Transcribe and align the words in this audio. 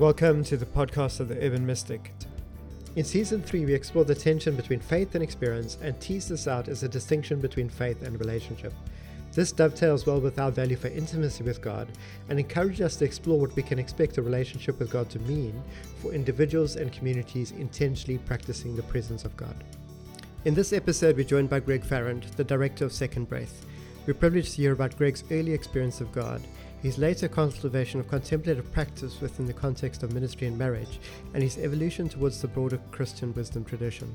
Welcome 0.00 0.44
to 0.44 0.56
the 0.56 0.64
podcast 0.64 1.20
of 1.20 1.28
the 1.28 1.36
Urban 1.44 1.66
Mystic. 1.66 2.14
In 2.96 3.04
season 3.04 3.42
3, 3.42 3.66
we 3.66 3.74
explore 3.74 4.06
the 4.06 4.14
tension 4.14 4.56
between 4.56 4.80
faith 4.80 5.14
and 5.14 5.22
experience 5.22 5.76
and 5.82 6.00
tease 6.00 6.28
this 6.28 6.48
out 6.48 6.68
as 6.68 6.82
a 6.82 6.88
distinction 6.88 7.38
between 7.38 7.68
faith 7.68 8.02
and 8.02 8.18
relationship. 8.18 8.72
This 9.34 9.52
dovetails 9.52 10.06
well 10.06 10.18
with 10.18 10.38
our 10.38 10.50
value 10.50 10.76
for 10.76 10.88
intimacy 10.88 11.44
with 11.44 11.60
God 11.60 11.86
and 12.30 12.38
encourages 12.38 12.80
us 12.80 12.96
to 12.96 13.04
explore 13.04 13.38
what 13.38 13.54
we 13.54 13.62
can 13.62 13.78
expect 13.78 14.16
a 14.16 14.22
relationship 14.22 14.78
with 14.78 14.90
God 14.90 15.10
to 15.10 15.18
mean 15.18 15.62
for 16.00 16.14
individuals 16.14 16.76
and 16.76 16.90
communities 16.90 17.50
intentionally 17.50 18.16
practicing 18.20 18.74
the 18.74 18.82
presence 18.84 19.26
of 19.26 19.36
God. 19.36 19.64
In 20.46 20.54
this 20.54 20.72
episode, 20.72 21.14
we're 21.14 21.26
joined 21.26 21.50
by 21.50 21.60
Greg 21.60 21.84
Farrand, 21.84 22.22
the 22.38 22.44
director 22.44 22.86
of 22.86 22.94
Second 22.94 23.28
Breath. 23.28 23.66
We're 24.06 24.14
privileged 24.14 24.52
to 24.52 24.62
hear 24.62 24.72
about 24.72 24.96
Greg's 24.96 25.24
early 25.30 25.52
experience 25.52 26.00
of 26.00 26.10
God 26.10 26.40
his 26.82 26.98
later 26.98 27.28
cultivation 27.28 28.00
of 28.00 28.08
contemplative 28.08 28.72
practice 28.72 29.20
within 29.20 29.46
the 29.46 29.52
context 29.52 30.02
of 30.02 30.12
ministry 30.12 30.46
and 30.46 30.58
marriage, 30.58 31.00
and 31.34 31.42
his 31.42 31.58
evolution 31.58 32.08
towards 32.08 32.40
the 32.40 32.48
broader 32.48 32.80
Christian 32.90 33.34
wisdom 33.34 33.64
tradition. 33.64 34.12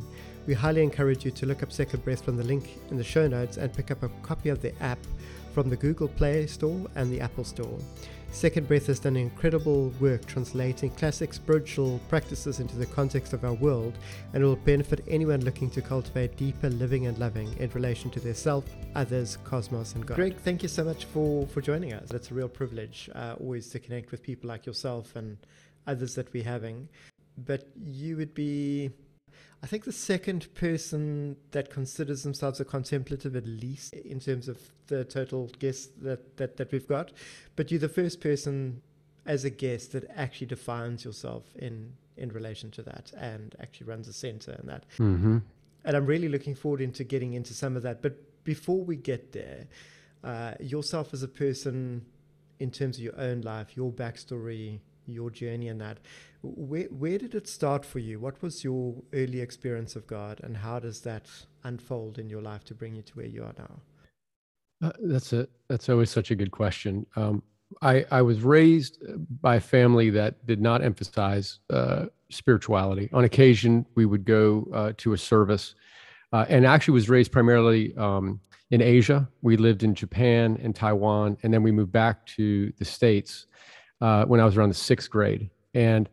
We 0.47 0.53
highly 0.53 0.83
encourage 0.83 1.25
you 1.25 1.31
to 1.31 1.45
look 1.45 1.63
up 1.63 1.71
Second 1.71 2.03
Breath 2.03 2.23
from 2.23 2.37
the 2.37 2.43
link 2.43 2.79
in 2.89 2.97
the 2.97 3.03
show 3.03 3.27
notes 3.27 3.57
and 3.57 3.73
pick 3.73 3.91
up 3.91 4.03
a 4.03 4.09
copy 4.23 4.49
of 4.49 4.61
the 4.61 4.73
app 4.81 4.99
from 5.53 5.69
the 5.69 5.75
Google 5.75 6.07
Play 6.07 6.47
Store 6.47 6.85
and 6.95 7.11
the 7.11 7.21
Apple 7.21 7.43
Store. 7.43 7.79
Second 8.35 8.67
Breath 8.67 8.87
has 8.87 8.99
done 8.99 9.15
incredible 9.15 9.93
work 10.01 10.25
translating 10.25 10.89
classic 10.89 11.33
spiritual 11.33 12.01
practices 12.09 12.59
into 12.59 12.75
the 12.75 12.85
context 12.85 13.31
of 13.31 13.45
our 13.45 13.53
world 13.53 13.97
and 14.33 14.43
will 14.43 14.57
benefit 14.57 15.05
anyone 15.07 15.39
looking 15.45 15.69
to 15.69 15.81
cultivate 15.81 16.35
deeper 16.35 16.69
living 16.69 17.07
and 17.07 17.17
loving 17.17 17.55
in 17.59 17.69
relation 17.69 18.11
to 18.11 18.19
their 18.19 18.33
self, 18.33 18.65
others, 18.93 19.37
cosmos, 19.45 19.95
and 19.95 20.05
God. 20.05 20.15
Greg, 20.15 20.35
thank 20.35 20.61
you 20.61 20.67
so 20.67 20.83
much 20.83 21.05
for, 21.05 21.47
for 21.47 21.61
joining 21.61 21.93
us. 21.93 22.11
It's 22.11 22.29
a 22.29 22.33
real 22.33 22.49
privilege 22.49 23.09
uh, 23.15 23.35
always 23.39 23.69
to 23.69 23.79
connect 23.79 24.11
with 24.11 24.21
people 24.21 24.49
like 24.49 24.65
yourself 24.65 25.15
and 25.15 25.37
others 25.87 26.13
that 26.15 26.33
we're 26.33 26.43
having. 26.43 26.89
But 27.37 27.69
you 27.85 28.17
would 28.17 28.33
be 28.33 28.91
I 29.63 29.67
think 29.67 29.85
the 29.85 29.91
second 29.91 30.53
person 30.53 31.37
that 31.51 31.71
considers 31.71 32.23
themselves 32.23 32.59
a 32.59 32.65
contemplative, 32.65 33.35
at 33.35 33.47
least 33.47 33.93
in 33.93 34.19
terms 34.19 34.47
of 34.47 34.59
the 34.87 35.03
total 35.03 35.49
guests 35.59 35.89
that, 36.01 36.37
that, 36.37 36.57
that 36.57 36.71
we've 36.71 36.87
got, 36.87 37.11
but 37.55 37.71
you're 37.71 37.79
the 37.79 37.89
first 37.89 38.21
person 38.21 38.81
as 39.25 39.43
a 39.43 39.49
guest 39.49 39.91
that 39.93 40.05
actually 40.15 40.47
defines 40.47 41.03
yourself 41.03 41.45
in 41.55 41.93
in 42.17 42.29
relation 42.29 42.71
to 42.71 42.81
that 42.81 43.11
and 43.17 43.55
actually 43.59 43.87
runs 43.87 44.07
a 44.07 44.13
center 44.13 44.51
and 44.51 44.69
that. 44.69 44.85
Mm-hmm. 44.97 45.39
And 45.83 45.97
I'm 45.97 46.05
really 46.05 46.29
looking 46.29 46.55
forward 46.55 46.81
into 46.81 47.03
getting 47.03 47.33
into 47.33 47.53
some 47.53 47.75
of 47.75 47.83
that. 47.83 48.01
But 48.01 48.43
before 48.45 48.83
we 48.83 48.95
get 48.95 49.33
there, 49.33 49.67
uh, 50.23 50.53
yourself 50.59 51.13
as 51.13 51.23
a 51.23 51.27
person, 51.27 52.05
in 52.59 52.71
terms 52.71 52.97
of 52.97 53.03
your 53.03 53.19
own 53.19 53.41
life, 53.41 53.75
your 53.75 53.91
backstory, 53.91 54.79
your 55.07 55.29
journey 55.29 55.67
and 55.67 55.79
that. 55.81 55.99
Where, 56.55 56.85
where 56.85 57.17
did 57.17 57.35
it 57.35 57.47
start 57.47 57.85
for 57.85 57.99
you? 57.99 58.19
What 58.19 58.41
was 58.41 58.63
your 58.63 58.95
early 59.13 59.41
experience 59.41 59.95
of 59.95 60.07
God, 60.07 60.39
and 60.43 60.57
how 60.57 60.79
does 60.79 61.01
that 61.01 61.27
unfold 61.63 62.19
in 62.19 62.29
your 62.29 62.41
life 62.41 62.63
to 62.65 62.73
bring 62.73 62.95
you 62.95 63.01
to 63.01 63.13
where 63.13 63.25
you 63.25 63.43
are 63.43 63.53
now? 63.57 63.81
Uh, 64.83 64.91
that's 65.03 65.33
a 65.33 65.47
that's 65.69 65.89
always 65.89 66.09
such 66.09 66.31
a 66.31 66.35
good 66.35 66.51
question. 66.51 67.05
Um, 67.15 67.41
I 67.81 68.05
I 68.11 68.21
was 68.21 68.41
raised 68.41 69.01
by 69.41 69.55
a 69.55 69.61
family 69.61 70.09
that 70.11 70.45
did 70.45 70.61
not 70.61 70.83
emphasize 70.83 71.59
uh, 71.69 72.05
spirituality. 72.29 73.09
On 73.13 73.23
occasion, 73.23 73.85
we 73.95 74.05
would 74.05 74.25
go 74.25 74.67
uh, 74.73 74.93
to 74.97 75.13
a 75.13 75.17
service, 75.17 75.75
uh, 76.33 76.45
and 76.49 76.65
actually 76.65 76.93
was 76.93 77.09
raised 77.09 77.31
primarily 77.31 77.95
um, 77.97 78.39
in 78.71 78.81
Asia. 78.81 79.27
We 79.41 79.57
lived 79.57 79.83
in 79.83 79.95
Japan 79.95 80.59
and 80.61 80.75
Taiwan, 80.75 81.37
and 81.43 81.53
then 81.53 81.63
we 81.63 81.71
moved 81.71 81.91
back 81.91 82.25
to 82.37 82.71
the 82.77 82.85
states 82.85 83.47
uh, 84.01 84.25
when 84.25 84.39
I 84.39 84.45
was 84.45 84.57
around 84.57 84.69
the 84.69 84.75
sixth 84.75 85.09
grade. 85.09 85.49
And 85.73 86.09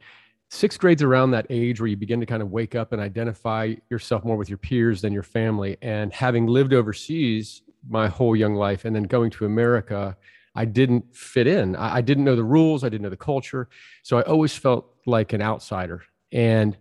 sixth 0.53 0.78
grade's 0.78 1.03
around 1.03 1.31
that 1.31 1.47
age 1.48 1.81
where 1.81 1.89
you 1.89 1.97
begin 1.97 2.20
to 2.20 2.27
kind 2.27 2.42
of 2.42 2.51
wake 2.51 2.74
up 2.74 2.92
and 2.92 3.01
identify 3.01 3.74
yourself 3.89 4.23
more 4.23 4.36
with 4.36 4.51
your 4.51 4.58
peers 4.58 5.01
than 5.01 5.11
your 5.11 5.23
family. 5.23 5.79
And 5.80 6.13
having 6.13 6.46
lived 6.46 6.74
overseas 6.74 7.63
my 7.89 8.07
whole 8.07 8.36
young 8.36 8.55
life 8.55 8.85
and 8.85 8.95
then 8.95 9.05
going 9.05 9.30
to 9.30 9.46
America, 9.46 10.14
I 10.55 10.67
didn't 10.67 11.17
fit 11.17 11.46
in. 11.46 11.74
I, 11.74 11.96
I 11.96 12.01
didn't 12.02 12.24
know 12.24 12.36
the 12.36 12.45
rules, 12.45 12.85
I 12.85 12.91
didn't 12.91 13.02
know 13.02 13.08
the 13.08 13.17
culture. 13.17 13.70
So 14.02 14.18
I 14.18 14.23
always 14.23 14.55
felt 14.55 14.85
like 15.07 15.33
an 15.33 15.41
outsider. 15.41 16.02
And 16.33 16.77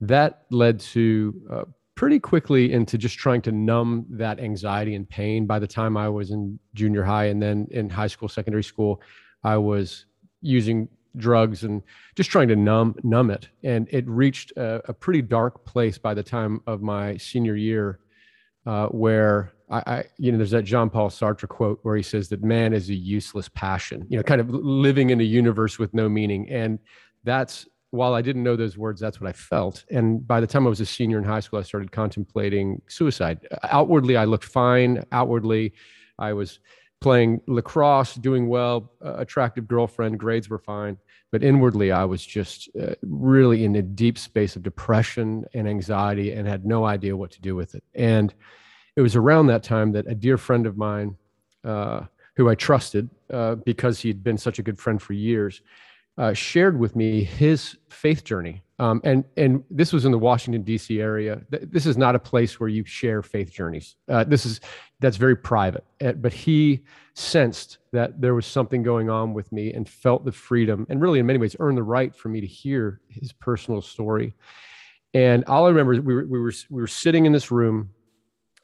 that 0.00 0.46
led 0.50 0.80
to 0.80 1.42
uh, 1.52 1.64
pretty 1.96 2.18
quickly 2.18 2.72
into 2.72 2.96
just 2.96 3.18
trying 3.18 3.42
to 3.42 3.52
numb 3.52 4.06
that 4.08 4.40
anxiety 4.40 4.94
and 4.94 5.06
pain. 5.06 5.44
By 5.44 5.58
the 5.58 5.66
time 5.66 5.94
I 5.98 6.08
was 6.08 6.30
in 6.30 6.58
junior 6.72 7.04
high 7.04 7.26
and 7.26 7.40
then 7.42 7.68
in 7.70 7.90
high 7.90 8.06
school, 8.06 8.30
secondary 8.30 8.64
school, 8.64 9.02
I 9.44 9.58
was 9.58 10.06
using 10.40 10.88
drugs 11.16 11.64
and 11.64 11.82
just 12.14 12.30
trying 12.30 12.48
to 12.48 12.56
numb 12.56 12.94
numb 13.02 13.30
it. 13.30 13.48
And 13.62 13.88
it 13.90 14.06
reached 14.08 14.52
a, 14.56 14.82
a 14.88 14.92
pretty 14.92 15.22
dark 15.22 15.64
place 15.64 15.98
by 15.98 16.14
the 16.14 16.22
time 16.22 16.60
of 16.66 16.82
my 16.82 17.16
senior 17.16 17.56
year, 17.56 18.00
uh, 18.66 18.86
where 18.88 19.52
I, 19.70 19.82
I, 19.86 20.04
you 20.18 20.32
know, 20.32 20.38
there's 20.38 20.50
that 20.50 20.64
Jean 20.64 20.90
Paul 20.90 21.10
Sartre 21.10 21.48
quote 21.48 21.80
where 21.82 21.96
he 21.96 22.02
says 22.02 22.28
that 22.28 22.42
man 22.42 22.72
is 22.72 22.90
a 22.90 22.94
useless 22.94 23.48
passion. 23.48 24.06
You 24.08 24.16
know, 24.16 24.22
kind 24.22 24.40
of 24.40 24.50
living 24.50 25.10
in 25.10 25.20
a 25.20 25.24
universe 25.24 25.78
with 25.78 25.94
no 25.94 26.08
meaning. 26.08 26.48
And 26.50 26.78
that's 27.24 27.66
while 27.90 28.14
I 28.14 28.22
didn't 28.22 28.44
know 28.44 28.56
those 28.56 28.78
words, 28.78 29.00
that's 29.00 29.20
what 29.20 29.28
I 29.28 29.32
felt. 29.32 29.84
And 29.90 30.26
by 30.26 30.40
the 30.40 30.46
time 30.46 30.66
I 30.66 30.70
was 30.70 30.80
a 30.80 30.86
senior 30.86 31.18
in 31.18 31.24
high 31.24 31.40
school, 31.40 31.58
I 31.58 31.62
started 31.62 31.90
contemplating 31.90 32.80
suicide. 32.88 33.46
Outwardly, 33.64 34.16
I 34.16 34.24
looked 34.24 34.44
fine. 34.44 35.04
Outwardly, 35.10 35.72
I 36.18 36.32
was 36.32 36.60
playing 37.00 37.40
lacrosse, 37.46 38.14
doing 38.14 38.48
well, 38.48 38.92
uh, 39.04 39.14
attractive 39.16 39.66
girlfriend, 39.66 40.18
grades 40.18 40.48
were 40.48 40.58
fine. 40.58 40.98
But 41.32 41.42
inwardly, 41.42 41.92
I 41.92 42.04
was 42.04 42.24
just 42.24 42.68
uh, 42.80 42.94
really 43.02 43.64
in 43.64 43.76
a 43.76 43.82
deep 43.82 44.18
space 44.18 44.56
of 44.56 44.62
depression 44.62 45.44
and 45.54 45.68
anxiety 45.68 46.32
and 46.32 46.46
had 46.46 46.66
no 46.66 46.84
idea 46.84 47.16
what 47.16 47.30
to 47.32 47.40
do 47.40 47.54
with 47.54 47.74
it. 47.74 47.84
And 47.94 48.34
it 48.96 49.00
was 49.00 49.16
around 49.16 49.46
that 49.46 49.62
time 49.62 49.92
that 49.92 50.06
a 50.08 50.14
dear 50.14 50.36
friend 50.36 50.66
of 50.66 50.76
mine, 50.76 51.16
uh, 51.64 52.02
who 52.36 52.48
I 52.48 52.54
trusted 52.54 53.08
uh, 53.32 53.54
because 53.56 54.00
he'd 54.00 54.22
been 54.22 54.38
such 54.38 54.58
a 54.58 54.62
good 54.62 54.78
friend 54.78 55.00
for 55.00 55.12
years, 55.12 55.62
uh, 56.18 56.34
shared 56.34 56.78
with 56.78 56.96
me 56.96 57.24
his 57.24 57.76
faith 57.88 58.24
journey. 58.24 58.62
Um, 58.80 59.02
and 59.04 59.24
and 59.36 59.62
this 59.70 59.92
was 59.92 60.06
in 60.06 60.10
the 60.10 60.18
Washington 60.18 60.62
D.C. 60.62 61.02
area. 61.02 61.42
This 61.50 61.84
is 61.84 61.98
not 61.98 62.14
a 62.14 62.18
place 62.18 62.58
where 62.58 62.70
you 62.70 62.82
share 62.86 63.20
faith 63.20 63.52
journeys. 63.52 63.96
Uh, 64.08 64.24
this 64.24 64.46
is 64.46 64.58
that's 65.00 65.18
very 65.18 65.36
private. 65.36 65.84
Uh, 66.02 66.12
but 66.12 66.32
he 66.32 66.80
sensed 67.12 67.76
that 67.92 68.22
there 68.22 68.34
was 68.34 68.46
something 68.46 68.82
going 68.82 69.10
on 69.10 69.34
with 69.34 69.52
me 69.52 69.74
and 69.74 69.86
felt 69.86 70.24
the 70.24 70.32
freedom 70.32 70.86
and 70.88 70.98
really, 70.98 71.18
in 71.18 71.26
many 71.26 71.38
ways, 71.38 71.54
earned 71.60 71.76
the 71.76 71.82
right 71.82 72.16
for 72.16 72.30
me 72.30 72.40
to 72.40 72.46
hear 72.46 73.02
his 73.08 73.32
personal 73.32 73.82
story. 73.82 74.32
And 75.12 75.44
all 75.44 75.66
I 75.66 75.68
remember 75.68 75.92
is 75.92 76.00
we 76.00 76.14
were 76.14 76.26
we 76.26 76.40
were 76.40 76.52
we 76.70 76.80
were 76.80 76.86
sitting 76.86 77.26
in 77.26 77.32
this 77.32 77.50
room, 77.50 77.90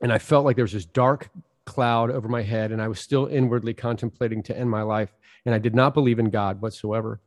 and 0.00 0.10
I 0.10 0.16
felt 0.16 0.47
like 0.47 0.56
there 0.56 0.65
was 0.65 0.72
this 0.72 0.87
dark 0.87 1.28
cloud 1.66 2.10
over 2.10 2.27
my 2.27 2.41
head, 2.41 2.72
and 2.72 2.81
I 2.81 2.88
was 2.88 3.00
still 3.00 3.27
inwardly 3.27 3.75
contemplating 3.75 4.43
to 4.44 4.59
end 4.59 4.71
my 4.71 4.83
life, 4.83 5.15
and 5.44 5.54
I 5.54 5.59
did 5.59 5.75
not 5.75 5.93
believe 5.93 6.19
in 6.19 6.31
God 6.31 6.62
whatsoever 6.62 7.21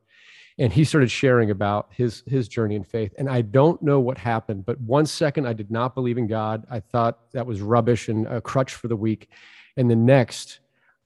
and 0.59 0.73
he 0.73 0.83
started 0.83 1.09
sharing 1.09 1.49
about 1.49 1.87
his 1.91 2.21
his 2.27 2.47
journey 2.47 2.75
in 2.75 2.83
faith. 2.83 3.13
And 3.17 3.29
i 3.29 3.41
don't 3.41 3.81
know 3.81 3.99
what 3.99 4.17
happened 4.17 4.65
but 4.65 4.79
one 4.81 5.05
second 5.05 5.47
i 5.47 5.53
did 5.53 5.71
not 5.71 5.95
believe 5.95 6.17
in 6.17 6.27
god. 6.27 6.67
I 6.69 6.81
thought 6.81 7.31
that 7.31 7.47
was 7.47 7.61
rubbish 7.61 8.09
and 8.09 8.27
a 8.27 8.41
crutch 8.41 8.75
for 8.75 8.87
the 8.87 8.95
weak. 8.95 9.29
And 9.77 9.89
the 9.89 9.95
next 9.95 10.59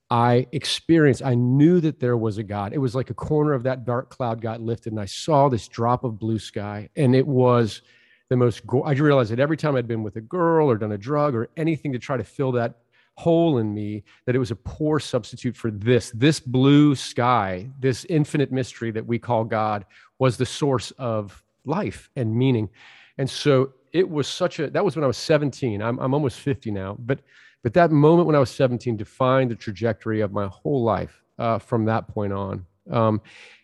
i 0.09 0.47
experienced 0.51 1.23
i 1.23 1.35
knew 1.35 1.79
that 1.79 1.99
there 1.99 2.17
was 2.17 2.37
a 2.37 2.43
god. 2.43 2.73
It 2.73 2.79
was 2.79 2.95
like 2.95 3.09
a 3.11 3.13
corner 3.13 3.53
of 3.53 3.63
that 3.63 3.85
dark 3.85 4.09
cloud 4.09 4.41
got 4.41 4.59
lifted 4.59 4.91
and 4.91 4.99
i 4.99 5.05
saw 5.05 5.47
this 5.47 5.67
drop 5.67 6.03
of 6.03 6.19
blue 6.19 6.39
sky 6.39 6.89
and 6.95 7.15
it 7.15 7.25
was 7.25 7.81
the 8.29 8.35
most 8.35 8.63
i 8.85 8.91
realized 8.93 9.31
that 9.31 9.39
every 9.39 9.57
time 9.57 9.75
i'd 9.75 9.87
been 9.87 10.03
with 10.03 10.15
a 10.15 10.21
girl 10.21 10.67
or 10.69 10.77
done 10.77 10.93
a 10.93 10.97
drug 10.97 11.35
or 11.35 11.49
anything 11.55 11.93
to 11.93 11.99
try 11.99 12.17
to 12.17 12.23
fill 12.23 12.51
that 12.53 12.79
hole 13.15 13.59
in 13.59 13.73
me 13.73 14.03
that 14.25 14.35
it 14.35 14.39
was 14.39 14.51
a 14.51 14.55
poor 14.55 14.99
substitute 14.99 15.55
for 15.55 15.71
this. 15.71 16.11
This 16.11 16.39
blue 16.39 16.95
sky, 16.95 17.69
this 17.79 18.05
infinite 18.09 18.51
mystery 18.51 18.91
that 18.91 19.05
we 19.05 19.19
call 19.19 19.43
God, 19.43 19.85
was 20.19 20.37
the 20.37 20.45
source 20.45 20.91
of 20.91 21.43
life 21.65 22.09
and 22.15 22.35
meaning. 22.35 22.69
And 23.17 23.29
so 23.29 23.73
it 23.91 24.09
was 24.09 24.27
such 24.27 24.59
a 24.59 24.69
that 24.71 24.83
was 24.83 24.95
when 24.95 25.03
I 25.03 25.07
was 25.07 25.17
17. 25.17 25.81
I'm, 25.81 25.99
I'm 25.99 26.13
almost 26.13 26.39
50 26.39 26.71
now, 26.71 26.97
but 26.99 27.19
but 27.61 27.73
that 27.73 27.91
moment 27.91 28.27
when 28.27 28.35
I 28.35 28.39
was 28.39 28.49
17 28.49 28.97
defined 28.97 29.51
the 29.51 29.55
trajectory 29.55 30.21
of 30.21 30.33
my 30.33 30.47
whole 30.47 30.83
life 30.83 31.23
uh, 31.39 31.59
from 31.59 31.85
that 31.85 32.07
point 32.07 32.33
on. 32.33 32.65
Um, 32.91 33.21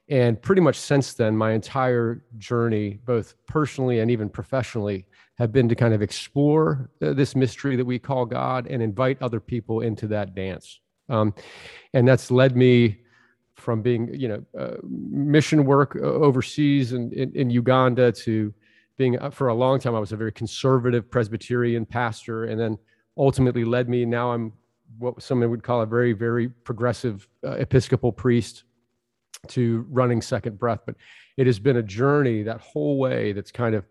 and 0.07 0.41
pretty 0.41 0.61
much 0.61 0.77
since 0.77 1.13
then, 1.13 1.35
my 1.35 1.51
entire 1.51 2.23
journey, 2.37 2.99
both 3.05 3.35
personally 3.45 3.99
and 3.99 4.09
even 4.09 4.29
professionally, 4.29 5.05
have 5.39 5.53
been 5.53 5.69
to 5.69 5.75
kind 5.75 5.93
of 5.93 6.01
explore 6.01 6.91
uh, 7.01 7.13
this 7.13 7.35
mystery 7.35 7.77
that 7.77 7.85
we 7.85 7.97
call 7.97 8.25
God 8.25 8.67
and 8.67 8.83
invite 8.83 9.21
other 9.21 9.39
people 9.39 9.81
into 9.81 10.05
that 10.07 10.35
dance. 10.35 10.81
Um, 11.07 11.33
and 11.93 12.07
that's 12.07 12.29
led 12.29 12.55
me 12.55 12.99
from 13.55 13.81
being, 13.81 14.13
you 14.13 14.27
know, 14.27 14.43
uh, 14.57 14.77
mission 14.83 15.65
work 15.65 15.95
uh, 15.95 16.01
overseas 16.01 16.93
in, 16.93 17.11
in, 17.13 17.31
in, 17.35 17.49
Uganda 17.49 18.11
to 18.11 18.53
being, 18.97 19.17
uh, 19.17 19.29
for 19.29 19.47
a 19.47 19.53
long 19.53 19.79
time, 19.79 19.95
I 19.95 19.99
was 19.99 20.11
a 20.11 20.17
very 20.17 20.31
conservative 20.31 21.09
Presbyterian 21.09 21.85
pastor, 21.85 22.45
and 22.45 22.59
then 22.59 22.77
ultimately 23.17 23.65
led 23.65 23.89
me. 23.89 24.05
Now 24.05 24.31
I'm 24.33 24.53
what 24.97 25.21
someone 25.21 25.49
would 25.49 25.63
call 25.63 25.81
a 25.81 25.85
very, 25.85 26.13
very 26.13 26.49
progressive 26.49 27.27
uh, 27.45 27.51
Episcopal 27.51 28.11
priest. 28.11 28.63
to 29.47 29.85
running 29.89 30.21
second 30.21 30.59
breath. 30.59 30.81
But 30.85 30.95
it 31.37 31.47
has 31.47 31.59
been 31.59 31.77
a 31.77 31.83
journey 31.83 32.43
that 32.43 32.59
whole 32.59 32.97
way 32.97 33.31
that's 33.31 33.51
kind 33.51 33.73
of 33.73 33.85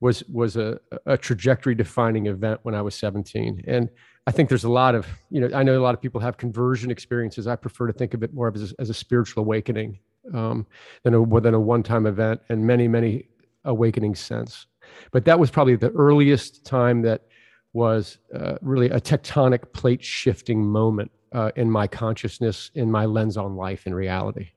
was 0.00 0.22
was 0.28 0.56
a, 0.56 0.78
a 1.06 1.16
trajectory 1.16 1.74
defining 1.74 2.26
event 2.26 2.60
when 2.62 2.74
I 2.74 2.82
was 2.82 2.94
17. 2.94 3.64
And 3.66 3.88
I 4.26 4.30
think 4.30 4.48
there's 4.48 4.64
a 4.64 4.70
lot 4.70 4.94
of, 4.94 5.06
you 5.30 5.40
know, 5.40 5.56
I 5.56 5.62
know 5.62 5.78
a 5.78 5.82
lot 5.82 5.94
of 5.94 6.00
people 6.00 6.20
have 6.20 6.36
conversion 6.36 6.90
experiences. 6.90 7.46
I 7.46 7.56
prefer 7.56 7.86
to 7.86 7.92
think 7.92 8.14
of 8.14 8.22
it 8.22 8.32
more 8.32 8.48
of 8.48 8.56
as, 8.56 8.72
as 8.78 8.90
a 8.90 8.94
spiritual 8.94 9.42
awakening 9.42 9.98
um, 10.34 10.66
than 11.02 11.14
a 11.14 11.40
than 11.40 11.54
a 11.54 11.60
one 11.60 11.82
time 11.82 12.06
event, 12.06 12.40
and 12.48 12.66
many 12.66 12.86
many 12.88 13.28
awakenings 13.64 14.20
since. 14.20 14.66
But 15.10 15.24
that 15.24 15.38
was 15.38 15.50
probably 15.50 15.76
the 15.76 15.90
earliest 15.90 16.64
time 16.64 17.02
that 17.02 17.22
was 17.72 18.18
uh, 18.34 18.56
really 18.62 18.90
a 18.90 19.00
tectonic 19.00 19.72
plate 19.72 20.02
shifting 20.02 20.64
moment 20.64 21.10
uh, 21.32 21.50
in 21.56 21.70
my 21.70 21.86
consciousness, 21.86 22.70
in 22.74 22.90
my 22.90 23.04
lens 23.04 23.36
on 23.36 23.56
life 23.56 23.84
and 23.86 23.94
reality. 23.94 24.50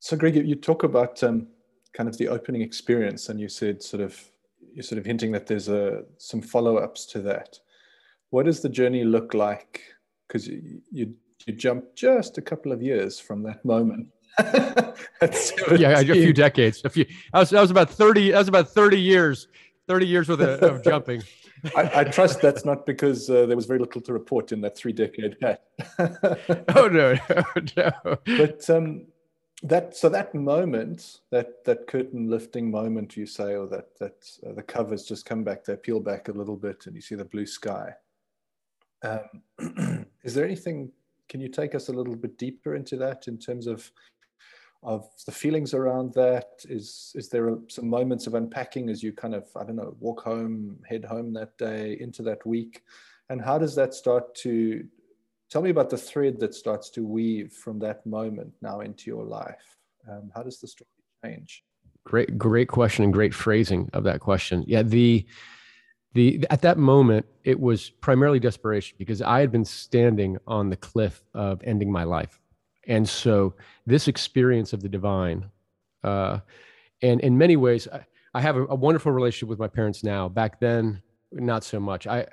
So, 0.00 0.16
Greg, 0.16 0.36
you 0.36 0.54
talk 0.54 0.82
about 0.82 1.22
um, 1.22 1.48
kind 1.96 2.08
of 2.08 2.18
the 2.18 2.28
opening 2.28 2.62
experience, 2.62 3.28
and 3.28 3.40
you 3.40 3.48
said 3.48 3.82
sort 3.82 4.02
of 4.02 4.22
you're 4.74 4.82
sort 4.82 4.98
of 4.98 5.06
hinting 5.06 5.32
that 5.32 5.46
there's 5.46 5.68
a 5.68 6.04
some 6.18 6.42
follow 6.42 6.76
ups 6.76 7.06
to 7.06 7.20
that. 7.22 7.58
What 8.30 8.46
does 8.46 8.60
the 8.60 8.68
journey 8.68 9.04
look 9.04 9.34
like? 9.34 9.82
Because 10.26 10.46
you, 10.48 10.80
you 10.90 11.14
you 11.46 11.54
jump 11.54 11.94
just 11.94 12.38
a 12.38 12.42
couple 12.42 12.72
of 12.72 12.82
years 12.82 13.20
from 13.20 13.42
that 13.44 13.64
moment 13.64 14.08
yeah, 15.76 16.00
a 16.00 16.04
few 16.04 16.32
decades. 16.32 16.82
A 16.84 16.90
few. 16.90 17.06
I 17.32 17.40
was, 17.40 17.54
I 17.54 17.60
was 17.60 17.70
about 17.70 17.90
thirty. 17.90 18.34
I 18.34 18.38
was 18.38 18.48
about 18.48 18.68
thirty 18.68 19.00
years. 19.00 19.48
Thirty 19.88 20.06
years 20.06 20.28
worth 20.28 20.40
of, 20.40 20.62
of 20.62 20.84
jumping. 20.84 21.22
I, 21.76 22.00
I, 22.00 22.04
trust 22.04 22.42
that's 22.42 22.64
not 22.64 22.84
because 22.84 23.30
uh, 23.30 23.46
there 23.46 23.56
was 23.56 23.66
very 23.66 23.78
little 23.78 24.00
to 24.02 24.12
report 24.12 24.52
in 24.52 24.60
that 24.60 24.76
three-decade 24.76 25.38
gap. 25.40 25.62
oh 26.76 26.88
no, 26.88 27.14
no, 27.30 27.44
no. 27.76 28.18
But 28.24 28.68
um, 28.68 29.06
that 29.62 29.96
so 29.96 30.08
that 30.08 30.34
moment, 30.34 31.20
that 31.30 31.64
that 31.64 31.86
curtain 31.86 32.28
lifting 32.28 32.70
moment, 32.70 33.16
you 33.16 33.26
say, 33.26 33.54
or 33.54 33.66
that 33.68 33.98
that 33.98 34.30
uh, 34.46 34.52
the 34.52 34.62
covers 34.62 35.04
just 35.04 35.24
come 35.24 35.44
back, 35.44 35.64
they 35.64 35.76
peel 35.76 36.00
back 36.00 36.28
a 36.28 36.32
little 36.32 36.56
bit, 36.56 36.86
and 36.86 36.94
you 36.94 37.00
see 37.00 37.14
the 37.14 37.24
blue 37.24 37.46
sky. 37.46 37.94
Um, 39.02 40.06
is 40.22 40.34
there 40.34 40.44
anything? 40.44 40.90
Can 41.28 41.40
you 41.40 41.48
take 41.48 41.74
us 41.74 41.88
a 41.88 41.92
little 41.92 42.14
bit 42.14 42.38
deeper 42.38 42.74
into 42.74 42.96
that 42.98 43.28
in 43.28 43.38
terms 43.38 43.66
of 43.66 43.90
of 44.82 45.08
the 45.24 45.32
feelings 45.32 45.72
around 45.72 46.12
that? 46.14 46.48
Is 46.68 47.12
is 47.14 47.30
there 47.30 47.56
some 47.68 47.88
moments 47.88 48.26
of 48.26 48.34
unpacking 48.34 48.90
as 48.90 49.02
you 49.02 49.12
kind 49.12 49.34
of 49.34 49.48
I 49.56 49.64
don't 49.64 49.76
know 49.76 49.96
walk 50.00 50.22
home, 50.22 50.78
head 50.86 51.04
home 51.04 51.32
that 51.32 51.56
day 51.56 51.96
into 51.98 52.22
that 52.24 52.44
week, 52.44 52.82
and 53.30 53.40
how 53.40 53.56
does 53.58 53.74
that 53.76 53.94
start 53.94 54.34
to 54.36 54.86
tell 55.50 55.62
me 55.62 55.70
about 55.70 55.90
the 55.90 55.98
thread 55.98 56.38
that 56.40 56.54
starts 56.54 56.90
to 56.90 57.06
weave 57.06 57.52
from 57.52 57.78
that 57.80 58.04
moment 58.06 58.52
now 58.62 58.80
into 58.80 59.10
your 59.10 59.24
life? 59.24 59.76
Um, 60.10 60.30
how 60.34 60.42
does 60.42 60.60
the 60.60 60.68
story 60.68 60.88
change? 61.24 61.64
Great, 62.04 62.38
great 62.38 62.68
question 62.68 63.04
and 63.04 63.12
great 63.12 63.34
phrasing 63.34 63.90
of 63.92 64.04
that 64.04 64.20
question. 64.20 64.64
Yeah, 64.66 64.82
the 64.82 65.26
the 66.14 66.46
at 66.48 66.62
that 66.62 66.78
moment 66.78 67.26
it 67.44 67.60
was 67.60 67.90
primarily 67.90 68.40
desperation 68.40 68.96
because 68.98 69.20
I 69.20 69.40
had 69.40 69.52
been 69.52 69.64
standing 69.64 70.38
on 70.46 70.70
the 70.70 70.76
cliff 70.76 71.22
of 71.34 71.60
ending 71.64 71.92
my 71.92 72.04
life 72.04 72.40
and 72.86 73.08
so 73.08 73.54
this 73.84 74.08
experience 74.08 74.72
of 74.72 74.82
the 74.82 74.88
divine, 74.88 75.50
uh, 76.04 76.38
and 77.02 77.20
in 77.20 77.36
many 77.36 77.56
ways, 77.56 77.88
I, 77.92 78.06
I 78.34 78.40
have 78.40 78.56
a, 78.56 78.66
a, 78.66 78.74
wonderful 78.74 79.12
relationship 79.12 79.48
with 79.48 79.58
my 79.58 79.68
parents 79.68 80.04
now. 80.04 80.28
Back 80.28 80.60
then, 80.60 81.02
not 81.40 81.64
so 81.64 81.80
much. 81.80 82.06
I, 82.06 82.26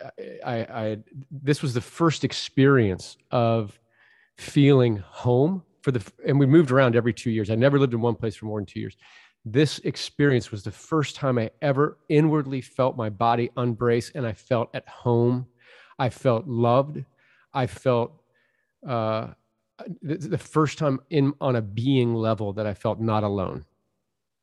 I, 0.46 0.56
I, 0.56 0.98
this 1.32 1.62
was 1.62 1.74
the 1.74 1.82
first 1.82 2.24
experience 2.24 3.18
of 3.32 3.80
feeling 4.38 4.98
home 4.98 5.64
for 5.82 5.92
the, 5.92 6.04
and 6.26 6.40
we 6.40 6.46
moved 6.46 6.72
around 6.72 6.96
every 6.96 7.14
two 7.14 7.30
years. 7.30 7.50
I 7.50 7.56
never 7.56 7.78
lived 7.78 7.94
in 7.94 8.02
one 8.02 8.16
place 8.16 8.36
for 8.36 8.46
more 8.46 8.60
than 8.60 8.66
two 8.66 8.80
years. 8.80 8.96
This 9.46 9.80
experience 9.80 10.52
was 10.52 10.64
the 10.64 10.72
first 10.72 11.16
time 11.16 11.38
I 11.38 11.52
ever 11.62 11.98
inwardly 12.08 12.62
felt 12.62 12.96
my 12.96 13.10
body 13.10 13.50
unbrace 13.58 14.12
and 14.16 14.26
I 14.26 14.34
felt 14.34 14.70
at 14.74 14.88
home. 14.88 15.48
I 16.00 16.10
felt 16.10 16.48
loved. 16.48 17.04
I 17.54 17.68
felt 17.68 18.14
uh, 18.88 19.28
the, 20.02 20.16
the 20.16 20.38
first 20.38 20.78
time 20.78 21.00
in 21.10 21.34
on 21.42 21.58
a 21.58 21.62
being 21.62 22.14
level 22.16 22.54
that 22.54 22.66
I 22.66 22.74
felt 22.74 23.00
not 23.00 23.24
alone 23.24 23.66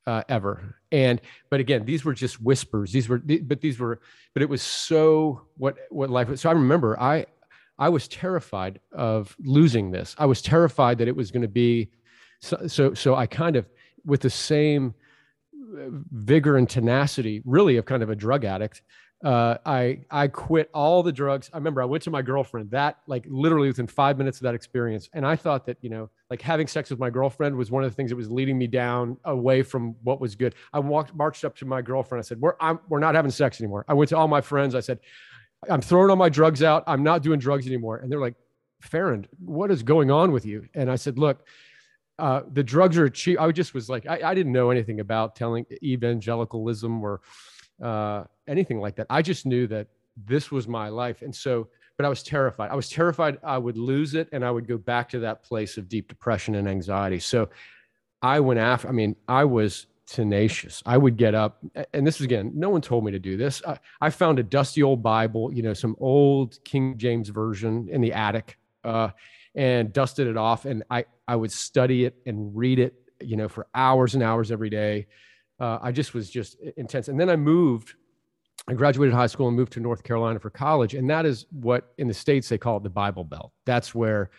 uh, 0.07 0.23
ever. 0.29 0.77
And 0.93 1.21
but 1.51 1.61
again, 1.61 1.85
these 1.85 2.05
were 2.05 2.15
just 2.15 2.41
whispers. 2.41 2.93
These 2.93 3.09
were, 3.09 3.19
but 3.19 3.61
these 3.61 3.79
were, 3.79 4.01
but 4.35 4.43
it 4.43 4.49
was 4.49 4.63
so 4.63 5.43
what 5.57 5.77
what 5.91 6.11
life 6.11 6.29
was. 6.29 6.41
So 6.41 6.51
I 6.51 6.53
remember 6.53 6.99
I 7.01 7.27
I 7.79 7.89
was 7.89 8.09
terrified 8.09 8.81
of 8.93 9.37
losing 9.41 9.91
this. 9.91 10.15
I 10.19 10.27
was 10.27 10.43
terrified 10.43 10.99
that 10.99 11.09
it 11.09 11.17
was 11.17 11.31
going 11.31 11.43
to 11.43 11.49
be 11.49 11.91
so, 12.41 12.67
so 12.67 12.95
so 12.95 13.15
I 13.15 13.27
kind 13.27 13.57
of 13.57 13.69
with 14.05 14.21
the 14.21 14.31
same 14.31 14.95
uh, 15.55 15.89
vigor 16.11 16.57
and 16.57 16.69
tenacity, 16.69 17.43
really 17.45 17.77
of 17.77 17.85
kind 17.85 18.03
of 18.03 18.11
a 18.11 18.17
drug 18.17 18.45
addict 18.45 18.83
uh, 19.23 19.59
I 19.67 20.01
I 20.11 20.29
quit 20.29 20.71
all 20.73 21.03
the 21.03 21.13
drugs. 21.13 21.51
I 21.53 21.59
remember 21.59 21.83
I 21.83 21.85
went 21.85 22.03
to 22.05 22.11
my 22.11 22.23
girlfriend 22.23 22.71
that 22.71 22.99
like 23.07 23.27
literally 23.29 23.69
within 23.69 23.87
five 23.87 24.17
minutes 24.17 24.39
of 24.39 24.45
that 24.45 24.55
experience, 24.55 25.11
and 25.13 25.27
I 25.27 25.37
thought 25.37 25.67
that 25.67 25.77
you 25.83 25.91
know 25.91 26.09
like 26.31 26.41
having 26.41 26.67
sex 26.67 26.89
with 26.89 26.99
my 26.99 27.11
girlfriend 27.11 27.55
was 27.55 27.71
one 27.71 27.85
of 27.85 27.91
the 27.91 27.95
things 27.95 28.11
that 28.11 28.17
was 28.17 28.31
leading 28.31 28.57
me 28.57 28.67
down 28.67 29.19
away 29.25 29.63
from 29.63 29.95
what 30.05 30.21
was 30.21 30.35
good. 30.35 30.55
I 30.73 30.79
walked 30.79 31.15
marched 31.15 31.45
up 31.45 31.55
to 31.57 31.67
my 31.67 31.83
girlfriend. 31.83 32.21
I 32.21 32.27
said, 32.27 32.41
"We're 32.41 32.55
I'm, 32.61 32.81
we're 32.89 32.99
not 32.99 33.15
having 33.15 33.31
sex 33.31 33.61
anymore." 33.61 33.85
I 33.89 33.95
went 33.95 34.09
to 34.09 34.17
all 34.17 34.29
my 34.29 34.41
friends. 34.41 34.75
I 34.75 34.81
said, 34.81 35.01
"I'm 35.69 35.83
throwing 35.83 36.09
all 36.09 36.17
my 36.17 36.31
drugs 36.31 36.63
out. 36.63 36.83
I'm 36.87 37.03
not 37.03 37.23
doing 37.23 37.39
drugs 37.39 37.67
anymore." 37.67 37.99
And 37.99 38.11
they're 38.11 38.21
like, 38.21 38.37
"Farrand, 38.81 39.29
what 39.39 39.71
is 39.71 39.83
going 39.83 40.11
on 40.11 40.33
with 40.33 40.47
you?" 40.47 40.67
And 40.75 40.91
I 40.91 40.97
said, 40.97 41.19
"Look." 41.19 41.47
Uh, 42.19 42.43
the 42.53 42.63
drugs 42.63 42.99
are 42.99 43.09
cheap. 43.09 43.41
I 43.41 43.51
just 43.51 43.73
was 43.73 43.89
like, 43.89 44.07
I, 44.07 44.21
I 44.23 44.35
didn't 44.35 44.53
know 44.53 44.69
anything 44.69 45.01
about 45.01 45.35
telling 45.37 45.65
evangelicalism 45.83 47.03
or 47.03 47.23
uh, 47.83 48.25
anything 48.47 48.81
like 48.81 48.97
that. 48.97 49.07
I 49.11 49.23
just 49.23 49.47
knew 49.47 49.67
that 49.69 49.89
this 50.17 50.51
was 50.51 50.69
my 50.69 50.89
life. 50.89 51.23
And 51.23 51.35
so, 51.35 51.69
but 51.97 52.07
I 52.07 52.09
was 52.09 52.23
terrified. 52.23 52.71
I 52.71 52.75
was 52.75 52.89
terrified 52.89 53.39
I 53.43 53.59
would 53.59 53.77
lose 53.77 54.15
it 54.15 54.29
and 54.33 54.45
I 54.45 54.51
would 54.51 54.67
go 54.67 54.79
back 54.79 55.09
to 55.11 55.21
that 55.21 55.43
place 55.43 55.77
of 55.77 55.89
deep 55.89 56.09
depression 56.09 56.55
and 56.55 56.69
anxiety. 56.69 57.19
So 57.19 57.51
I 58.23 58.41
went 58.41 58.61
after, 58.61 58.89
I 58.89 58.93
mean, 58.93 59.17
I 59.29 59.45
was 59.45 59.87
tenacious. 60.07 60.83
I 60.85 60.99
would 60.99 61.17
get 61.17 61.35
up, 61.35 61.65
and 61.95 62.07
this 62.07 62.17
is 62.17 62.23
again, 62.23 62.53
no 62.55 62.69
one 62.69 62.81
told 62.81 63.05
me 63.05 63.13
to 63.13 63.19
do 63.19 63.37
this. 63.37 63.63
I, 63.67 63.79
I 64.01 64.11
found 64.11 64.39
a 64.39 64.43
dusty 64.43 64.83
old 64.83 65.03
Bible, 65.03 65.53
you 65.53 65.63
know, 65.63 65.73
some 65.73 65.95
old 66.01 66.59
King 66.65 66.99
James 66.99 67.29
version 67.29 67.89
in 67.91 68.01
the 68.01 68.13
attic, 68.13 68.59
uh, 68.83 69.11
and 69.55 69.93
dusted 69.93 70.27
it 70.27 70.37
off. 70.37 70.65
And 70.65 70.83
I, 70.91 71.05
I 71.29 71.37
would 71.37 71.53
study 71.53 72.05
it 72.05 72.17
and 72.27 72.57
read 72.57 72.79
it, 72.79 72.95
you 73.21 73.37
know, 73.37 73.49
for 73.49 73.67
hours 73.75 74.15
and 74.15 74.23
hours 74.23 74.51
every 74.51 74.71
day 74.71 75.07
uh, 75.61 75.79
I 75.83 75.93
just 75.93 76.15
was 76.15 76.31
just 76.31 76.57
intense. 76.77 77.09
And 77.09 77.21
then 77.21 77.29
I 77.29 77.37
moved. 77.37 77.95
I 78.69 78.75
graduated 78.75 79.15
high 79.15 79.27
school 79.27 79.49
and 79.49 79.57
moved 79.57 79.73
to 79.73 79.81
North 79.81 80.03
Carolina 80.03 80.39
for 80.39 80.51
college, 80.51 80.95
and 80.95 81.09
that 81.09 81.25
is 81.25 81.47
what 81.51 81.93
in 81.99 82.09
the 82.09 82.15
states 82.15 82.49
they 82.49 82.59
call 82.59 82.77
it 82.77 82.83
the 82.83 82.91
Bible 82.91 83.25
Belt. 83.25 83.53
That's 83.65 83.95
where 83.95 84.31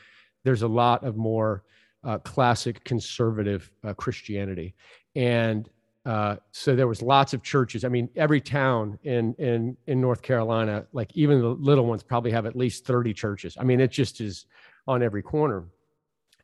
there's 0.43 0.61
a 0.61 0.67
lot 0.67 1.03
of 1.03 1.17
more 1.17 1.63
uh, 2.03 2.19
classic 2.19 2.83
conservative 2.83 3.71
uh, 3.83 3.93
Christianity, 3.93 4.75
and 5.15 5.69
uh, 6.05 6.37
so 6.51 6.75
there 6.75 6.87
was 6.87 7.01
lots 7.01 7.33
of 7.33 7.43
churches. 7.43 7.83
I 7.83 7.89
mean, 7.89 8.09
every 8.15 8.41
town 8.41 8.97
in 9.03 9.33
in 9.35 9.75
in 9.87 9.99
North 9.99 10.21
Carolina, 10.21 10.85
like 10.93 11.11
even 11.15 11.41
the 11.41 11.47
little 11.47 11.85
ones, 11.85 12.03
probably 12.03 12.31
have 12.31 12.45
at 12.45 12.55
least 12.55 12.85
thirty 12.85 13.13
churches. 13.13 13.57
I 13.59 13.63
mean, 13.63 13.79
it 13.79 13.91
just 13.91 14.21
is 14.21 14.45
on 14.87 15.03
every 15.03 15.23
corner, 15.23 15.65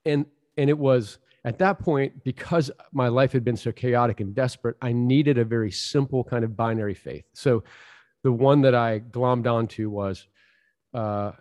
and 0.06 0.26
and 0.58 0.70
it 0.70 0.78
was 0.78 1.20
at 1.48 1.60
that 1.60 1.80
point, 1.80 2.26
because 2.26 2.70
my 2.92 3.08
life 3.08 3.32
had 3.32 3.46
been 3.46 3.56
so 3.56 3.72
chaotic 3.72 4.20
and 4.20 4.36
desperate, 4.36 4.76
I 4.82 4.92
needed 4.92 5.38
a 5.38 5.46
very 5.46 5.72
simple 5.72 6.22
kind 6.26 6.44
of 6.44 6.58
binary 6.58 6.94
faith. 6.94 7.24
So 7.34 7.64
the 8.24 8.34
one 8.34 8.60
that 8.64 8.76
I 8.76 9.00
glommed 9.00 9.48
onto 9.48 9.90
was 9.90 10.28
uh, 10.94 11.32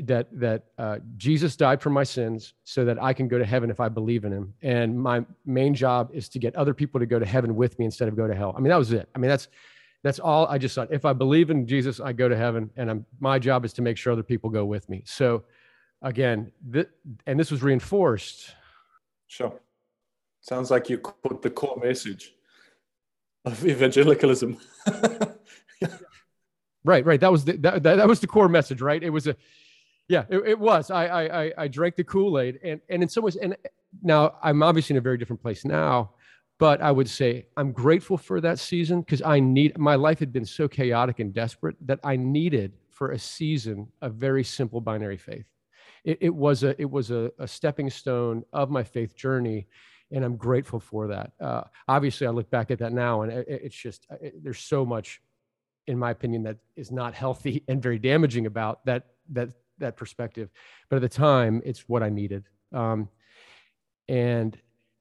that 0.00 0.26
that 0.38 0.64
uh, 0.76 0.98
Jesus 1.16 1.56
died 1.56 1.80
for 1.80 1.88
my 1.88 2.04
sins 2.04 2.52
so 2.64 2.84
that 2.84 3.02
I 3.02 3.14
can 3.14 3.26
go 3.26 3.38
to 3.38 3.46
heaven 3.46 3.70
if 3.70 3.80
I 3.80 3.88
believe 3.88 4.26
in 4.26 4.32
Him, 4.32 4.52
and 4.60 5.00
my 5.00 5.24
main 5.46 5.72
job 5.72 6.10
is 6.12 6.28
to 6.30 6.38
get 6.38 6.54
other 6.54 6.74
people 6.74 7.00
to 7.00 7.06
go 7.06 7.18
to 7.18 7.24
heaven 7.24 7.56
with 7.56 7.78
me 7.78 7.86
instead 7.86 8.08
of 8.08 8.16
go 8.16 8.26
to 8.26 8.34
hell. 8.34 8.52
I 8.54 8.60
mean, 8.60 8.68
that 8.68 8.76
was 8.76 8.92
it. 8.92 9.08
I 9.14 9.18
mean, 9.18 9.30
that's 9.30 9.48
that's 10.02 10.18
all. 10.18 10.46
I 10.46 10.58
just 10.58 10.74
thought 10.74 10.92
if 10.92 11.06
I 11.06 11.14
believe 11.14 11.48
in 11.48 11.66
Jesus, 11.66 12.00
I 12.00 12.12
go 12.12 12.28
to 12.28 12.36
heaven, 12.36 12.70
and 12.76 12.90
I'm, 12.90 13.06
my 13.18 13.38
job 13.38 13.64
is 13.64 13.72
to 13.74 13.82
make 13.82 13.96
sure 13.96 14.12
other 14.12 14.22
people 14.22 14.50
go 14.50 14.66
with 14.66 14.90
me. 14.90 15.04
So, 15.06 15.44
again, 16.02 16.52
th- 16.70 16.90
and 17.26 17.40
this 17.40 17.50
was 17.50 17.62
reinforced 17.62 18.54
Sure. 19.28 19.60
Sounds 20.40 20.70
like 20.70 20.88
you 20.90 20.98
put 20.98 21.42
the 21.42 21.50
core 21.50 21.78
message 21.82 22.32
of 23.44 23.64
evangelicalism. 23.64 24.58
right, 26.84 27.04
right. 27.04 27.20
That 27.20 27.30
was 27.30 27.44
the 27.44 27.52
that, 27.58 27.82
that, 27.82 28.08
was 28.08 28.20
the 28.20 28.26
core 28.26 28.48
message, 28.48 28.80
right? 28.80 29.02
It 29.02 29.10
was 29.10 29.26
a 29.26 29.36
yeah, 30.08 30.24
it, 30.30 30.38
it 30.46 30.58
was. 30.58 30.90
I, 30.90 31.06
I 31.06 31.52
I 31.58 31.68
drank 31.68 31.96
the 31.96 32.04
Kool 32.04 32.38
Aid, 32.38 32.58
and 32.64 32.80
and 32.88 33.02
in 33.02 33.08
some 33.08 33.24
ways, 33.24 33.36
and 33.36 33.56
now 34.02 34.36
I'm 34.42 34.62
obviously 34.62 34.94
in 34.94 34.98
a 34.98 35.02
very 35.02 35.18
different 35.18 35.42
place 35.42 35.64
now, 35.66 36.12
but 36.58 36.80
I 36.80 36.90
would 36.90 37.08
say 37.08 37.46
I'm 37.56 37.72
grateful 37.72 38.16
for 38.16 38.40
that 38.40 38.58
season 38.58 39.00
because 39.00 39.20
I 39.22 39.40
need 39.40 39.76
my 39.76 39.96
life 39.96 40.18
had 40.18 40.32
been 40.32 40.46
so 40.46 40.66
chaotic 40.66 41.20
and 41.20 41.34
desperate 41.34 41.76
that 41.86 42.00
I 42.02 42.16
needed 42.16 42.72
for 42.90 43.12
a 43.12 43.18
season 43.18 43.88
a 44.00 44.08
very 44.08 44.44
simple 44.44 44.80
binary 44.80 45.18
faith, 45.18 45.44
it, 46.04 46.18
it 46.20 46.34
was 46.34 46.62
a 46.62 46.80
it 46.80 46.90
was 46.90 47.10
a, 47.10 47.30
a, 47.38 47.46
stepping 47.46 47.90
stone 47.90 48.44
of 48.52 48.70
my 48.70 48.82
faith 48.82 49.16
journey, 49.16 49.66
and 50.10 50.24
I'm 50.24 50.36
grateful 50.36 50.80
for 50.80 51.08
that. 51.08 51.32
Uh, 51.40 51.62
obviously, 51.86 52.26
I 52.26 52.30
look 52.30 52.50
back 52.50 52.70
at 52.70 52.78
that 52.78 52.92
now, 52.92 53.22
and 53.22 53.32
it, 53.32 53.46
it's 53.48 53.76
just 53.76 54.06
it, 54.20 54.42
there's 54.42 54.60
so 54.60 54.84
much, 54.84 55.20
in 55.86 55.98
my 55.98 56.10
opinion, 56.10 56.42
that 56.44 56.58
is 56.76 56.90
not 56.90 57.14
healthy 57.14 57.64
and 57.68 57.82
very 57.82 57.98
damaging 57.98 58.46
about 58.46 58.84
that 58.86 59.06
that 59.30 59.50
that 59.78 59.96
perspective. 59.96 60.50
But 60.88 60.96
at 60.96 61.02
the 61.02 61.08
time, 61.08 61.62
it's 61.64 61.88
what 61.88 62.02
I 62.02 62.08
needed. 62.08 62.44
Um, 62.72 63.08
and 64.08 64.58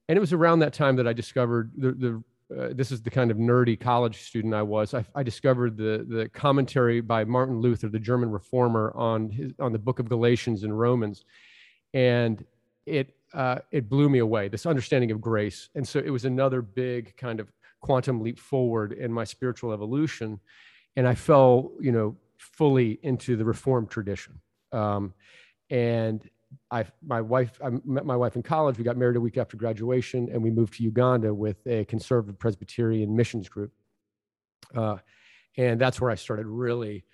and 0.10 0.18
it 0.18 0.20
was 0.20 0.34
around 0.34 0.60
that 0.60 0.74
time 0.74 0.96
that 0.98 1.08
I 1.08 1.14
discovered 1.14 1.72
the, 1.76 1.92
the 1.92 2.24
uh, 2.56 2.70
this 2.72 2.92
is 2.92 3.02
the 3.02 3.10
kind 3.10 3.30
of 3.30 3.38
nerdy 3.38 3.80
college 3.80 4.22
student 4.22 4.54
I 4.54 4.62
was. 4.62 4.94
I, 4.94 5.04
I, 5.14 5.24
discovered 5.24 5.76
the 5.76 6.06
the 6.08 6.30
commentary 6.30 7.02
by 7.02 7.26
Martin 7.26 7.60
Luther, 7.60 7.90
the 7.90 8.00
German 8.00 8.32
reformer, 8.32 8.94
on 8.96 9.30
his 9.30 9.52
on 9.60 9.74
the 9.74 9.80
Book 9.80 10.00
of 10.00 10.08
Galatians 10.08 10.64
and 10.64 10.78
Romans, 10.78 11.26
and 11.94 12.46
it 12.86 13.16
uh, 13.34 13.60
it 13.72 13.90
blew 13.90 14.08
me 14.08 14.20
away. 14.20 14.48
This 14.48 14.66
understanding 14.66 15.12
of 15.12 15.20
grace, 15.20 15.70
and 15.76 15.86
so 15.86 16.00
it 16.00 16.10
was 16.10 16.24
another 16.24 16.62
big 16.62 17.18
kind 17.18 17.42
of 17.42 17.52
quantum 17.82 18.22
leap 18.22 18.40
forward 18.40 18.94
in 18.94 19.12
my 19.12 19.26
spiritual 19.26 19.74
evolution, 19.74 20.40
and 20.96 21.06
I 21.06 21.16
fell, 21.16 21.72
you 21.82 21.92
know, 21.92 22.16
fully 22.38 22.98
into 23.04 23.36
the 23.36 23.44
Reformed 23.44 23.90
tradition. 23.90 24.40
Um, 24.72 25.14
and 25.70 26.28
I, 26.72 26.86
my 27.06 27.22
wife, 27.22 27.60
I 27.64 27.70
met 27.86 28.06
my 28.06 28.16
wife 28.16 28.36
in 28.36 28.44
college. 28.44 28.78
We 28.78 28.84
got 28.84 28.98
married 28.98 29.16
a 29.16 29.22
week 29.22 29.38
after 29.38 29.58
graduation, 29.58 30.30
and 30.32 30.42
we 30.42 30.52
moved 30.52 30.76
to 30.76 30.84
Uganda 30.84 31.34
with 31.34 31.66
a 31.66 31.86
conservative 31.86 32.38
Presbyterian 32.40 33.16
missions 33.16 33.50
group. 33.50 33.72
Uh, 34.76 34.98
and 35.58 35.80
that's 35.80 36.00
where 36.00 36.12
I 36.12 36.16
started 36.16 36.46
really 36.46 37.06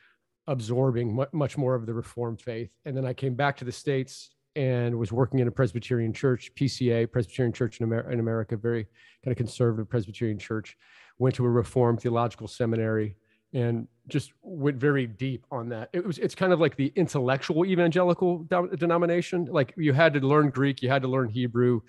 absorbing 0.47 1.17
much 1.31 1.57
more 1.57 1.75
of 1.75 1.85
the 1.85 1.93
Reformed 1.93 2.41
faith. 2.41 2.71
And 2.85 2.95
then 2.95 3.05
I 3.05 3.13
came 3.13 3.35
back 3.35 3.55
to 3.57 3.65
the 3.65 3.71
States 3.71 4.31
and 4.55 4.97
was 4.97 5.11
working 5.11 5.39
in 5.39 5.47
a 5.47 5.51
Presbyterian 5.51 6.13
church, 6.13 6.51
PCA, 6.55 7.09
Presbyterian 7.11 7.53
Church 7.53 7.79
in, 7.79 7.85
Amer- 7.85 8.11
in 8.11 8.19
America, 8.19 8.57
very 8.57 8.83
kind 9.23 9.31
of 9.31 9.37
conservative 9.37 9.89
Presbyterian 9.89 10.37
church. 10.37 10.77
Went 11.17 11.35
to 11.35 11.45
a 11.45 11.49
Reformed 11.49 12.01
theological 12.01 12.47
seminary 12.47 13.15
and 13.53 13.87
just 14.07 14.33
went 14.41 14.77
very 14.77 15.07
deep 15.07 15.45
on 15.51 15.69
that. 15.69 15.89
It 15.93 16.05
was 16.05 16.17
it's 16.17 16.35
kind 16.35 16.51
of 16.51 16.59
like 16.59 16.75
the 16.75 16.91
intellectual 16.95 17.65
evangelical 17.65 18.45
denomination. 18.77 19.45
Like 19.45 19.73
you 19.77 19.93
had 19.93 20.13
to 20.13 20.19
learn 20.19 20.49
Greek, 20.49 20.81
you 20.81 20.89
had 20.89 21.01
to 21.03 21.07
learn 21.07 21.29
Hebrew, 21.29 21.81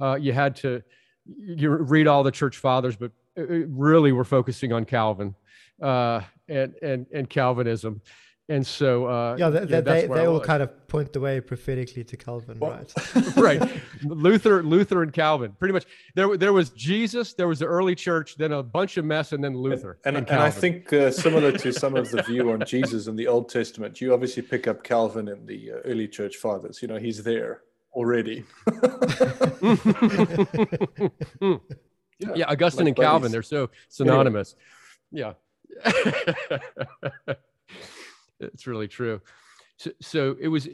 uh, 0.00 0.16
you 0.16 0.32
had 0.32 0.56
to 0.56 0.82
you 1.24 1.70
read 1.70 2.06
all 2.06 2.22
the 2.22 2.32
church 2.32 2.56
fathers, 2.56 2.96
but 2.96 3.12
really 3.36 4.12
we're 4.12 4.24
focusing 4.24 4.72
on 4.72 4.84
Calvin 4.84 5.34
uh, 5.80 6.20
and 6.48 6.74
and 6.82 7.06
and 7.12 7.28
Calvinism. 7.28 8.00
And 8.52 8.66
so, 8.66 9.06
uh, 9.06 9.36
yeah, 9.38 9.48
they, 9.48 9.60
yeah, 9.60 9.80
they, 9.80 10.06
they 10.06 10.26
all 10.26 10.38
kind 10.38 10.62
of 10.62 10.86
point 10.86 11.14
the 11.14 11.20
way 11.20 11.40
prophetically 11.40 12.04
to 12.04 12.18
Calvin, 12.18 12.58
well, 12.58 12.72
right? 12.72 12.92
right. 13.38 13.80
Luther, 14.04 14.62
Luther, 14.62 15.02
and 15.02 15.10
Calvin. 15.10 15.52
Pretty 15.58 15.72
much, 15.72 15.86
there 16.14 16.36
there 16.36 16.52
was 16.52 16.68
Jesus, 16.68 17.32
there 17.32 17.48
was 17.48 17.60
the 17.60 17.64
early 17.64 17.94
church, 17.94 18.36
then 18.36 18.52
a 18.52 18.62
bunch 18.62 18.98
of 18.98 19.06
mess, 19.06 19.32
and 19.32 19.42
then 19.42 19.56
Luther. 19.56 19.98
And, 20.04 20.18
and, 20.18 20.28
and, 20.28 20.36
and 20.36 20.42
I 20.42 20.50
think 20.50 20.92
uh, 20.92 21.10
similar 21.10 21.52
to 21.52 21.72
some 21.72 21.96
of 21.96 22.10
the 22.10 22.22
view 22.24 22.52
on 22.52 22.62
Jesus 22.66 23.06
in 23.06 23.16
the 23.16 23.26
Old 23.26 23.48
Testament, 23.48 24.02
you 24.02 24.12
obviously 24.12 24.42
pick 24.42 24.66
up 24.66 24.84
Calvin 24.84 25.28
in 25.28 25.46
the 25.46 25.72
uh, 25.72 25.76
early 25.86 26.06
church 26.06 26.36
fathers. 26.36 26.82
You 26.82 26.88
know, 26.88 26.98
he's 26.98 27.22
there 27.22 27.62
already. 27.94 28.44
yeah, 31.40 31.56
yeah, 32.34 32.44
Augustine 32.48 32.84
like 32.84 32.88
and 32.88 32.96
Calvin, 32.98 33.32
they're 33.32 33.42
so 33.42 33.70
synonymous. 33.88 34.56
Anyway. 35.10 35.36
Yeah. 35.86 37.34
It's 38.42 38.66
really 38.66 38.88
true. 38.88 39.20
So, 39.76 39.90
so 40.00 40.36
it 40.40 40.48
was, 40.48 40.66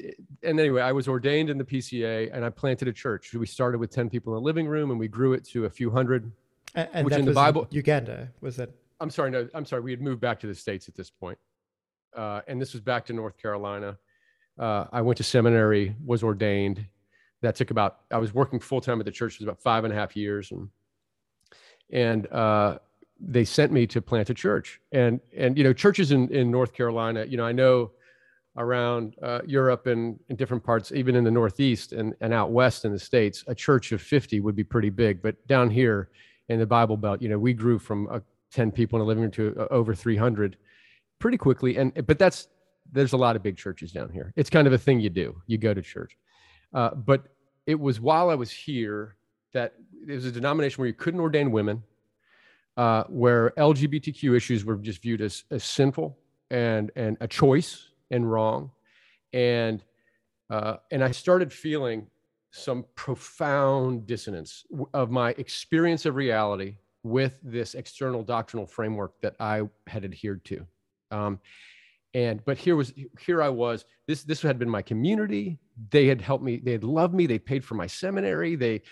and 0.43 0.61
anyway, 0.61 0.83
I 0.83 0.93
was 0.93 1.09
ordained 1.09 1.51
in 1.51 1.59
the 1.59 1.65
PCA 1.65 2.31
and 2.33 2.45
I 2.45 2.51
planted 2.51 2.89
a 2.89 2.93
church. 2.93 3.33
We 3.33 3.47
started 3.47 3.79
with 3.79 3.91
10 3.91 4.11
people 4.11 4.35
in 4.35 4.43
the 4.43 4.45
living 4.45 4.67
room 4.67 4.91
and 4.91 5.01
we 5.01 5.09
grew 5.09 5.33
it 5.33 5.45
to 5.47 5.65
a 5.65 5.71
few 5.71 5.91
hundred. 5.91 6.31
And, 6.75 6.89
and 6.93 7.05
which 7.05 7.15
in 7.15 7.25
the 7.25 7.33
Bible, 7.33 7.67
Uganda 7.71 8.29
was 8.41 8.57
that? 8.57 8.71
I'm 9.01 9.11
sorry, 9.11 9.31
no, 9.31 9.49
I'm 9.55 9.65
sorry. 9.65 9.83
We 9.83 9.93
had 9.93 10.03
moved 10.03 10.21
back 10.21 10.41
to 10.41 10.47
the 10.47 10.55
States 10.55 10.89
at 10.89 10.95
this 10.95 11.09
point. 11.11 11.39
Uh, 12.15 12.41
and 12.49 12.61
this 12.61 12.73
was 12.73 12.83
back 12.83 13.07
to 13.07 13.13
North 13.13 13.39
Carolina. 13.39 13.97
Uh, 14.59 14.87
I 14.93 15.01
went 15.03 15.17
to 15.19 15.25
seminary, 15.25 15.95
was 16.05 16.23
ordained. 16.23 16.85
That 17.43 17.55
took 17.55 17.71
about, 17.71 18.01
I 18.11 18.19
was 18.19 18.35
working 18.35 18.59
full 18.59 18.81
time 18.81 18.99
at 18.99 19.07
the 19.07 19.13
church, 19.13 19.35
it 19.35 19.41
was 19.41 19.45
about 19.45 19.63
five 19.63 19.85
and 19.85 19.93
a 19.93 19.97
half 19.97 20.17
years. 20.17 20.51
And, 20.51 20.69
and, 21.91 22.27
uh, 22.27 22.79
they 23.21 23.45
sent 23.45 23.73
me 23.73 23.87
to 23.87 24.01
plant 24.01 24.31
a 24.31 24.35
church. 24.35 24.81
And 24.93 25.21
and 25.37 25.57
you 25.57 25.65
know 25.65 25.73
churches 25.73 26.13
in 26.13 26.29
in 26.29 26.51
north 26.51 26.73
carolina 26.73 27.25
you 27.25 27.37
know 27.37 27.45
i 27.45 27.53
know 27.53 27.91
around 28.57 29.15
uh, 29.23 29.41
europe 29.47 29.87
and 29.87 30.19
in 30.29 30.37
different 30.37 30.65
parts 30.65 30.91
even 30.93 31.15
in 31.15 31.23
the 31.23 31.31
northeast 31.31 31.93
and, 31.93 32.15
and 32.21 32.33
out 32.33 32.51
west 32.51 32.85
in 32.85 32.93
the 32.93 32.99
states 32.99 33.45
a 33.47 33.55
church 33.55 33.93
of 33.93 34.03
50 34.03 34.41
would 34.41 34.57
be 34.57 34.65
pretty 34.65 34.91
big. 34.91 35.23
But 35.23 35.35
down 35.47 35.71
here 35.71 36.11
in 36.49 36.59
the 36.59 36.67
bible 36.67 36.97
belt 36.97 37.23
you 37.23 37.29
know 37.29 37.39
we 37.39 37.53
grew 37.53 37.79
from 37.79 38.09
uh, 38.11 38.21
10 38.53 38.73
people 38.73 38.99
in 38.99 39.03
a 39.03 39.07
living 39.07 39.23
room 39.23 39.31
to 39.33 39.55
uh, 39.59 39.67
over 39.71 39.95
300 39.95 40.57
pretty 41.19 41.37
quickly. 41.37 41.77
And 41.77 41.93
but 42.07 42.19
that's 42.19 42.49
there's 42.91 43.13
a 43.13 43.17
lot 43.17 43.37
of 43.37 43.43
big 43.43 43.59
churches 43.59 43.93
down 43.93 44.09
here. 44.11 44.33
It's 44.35 44.49
kind 44.49 44.67
of 44.67 44.73
a 44.73 44.79
thing 44.79 44.99
you 44.99 45.11
do. 45.11 45.43
You 45.47 45.59
go 45.59 45.75
to 45.75 45.83
church. 45.83 46.17
Uh, 46.73 46.95
but 46.95 47.25
it 47.67 47.79
was 47.79 48.01
while 48.01 48.31
i 48.31 48.35
was 48.35 48.51
here 48.51 49.17
that 49.53 49.75
it 50.09 50.13
was 50.13 50.25
a 50.25 50.33
denomination 50.33 50.81
where 50.81 50.89
you 50.89 50.95
couldn't 50.95 51.21
ordain 51.21 51.51
women 51.51 51.83
uh, 52.79 53.03
where 53.09 53.51
LGBTQ 53.59 54.37
issues 54.37 54.65
were 54.65 54.77
just 54.77 55.03
viewed 55.03 55.21
as, 55.21 55.43
as 55.51 55.65
sinful 55.65 56.17
and, 56.51 56.93
and 56.95 57.17
a 57.21 57.27
choice 57.27 57.89
and 58.13 58.31
wrong. 58.31 58.71
And, 59.33 59.85
uh, 60.49 60.77
and 60.93 61.03
I 61.03 61.11
started 61.11 61.53
feeling 61.53 62.07
some 62.53 62.87
profound 62.95 64.07
dissonance 64.07 64.65
of 64.95 65.11
my 65.11 65.31
experience 65.31 66.07
of 66.07 66.15
reality 66.15 66.77
with 67.03 67.37
this 67.43 67.75
external 67.75 68.23
doctrinal 68.23 68.67
framework 68.67 69.21
that 69.23 69.35
I 69.41 69.63
had 69.89 70.05
adhered 70.05 70.45
to. 70.47 70.65
Um, 71.11 71.41
and 72.15 72.43
but 72.45 72.57
here 72.57 72.75
was 72.75 72.95
here 73.21 73.43
I 73.43 73.51
was. 73.51 73.85
This 74.07 74.23
this 74.23 74.41
had 74.41 74.59
been 74.59 74.71
my 74.71 74.81
community. 74.81 75.59
They 75.91 76.07
had 76.07 76.23
helped 76.23 76.43
me. 76.43 76.57
They 76.57 76.73
had 76.73 76.85
loved 76.85 77.13
me. 77.13 77.27
They 77.27 77.39
paid 77.39 77.65
for 77.65 77.75
my 77.75 77.87
seminary. 77.87 78.57
They 78.57 78.83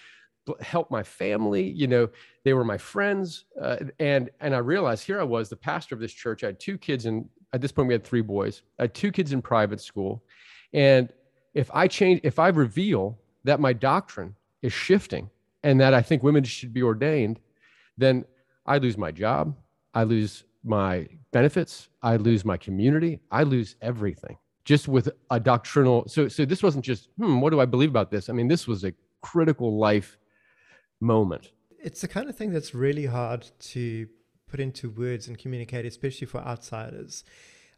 help 0.61 0.91
my 0.91 1.03
family 1.03 1.63
you 1.71 1.87
know 1.87 2.09
they 2.45 2.53
were 2.53 2.65
my 2.65 2.79
friends 2.79 3.45
uh, 3.61 3.77
and 3.99 4.31
and 4.41 4.55
i 4.55 4.59
realized 4.59 5.05
here 5.05 5.21
i 5.21 5.25
was 5.25 5.49
the 5.49 5.57
pastor 5.57 5.95
of 5.95 6.01
this 6.01 6.13
church 6.13 6.45
i 6.45 6.47
had 6.47 6.61
two 6.61 6.79
kids 6.79 7.07
and 7.07 7.29
at 7.53 7.61
this 7.61 7.73
point 7.73 7.89
we 7.89 7.95
had 7.95 8.05
three 8.05 8.21
boys 8.21 8.63
i 8.79 8.83
had 8.83 8.95
two 8.95 9.11
kids 9.11 9.33
in 9.33 9.43
private 9.43 9.81
school 9.81 10.23
and 10.73 11.13
if 11.55 11.71
i 11.75 11.89
change 11.89 12.21
if 12.23 12.39
i 12.39 12.49
reveal 12.49 13.19
that 13.45 13.61
my 13.61 13.73
doctrine 13.73 14.35
is 14.63 14.73
shifting 14.73 15.29
and 15.63 15.81
that 15.81 15.95
i 15.95 16.03
think 16.03 16.23
women 16.23 16.45
should 16.45 16.73
be 16.73 16.83
ordained 16.83 17.41
then 17.99 18.25
i 18.67 18.79
lose 18.79 18.97
my 18.97 19.11
job 19.11 19.57
i 19.95 20.03
lose 20.03 20.45
my 20.65 21.07
benefits 21.33 21.89
i 22.03 22.17
lose 22.17 22.45
my 22.45 22.57
community 22.57 23.21
i 23.31 23.43
lose 23.43 23.77
everything 23.83 24.37
just 24.67 24.89
with 24.89 25.09
a 25.31 25.41
doctrinal 25.41 26.05
so 26.09 26.29
so 26.29 26.45
this 26.45 26.63
wasn't 26.63 26.85
just 26.85 27.09
hmm 27.19 27.41
what 27.41 27.51
do 27.51 27.61
i 27.61 27.65
believe 27.65 27.89
about 27.89 28.11
this? 28.11 28.29
I 28.29 28.33
mean 28.35 28.49
this 28.49 28.67
was 28.67 28.85
a 28.85 28.93
critical 29.23 29.79
life 29.79 30.19
moment. 31.01 31.53
It's 31.79 32.01
the 32.01 32.09
kind 32.09 32.29
of 32.29 32.37
thing 32.37 32.53
that's 32.53 32.75
really 32.75 33.07
hard 33.07 33.49
to 33.61 34.09
put 34.49 34.61
into 34.61 34.91
words 34.91 35.29
and 35.29 35.39
communicate, 35.39 35.85
especially 35.85 36.27
for 36.27 36.39
outsiders. 36.39 37.25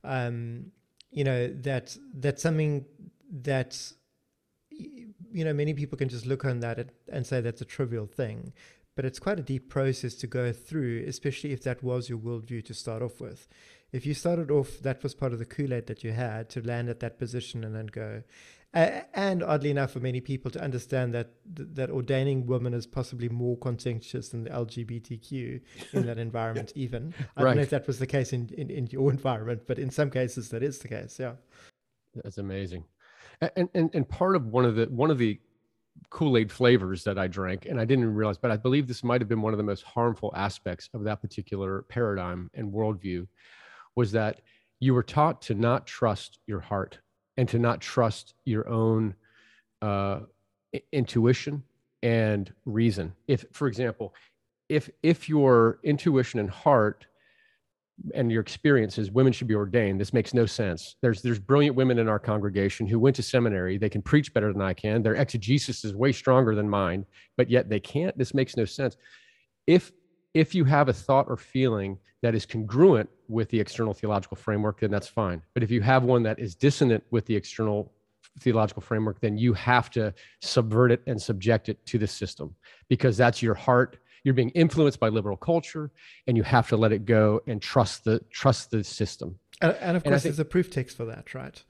Um, 0.04 0.72
you 1.10 1.24
know 1.24 1.48
that 1.48 1.96
that's 2.14 2.42
something 2.42 2.84
that 3.42 3.92
you 4.70 5.44
know 5.44 5.52
many 5.52 5.74
people 5.74 5.96
can 5.98 6.08
just 6.08 6.26
look 6.26 6.44
on 6.44 6.60
that 6.60 6.90
and 7.10 7.26
say 7.26 7.40
that's 7.40 7.60
a 7.60 7.64
trivial 7.64 8.06
thing, 8.06 8.52
but 8.94 9.04
it's 9.04 9.18
quite 9.18 9.38
a 9.38 9.42
deep 9.42 9.68
process 9.68 10.14
to 10.16 10.26
go 10.26 10.52
through, 10.52 11.04
especially 11.06 11.52
if 11.52 11.62
that 11.62 11.82
was 11.82 12.08
your 12.08 12.18
worldview 12.18 12.64
to 12.64 12.74
start 12.74 13.02
off 13.02 13.20
with. 13.20 13.48
If 13.92 14.04
you 14.04 14.14
started 14.14 14.50
off, 14.50 14.80
that 14.80 15.02
was 15.02 15.14
part 15.14 15.32
of 15.32 15.38
the 15.38 15.46
Kool 15.46 15.72
Aid 15.72 15.86
that 15.86 16.04
you 16.04 16.12
had 16.12 16.50
to 16.50 16.60
land 16.60 16.88
at 16.88 17.00
that 17.00 17.18
position 17.18 17.64
and 17.64 17.74
then 17.74 17.86
go, 17.86 18.22
uh, 18.74 19.00
and 19.14 19.42
oddly 19.42 19.70
enough, 19.70 19.92
for 19.92 20.00
many 20.00 20.20
people 20.20 20.50
to 20.50 20.60
understand 20.60 21.14
that 21.14 21.30
that 21.46 21.90
ordaining 21.90 22.46
women 22.46 22.74
is 22.74 22.86
possibly 22.86 23.28
more 23.30 23.56
contentious 23.56 24.28
than 24.28 24.44
the 24.44 24.50
LGBTQ 24.50 25.60
in 25.94 26.06
that 26.06 26.18
environment. 26.18 26.72
Even 26.76 27.14
I 27.36 27.42
right. 27.42 27.50
don't 27.50 27.56
know 27.56 27.62
if 27.62 27.70
that 27.70 27.86
was 27.86 27.98
the 27.98 28.06
case 28.06 28.34
in, 28.34 28.50
in, 28.58 28.68
in 28.68 28.86
your 28.88 29.10
environment, 29.10 29.62
but 29.66 29.78
in 29.78 29.90
some 29.90 30.10
cases 30.10 30.50
that 30.50 30.62
is 30.62 30.80
the 30.80 30.88
case. 30.88 31.18
Yeah, 31.18 31.32
that's 32.22 32.36
amazing. 32.36 32.84
And 33.40 33.70
and 33.72 33.90
and 33.94 34.06
part 34.06 34.36
of 34.36 34.48
one 34.48 34.66
of 34.66 34.76
the 34.76 34.84
one 34.86 35.10
of 35.10 35.16
the 35.16 35.40
Kool-Aid 36.10 36.52
flavors 36.52 37.04
that 37.04 37.18
I 37.18 37.26
drank, 37.26 37.66
and 37.66 37.80
I 37.80 37.84
didn't 37.84 38.14
realize, 38.14 38.38
but 38.38 38.50
I 38.50 38.56
believe 38.56 38.86
this 38.86 39.02
might 39.02 39.20
have 39.20 39.28
been 39.28 39.42
one 39.42 39.52
of 39.52 39.58
the 39.58 39.64
most 39.64 39.82
harmful 39.82 40.32
aspects 40.36 40.88
of 40.94 41.04
that 41.04 41.20
particular 41.20 41.82
paradigm 41.88 42.50
and 42.54 42.72
worldview, 42.72 43.26
was 43.98 44.12
that 44.12 44.42
you 44.78 44.94
were 44.94 45.02
taught 45.02 45.42
to 45.42 45.54
not 45.54 45.84
trust 45.84 46.38
your 46.46 46.60
heart 46.60 47.00
and 47.36 47.48
to 47.48 47.58
not 47.58 47.80
trust 47.80 48.34
your 48.44 48.68
own 48.68 49.12
uh, 49.82 50.20
intuition 50.92 51.64
and 52.04 52.52
reason. 52.64 53.12
If, 53.26 53.44
for 53.50 53.66
example, 53.66 54.14
if 54.68 54.88
if 55.02 55.28
your 55.28 55.80
intuition 55.82 56.38
and 56.38 56.48
heart 56.48 57.06
and 58.14 58.30
your 58.30 58.40
experiences, 58.40 59.10
women 59.10 59.32
should 59.32 59.48
be 59.48 59.56
ordained. 59.56 60.00
This 60.00 60.12
makes 60.12 60.32
no 60.32 60.46
sense. 60.46 60.94
There's 61.02 61.20
there's 61.20 61.40
brilliant 61.40 61.74
women 61.74 61.98
in 61.98 62.08
our 62.08 62.20
congregation 62.20 62.86
who 62.86 63.00
went 63.00 63.16
to 63.16 63.22
seminary. 63.24 63.78
They 63.78 63.90
can 63.90 64.02
preach 64.02 64.32
better 64.32 64.52
than 64.52 64.62
I 64.62 64.74
can. 64.74 65.02
Their 65.02 65.16
exegesis 65.16 65.84
is 65.84 65.96
way 65.96 66.12
stronger 66.12 66.54
than 66.54 66.70
mine, 66.70 67.04
but 67.36 67.50
yet 67.50 67.68
they 67.68 67.80
can't. 67.80 68.16
This 68.16 68.32
makes 68.32 68.56
no 68.56 68.64
sense. 68.64 68.96
If 69.66 69.90
if 70.38 70.54
you 70.54 70.64
have 70.64 70.88
a 70.88 70.92
thought 70.92 71.26
or 71.28 71.36
feeling 71.36 71.98
that 72.22 72.34
is 72.34 72.46
congruent 72.46 73.10
with 73.28 73.48
the 73.50 73.58
external 73.58 73.92
theological 73.92 74.36
framework, 74.36 74.80
then 74.80 74.90
that's 74.90 75.08
fine. 75.08 75.42
But 75.52 75.64
if 75.64 75.70
you 75.70 75.80
have 75.82 76.04
one 76.04 76.22
that 76.22 76.38
is 76.38 76.54
dissonant 76.54 77.02
with 77.10 77.26
the 77.26 77.34
external 77.34 77.92
theological 78.38 78.80
framework, 78.80 79.20
then 79.20 79.36
you 79.36 79.52
have 79.54 79.90
to 79.90 80.14
subvert 80.40 80.92
it 80.92 81.02
and 81.08 81.20
subject 81.20 81.68
it 81.68 81.84
to 81.86 81.98
the 81.98 82.06
system 82.06 82.54
because 82.88 83.16
that's 83.16 83.42
your 83.42 83.54
heart. 83.54 83.98
You're 84.22 84.34
being 84.34 84.50
influenced 84.50 85.00
by 85.00 85.08
liberal 85.08 85.36
culture 85.36 85.90
and 86.28 86.36
you 86.36 86.44
have 86.44 86.68
to 86.68 86.76
let 86.76 86.92
it 86.92 87.04
go 87.04 87.40
and 87.48 87.60
trust 87.60 88.04
the 88.04 88.20
trust 88.30 88.70
the 88.70 88.84
system. 88.84 89.38
And, 89.60 89.72
and 89.80 89.96
of 89.96 90.04
course 90.04 90.12
and 90.12 90.22
think, 90.22 90.34
there's 90.36 90.38
a 90.38 90.44
proof 90.44 90.70
text 90.70 90.96
for 90.96 91.04
that 91.06 91.34
right? 91.34 91.60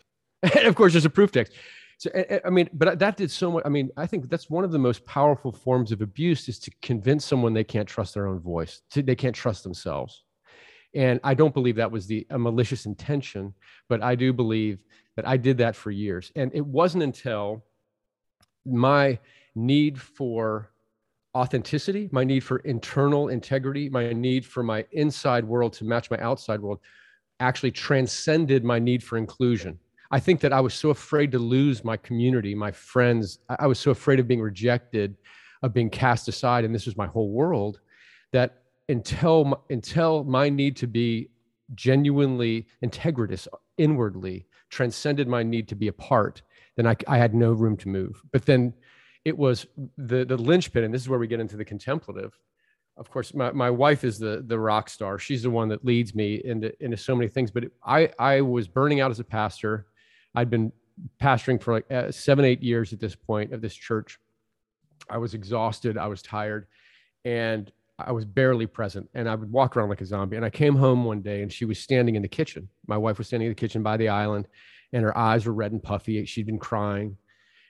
And 0.42 0.66
of 0.66 0.74
course 0.74 0.92
there's 0.92 1.06
a 1.06 1.10
proof 1.10 1.32
text 1.32 1.52
so 1.98 2.10
i 2.44 2.50
mean 2.50 2.68
but 2.72 2.98
that 2.98 3.16
did 3.16 3.30
so 3.30 3.50
much 3.50 3.62
i 3.66 3.68
mean 3.68 3.90
i 3.96 4.06
think 4.06 4.28
that's 4.30 4.48
one 4.48 4.64
of 4.64 4.72
the 4.72 4.78
most 4.78 5.04
powerful 5.04 5.52
forms 5.52 5.92
of 5.92 6.00
abuse 6.00 6.48
is 6.48 6.58
to 6.58 6.70
convince 6.80 7.24
someone 7.24 7.52
they 7.52 7.64
can't 7.64 7.88
trust 7.88 8.14
their 8.14 8.26
own 8.26 8.40
voice 8.40 8.80
to, 8.90 9.02
they 9.02 9.16
can't 9.16 9.36
trust 9.36 9.62
themselves 9.62 10.24
and 10.94 11.20
i 11.22 11.34
don't 11.34 11.54
believe 11.54 11.76
that 11.76 11.90
was 11.90 12.06
the 12.06 12.26
a 12.30 12.38
malicious 12.38 12.86
intention 12.86 13.52
but 13.88 14.02
i 14.02 14.14
do 14.14 14.32
believe 14.32 14.82
that 15.16 15.28
i 15.28 15.36
did 15.36 15.58
that 15.58 15.76
for 15.76 15.90
years 15.90 16.32
and 16.36 16.50
it 16.54 16.64
wasn't 16.64 17.02
until 17.02 17.62
my 18.64 19.18
need 19.54 20.00
for 20.00 20.70
authenticity, 21.34 22.08
my 22.12 22.24
need 22.24 22.40
for 22.40 22.58
internal 22.58 23.28
integrity, 23.28 23.88
my 23.88 24.12
need 24.12 24.44
for 24.44 24.62
my 24.62 24.84
inside 24.92 25.44
world 25.44 25.72
to 25.74 25.84
match 25.84 26.10
my 26.10 26.18
outside 26.18 26.60
world 26.60 26.80
actually 27.40 27.70
transcended 27.70 28.64
my 28.64 28.78
need 28.78 29.02
for 29.02 29.16
inclusion. 29.16 29.78
I 30.10 30.20
think 30.20 30.40
that 30.40 30.52
I 30.52 30.60
was 30.60 30.74
so 30.74 30.90
afraid 30.90 31.32
to 31.32 31.38
lose 31.38 31.84
my 31.84 31.96
community, 31.96 32.54
my 32.54 32.72
friends. 32.72 33.38
I 33.48 33.66
was 33.66 33.78
so 33.78 33.90
afraid 33.90 34.20
of 34.20 34.26
being 34.26 34.40
rejected, 34.40 35.16
of 35.62 35.74
being 35.74 35.90
cast 35.90 36.28
aside, 36.28 36.64
and 36.64 36.74
this 36.74 36.86
was 36.86 36.96
my 36.96 37.06
whole 37.06 37.30
world. 37.30 37.80
That 38.32 38.62
until 38.88 39.64
until 39.68 40.24
my 40.24 40.48
need 40.48 40.76
to 40.76 40.86
be 40.86 41.28
genuinely 41.74 42.66
integritous 42.82 43.46
inwardly 43.76 44.46
transcended 44.70 45.28
my 45.28 45.42
need 45.42 45.68
to 45.68 45.74
be 45.74 45.88
apart, 45.88 46.42
then 46.76 46.86
I, 46.86 46.96
I 47.06 47.18
had 47.18 47.34
no 47.34 47.52
room 47.52 47.76
to 47.78 47.88
move. 47.88 48.22
But 48.32 48.46
then 48.46 48.72
it 49.24 49.36
was 49.36 49.66
the 49.98 50.24
the 50.24 50.36
linchpin, 50.38 50.84
and 50.84 50.94
this 50.94 51.02
is 51.02 51.08
where 51.08 51.18
we 51.18 51.26
get 51.26 51.40
into 51.40 51.56
the 51.56 51.64
contemplative. 51.64 52.38
Of 52.96 53.10
course, 53.10 53.34
my, 53.34 53.52
my 53.52 53.70
wife 53.70 54.04
is 54.04 54.18
the 54.18 54.42
the 54.46 54.58
rock 54.58 54.88
star. 54.88 55.18
She's 55.18 55.42
the 55.42 55.50
one 55.50 55.68
that 55.68 55.84
leads 55.84 56.14
me 56.14 56.40
into 56.44 56.72
into 56.82 56.96
so 56.96 57.14
many 57.14 57.28
things. 57.28 57.50
But 57.50 57.64
I 57.84 58.10
I 58.18 58.40
was 58.40 58.68
burning 58.68 59.00
out 59.00 59.10
as 59.10 59.20
a 59.20 59.24
pastor. 59.24 59.86
I'd 60.34 60.50
been 60.50 60.72
pastoring 61.22 61.62
for 61.62 61.74
like 61.74 61.90
uh, 61.90 62.10
seven 62.10 62.44
eight 62.44 62.62
years 62.62 62.92
at 62.92 63.00
this 63.00 63.14
point 63.14 63.52
of 63.52 63.60
this 63.60 63.74
church. 63.74 64.18
I 65.10 65.18
was 65.18 65.34
exhausted. 65.34 65.96
I 65.96 66.06
was 66.06 66.22
tired, 66.22 66.66
and 67.24 67.70
I 67.98 68.12
was 68.12 68.24
barely 68.24 68.66
present. 68.66 69.08
And 69.14 69.28
I 69.28 69.34
would 69.34 69.50
walk 69.50 69.76
around 69.76 69.88
like 69.88 70.00
a 70.00 70.06
zombie. 70.06 70.36
And 70.36 70.44
I 70.44 70.50
came 70.50 70.76
home 70.76 71.04
one 71.04 71.22
day, 71.22 71.42
and 71.42 71.52
she 71.52 71.64
was 71.64 71.78
standing 71.78 72.14
in 72.14 72.22
the 72.22 72.28
kitchen. 72.28 72.68
My 72.86 72.96
wife 72.96 73.18
was 73.18 73.28
standing 73.28 73.46
in 73.46 73.52
the 73.52 73.60
kitchen 73.60 73.82
by 73.82 73.96
the 73.96 74.08
island, 74.08 74.48
and 74.92 75.02
her 75.02 75.16
eyes 75.16 75.46
were 75.46 75.52
red 75.52 75.72
and 75.72 75.82
puffy. 75.82 76.24
She'd 76.24 76.46
been 76.46 76.58
crying 76.58 77.16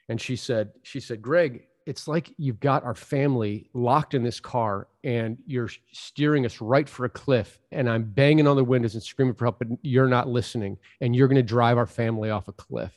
and 0.09 0.21
she 0.21 0.37
said 0.37 0.71
she 0.83 1.00
said 1.00 1.23
greg 1.23 1.67
it's 1.88 2.07
like 2.07 2.35
you've 2.37 2.61
got 2.61 2.85
our 2.85 2.95
family 2.95 3.71
locked 3.73 4.12
in 4.12 4.23
this 4.23 4.40
car 4.40 4.88
and 5.04 5.38
you're 5.47 5.71
steering 5.90 6.45
us 6.45 6.61
right 6.61 6.87
for 6.87 7.07
a 7.07 7.09
cliff 7.09 7.59
and 7.73 7.88
i'm 7.88 8.04
banging 8.04 8.47
on 8.47 8.57
the 8.57 8.64
windows 8.64 8.92
and 8.92 9.02
screaming 9.02 9.35
for 9.35 9.47
help 9.47 9.59
but 9.59 9.68
you're 9.83 10.07
not 10.07 10.28
listening 10.28 10.76
and 11.00 11.16
you're 11.16 11.28
going 11.28 11.37
to 11.37 11.42
drive 11.42 11.78
our 11.78 11.87
family 11.87 12.28
off 12.28 12.47
a 12.47 12.52
cliff 12.52 12.92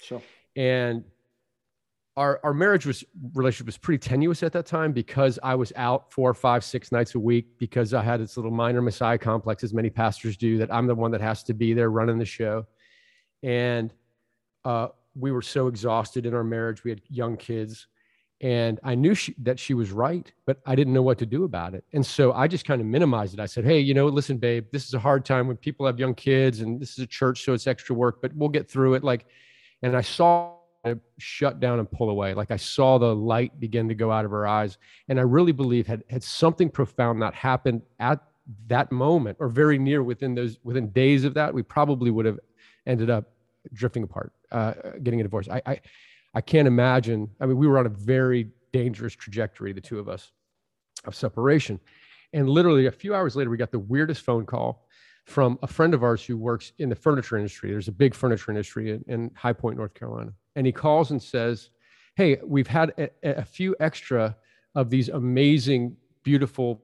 sure 0.00 0.22
and 0.56 1.04
our, 2.16 2.40
our 2.42 2.52
marriage 2.52 2.86
was 2.86 3.04
relationship 3.34 3.66
was 3.66 3.78
pretty 3.78 3.98
tenuous 3.98 4.42
at 4.42 4.52
that 4.52 4.66
time 4.66 4.92
because 4.92 5.38
I 5.42 5.54
was 5.54 5.72
out 5.76 6.12
four, 6.12 6.34
five, 6.34 6.64
six 6.64 6.90
nights 6.92 7.14
a 7.14 7.18
week 7.18 7.56
because 7.58 7.94
I 7.94 8.02
had 8.02 8.20
this 8.20 8.36
little 8.36 8.50
minor 8.50 8.82
messiah 8.82 9.16
complex, 9.16 9.62
as 9.62 9.72
many 9.72 9.88
pastors 9.90 10.36
do, 10.36 10.58
that 10.58 10.74
I'm 10.74 10.86
the 10.86 10.94
one 10.94 11.12
that 11.12 11.20
has 11.20 11.42
to 11.44 11.54
be 11.54 11.72
there 11.72 11.88
running 11.88 12.18
the 12.18 12.26
show. 12.26 12.66
And 13.42 13.94
uh, 14.64 14.88
we 15.14 15.30
were 15.30 15.40
so 15.40 15.68
exhausted 15.68 16.26
in 16.26 16.34
our 16.34 16.44
marriage. 16.44 16.84
We 16.84 16.90
had 16.90 17.00
young 17.08 17.36
kids. 17.36 17.86
And 18.40 18.80
I 18.82 18.94
knew 18.94 19.14
she, 19.14 19.34
that 19.42 19.58
she 19.58 19.74
was 19.74 19.92
right, 19.92 20.32
but 20.46 20.60
I 20.64 20.74
didn't 20.74 20.94
know 20.94 21.02
what 21.02 21.18
to 21.18 21.26
do 21.26 21.44
about 21.44 21.74
it. 21.74 21.84
And 21.92 22.04
so 22.04 22.32
I 22.32 22.48
just 22.48 22.64
kind 22.64 22.80
of 22.80 22.86
minimized 22.86 23.34
it. 23.34 23.40
I 23.40 23.46
said, 23.46 23.64
Hey, 23.64 23.80
you 23.80 23.92
know, 23.92 24.06
listen, 24.06 24.38
babe, 24.38 24.66
this 24.72 24.86
is 24.86 24.94
a 24.94 24.98
hard 24.98 25.26
time 25.26 25.46
when 25.46 25.58
people 25.58 25.84
have 25.84 25.98
young 25.98 26.14
kids 26.14 26.60
and 26.60 26.80
this 26.80 26.92
is 26.92 27.00
a 27.00 27.06
church, 27.06 27.44
so 27.44 27.52
it's 27.52 27.66
extra 27.66 27.94
work, 27.94 28.22
but 28.22 28.34
we'll 28.34 28.48
get 28.48 28.70
through 28.70 28.94
it. 28.94 29.04
Like, 29.04 29.26
and 29.82 29.94
I 29.94 30.00
saw 30.00 30.54
it 30.84 30.98
shut 31.18 31.60
down 31.60 31.78
and 31.78 31.90
pull 31.90 32.08
away. 32.08 32.32
Like 32.32 32.50
I 32.50 32.56
saw 32.56 32.96
the 32.96 33.14
light 33.14 33.60
begin 33.60 33.88
to 33.88 33.94
go 33.94 34.10
out 34.10 34.24
of 34.24 34.30
her 34.30 34.46
eyes. 34.46 34.78
And 35.08 35.18
I 35.18 35.22
really 35.22 35.52
believe 35.52 35.86
had, 35.86 36.02
had 36.08 36.22
something 36.22 36.70
profound 36.70 37.20
not 37.20 37.34
happened 37.34 37.82
at 37.98 38.22
that 38.68 38.90
moment 38.90 39.36
or 39.40 39.48
very 39.48 39.78
near 39.78 40.02
within 40.02 40.34
those, 40.34 40.58
within 40.64 40.88
days 40.90 41.24
of 41.24 41.34
that, 41.34 41.52
we 41.52 41.62
probably 41.62 42.10
would 42.10 42.24
have 42.24 42.38
ended 42.86 43.10
up 43.10 43.30
drifting 43.74 44.02
apart 44.02 44.32
uh, 44.52 44.72
getting 45.02 45.20
a 45.20 45.22
divorce. 45.22 45.48
I, 45.48 45.62
I, 45.66 45.80
I 46.34 46.40
can't 46.40 46.68
imagine. 46.68 47.28
I 47.40 47.46
mean, 47.46 47.56
we 47.56 47.66
were 47.66 47.78
on 47.78 47.86
a 47.86 47.90
very 47.90 48.48
dangerous 48.72 49.14
trajectory, 49.14 49.72
the 49.72 49.80
two 49.80 49.98
of 49.98 50.08
us, 50.08 50.30
of 51.04 51.14
separation. 51.14 51.80
And 52.32 52.48
literally 52.48 52.86
a 52.86 52.92
few 52.92 53.14
hours 53.14 53.34
later, 53.34 53.50
we 53.50 53.56
got 53.56 53.72
the 53.72 53.78
weirdest 53.78 54.22
phone 54.22 54.46
call 54.46 54.86
from 55.24 55.58
a 55.62 55.66
friend 55.66 55.94
of 55.94 56.02
ours 56.02 56.24
who 56.24 56.36
works 56.36 56.72
in 56.78 56.88
the 56.88 56.94
furniture 56.94 57.36
industry. 57.36 57.70
There's 57.70 57.88
a 57.88 57.92
big 57.92 58.14
furniture 58.14 58.50
industry 58.50 58.92
in, 58.92 59.04
in 59.08 59.30
High 59.34 59.52
Point, 59.52 59.76
North 59.76 59.94
Carolina. 59.94 60.32
And 60.56 60.66
he 60.66 60.72
calls 60.72 61.10
and 61.10 61.22
says, 61.22 61.70
Hey, 62.16 62.38
we've 62.44 62.66
had 62.66 62.92
a, 62.98 63.08
a 63.22 63.44
few 63.44 63.76
extra 63.80 64.36
of 64.74 64.90
these 64.90 65.08
amazing, 65.08 65.96
beautiful 66.22 66.82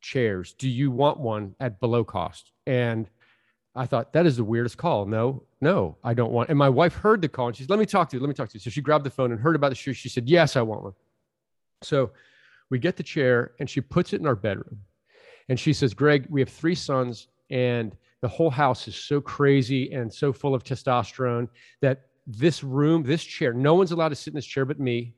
chairs. 0.00 0.52
Do 0.52 0.68
you 0.68 0.90
want 0.90 1.18
one 1.18 1.54
at 1.60 1.80
below 1.80 2.04
cost? 2.04 2.52
And 2.66 3.08
I 3.76 3.86
thought 3.86 4.12
that 4.14 4.26
is 4.26 4.36
the 4.38 4.44
weirdest 4.44 4.78
call. 4.78 5.04
No, 5.06 5.42
no, 5.60 5.96
I 6.02 6.14
don't 6.14 6.32
want. 6.32 6.48
And 6.48 6.58
my 6.58 6.68
wife 6.68 6.94
heard 6.94 7.20
the 7.20 7.28
call 7.28 7.48
and 7.48 7.56
she's, 7.56 7.68
let 7.68 7.78
me 7.78 7.86
talk 7.86 8.08
to 8.10 8.16
you. 8.16 8.20
Let 8.20 8.28
me 8.28 8.34
talk 8.34 8.48
to 8.48 8.54
you. 8.54 8.60
So 8.60 8.70
she 8.70 8.80
grabbed 8.80 9.04
the 9.04 9.10
phone 9.10 9.32
and 9.32 9.40
heard 9.40 9.54
about 9.54 9.68
the 9.68 9.74
shoe. 9.74 9.92
She 9.92 10.08
said, 10.08 10.28
yes, 10.28 10.56
I 10.56 10.62
want 10.62 10.82
one. 10.82 10.92
So 11.82 12.10
we 12.70 12.78
get 12.78 12.96
the 12.96 13.02
chair 13.02 13.52
and 13.60 13.68
she 13.68 13.80
puts 13.80 14.12
it 14.12 14.20
in 14.20 14.26
our 14.26 14.34
bedroom. 14.34 14.80
And 15.48 15.60
she 15.60 15.72
says, 15.72 15.94
Greg, 15.94 16.26
we 16.30 16.40
have 16.40 16.48
three 16.48 16.74
sons 16.74 17.28
and 17.50 17.94
the 18.22 18.28
whole 18.28 18.50
house 18.50 18.88
is 18.88 18.96
so 18.96 19.20
crazy 19.20 19.92
and 19.92 20.12
so 20.12 20.32
full 20.32 20.54
of 20.54 20.64
testosterone 20.64 21.48
that 21.82 22.06
this 22.26 22.64
room, 22.64 23.02
this 23.02 23.22
chair, 23.22 23.52
no 23.52 23.74
one's 23.74 23.92
allowed 23.92 24.08
to 24.08 24.16
sit 24.16 24.32
in 24.32 24.36
this 24.36 24.46
chair 24.46 24.64
but 24.64 24.80
me. 24.80 25.14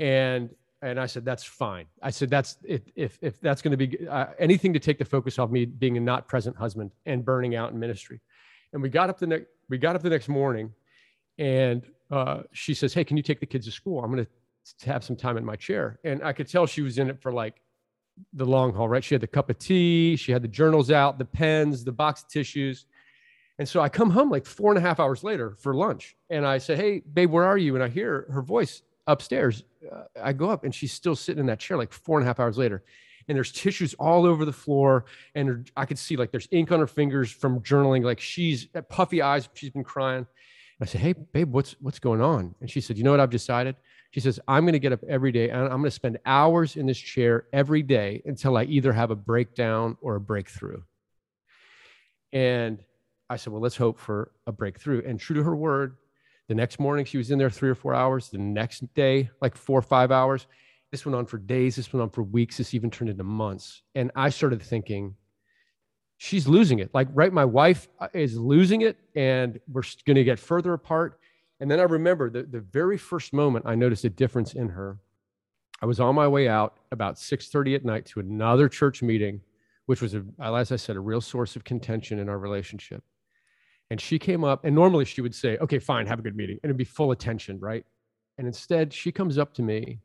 And 0.00 0.50
and 0.82 0.98
I 0.98 1.06
said, 1.06 1.24
that's 1.24 1.44
fine. 1.44 1.86
I 2.02 2.10
said, 2.10 2.28
that's 2.28 2.56
if 2.64 2.82
if, 2.96 3.18
if 3.22 3.40
that's 3.40 3.62
going 3.62 3.76
to 3.76 3.86
be 3.86 4.08
uh, 4.08 4.26
anything 4.38 4.72
to 4.72 4.80
take 4.80 4.98
the 4.98 5.04
focus 5.04 5.38
off 5.38 5.50
me 5.50 5.64
being 5.64 5.96
a 5.96 6.00
not 6.00 6.28
present 6.28 6.56
husband 6.56 6.90
and 7.06 7.24
burning 7.24 7.54
out 7.54 7.72
in 7.72 7.78
ministry. 7.78 8.20
And 8.72 8.82
we 8.82 8.88
got 8.88 9.08
up 9.08 9.18
the 9.18 9.28
next 9.28 9.46
we 9.68 9.78
got 9.78 9.96
up 9.96 10.02
the 10.02 10.10
next 10.10 10.28
morning, 10.28 10.72
and 11.38 11.86
uh, 12.10 12.42
she 12.52 12.74
says, 12.74 12.92
hey, 12.92 13.04
can 13.04 13.16
you 13.16 13.22
take 13.22 13.40
the 13.40 13.46
kids 13.46 13.64
to 13.66 13.72
school? 13.72 14.04
I'm 14.04 14.12
going 14.12 14.26
to 14.26 14.90
have 14.90 15.02
some 15.02 15.16
time 15.16 15.36
in 15.36 15.44
my 15.44 15.56
chair. 15.56 15.98
And 16.04 16.22
I 16.22 16.32
could 16.32 16.48
tell 16.48 16.66
she 16.66 16.82
was 16.82 16.98
in 16.98 17.08
it 17.08 17.22
for 17.22 17.32
like 17.32 17.54
the 18.34 18.44
long 18.44 18.74
haul, 18.74 18.88
right? 18.88 19.02
She 19.02 19.14
had 19.14 19.22
the 19.22 19.26
cup 19.26 19.48
of 19.48 19.58
tea, 19.58 20.16
she 20.16 20.32
had 20.32 20.42
the 20.42 20.48
journals 20.48 20.90
out, 20.90 21.18
the 21.18 21.24
pens, 21.24 21.84
the 21.84 21.92
box 21.92 22.22
of 22.22 22.28
tissues. 22.28 22.86
And 23.58 23.68
so 23.68 23.80
I 23.80 23.88
come 23.88 24.10
home 24.10 24.30
like 24.30 24.44
four 24.44 24.70
and 24.70 24.78
a 24.78 24.80
half 24.80 25.00
hours 25.00 25.24
later 25.24 25.56
for 25.58 25.74
lunch. 25.74 26.16
And 26.30 26.46
I 26.46 26.58
say, 26.58 26.76
Hey, 26.76 27.00
babe, 27.00 27.30
where 27.30 27.44
are 27.44 27.58
you? 27.58 27.74
And 27.74 27.84
I 27.84 27.88
hear 27.88 28.26
her 28.30 28.42
voice 28.42 28.82
upstairs. 29.06 29.64
Uh, 29.90 30.04
I 30.22 30.32
go 30.32 30.50
up 30.50 30.64
and 30.64 30.74
she's 30.74 30.92
still 30.92 31.16
sitting 31.16 31.40
in 31.40 31.46
that 31.46 31.58
chair 31.58 31.76
like 31.76 31.92
four 31.92 32.18
and 32.18 32.24
a 32.24 32.26
half 32.26 32.40
hours 32.40 32.58
later. 32.58 32.84
And 33.28 33.36
there's 33.36 33.52
tissues 33.52 33.94
all 33.94 34.26
over 34.26 34.44
the 34.44 34.52
floor. 34.52 35.04
And 35.34 35.48
her, 35.48 35.64
I 35.76 35.86
could 35.86 35.98
see 35.98 36.16
like 36.16 36.30
there's 36.30 36.48
ink 36.50 36.72
on 36.72 36.80
her 36.80 36.86
fingers 36.86 37.30
from 37.30 37.60
journaling. 37.60 38.04
Like 38.04 38.20
she's 38.20 38.66
puffy 38.88 39.22
eyes. 39.22 39.48
She's 39.54 39.70
been 39.70 39.84
crying. 39.84 40.18
And 40.18 40.26
I 40.80 40.84
said, 40.86 41.00
Hey, 41.00 41.12
babe, 41.12 41.52
what's, 41.52 41.76
what's 41.80 41.98
going 41.98 42.20
on? 42.20 42.54
And 42.60 42.70
she 42.70 42.80
said, 42.80 42.98
You 42.98 43.04
know 43.04 43.12
what 43.12 43.20
I've 43.20 43.30
decided? 43.30 43.76
She 44.10 44.20
says, 44.20 44.38
I'm 44.46 44.64
going 44.64 44.74
to 44.74 44.78
get 44.78 44.92
up 44.92 45.02
every 45.08 45.32
day 45.32 45.48
and 45.48 45.62
I'm 45.62 45.68
going 45.68 45.84
to 45.84 45.90
spend 45.90 46.18
hours 46.26 46.76
in 46.76 46.86
this 46.86 46.98
chair 46.98 47.46
every 47.52 47.82
day 47.82 48.22
until 48.26 48.56
I 48.58 48.64
either 48.64 48.92
have 48.92 49.10
a 49.10 49.16
breakdown 49.16 49.96
or 50.02 50.16
a 50.16 50.20
breakthrough. 50.20 50.82
And 52.32 52.82
I 53.30 53.36
said, 53.36 53.52
Well, 53.52 53.62
let's 53.62 53.76
hope 53.76 53.98
for 53.98 54.32
a 54.46 54.52
breakthrough. 54.52 55.02
And 55.06 55.18
true 55.18 55.36
to 55.36 55.42
her 55.42 55.56
word, 55.56 55.96
the 56.52 56.56
next 56.56 56.78
morning, 56.78 57.06
she 57.06 57.16
was 57.16 57.30
in 57.30 57.38
there 57.38 57.48
three 57.48 57.70
or 57.70 57.74
four 57.74 57.94
hours. 57.94 58.28
The 58.28 58.36
next 58.36 58.92
day, 58.92 59.30
like 59.40 59.56
four 59.56 59.78
or 59.78 59.82
five 59.82 60.12
hours. 60.12 60.46
This 60.90 61.06
went 61.06 61.16
on 61.16 61.24
for 61.24 61.38
days. 61.38 61.76
This 61.76 61.90
went 61.90 62.02
on 62.02 62.10
for 62.10 62.22
weeks. 62.22 62.58
This 62.58 62.74
even 62.74 62.90
turned 62.90 63.10
into 63.10 63.24
months. 63.24 63.80
And 63.94 64.10
I 64.14 64.28
started 64.28 64.60
thinking, 64.60 65.14
she's 66.18 66.46
losing 66.46 66.80
it. 66.80 66.90
Like, 66.92 67.08
right, 67.14 67.32
my 67.32 67.46
wife 67.46 67.88
uh, 67.98 68.08
is 68.12 68.36
losing 68.36 68.82
it, 68.82 68.98
and 69.14 69.58
we're 69.66 69.80
going 70.04 70.16
to 70.16 70.24
get 70.24 70.38
further 70.38 70.74
apart. 70.74 71.18
And 71.58 71.70
then 71.70 71.80
I 71.80 71.84
remember 71.84 72.28
the, 72.28 72.42
the 72.42 72.60
very 72.60 72.98
first 72.98 73.32
moment 73.32 73.64
I 73.66 73.74
noticed 73.74 74.04
a 74.04 74.10
difference 74.10 74.52
in 74.52 74.68
her. 74.68 74.98
I 75.80 75.86
was 75.86 76.00
on 76.00 76.14
my 76.14 76.28
way 76.28 76.48
out 76.48 76.76
about 76.90 77.14
6:30 77.14 77.76
at 77.76 77.84
night 77.86 78.04
to 78.06 78.20
another 78.20 78.68
church 78.68 79.02
meeting 79.02 79.40
which 79.86 80.00
was, 80.00 80.14
a, 80.14 80.24
as 80.40 80.72
I 80.72 80.76
said, 80.76 80.96
a 80.96 81.00
real 81.00 81.20
source 81.20 81.56
of 81.56 81.64
contention 81.64 82.18
in 82.18 82.28
our 82.28 82.38
relationship. 82.38 83.02
And 83.92 84.00
she 84.00 84.18
came 84.18 84.42
up, 84.42 84.64
and 84.64 84.74
normally 84.74 85.04
she 85.04 85.20
would 85.20 85.34
say, 85.34 85.58
Okay, 85.58 85.78
fine, 85.78 86.06
have 86.06 86.18
a 86.18 86.22
good 86.22 86.34
meeting. 86.34 86.58
And 86.62 86.70
it'd 86.70 86.78
be 86.78 86.84
full 86.84 87.10
attention, 87.10 87.60
right? 87.60 87.84
And 88.38 88.46
instead, 88.46 88.90
she 88.90 89.12
comes 89.12 89.36
up 89.36 89.52
to 89.56 89.62
me 89.62 90.00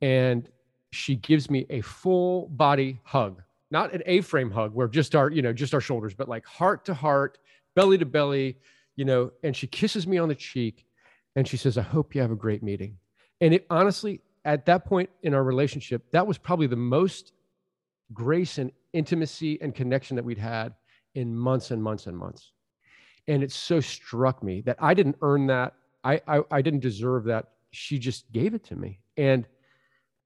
and 0.00 0.48
she 0.92 1.16
gives 1.16 1.50
me 1.50 1.66
a 1.68 1.80
full 1.80 2.46
body 2.46 3.00
hug, 3.02 3.42
not 3.72 3.92
an 3.92 4.04
A 4.06 4.20
frame 4.20 4.52
hug 4.52 4.72
where 4.72 4.86
just 4.86 5.16
our, 5.16 5.32
you 5.32 5.42
know, 5.42 5.52
just 5.52 5.74
our 5.74 5.80
shoulders, 5.80 6.14
but 6.14 6.28
like 6.28 6.46
heart 6.46 6.84
to 6.84 6.94
heart, 6.94 7.38
belly 7.74 7.98
to 7.98 8.06
belly, 8.06 8.56
you 8.94 9.04
know, 9.04 9.32
and 9.42 9.56
she 9.56 9.66
kisses 9.66 10.06
me 10.06 10.18
on 10.18 10.28
the 10.28 10.36
cheek 10.36 10.86
and 11.34 11.48
she 11.48 11.56
says, 11.56 11.76
I 11.76 11.82
hope 11.82 12.14
you 12.14 12.20
have 12.20 12.30
a 12.30 12.36
great 12.36 12.62
meeting. 12.62 12.98
And 13.40 13.52
it 13.52 13.66
honestly, 13.68 14.20
at 14.44 14.64
that 14.66 14.84
point 14.84 15.10
in 15.24 15.34
our 15.34 15.42
relationship, 15.42 16.08
that 16.12 16.24
was 16.24 16.38
probably 16.38 16.68
the 16.68 16.76
most 16.76 17.32
grace 18.12 18.58
and 18.58 18.70
intimacy 18.92 19.60
and 19.60 19.74
connection 19.74 20.14
that 20.14 20.24
we'd 20.24 20.38
had 20.38 20.72
in 21.16 21.34
months 21.34 21.72
and 21.72 21.82
months 21.82 22.06
and 22.06 22.16
months. 22.16 22.52
And 23.28 23.42
it 23.42 23.50
so 23.52 23.80
struck 23.80 24.42
me 24.42 24.60
that 24.62 24.76
I 24.78 24.94
didn't 24.94 25.16
earn 25.22 25.46
that. 25.48 25.74
I, 26.04 26.20
I, 26.28 26.40
I 26.50 26.62
didn't 26.62 26.80
deserve 26.80 27.24
that. 27.24 27.48
She 27.70 27.98
just 27.98 28.30
gave 28.32 28.54
it 28.54 28.64
to 28.64 28.76
me. 28.76 29.00
And 29.16 29.46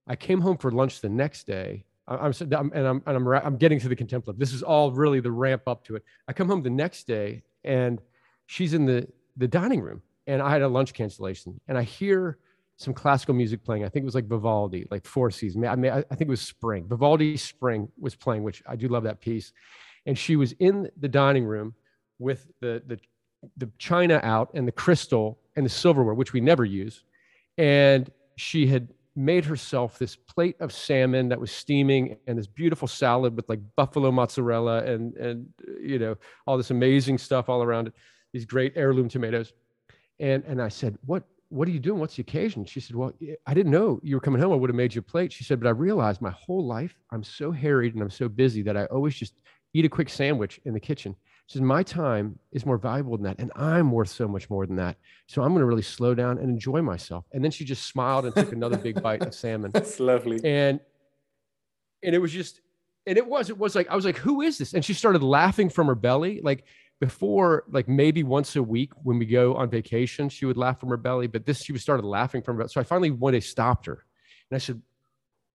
I 0.07 0.17
came 0.17 0.41
home 0.41 0.59
for 0.59 0.71
lunch 0.71 1.01
the 1.01 1.09
next 1.09 1.47
day. 1.47 1.85
I'm, 2.07 2.19
I'm 2.19 2.33
and 2.41 2.87
I'm 2.87 3.03
and 3.07 3.17
I'm 3.17 3.29
I'm 3.29 3.57
getting 3.57 3.79
to 3.81 3.89
the 3.89 3.97
contemplative. 3.97 4.39
This 4.39 4.53
is 4.53 4.63
all 4.63 4.91
really 4.91 5.21
the 5.21 5.31
ramp 5.31 5.63
up 5.67 5.85
to 5.85 5.97
it. 5.97 6.05
I 6.29 6.33
come 6.33 6.49
home 6.49 6.63
the 6.63 6.71
next 6.71 7.07
day 7.07 7.43
and 7.65 8.01
she's 8.47 8.75
in 8.75 8.85
the 8.85 9.07
the 9.37 9.47
dining 9.47 9.81
room 9.81 10.03
and 10.27 10.43
I 10.43 10.51
had 10.51 10.63
a 10.63 10.69
lunch 10.69 10.93
cancellation 10.93 11.61
and 11.69 11.79
I 11.79 11.83
hear 11.83 12.39
some 12.77 12.95
classical 12.95 13.35
music 13.35 13.63
playing. 13.63 13.85
I 13.85 13.89
think 13.89 14.05
it 14.05 14.07
was 14.07 14.15
like 14.15 14.27
Vivaldi, 14.27 14.87
like 14.91 15.05
Four 15.05 15.31
Seasons. 15.31 15.65
I 15.67 15.77
mean, 15.77 15.93
I 15.93 16.01
think 16.01 16.23
it 16.23 16.29
was 16.29 16.41
Spring. 16.41 16.87
Vivaldi 16.89 17.37
Spring 17.37 17.89
was 17.99 18.15
playing, 18.15 18.43
which 18.43 18.63
I 18.67 18.75
do 18.75 18.89
love 18.89 19.03
that 19.05 19.21
piece. 19.21 19.53
And 20.07 20.17
she 20.17 20.35
was 20.37 20.53
in 20.53 20.91
the 20.99 21.09
dining 21.09 21.45
room 21.45 21.75
with 22.21 22.47
the 22.61 22.83
the 22.87 22.99
the 23.57 23.71
china 23.79 24.21
out 24.23 24.51
and 24.55 24.69
the 24.69 24.73
crystal 24.73 25.39
and 25.57 25.65
the 25.65 25.71
silverware, 25.71 26.15
which 26.15 26.33
we 26.33 26.41
never 26.41 26.65
use. 26.65 27.03
And 27.59 28.11
she 28.37 28.67
had 28.67 28.89
made 29.17 29.45
herself 29.45 29.99
this 29.99 30.15
plate 30.15 30.57
of 30.61 30.73
salmon 30.73 31.29
that 31.29 31.41
was 31.41 31.51
steaming 31.51 32.17
and 32.27 32.39
this 32.39 32.47
beautiful 32.47 32.87
salad 32.87 33.35
with 33.35 33.49
like 33.49 33.59
buffalo 33.75 34.11
mozzarella 34.11 34.85
and 34.85 35.15
and 35.17 35.47
you 35.83 35.99
know 35.99 36.15
all 36.47 36.57
this 36.57 36.71
amazing 36.71 37.19
stuff 37.19 37.49
all 37.49 37.63
around 37.63 37.89
it 37.89 37.95
these 38.33 38.45
great 38.45 38.73
heirloom 38.77 39.09
tomatoes. 39.09 39.53
And 40.21 40.45
and 40.47 40.63
i 40.63 40.69
said 40.69 40.97
what 41.05 41.25
what 41.53 41.67
are 41.67 41.73
you 41.73 41.81
doing? 41.81 41.99
What's 41.99 42.15
the 42.15 42.21
occasion? 42.21 42.65
She 42.65 42.81
said 42.81 42.95
well 42.95 43.13
i 43.47 43.55
didn't 43.55 43.73
know 43.73 43.99
you 44.03 44.17
were 44.17 44.21
coming 44.21 44.41
home. 44.41 44.53
I 44.53 44.57
would 44.57 44.71
have 44.71 44.77
made 44.77 44.95
you 44.95 45.01
a 45.01 45.03
plate. 45.03 45.33
She 45.33 45.45
said 45.45 45.59
but 45.61 45.67
i 45.67 45.73
realized 45.73 46.21
my 46.21 46.31
whole 46.31 46.65
life 46.65 46.95
i'm 47.11 47.25
so 47.25 47.51
harried 47.51 47.95
and 47.95 48.03
i'm 48.03 48.11
so 48.11 48.29
busy 48.29 48.63
that 48.63 48.77
i 48.77 48.85
always 48.87 49.17
just 49.17 49.43
eat 49.75 49.85
a 49.85 49.89
quick 49.89 50.09
sandwich 50.09 50.61
in 50.65 50.73
the 50.75 50.81
kitchen 50.81 51.17
she 51.51 51.59
says, 51.59 51.63
My 51.63 51.83
time 51.83 52.39
is 52.53 52.65
more 52.65 52.79
valuable 52.79 53.17
than 53.17 53.25
that. 53.25 53.41
And 53.41 53.51
I'm 53.57 53.91
worth 53.91 54.11
so 54.11 54.29
much 54.29 54.49
more 54.49 54.67
than 54.67 54.77
that. 54.77 54.99
So 55.27 55.43
I'm 55.43 55.49
going 55.49 55.63
to 55.63 55.67
really 55.67 55.83
slow 55.83 56.15
down 56.15 56.39
and 56.39 56.49
enjoy 56.49 56.81
myself. 56.81 57.25
And 57.33 57.43
then 57.43 57.51
she 57.51 57.65
just 57.65 57.89
smiled 57.89 58.25
and 58.25 58.33
took 58.33 58.53
another 58.53 58.77
big 58.79 59.03
bite 59.03 59.23
of 59.23 59.35
salmon. 59.35 59.71
That's 59.75 59.99
lovely. 59.99 60.39
And, 60.45 60.79
and 62.05 62.15
it 62.15 62.21
was 62.21 62.31
just, 62.31 62.61
and 63.05 63.19
it 63.19 63.27
was, 63.27 63.51
it 63.51 63.59
was 63.59 63.75
like, 63.75 63.89
I 63.91 63.97
was 63.97 64.05
like, 64.05 64.17
who 64.17 64.43
is 64.43 64.59
this? 64.59 64.75
And 64.75 64.85
she 64.85 64.95
started 64.95 65.25
laughing 65.25 65.71
from 65.71 65.89
her 65.89 65.97
belly. 65.97 66.41
Like 66.41 66.67
before, 67.01 67.65
like 67.69 67.89
maybe 67.89 68.23
once 68.23 68.55
a 68.55 68.63
week 68.63 68.93
when 69.03 69.19
we 69.19 69.27
go 69.27 69.57
on 69.57 69.69
vacation, 69.71 70.29
she 70.29 70.47
would 70.47 70.57
laugh 70.57 70.79
from 70.79 70.91
her 70.91 70.97
belly. 70.97 71.27
But 71.27 71.47
this, 71.47 71.65
she 71.65 71.73
was 71.73 71.83
started 71.83 72.05
laughing 72.05 72.43
from 72.43 72.55
her 72.55 72.59
belly. 72.61 72.69
So 72.69 72.81
I 72.81 72.85
finally 72.85 73.11
one 73.11 73.33
day 73.33 73.41
stopped 73.41 73.87
her 73.87 74.05
and 74.53 74.55
I 74.55 74.59
said, 74.59 74.81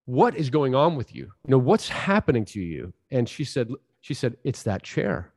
what 0.04 0.36
is 0.36 0.50
going 0.50 0.76
on 0.76 0.98
with 0.98 1.16
you? 1.16 1.32
You 1.46 1.52
know, 1.52 1.58
what's 1.58 1.88
happening 1.88 2.44
to 2.48 2.60
you? 2.60 2.92
And 3.12 3.30
she 3.30 3.46
said, 3.46 3.70
she 4.02 4.14
said, 4.14 4.36
it's 4.44 4.64
that 4.64 4.84
chair. 4.84 5.32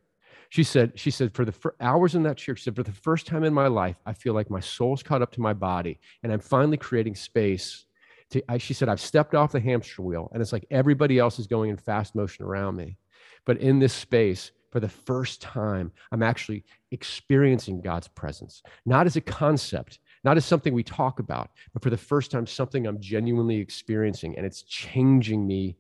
She 0.51 0.63
said, 0.63 0.99
she 0.99 1.11
said, 1.11 1.35
for 1.35 1.45
the 1.45 1.53
for 1.53 1.75
hours 1.81 2.15
in 2.15 2.23
that 2.23 2.39
chair, 2.39 2.57
she 2.57 2.65
said, 2.65 2.77
for 2.77 2.83
the 2.83 2.93
first 2.93 3.27
time 3.27 3.45
in 3.45 3.53
my 3.53 3.67
life, 3.67 3.97
I 4.07 4.15
feel 4.15 4.33
like 4.33 4.51
my 4.51 4.61
soul's 4.61 5.03
caught 5.03 5.23
up 5.23 5.33
to 5.33 5.41
my 5.41 5.53
body 5.53 6.01
and 6.23 6.33
I'm 6.33 6.41
finally 6.41 6.79
creating 6.79 7.15
space. 7.15 7.85
To, 8.31 8.43
I, 8.49 8.59
she 8.59 8.75
said, 8.75 8.89
I've 8.89 9.01
stepped 9.01 9.35
off 9.35 9.53
the 9.53 9.61
hamster 9.61 10.03
wheel 10.03 10.31
and 10.33 10.41
it's 10.41 10.53
like 10.53 10.67
everybody 10.71 11.19
else 11.19 11.39
is 11.39 11.47
going 11.47 11.71
in 11.71 11.77
fast 11.77 12.15
motion 12.15 12.45
around 12.45 12.77
me. 12.77 12.97
But 13.45 13.59
in 13.59 13.79
this 13.79 13.93
space, 13.93 14.53
for 14.71 14.81
the 14.81 14.89
first 14.89 15.41
time, 15.41 15.93
I'm 16.13 16.23
actually 16.23 16.65
experiencing 16.91 17.81
God's 17.81 18.09
presence, 18.09 18.63
not 18.85 19.07
as 19.07 19.17
a 19.17 19.21
concept, 19.21 19.99
not 20.25 20.37
as 20.37 20.45
something 20.45 20.75
we 20.75 20.83
talk 20.83 21.21
about, 21.21 21.51
but 21.73 21.83
for 21.83 21.91
the 21.91 21.97
first 21.97 22.31
time, 22.31 22.47
something 22.47 22.87
I'm 22.87 23.01
genuinely 23.01 23.57
experiencing. 23.57 24.37
And 24.37 24.45
it's 24.45 24.63
changing 24.63 25.47
me 25.47 25.77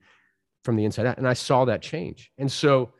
from 0.64 0.76
the 0.76 0.84
inside 0.84 1.06
out. 1.06 1.18
And 1.18 1.28
I 1.28 1.34
saw 1.34 1.64
that 1.66 1.82
change. 1.82 2.32
And 2.38 2.50
so 2.50 2.92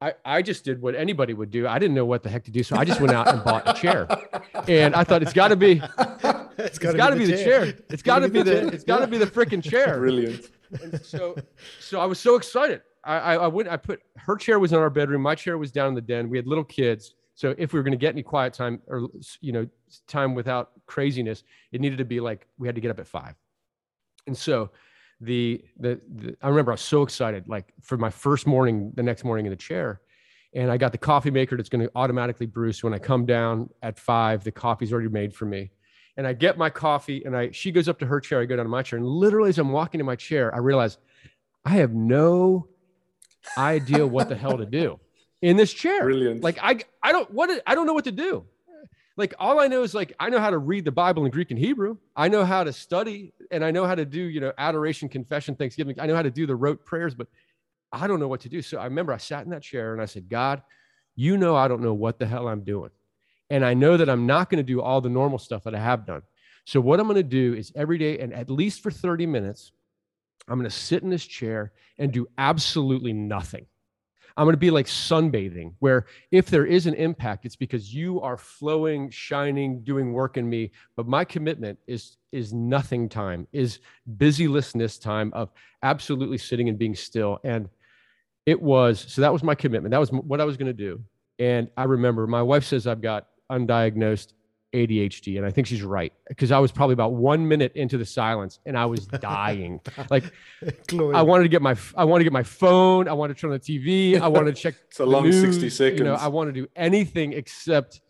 I, 0.00 0.14
I 0.24 0.42
just 0.42 0.64
did 0.64 0.80
what 0.80 0.94
anybody 0.94 1.34
would 1.34 1.50
do. 1.50 1.68
I 1.68 1.78
didn't 1.78 1.94
know 1.94 2.06
what 2.06 2.22
the 2.22 2.30
heck 2.30 2.44
to 2.44 2.50
do. 2.50 2.62
So 2.62 2.76
I 2.76 2.84
just 2.84 3.00
went 3.00 3.12
out 3.12 3.28
and 3.28 3.44
bought 3.44 3.68
a 3.68 3.78
chair. 3.78 4.08
And 4.66 4.94
I 4.94 5.04
thought 5.04 5.22
it's 5.22 5.32
gotta 5.32 5.56
be 5.56 5.72
it's 5.98 6.78
gotta, 6.78 6.88
it's 6.88 6.96
gotta 6.96 7.16
be, 7.16 7.26
be, 7.26 7.32
the 7.32 7.36
chair. 7.36 7.66
chair. 7.66 7.74
It's 7.90 8.02
gotta 8.02 8.28
be 8.28 8.42
the 8.42 8.68
it's 8.68 8.84
gotta 8.84 9.06
be 9.06 9.18
the 9.18 9.26
freaking 9.26 9.62
chair. 9.62 9.98
Brilliant. 9.98 10.48
And 10.82 11.04
so 11.04 11.36
so 11.80 12.00
I 12.00 12.06
was 12.06 12.18
so 12.18 12.36
excited. 12.36 12.80
I, 13.04 13.16
I, 13.16 13.34
I 13.34 13.46
went 13.46 13.68
I 13.68 13.76
put 13.76 14.00
her 14.16 14.36
chair 14.36 14.58
was 14.58 14.72
in 14.72 14.78
our 14.78 14.90
bedroom, 14.90 15.22
my 15.22 15.34
chair 15.34 15.58
was 15.58 15.70
down 15.70 15.88
in 15.88 15.94
the 15.94 16.00
den. 16.00 16.30
We 16.30 16.38
had 16.38 16.46
little 16.46 16.64
kids. 16.64 17.14
So 17.34 17.54
if 17.56 17.72
we 17.72 17.78
were 17.78 17.82
going 17.82 17.92
to 17.92 17.98
get 17.98 18.12
any 18.12 18.22
quiet 18.22 18.52
time 18.52 18.82
or 18.86 19.08
you 19.40 19.52
know 19.52 19.66
time 20.06 20.34
without 20.34 20.72
craziness, 20.86 21.44
it 21.72 21.80
needed 21.80 21.98
to 21.98 22.04
be 22.04 22.20
like 22.20 22.46
we 22.58 22.68
had 22.68 22.74
to 22.74 22.80
get 22.80 22.90
up 22.90 22.98
at 22.98 23.06
five. 23.06 23.34
And 24.26 24.36
so 24.36 24.70
the, 25.20 25.62
the, 25.78 26.00
the 26.08 26.36
I 26.42 26.48
remember 26.48 26.72
I 26.72 26.74
was 26.74 26.80
so 26.80 27.02
excited, 27.02 27.48
like 27.48 27.72
for 27.82 27.96
my 27.96 28.10
first 28.10 28.46
morning, 28.46 28.92
the 28.94 29.02
next 29.02 29.24
morning 29.24 29.46
in 29.46 29.50
the 29.50 29.56
chair, 29.56 30.00
and 30.54 30.70
I 30.70 30.76
got 30.76 30.92
the 30.92 30.98
coffee 30.98 31.30
maker 31.30 31.56
that's 31.56 31.68
going 31.68 31.86
to 31.86 31.90
automatically 31.94 32.46
brew. 32.46 32.72
So 32.72 32.88
when 32.88 32.94
I 32.94 32.98
come 32.98 33.26
down 33.26 33.70
at 33.82 33.98
five, 33.98 34.42
the 34.44 34.50
coffee's 34.50 34.92
already 34.92 35.08
made 35.08 35.34
for 35.34 35.44
me. 35.44 35.70
And 36.16 36.26
I 36.26 36.32
get 36.32 36.58
my 36.58 36.70
coffee, 36.70 37.24
and 37.24 37.36
I 37.36 37.50
she 37.52 37.70
goes 37.70 37.88
up 37.88 37.98
to 38.00 38.06
her 38.06 38.20
chair, 38.20 38.40
I 38.40 38.44
go 38.44 38.56
down 38.56 38.64
to 38.64 38.70
my 38.70 38.82
chair, 38.82 38.98
and 38.98 39.06
literally 39.06 39.50
as 39.50 39.58
I'm 39.58 39.72
walking 39.72 39.98
to 39.98 40.04
my 40.04 40.16
chair, 40.16 40.54
I 40.54 40.58
realize 40.58 40.98
I 41.64 41.70
have 41.76 41.92
no 41.92 42.68
idea 43.56 44.06
what 44.06 44.28
the 44.28 44.36
hell 44.36 44.58
to 44.58 44.66
do 44.66 44.98
in 45.42 45.56
this 45.56 45.72
chair. 45.72 46.02
Brilliant. 46.02 46.42
Like 46.42 46.58
I 46.62 46.80
I 47.02 47.12
don't 47.12 47.30
what 47.30 47.50
I 47.66 47.74
don't 47.74 47.86
know 47.86 47.94
what 47.94 48.04
to 48.04 48.12
do 48.12 48.44
like 49.16 49.34
all 49.38 49.60
I 49.60 49.66
know 49.66 49.82
is 49.82 49.94
like 49.94 50.14
I 50.18 50.28
know 50.30 50.38
how 50.38 50.50
to 50.50 50.58
read 50.58 50.84
the 50.84 50.92
Bible 50.92 51.24
in 51.24 51.30
Greek 51.30 51.50
and 51.50 51.58
Hebrew. 51.58 51.96
I 52.16 52.28
know 52.28 52.44
how 52.44 52.64
to 52.64 52.72
study 52.72 53.32
and 53.50 53.64
I 53.64 53.70
know 53.70 53.86
how 53.86 53.94
to 53.94 54.04
do, 54.04 54.20
you 54.20 54.40
know, 54.40 54.52
adoration, 54.56 55.08
confession, 55.08 55.54
thanksgiving. 55.54 55.96
I 55.98 56.06
know 56.06 56.16
how 56.16 56.22
to 56.22 56.30
do 56.30 56.46
the 56.46 56.56
rote 56.56 56.84
prayers, 56.84 57.14
but 57.14 57.26
I 57.92 58.06
don't 58.06 58.20
know 58.20 58.28
what 58.28 58.40
to 58.42 58.48
do. 58.48 58.62
So 58.62 58.78
I 58.78 58.84
remember 58.84 59.12
I 59.12 59.18
sat 59.18 59.44
in 59.44 59.50
that 59.50 59.62
chair 59.62 59.92
and 59.92 60.00
I 60.00 60.06
said, 60.06 60.28
God, 60.28 60.62
you 61.16 61.36
know 61.36 61.56
I 61.56 61.68
don't 61.68 61.82
know 61.82 61.94
what 61.94 62.18
the 62.18 62.26
hell 62.26 62.48
I'm 62.48 62.62
doing. 62.62 62.90
And 63.50 63.64
I 63.64 63.74
know 63.74 63.96
that 63.96 64.08
I'm 64.08 64.26
not 64.26 64.48
going 64.48 64.64
to 64.64 64.72
do 64.72 64.80
all 64.80 65.00
the 65.00 65.08
normal 65.08 65.38
stuff 65.38 65.64
that 65.64 65.74
I 65.74 65.80
have 65.80 66.06
done. 66.06 66.22
So 66.64 66.80
what 66.80 67.00
I'm 67.00 67.06
going 67.06 67.16
to 67.16 67.22
do 67.22 67.54
is 67.54 67.72
every 67.74 67.98
day 67.98 68.18
and 68.20 68.32
at 68.32 68.48
least 68.48 68.80
for 68.80 68.92
30 68.92 69.26
minutes, 69.26 69.72
I'm 70.48 70.56
going 70.56 70.70
to 70.70 70.76
sit 70.76 71.02
in 71.02 71.10
this 71.10 71.26
chair 71.26 71.72
and 71.98 72.12
do 72.12 72.28
absolutely 72.38 73.12
nothing. 73.12 73.66
I'm 74.40 74.46
going 74.46 74.54
to 74.54 74.58
be 74.58 74.70
like 74.70 74.86
sunbathing, 74.86 75.74
where 75.80 76.06
if 76.30 76.46
there 76.46 76.64
is 76.64 76.86
an 76.86 76.94
impact, 76.94 77.44
it's 77.44 77.56
because 77.56 77.92
you 77.92 78.22
are 78.22 78.38
flowing, 78.38 79.10
shining, 79.10 79.82
doing 79.82 80.14
work 80.14 80.38
in 80.38 80.48
me. 80.48 80.70
But 80.96 81.06
my 81.06 81.26
commitment 81.26 81.78
is 81.86 82.16
is 82.32 82.54
nothing 82.54 83.10
time, 83.10 83.46
is 83.52 83.80
busylessness 84.16 84.98
time 84.98 85.30
of 85.34 85.50
absolutely 85.82 86.38
sitting 86.38 86.70
and 86.70 86.78
being 86.78 86.94
still. 86.94 87.38
And 87.44 87.68
it 88.46 88.58
was 88.62 89.04
so 89.12 89.20
that 89.20 89.30
was 89.30 89.42
my 89.42 89.54
commitment. 89.54 89.90
That 89.90 90.00
was 90.00 90.10
what 90.10 90.40
I 90.40 90.46
was 90.46 90.56
going 90.56 90.68
to 90.68 90.72
do. 90.72 91.04
And 91.38 91.68
I 91.76 91.84
remember 91.84 92.26
my 92.26 92.40
wife 92.40 92.64
says 92.64 92.86
I've 92.86 93.02
got 93.02 93.26
undiagnosed 93.52 94.32
ADHD. 94.72 95.36
And 95.36 95.46
I 95.46 95.50
think 95.50 95.66
she's 95.66 95.82
right 95.82 96.12
because 96.28 96.52
I 96.52 96.58
was 96.58 96.72
probably 96.72 96.92
about 96.92 97.12
one 97.12 97.46
minute 97.46 97.72
into 97.74 97.98
the 97.98 98.04
silence 98.04 98.60
and 98.66 98.78
I 98.78 98.86
was 98.86 99.06
dying. 99.06 99.80
like 100.10 100.24
I 100.90 101.22
wanted 101.22 101.44
to 101.44 101.48
get 101.48 101.62
my, 101.62 101.76
I 101.96 102.04
wanted 102.04 102.20
to 102.20 102.24
get 102.24 102.32
my 102.32 102.42
phone. 102.42 103.08
I 103.08 103.12
wanted 103.12 103.34
to 103.34 103.40
turn 103.40 103.52
on 103.52 103.58
the 103.58 103.78
TV. 103.78 104.20
I 104.20 104.28
wanted 104.28 104.54
to 104.54 104.60
check. 104.60 104.74
it's 104.88 105.00
a 105.00 105.06
long 105.06 105.24
news, 105.24 105.40
60 105.40 105.70
seconds. 105.70 105.98
You 105.98 106.04
know, 106.04 106.14
I 106.14 106.28
want 106.28 106.48
to 106.48 106.52
do 106.52 106.68
anything 106.76 107.32
except, 107.32 108.00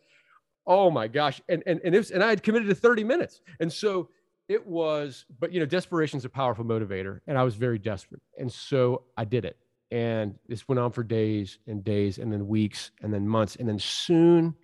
oh 0.66 0.90
my 0.90 1.08
gosh. 1.08 1.40
And, 1.48 1.62
and, 1.66 1.80
and 1.84 1.94
it 1.94 1.98
was, 1.98 2.10
and 2.10 2.22
I 2.22 2.28
had 2.28 2.42
committed 2.42 2.68
to 2.68 2.74
30 2.74 3.04
minutes. 3.04 3.40
And 3.60 3.72
so 3.72 4.10
it 4.48 4.66
was, 4.66 5.24
but 5.38 5.52
you 5.52 5.60
know, 5.60 5.66
desperation 5.66 6.18
is 6.18 6.24
a 6.24 6.28
powerful 6.28 6.64
motivator 6.64 7.20
and 7.26 7.38
I 7.38 7.42
was 7.42 7.54
very 7.54 7.78
desperate. 7.78 8.20
And 8.38 8.52
so 8.52 9.04
I 9.16 9.24
did 9.24 9.44
it. 9.44 9.56
And 9.92 10.36
this 10.48 10.68
went 10.68 10.78
on 10.78 10.92
for 10.92 11.02
days 11.02 11.58
and 11.66 11.82
days 11.82 12.18
and 12.18 12.32
then 12.32 12.46
weeks 12.46 12.90
and 13.02 13.12
then 13.12 13.26
months. 13.26 13.56
And 13.56 13.68
then 13.68 13.78
soon, 13.78 14.54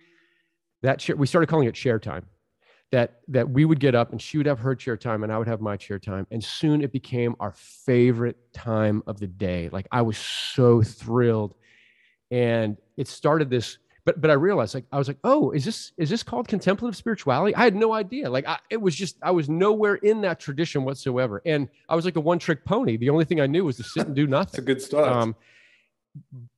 that 0.81 0.99
chair, 0.99 1.15
we 1.15 1.27
started 1.27 1.47
calling 1.47 1.67
it 1.67 1.75
chair 1.75 1.99
time. 1.99 2.25
That 2.91 3.19
that 3.27 3.49
we 3.49 3.65
would 3.65 3.81
get 3.81 3.95
up 3.95 4.13
and 4.13 4.21
she 4.21 4.37
would 4.37 4.47
have 4.47 4.59
her 4.59 4.73
chair 4.73 4.95
time 4.95 5.23
and 5.23 5.33
I 5.33 5.37
would 5.37 5.47
have 5.47 5.59
my 5.59 5.75
chair 5.75 5.99
time. 5.99 6.25
And 6.31 6.41
soon 6.41 6.81
it 6.81 6.93
became 6.93 7.35
our 7.41 7.51
favorite 7.51 8.37
time 8.53 9.03
of 9.07 9.19
the 9.19 9.27
day. 9.27 9.67
Like 9.73 9.87
I 9.91 10.01
was 10.03 10.17
so 10.17 10.81
thrilled. 10.81 11.53
And 12.31 12.77
it 12.95 13.09
started 13.09 13.49
this 13.49 13.77
but 14.07 14.21
but 14.21 14.31
I 14.31 14.35
realized 14.35 14.73
like 14.73 14.85
I 14.89 14.97
was 14.97 15.09
like, 15.09 15.17
oh, 15.25 15.51
is 15.51 15.65
this 15.65 15.91
is 15.97 16.09
this 16.09 16.23
called 16.23 16.47
contemplative 16.47 16.95
spirituality? 16.95 17.53
I 17.55 17.65
had 17.65 17.75
no 17.75 17.91
idea. 17.91 18.29
Like 18.29 18.47
I, 18.47 18.57
it 18.69 18.77
was 18.77 18.95
just 18.95 19.17
I 19.21 19.31
was 19.31 19.49
nowhere 19.49 19.95
in 19.95 20.21
that 20.21 20.39
tradition 20.39 20.85
whatsoever, 20.85 21.41
and 21.45 21.67
I 21.89 21.95
was 21.97 22.05
like 22.05 22.15
a 22.15 22.21
one 22.21 22.39
trick 22.39 22.63
pony. 22.63 22.95
The 22.95 23.09
only 23.09 23.25
thing 23.25 23.41
I 23.41 23.47
knew 23.47 23.65
was 23.65 23.75
to 23.75 23.83
sit 23.83 24.07
and 24.07 24.15
do 24.15 24.25
nothing. 24.37 24.51
It's 24.51 24.57
a 24.59 24.61
good 24.61 24.81
start. 24.81 25.11
Um, 25.11 25.35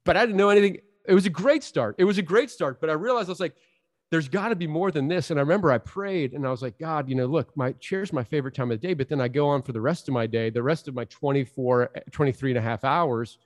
but 0.05 0.15
I 0.15 0.27
didn't 0.27 0.38
know 0.38 0.49
anything. 0.49 0.77
It 1.08 1.15
was 1.15 1.25
a 1.25 1.32
great 1.32 1.63
start. 1.63 1.95
It 1.97 2.03
was 2.03 2.19
a 2.19 2.21
great 2.21 2.51
start. 2.51 2.79
But 2.79 2.91
I 2.91 2.93
realized 2.93 3.29
I 3.29 3.32
was 3.32 3.39
like, 3.39 3.55
there's 4.11 4.27
got 4.27 4.49
to 4.49 4.55
be 4.55 4.67
more 4.67 4.91
than 4.91 5.07
this. 5.07 5.29
And 5.29 5.39
I 5.39 5.41
remember 5.41 5.71
I 5.71 5.77
prayed 5.77 6.33
and 6.33 6.45
I 6.45 6.51
was 6.51 6.61
like, 6.61 6.79
God, 6.79 7.07
you 7.07 7.15
know, 7.15 7.27
look, 7.27 7.55
my 7.55 7.73
chair's 7.73 8.11
my 8.11 8.23
favorite 8.23 8.55
time 8.55 8.71
of 8.71 8.81
the 8.81 8.87
day. 8.87 8.93
But 8.93 9.07
then 9.09 9.21
I 9.21 9.27
go 9.27 9.47
on 9.47 9.61
for 9.61 9.71
the 9.71 9.81
rest 9.81 10.07
of 10.07 10.13
my 10.13 10.25
day, 10.25 10.49
the 10.49 10.63
rest 10.63 10.87
of 10.87 10.95
my 10.95 11.05
24, 11.05 11.91
23 12.11 12.51
and 12.51 12.57
a 12.57 12.61
half 12.61 12.83
hours 12.83 13.37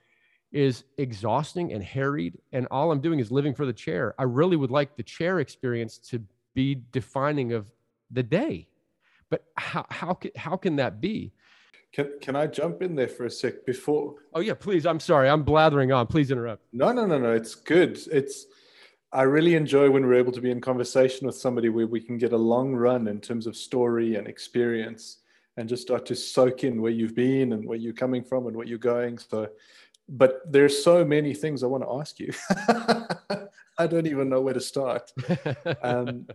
is 0.53 0.83
exhausting 0.97 1.73
and 1.73 1.83
harried 1.83 2.37
and 2.51 2.67
all 2.69 2.91
i'm 2.91 3.01
doing 3.01 3.19
is 3.19 3.31
living 3.31 3.55
for 3.55 3.65
the 3.65 3.73
chair. 3.73 4.13
I 4.19 4.23
really 4.23 4.55
would 4.55 4.69
like 4.69 4.95
the 4.95 5.03
chair 5.03 5.39
experience 5.39 5.97
to 6.09 6.23
be 6.53 6.79
defining 6.91 7.53
of 7.53 7.65
the 8.11 8.23
day. 8.23 8.67
But 9.29 9.45
how 9.55 9.85
how 9.89 10.13
can, 10.13 10.31
how 10.35 10.55
can 10.55 10.75
that 10.75 11.01
be? 11.01 11.33
Can, 11.91 12.19
can 12.21 12.35
i 12.35 12.45
jump 12.45 12.83
in 12.83 12.95
there 12.95 13.07
for 13.07 13.25
a 13.25 13.31
sec 13.31 13.65
before? 13.65 14.15
Oh 14.35 14.41
yeah 14.41 14.53
please. 14.53 14.85
I'm 14.85 14.99
sorry. 14.99 15.27
I'm 15.27 15.41
blathering 15.43 15.91
on. 15.91 16.05
Please 16.05 16.29
interrupt. 16.29 16.63
No 16.71 16.91
no 16.91 17.07
no 17.07 17.17
no. 17.17 17.33
It's 17.33 17.55
good. 17.55 17.99
It's 18.11 18.45
i 19.13 19.21
really 19.21 19.55
enjoy 19.55 19.89
when 19.89 20.05
we're 20.05 20.13
able 20.13 20.31
to 20.31 20.41
be 20.41 20.51
in 20.51 20.59
conversation 20.59 21.25
with 21.27 21.35
somebody 21.35 21.69
where 21.69 21.87
we 21.87 22.01
can 22.01 22.17
get 22.17 22.33
a 22.33 22.37
long 22.37 22.73
run 22.73 23.07
in 23.07 23.21
terms 23.21 23.47
of 23.47 23.55
story 23.55 24.15
and 24.15 24.27
experience 24.27 25.19
and 25.57 25.69
just 25.69 25.83
start 25.83 26.05
to 26.05 26.15
soak 26.15 26.63
in 26.63 26.81
where 26.81 26.91
you've 26.91 27.15
been 27.15 27.53
and 27.53 27.65
where 27.65 27.77
you're 27.77 27.93
coming 27.93 28.23
from 28.23 28.47
and 28.47 28.55
where 28.55 28.67
you're 28.67 28.77
going 28.77 29.17
so 29.17 29.47
but 30.09 30.41
there's 30.51 30.83
so 30.83 31.05
many 31.05 31.33
things 31.33 31.63
I 31.63 31.67
want 31.67 31.83
to 31.83 31.93
ask 31.93 32.19
you. 32.19 32.33
I 33.77 33.87
don't 33.87 34.07
even 34.07 34.29
know 34.29 34.41
where 34.41 34.53
to 34.53 34.61
start. 34.61 35.11
Um, 35.81 36.27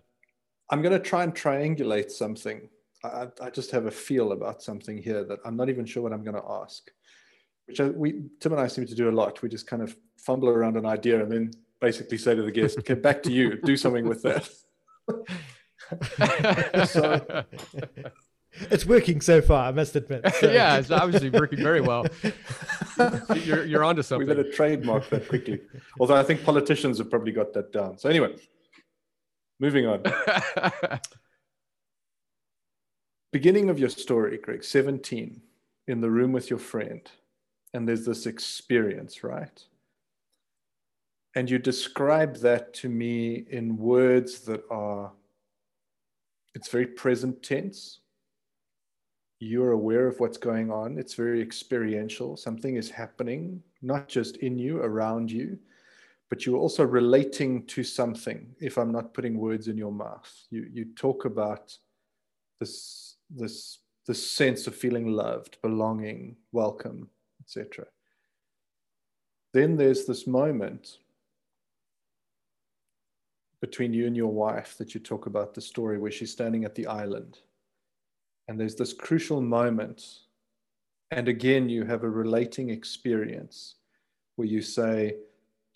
I'm 0.71 0.83
going 0.83 0.93
to 0.93 0.99
try 0.99 1.23
and 1.23 1.35
triangulate 1.35 2.11
something. 2.11 2.69
I, 3.03 3.29
I, 3.41 3.49
just 3.49 3.71
have 3.71 3.87
a 3.87 3.91
feel 3.91 4.33
about 4.33 4.63
something 4.63 4.99
here 4.99 5.25
that 5.25 5.39
I'm 5.47 5.57
not 5.57 5.71
even 5.71 5.87
sure 5.87 6.03
what 6.03 6.13
I'm 6.13 6.23
going 6.23 6.37
to 6.37 6.47
ask. 6.47 6.91
Which 7.67 7.81
I, 7.81 7.89
we 7.89 8.25
Tim 8.41 8.53
and 8.53 8.61
I 8.61 8.67
seem 8.67 8.85
to 8.85 8.95
do 8.95 9.09
a 9.09 9.13
lot. 9.13 9.41
We 9.41 9.49
just 9.49 9.67
kind 9.67 9.83
of 9.83 9.97
fumble 10.19 10.49
around 10.49 10.77
an 10.77 10.85
idea 10.85 11.23
and 11.23 11.33
then 11.33 11.51
basically 11.81 12.19
say 12.19 12.35
to 12.35 12.43
the 12.43 12.53
guest, 12.53 12.79
"Okay, 12.79 12.95
back 12.95 13.23
to 13.25 13.33
you. 13.33 13.61
Do 13.61 13.77
something 13.77 14.09
with 14.09 14.23
that." 14.23 14.49
so, 16.89 17.45
it's 18.71 18.87
working 18.87 19.21
so 19.21 19.41
far, 19.41 19.69
I 19.69 19.73
must 19.73 19.95
admit. 19.97 20.25
So. 20.35 20.51
yeah, 20.53 20.79
it's 20.79 20.91
obviously 20.91 21.31
working 21.31 21.63
very 21.63 21.81
well. 21.81 22.07
you're, 23.45 23.65
you're 23.65 23.85
onto 23.85 24.03
something. 24.03 24.27
We 24.27 24.35
better 24.35 24.51
trademark 24.51 25.09
that 25.11 25.29
quickly. 25.29 25.61
Although 26.01 26.17
I 26.17 26.23
think 26.23 26.45
politicians 26.45 26.99
have 26.99 27.11
probably 27.11 27.33
got 27.33 27.53
that 27.55 27.73
down. 27.73 27.99
So 27.99 28.09
anyway, 28.09 28.35
moving 29.61 29.87
on. 29.87 30.03
Beginning 33.33 33.69
of 33.69 33.79
your 33.79 33.91
story, 33.91 34.39
Greg, 34.39 34.65
17, 34.65 35.43
in 35.87 36.01
the 36.01 36.11
room 36.11 36.33
with 36.33 36.49
your 36.49 36.59
friend, 36.59 37.03
and 37.75 37.87
there's 37.87 38.07
this 38.07 38.25
experience, 38.27 39.23
right? 39.23 39.65
And 41.35 41.49
you 41.51 41.59
describe 41.59 42.37
that 42.39 42.75
to 42.75 42.89
me 42.89 43.45
in 43.51 43.77
words 43.77 44.41
that 44.41 44.63
are, 44.71 45.13
it's 46.55 46.69
very 46.69 46.87
present 46.87 47.43
tense 47.43 48.01
you're 49.41 49.73
aware 49.73 50.09
of 50.09 50.19
what's 50.19 50.39
going 50.39 50.71
on. 50.71 50.99
It's 50.99 51.15
very 51.15 51.41
experiential. 51.41 52.37
Something 52.37 52.77
is 52.77 52.91
happening, 52.91 53.63
not 53.83 54.09
just 54.09 54.39
in 54.39 54.59
you, 54.59 54.79
around 54.79 55.31
you, 55.31 55.59
but 56.29 56.45
you're 56.45 56.59
also 56.59 56.85
relating 56.85 57.65
to 57.67 57.85
something. 57.85 58.55
If 58.61 58.77
I'm 58.77 58.91
not 58.91 59.15
putting 59.15 59.39
words 59.39 59.69
in 59.69 59.79
your 59.79 59.93
mouth, 59.93 60.31
you 60.51 60.69
you 60.73 60.87
talk 60.97 61.25
about 61.25 61.77
this 62.59 63.17
this 63.31 63.79
this 64.07 64.29
sense 64.29 64.67
of 64.67 64.75
feeling 64.75 65.13
loved, 65.13 65.59
belonging, 65.63 66.37
welcome, 66.51 67.09
etc. 67.41 67.87
Then 69.55 69.77
there's 69.77 70.05
this 70.05 70.27
moment 70.27 70.99
between 73.61 73.93
you 73.93 74.07
and 74.07 74.17
your 74.17 74.33
wife 74.33 74.77
that 74.79 74.95
you 74.95 75.01
talk 75.01 75.27
about 75.27 75.55
the 75.55 75.61
story 75.61 75.99
where 75.99 76.11
she's 76.11 76.33
standing 76.33 76.65
at 76.65 76.75
the 76.75 76.87
island 76.87 77.39
and 78.49 78.59
there's 78.59 78.75
this 78.75 78.95
crucial 78.95 79.41
moment. 79.41 80.21
And 81.11 81.29
again, 81.29 81.69
you 81.69 81.85
have 81.85 82.03
a 82.03 82.11
relating 82.11 82.71
experience 82.71 83.77
where 84.37 84.49
you 84.49 84.63
say, 84.63 85.17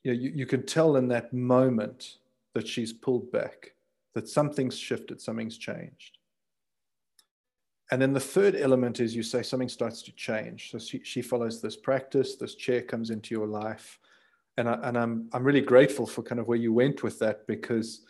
you, 0.02 0.12
know, 0.12 0.18
you, 0.18 0.32
you 0.34 0.46
can 0.46 0.64
tell 0.64 0.96
in 0.96 1.08
that 1.08 1.32
moment 1.32 2.16
that 2.54 2.66
she's 2.66 2.92
pulled 2.92 3.30
back, 3.30 3.74
that 4.14 4.28
something's 4.28 4.76
shifted, 4.76 5.20
something's 5.20 5.58
changed. 5.58 6.18
And 7.90 8.00
then 8.00 8.14
the 8.14 8.20
third 8.20 8.56
element 8.56 9.00
is 9.00 9.14
you 9.14 9.22
say 9.22 9.42
something 9.42 9.68
starts 9.68 10.00
to 10.02 10.12
change. 10.12 10.70
So 10.70 10.78
she, 10.78 11.02
she 11.04 11.20
follows 11.20 11.60
this 11.60 11.76
practice, 11.76 12.36
this 12.36 12.54
chair 12.54 12.80
comes 12.80 13.10
into 13.10 13.34
your 13.34 13.46
life. 13.46 13.98
And, 14.62 14.68
I, 14.68 14.78
and 14.84 14.96
I'm, 14.96 15.28
I'm 15.32 15.42
really 15.42 15.60
grateful 15.60 16.06
for 16.06 16.22
kind 16.22 16.40
of 16.40 16.46
where 16.46 16.56
you 16.56 16.72
went 16.72 17.02
with 17.02 17.18
that 17.18 17.48
because 17.48 18.02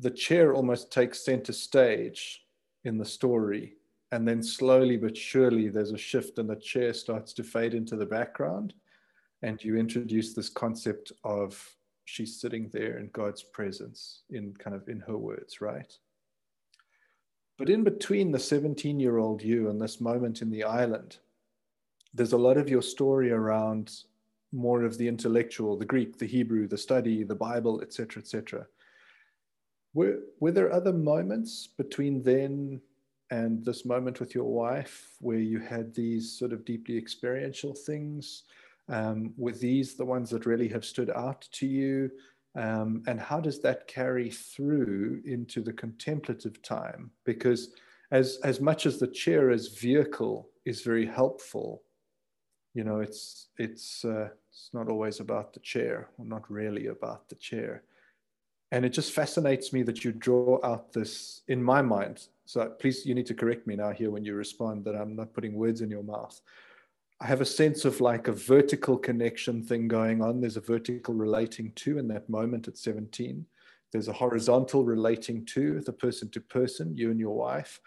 the 0.00 0.10
chair 0.10 0.54
almost 0.54 0.90
takes 0.90 1.22
center 1.22 1.52
stage 1.52 2.46
in 2.84 2.96
the 2.96 3.04
story. 3.04 3.74
And 4.10 4.26
then 4.26 4.42
slowly 4.42 4.96
but 4.96 5.14
surely, 5.14 5.68
there's 5.68 5.92
a 5.92 5.98
shift, 5.98 6.38
and 6.38 6.48
the 6.48 6.56
chair 6.56 6.94
starts 6.94 7.34
to 7.34 7.44
fade 7.44 7.74
into 7.74 7.94
the 7.94 8.06
background. 8.06 8.72
And 9.42 9.62
you 9.62 9.76
introduce 9.76 10.32
this 10.32 10.48
concept 10.48 11.12
of 11.24 11.62
she's 12.06 12.40
sitting 12.40 12.70
there 12.72 12.96
in 12.96 13.10
God's 13.12 13.42
presence, 13.42 14.22
in 14.30 14.54
kind 14.54 14.74
of 14.74 14.88
in 14.88 15.00
her 15.00 15.18
words, 15.18 15.60
right? 15.60 15.92
But 17.58 17.68
in 17.68 17.84
between 17.84 18.32
the 18.32 18.38
17 18.38 18.98
year 18.98 19.18
old 19.18 19.42
you 19.42 19.68
and 19.68 19.78
this 19.78 20.00
moment 20.00 20.40
in 20.40 20.48
the 20.48 20.64
island, 20.64 21.18
there's 22.14 22.32
a 22.32 22.38
lot 22.38 22.56
of 22.56 22.70
your 22.70 22.80
story 22.80 23.30
around 23.30 24.04
more 24.52 24.84
of 24.84 24.98
the 24.98 25.06
intellectual, 25.06 25.76
the 25.76 25.84
Greek, 25.84 26.18
the 26.18 26.26
Hebrew, 26.26 26.66
the 26.66 26.78
study, 26.78 27.22
the 27.22 27.34
Bible, 27.34 27.80
etc., 27.82 28.22
etc. 28.22 28.66
Were, 29.94 30.20
were 30.40 30.52
there 30.52 30.72
other 30.72 30.92
moments 30.92 31.68
between 31.76 32.22
then 32.22 32.80
and 33.30 33.64
this 33.64 33.84
moment 33.84 34.20
with 34.20 34.34
your 34.34 34.52
wife 34.52 35.16
where 35.20 35.38
you 35.38 35.60
had 35.60 35.94
these 35.94 36.32
sort 36.32 36.52
of 36.52 36.64
deeply 36.64 36.96
experiential 36.96 37.74
things? 37.74 38.44
Um, 38.88 39.32
were 39.36 39.52
these 39.52 39.94
the 39.94 40.04
ones 40.04 40.30
that 40.30 40.46
really 40.46 40.68
have 40.68 40.84
stood 40.84 41.10
out 41.10 41.48
to 41.52 41.66
you? 41.66 42.10
Um, 42.56 43.04
and 43.06 43.20
how 43.20 43.38
does 43.38 43.60
that 43.60 43.86
carry 43.86 44.30
through 44.30 45.22
into 45.24 45.60
the 45.62 45.72
contemplative 45.72 46.60
time? 46.62 47.10
Because 47.24 47.72
as, 48.10 48.40
as 48.42 48.60
much 48.60 48.86
as 48.86 48.98
the 48.98 49.06
chair 49.06 49.50
as 49.50 49.68
vehicle 49.68 50.48
is 50.64 50.82
very 50.82 51.06
helpful, 51.06 51.82
you 52.74 52.84
know, 52.84 53.00
it's, 53.00 53.48
it's, 53.58 54.04
uh, 54.04 54.28
it's 54.50 54.70
not 54.72 54.88
always 54.88 55.20
about 55.20 55.52
the 55.52 55.60
chair, 55.60 56.08
or 56.18 56.24
not 56.24 56.50
really 56.50 56.86
about 56.86 57.28
the 57.28 57.34
chair. 57.34 57.82
And 58.72 58.84
it 58.84 58.90
just 58.90 59.12
fascinates 59.12 59.72
me 59.72 59.82
that 59.82 60.04
you 60.04 60.12
draw 60.12 60.60
out 60.64 60.92
this, 60.92 61.42
in 61.48 61.62
my 61.62 61.82
mind. 61.82 62.28
So 62.46 62.68
please, 62.78 63.04
you 63.04 63.14
need 63.14 63.26
to 63.26 63.34
correct 63.34 63.66
me 63.66 63.76
now 63.76 63.90
here 63.90 64.10
when 64.10 64.24
you 64.24 64.34
respond 64.34 64.84
that 64.84 64.94
I'm 64.94 65.16
not 65.16 65.34
putting 65.34 65.54
words 65.54 65.80
in 65.80 65.90
your 65.90 66.04
mouth. 66.04 66.40
I 67.20 67.26
have 67.26 67.40
a 67.40 67.46
sense 67.46 67.84
of 67.84 68.00
like 68.00 68.28
a 68.28 68.32
vertical 68.32 68.96
connection 68.96 69.62
thing 69.62 69.88
going 69.88 70.22
on. 70.22 70.40
There's 70.40 70.56
a 70.56 70.60
vertical 70.60 71.14
relating 71.14 71.72
to 71.76 71.98
in 71.98 72.08
that 72.08 72.30
moment 72.30 72.68
at 72.68 72.78
17. 72.78 73.44
There's 73.92 74.08
a 74.08 74.12
horizontal 74.12 74.84
relating 74.84 75.44
to 75.46 75.80
the 75.80 75.92
person 75.92 76.30
to 76.30 76.40
person, 76.40 76.96
you 76.96 77.10
and 77.10 77.20
your 77.20 77.36
wife. 77.36 77.80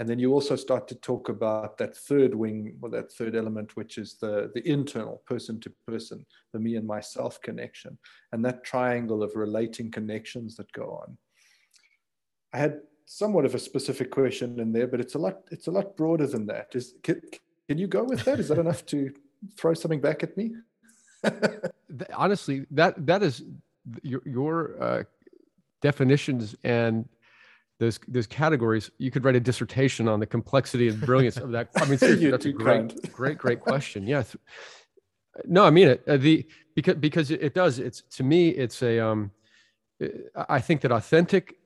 And 0.00 0.08
then 0.08 0.18
you 0.18 0.32
also 0.32 0.56
start 0.56 0.88
to 0.88 0.94
talk 0.94 1.28
about 1.28 1.76
that 1.76 1.94
third 1.94 2.34
wing 2.34 2.74
or 2.80 2.88
that 2.88 3.12
third 3.12 3.36
element, 3.36 3.76
which 3.76 3.98
is 3.98 4.14
the, 4.14 4.50
the 4.54 4.66
internal 4.66 5.20
person 5.26 5.60
to 5.60 5.70
person, 5.86 6.24
the 6.54 6.58
me 6.58 6.76
and 6.76 6.86
myself 6.86 7.38
connection, 7.42 7.98
and 8.32 8.42
that 8.42 8.64
triangle 8.64 9.22
of 9.22 9.36
relating 9.36 9.90
connections 9.90 10.56
that 10.56 10.72
go 10.72 11.02
on. 11.02 11.18
I 12.54 12.58
had 12.60 12.80
somewhat 13.04 13.44
of 13.44 13.54
a 13.54 13.58
specific 13.58 14.10
question 14.10 14.58
in 14.58 14.72
there, 14.72 14.86
but 14.86 15.00
it's 15.00 15.16
a 15.16 15.18
lot, 15.18 15.42
it's 15.50 15.66
a 15.66 15.70
lot 15.70 15.98
broader 15.98 16.26
than 16.26 16.46
that. 16.46 16.68
Is, 16.74 16.94
can, 17.02 17.20
can 17.68 17.76
you 17.76 17.86
go 17.86 18.02
with 18.02 18.24
that? 18.24 18.40
Is 18.40 18.48
that 18.48 18.58
enough 18.66 18.86
to 18.86 19.12
throw 19.58 19.74
something 19.74 20.00
back 20.00 20.22
at 20.22 20.34
me? 20.34 20.54
Honestly, 22.14 22.64
that 22.70 23.06
that 23.06 23.22
is 23.22 23.42
your, 24.02 24.22
your 24.24 24.82
uh, 24.82 25.02
definitions 25.82 26.56
and 26.64 27.06
those 27.80 27.98
those 28.06 28.26
categories, 28.26 28.90
you 28.98 29.10
could 29.10 29.24
write 29.24 29.36
a 29.36 29.40
dissertation 29.40 30.06
on 30.06 30.20
the 30.20 30.26
complexity 30.26 30.88
and 30.88 31.00
brilliance 31.00 31.38
of 31.38 31.50
that. 31.52 31.70
I 31.76 31.86
mean, 31.86 31.98
seriously, 31.98 32.30
that's 32.30 32.44
a 32.44 32.52
great, 32.52 33.12
great, 33.12 33.38
great 33.38 33.60
question. 33.60 34.06
Yeah. 34.06 34.22
No, 35.46 35.64
I 35.64 35.70
mean 35.70 35.88
it. 35.88 36.04
Uh, 36.06 36.18
the 36.18 36.46
because 36.76 36.96
because 36.96 37.30
it, 37.30 37.54
does. 37.54 37.78
It's 37.78 38.02
to 38.16 38.22
me, 38.22 38.50
it's 38.50 38.82
a. 38.82 39.00
Um, 39.00 39.30
I 40.48 40.60
think 40.60 40.82
that 40.82 40.92
authentic 40.92 41.56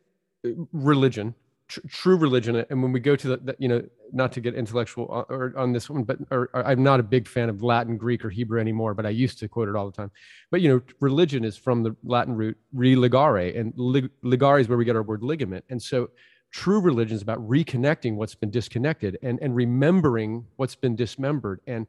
uh, 0.47 0.51
religion 0.73 1.35
tr- 1.69 1.81
true 1.89 2.17
religion 2.17 2.65
and 2.69 2.83
when 2.83 2.93
we 2.93 3.01
go 3.01 3.17
to 3.17 3.29
the, 3.29 3.37
the, 3.39 3.57
you 3.59 3.69
know 3.69 3.83
not 4.13 4.33
to 4.33 4.41
get 4.41 4.55
intellectual 4.55 5.07
on, 5.09 5.25
or 5.29 5.53
on 5.57 5.73
this 5.73 5.91
one 5.91 6.05
but 6.05 6.19
or, 6.31 6.51
or, 6.55 6.67
i'm 6.67 6.83
not 6.83 7.01
a 7.01 7.03
big 7.03 7.27
fan 7.27 7.49
of 7.49 7.63
latin 7.63 7.97
greek 7.97 8.25
or 8.25 8.31
hebrew 8.31 8.61
anymore 8.61 8.95
but 8.95 9.07
i 9.07 9.11
used 9.11 9.39
to 9.39 9.49
quote 9.49 9.69
it 9.69 9.77
all 9.77 9.87
the 9.87 9.97
time. 9.97 10.11
But 10.51 10.61
you 10.61 10.69
know 10.69 10.81
religion 11.01 11.45
is 11.45 11.57
from 11.57 11.83
the 11.83 11.97
latin 12.05 12.35
root 12.35 12.57
religare 12.75 13.59
and 13.59 13.73
lig- 13.77 14.11
ligare 14.25 14.61
is 14.61 14.69
where 14.69 14.79
we 14.79 14.85
get 14.85 14.97
our 14.97 15.03
word 15.03 15.23
ligament. 15.23 15.65
And 15.71 15.83
so 15.83 16.11
true 16.51 16.81
religion 16.81 17.17
is 17.17 17.23
about 17.23 17.47
reconnecting 17.49 18.15
what's 18.15 18.35
been 18.35 18.51
disconnected 18.51 19.19
and 19.23 19.39
and 19.43 19.55
remembering 19.55 20.45
what's 20.57 20.77
been 20.77 20.97
dismembered. 20.97 21.61
And 21.67 21.87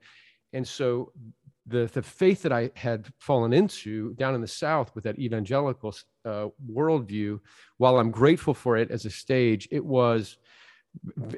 and 0.54 0.68
so 0.68 1.12
the, 1.68 1.90
the 1.94 2.02
faith 2.02 2.44
that 2.44 2.54
I 2.54 2.70
had 2.76 3.12
fallen 3.20 3.52
into 3.52 4.14
down 4.14 4.36
in 4.36 4.42
the 4.42 4.48
South 4.48 4.94
with 4.94 5.04
that 5.04 5.18
evangelical 5.18 5.96
uh, 6.26 6.48
worldview, 6.72 7.40
while 7.78 8.00
I'm 8.00 8.12
grateful 8.12 8.54
for 8.54 8.78
it 8.78 8.92
as 8.92 9.06
a 9.06 9.10
stage, 9.10 9.68
it 9.72 9.84
was, 9.84 10.38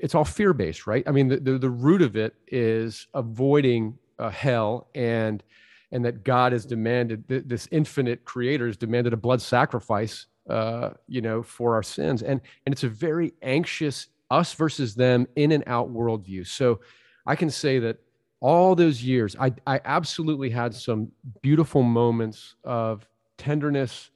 it's 0.02 0.16
all 0.16 0.26
fear 0.26 0.54
based, 0.54 0.88
right? 0.88 1.04
I 1.08 1.12
mean, 1.12 1.28
the, 1.28 1.38
the, 1.38 1.58
the, 1.58 1.70
root 1.70 2.02
of 2.02 2.16
it 2.16 2.36
is 2.48 3.08
avoiding 3.14 3.98
uh, 4.20 4.30
hell 4.30 4.90
and, 4.96 5.44
and 5.92 6.06
that 6.06 6.24
God 6.24 6.52
has 6.52 6.66
demanded, 6.66 7.24
this 7.28 7.68
infinite 7.72 8.26
creator 8.26 8.68
has 8.68 8.78
demanded 8.78 9.14
a 9.14 9.18
blood 9.18 9.42
sacrifice, 9.42 10.28
uh, 10.50 10.92
you 11.08 11.22
know, 11.22 11.44
for 11.44 11.76
our 11.76 11.84
sins. 11.84 12.24
And, 12.24 12.42
and 12.66 12.74
it's 12.74 12.84
a 12.84 12.90
very 12.90 13.34
anxious 13.42 14.08
us 14.30 14.54
versus 14.54 14.96
them 14.96 15.28
in 15.36 15.52
and 15.52 15.64
out 15.68 15.94
worldview. 15.94 16.48
So 16.48 16.80
I 17.26 17.36
can 17.36 17.50
say 17.50 17.80
that 17.80 17.98
all 18.40 18.76
those 18.76 19.04
years, 19.04 19.36
I, 19.40 19.54
I 19.66 19.82
absolutely 19.84 20.50
had 20.50 20.74
some 20.74 21.12
beautiful 21.42 21.84
moments 21.84 22.56
of 22.64 23.08
tenderness. 23.38 24.12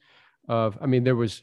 Of, 0.52 0.76
I 0.82 0.86
mean, 0.86 1.02
there 1.02 1.16
was, 1.16 1.42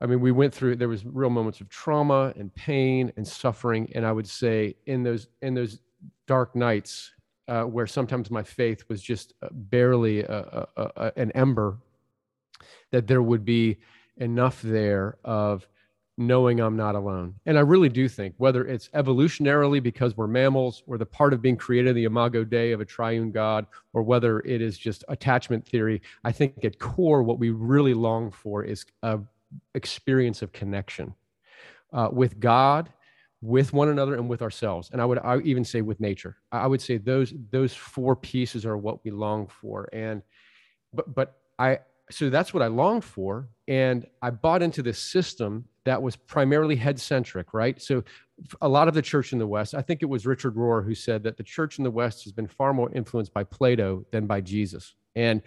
I 0.00 0.06
mean, 0.06 0.20
we 0.20 0.32
went 0.32 0.52
through. 0.52 0.74
There 0.74 0.88
was 0.88 1.04
real 1.06 1.30
moments 1.30 1.60
of 1.60 1.68
trauma 1.68 2.32
and 2.38 2.52
pain 2.54 3.12
and 3.16 3.24
suffering, 3.26 3.82
and 3.94 4.04
I 4.04 4.12
would 4.16 4.26
say 4.26 4.74
in 4.86 5.04
those 5.04 5.28
in 5.40 5.54
those 5.54 5.78
dark 6.26 6.56
nights 6.56 7.12
uh, 7.46 7.62
where 7.74 7.86
sometimes 7.86 8.28
my 8.28 8.42
faith 8.42 8.80
was 8.88 9.00
just 9.02 9.34
uh, 9.42 9.48
barely 9.52 10.16
a, 10.22 10.66
a, 10.76 10.82
a, 10.96 11.12
an 11.16 11.30
ember, 11.32 11.78
that 12.90 13.06
there 13.06 13.22
would 13.22 13.44
be 13.44 13.78
enough 14.16 14.62
there 14.62 15.18
of 15.24 15.68
knowing 16.20 16.60
I'm 16.60 16.76
not 16.76 16.94
alone. 16.94 17.34
And 17.46 17.56
I 17.56 17.62
really 17.62 17.88
do 17.88 18.08
think 18.08 18.34
whether 18.36 18.66
it's 18.66 18.88
evolutionarily 18.88 19.82
because 19.82 20.16
we're 20.16 20.26
mammals 20.26 20.82
or 20.86 20.98
the 20.98 21.06
part 21.06 21.32
of 21.32 21.40
being 21.40 21.56
created 21.56 21.96
the 21.96 22.04
imago 22.04 22.44
Dei 22.44 22.72
of 22.72 22.80
a 22.80 22.84
triune 22.84 23.32
God, 23.32 23.66
or 23.94 24.02
whether 24.02 24.40
it 24.40 24.60
is 24.60 24.76
just 24.76 25.02
attachment 25.08 25.66
theory, 25.66 26.02
I 26.22 26.30
think 26.30 26.62
at 26.64 26.78
core, 26.78 27.22
what 27.22 27.38
we 27.38 27.50
really 27.50 27.94
long 27.94 28.30
for 28.30 28.62
is 28.62 28.84
a 29.02 29.20
experience 29.74 30.42
of 30.42 30.52
connection 30.52 31.14
uh, 31.92 32.10
with 32.12 32.38
God, 32.38 32.92
with 33.40 33.72
one 33.72 33.88
another, 33.88 34.14
and 34.14 34.28
with 34.28 34.42
ourselves. 34.42 34.90
And 34.92 35.00
I 35.00 35.06
would 35.06 35.18
I 35.18 35.36
would 35.36 35.46
even 35.46 35.64
say 35.64 35.80
with 35.80 36.00
nature. 36.00 36.36
I 36.52 36.66
would 36.66 36.82
say 36.82 36.98
those 36.98 37.32
those 37.50 37.74
four 37.74 38.14
pieces 38.14 38.66
are 38.66 38.76
what 38.76 39.02
we 39.04 39.10
long 39.10 39.46
for. 39.46 39.88
And 39.92 40.22
but 40.92 41.14
but 41.14 41.38
I 41.58 41.78
so 42.10 42.28
that's 42.28 42.52
what 42.52 42.62
I 42.62 42.66
longed 42.66 43.04
for. 43.04 43.48
And 43.66 44.06
I 44.20 44.30
bought 44.30 44.62
into 44.62 44.82
this 44.82 44.98
system 44.98 45.64
that 45.84 46.02
was 46.02 46.16
primarily 46.16 46.76
head 46.76 47.00
centric, 47.00 47.54
right? 47.54 47.80
So 47.80 48.04
a 48.60 48.68
lot 48.68 48.88
of 48.88 48.94
the 48.94 49.02
church 49.02 49.32
in 49.32 49.38
the 49.38 49.46
West, 49.46 49.74
I 49.74 49.82
think 49.82 50.02
it 50.02 50.06
was 50.06 50.26
Richard 50.26 50.54
Rohr 50.54 50.84
who 50.84 50.94
said 50.94 51.22
that 51.24 51.36
the 51.36 51.42
church 51.42 51.78
in 51.78 51.84
the 51.84 51.90
West 51.90 52.24
has 52.24 52.32
been 52.32 52.46
far 52.46 52.72
more 52.72 52.92
influenced 52.92 53.32
by 53.32 53.44
Plato 53.44 54.04
than 54.12 54.26
by 54.26 54.40
Jesus. 54.40 54.94
And 55.14 55.42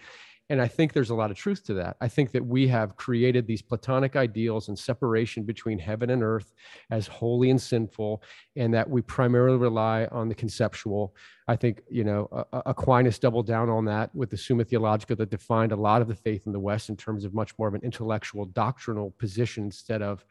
and 0.53 0.61
I 0.61 0.67
think 0.67 0.93
there's 0.93 1.09
a 1.09 1.15
lot 1.15 1.31
of 1.31 1.35
truth 1.35 1.63
to 1.63 1.73
that. 1.73 1.97
I 1.99 2.07
think 2.07 2.31
that 2.33 2.45
we 2.45 2.67
have 2.67 2.95
created 2.95 3.47
these 3.47 3.63
Platonic 3.63 4.15
ideals 4.15 4.67
and 4.67 4.77
separation 4.77 5.41
between 5.45 5.79
heaven 5.79 6.11
and 6.11 6.21
earth 6.21 6.53
as 6.91 7.07
holy 7.07 7.49
and 7.49 7.59
sinful, 7.59 8.21
and 8.55 8.71
that 8.71 8.87
we 8.87 9.01
primarily 9.01 9.57
rely 9.57 10.05
on 10.11 10.29
the 10.29 10.35
conceptual. 10.35 11.15
I 11.47 11.55
think, 11.55 11.81
you 11.89 12.03
know, 12.03 12.45
Aquinas 12.67 13.17
doubled 13.17 13.47
down 13.47 13.67
on 13.67 13.85
that 13.85 14.13
with 14.13 14.29
the 14.29 14.37
Summa 14.37 14.63
Theologica 14.63 15.15
that 15.15 15.31
defined 15.31 15.71
a 15.71 15.75
lot 15.75 16.03
of 16.03 16.07
the 16.07 16.13
faith 16.13 16.45
in 16.45 16.53
the 16.53 16.59
West 16.59 16.87
in 16.89 16.97
terms 16.97 17.25
of 17.25 17.33
much 17.33 17.57
more 17.57 17.67
of 17.67 17.73
an 17.73 17.81
intellectual, 17.81 18.45
doctrinal 18.45 19.09
position 19.17 19.63
instead 19.63 20.03
of, 20.03 20.23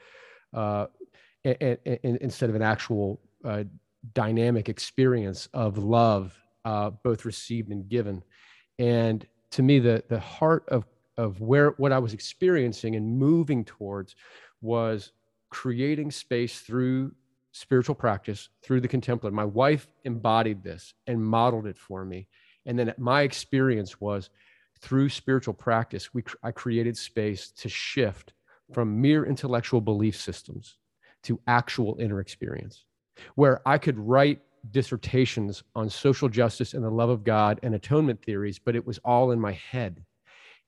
uh, 0.55 0.87
instead 1.43 2.49
of 2.49 2.55
an 2.55 2.63
actual 2.63 3.21
uh, 3.45 3.65
dynamic 4.15 4.69
experience 4.69 5.49
of 5.53 5.79
love, 5.79 6.33
uh, 6.65 6.91
both 6.91 7.25
received 7.25 7.71
and 7.73 7.89
given. 7.89 8.23
And 8.79 9.27
to 9.53 9.63
me 9.63 9.79
the 9.79 10.03
the 10.09 10.21
heart 10.21 10.65
of 10.69 10.85
of 11.17 11.41
where 11.41 11.71
what 11.73 11.93
I 11.93 11.99
was 11.99 12.15
experiencing 12.15 12.97
and 12.97 13.19
moving 13.19 13.65
towards 13.65 14.17
was 14.61 15.13
creating 15.51 16.11
space 16.11 16.61
through 16.61 17.13
spiritual 17.53 17.95
practice 17.95 18.49
through 18.63 18.81
the 18.81 18.89
contemplative. 18.89 19.35
My 19.35 19.45
wife 19.45 19.87
embodied 20.05 20.63
this 20.63 20.95
and 21.07 21.23
modeled 21.23 21.67
it 21.67 21.79
for 21.79 22.05
me. 22.05 22.27
And 22.65 22.79
then 22.79 22.95
my 22.97 23.23
experience 23.23 24.01
was 24.01 24.31
through 24.81 25.11
spiritual 25.11 25.55
practice, 25.55 26.13
we, 26.15 26.25
I 26.43 26.51
created 26.51 26.97
space 26.97 27.51
to 27.51 27.69
shift 27.69 28.33
from 28.73 29.01
mere 29.01 29.27
intellectual 29.27 29.81
belief 29.81 30.17
systems 30.17 30.79
to 31.25 31.39
actual 31.47 31.97
inner 32.01 32.21
experience, 32.21 32.85
where 33.35 33.61
I 33.67 33.79
could 33.79 33.99
write 33.99 34.41
dissertations 34.71 35.63
on 35.75 35.91
social 35.91 36.29
justice 36.29 36.75
and 36.75 36.85
the 36.85 36.91
love 36.91 37.11
of 37.11 37.25
God 37.25 37.59
and 37.63 37.75
atonement 37.75 38.23
theories, 38.23 38.59
but 38.59 38.77
it 38.77 38.87
was 38.87 38.99
all 39.05 39.33
in 39.33 39.41
my 39.41 39.53
head. 39.53 40.03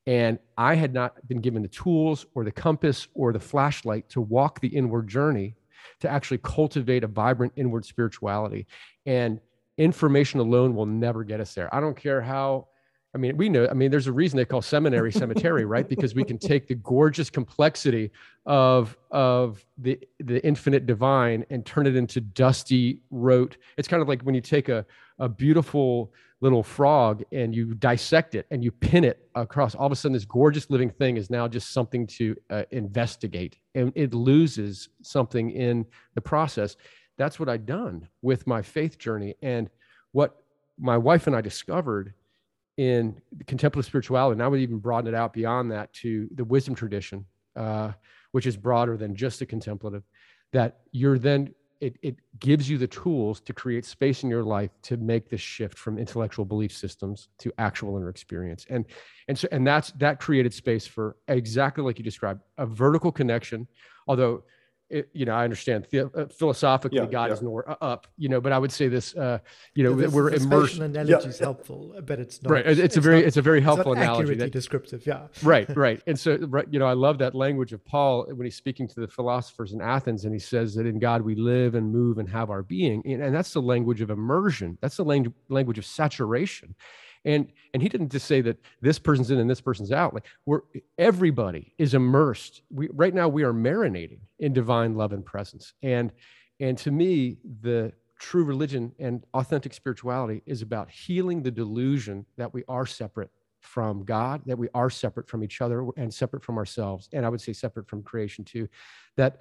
And 0.07 0.39
I 0.59 0.75
had 0.75 0.93
not 0.93 1.27
been 1.29 1.41
given 1.41 1.63
the 1.63 1.69
tools 1.69 2.27
or 2.35 2.45
the 2.45 2.53
compass 2.53 3.09
or 3.15 3.33
the 3.33 3.41
flashlight 3.41 4.09
to 4.11 4.21
walk 4.21 4.61
the 4.61 4.69
inward 4.69 5.09
journey 5.09 5.55
to 6.01 6.09
actually 6.09 6.39
cultivate 6.39 7.05
a 7.05 7.07
vibrant 7.09 7.53
inward 7.57 7.85
spirituality. 7.85 8.67
And 9.07 9.41
information 9.79 10.41
alone 10.41 10.75
will 10.75 10.87
never 10.87 11.25
get 11.25 11.41
us 11.41 11.55
there. 11.55 11.75
I 11.75 11.81
don't 11.81 11.97
care 11.97 12.21
how 12.21 12.69
I 13.15 13.19
mean, 13.19 13.37
we 13.37 13.49
know, 13.49 13.69
I 13.71 13.75
mean, 13.75 13.93
there's 13.93 14.09
a 14.09 14.13
reason 14.13 14.37
they 14.37 14.45
call 14.45 14.61
seminary 14.61 15.13
cemetery, 15.13 15.65
right? 15.65 15.89
Because 15.89 16.17
we 16.17 16.25
can 16.25 16.37
take 16.37 16.67
the 16.67 16.75
gorgeous 16.75 17.31
complexity 17.31 18.11
of, 18.45 18.97
of 19.13 19.65
the, 19.79 20.01
the 20.19 20.45
infinite 20.45 20.85
divine 20.87 21.47
and 21.49 21.65
turn 21.65 21.87
it 21.87 21.95
into 21.95 22.21
dusty 22.21 22.99
rote. 23.11 23.57
It's 23.77 23.87
kind 23.87 24.03
of 24.03 24.09
like 24.09 24.23
when 24.23 24.35
you 24.35 24.41
take 24.41 24.69
a, 24.69 24.85
a 25.21 25.29
beautiful 25.29 26.13
little 26.41 26.65
frog 26.65 27.23
and 27.31 27.55
you 27.55 27.75
dissect 27.75 28.35
it 28.35 28.47
and 28.51 28.65
you 28.65 28.73
pin 28.73 29.05
it 29.05 29.29
across, 29.37 29.77
all 29.77 29.87
of 29.87 29.93
a 29.93 29.97
sudden 29.97 30.13
this 30.13 30.25
gorgeous 30.25 30.69
living 30.69 30.91
thing 30.91 31.17
is 31.17 31.31
now 31.31 31.47
just 31.47 31.73
something 31.73 32.09
to 32.09 32.37
uh, 32.51 32.65
investigate 32.73 33.59
and 33.77 33.93
it 33.95 34.13
loses 34.13 34.89
something 35.03 35.51
in 35.51 35.87
the 36.17 36.21
process. 36.21 36.77
That's 37.17 37.39
what 37.39 37.49
I'd 37.49 37.65
done 37.65 38.09
with 38.23 38.47
my 38.49 38.61
faith 38.61 38.99
journey. 38.99 39.37
And 39.41 39.71
what 40.11 40.43
my 40.79 40.99
wife 40.99 41.29
and 41.29 41.37
I 41.37 41.41
discovered 41.41 42.13
in 42.77 43.21
contemplative 43.47 43.87
spirituality. 43.87 44.35
And 44.35 44.43
I 44.43 44.49
would 44.49 44.61
even 44.61 44.79
broaden 44.79 45.13
it 45.13 45.17
out 45.17 45.33
beyond 45.33 45.71
that 45.73 45.93
to 45.95 46.29
the 46.35 46.45
wisdom 46.45 46.75
tradition, 46.75 47.25
uh, 47.57 47.93
which 48.33 48.47
is 48.47 48.57
broader 48.57 48.97
than 48.97 49.15
just 49.15 49.39
the 49.39 49.47
contemplative. 49.47 50.03
That 50.53 50.81
you're 50.93 51.19
then 51.19 51.55
it, 51.81 51.99
it 52.03 52.17
gives 52.39 52.71
you 52.71 52.79
the 52.79 52.87
tools 52.87 53.41
to 53.41 53.53
create 53.53 53.85
space 53.85 54.23
in 54.23 54.31
your 54.31 54.43
life 54.43 54.71
to 54.83 54.97
make 54.97 55.29
this 55.29 55.41
shift 55.41 55.77
from 55.77 55.99
intellectual 55.99 56.45
belief 56.45 56.73
systems 56.73 57.29
to 57.39 57.53
actual 57.59 57.97
inner 57.97 58.09
experience 58.09 58.65
and 58.71 58.87
and 59.29 59.39
so 59.39 59.49
and 59.53 59.67
that's 59.67 59.91
that 59.93 60.21
created 60.21 60.55
space 60.55 60.87
for 60.87 61.17
exactly 61.29 61.85
like 61.85 61.99
you 61.99 62.05
described 62.05 62.41
a 62.59 62.65
vertical 62.65 63.13
connection 63.13 63.67
although 64.07 64.43
it, 64.91 65.09
you 65.13 65.25
know, 65.25 65.35
I 65.35 65.45
understand 65.45 65.87
the, 65.91 66.07
uh, 66.15 66.27
philosophically 66.27 66.99
yeah, 66.99 67.07
God 67.07 67.27
yeah. 67.27 67.35
is 67.35 67.43
nor 67.43 67.69
uh, 67.69 67.77
up, 67.81 68.07
you 68.17 68.29
know, 68.29 68.41
but 68.41 68.53
I 68.53 68.59
would 68.59 68.71
say 68.71 68.89
this, 68.89 69.15
uh, 69.17 69.39
you 69.75 69.83
know, 69.83 69.95
the, 69.95 70.11
we're 70.11 70.31
the 70.31 70.37
immersed. 70.37 70.79
analogy 70.79 71.11
yeah. 71.11 71.19
is 71.19 71.39
helpful, 71.39 71.95
but 72.05 72.21
it's 72.21 72.43
not. 72.43 72.51
Right. 72.51 72.67
It's, 72.67 72.81
it's 72.81 72.97
a 72.97 73.01
very, 73.01 73.17
not, 73.17 73.25
it's 73.25 73.37
a 73.37 73.43
very 73.43 73.61
helpful 73.61 73.93
analogy. 73.93 74.35
That, 74.35 74.53
descriptive. 74.53 75.07
Yeah. 75.07 75.27
right. 75.43 75.69
Right. 75.75 76.01
And 76.07 76.19
so, 76.19 76.37
right, 76.49 76.67
you 76.71 76.79
know, 76.79 76.87
I 76.87 76.93
love 76.93 77.19
that 77.19 77.35
language 77.35 77.73
of 77.73 77.85
Paul 77.85 78.27
when 78.27 78.45
he's 78.45 78.55
speaking 78.55 78.87
to 78.89 79.01
the 79.01 79.09
philosophers 79.09 79.73
in 79.73 79.81
Athens, 79.81 80.25
and 80.25 80.33
he 80.33 80.39
says 80.39 80.75
that 80.77 80.87
in 80.87 80.99
God 80.99 81.23
we 81.23 81.35
live 81.35 81.75
and 81.75 81.93
move 81.93 82.19
and 82.19 82.29
have 82.29 82.49
our 82.49 82.63
being, 82.63 83.03
and, 83.05 83.23
and 83.23 83.35
that's 83.35 83.53
the 83.53 83.61
language 83.61 84.01
of 84.01 84.11
immersion. 84.11 84.79
That's 84.81 84.97
the 84.97 85.05
language 85.05 85.35
language 85.49 85.79
of 85.79 85.85
saturation 85.85 86.75
and 87.25 87.49
and 87.73 87.83
he 87.83 87.89
didn't 87.89 88.11
just 88.11 88.27
say 88.27 88.41
that 88.41 88.59
this 88.81 88.99
person's 88.99 89.31
in 89.31 89.39
and 89.39 89.49
this 89.49 89.61
person's 89.61 89.93
out 89.93 90.15
like 90.15 90.27
we're 90.47 90.61
everybody 90.99 91.73
is 91.79 91.95
immersed 91.95 92.63
we 92.71 92.89
right 92.93 93.15
now 93.15 93.29
we 93.29 93.43
are 93.43 93.53
marinating 93.53 94.21
in 94.39 94.53
divine 94.53 94.95
love 94.95 95.13
and 95.13 95.25
presence 95.25 95.75
and 95.83 96.13
and 96.61 96.79
to 96.79 96.91
me 96.91 97.37
the 97.63 97.93
true 98.19 98.45
religion 98.45 98.93
and 98.99 99.25
authentic 99.35 99.75
spirituality 99.75 100.43
is 100.47 100.63
about 100.63 100.91
healing 100.91 101.43
the 101.43 101.51
delusion 101.51 102.25
that 102.37 102.53
we 102.55 102.65
are 102.69 102.87
separate 102.87 103.31
from 103.61 104.05
God, 104.05 104.43
that 104.47 104.59
we 104.59 104.69
are 104.75 104.91
separate 104.91 105.29
from 105.29 105.43
each 105.43 105.61
other 105.61 105.87
and 105.97 106.13
separate 106.13 106.45
from 106.45 106.59
ourselves. 106.59 107.09
And 107.13 107.25
I 107.25 107.29
would 107.29 107.41
say 107.41 107.53
separate 107.53 107.89
from 107.89 108.03
creation 108.03 108.45
too. 108.45 108.69
That 109.17 109.41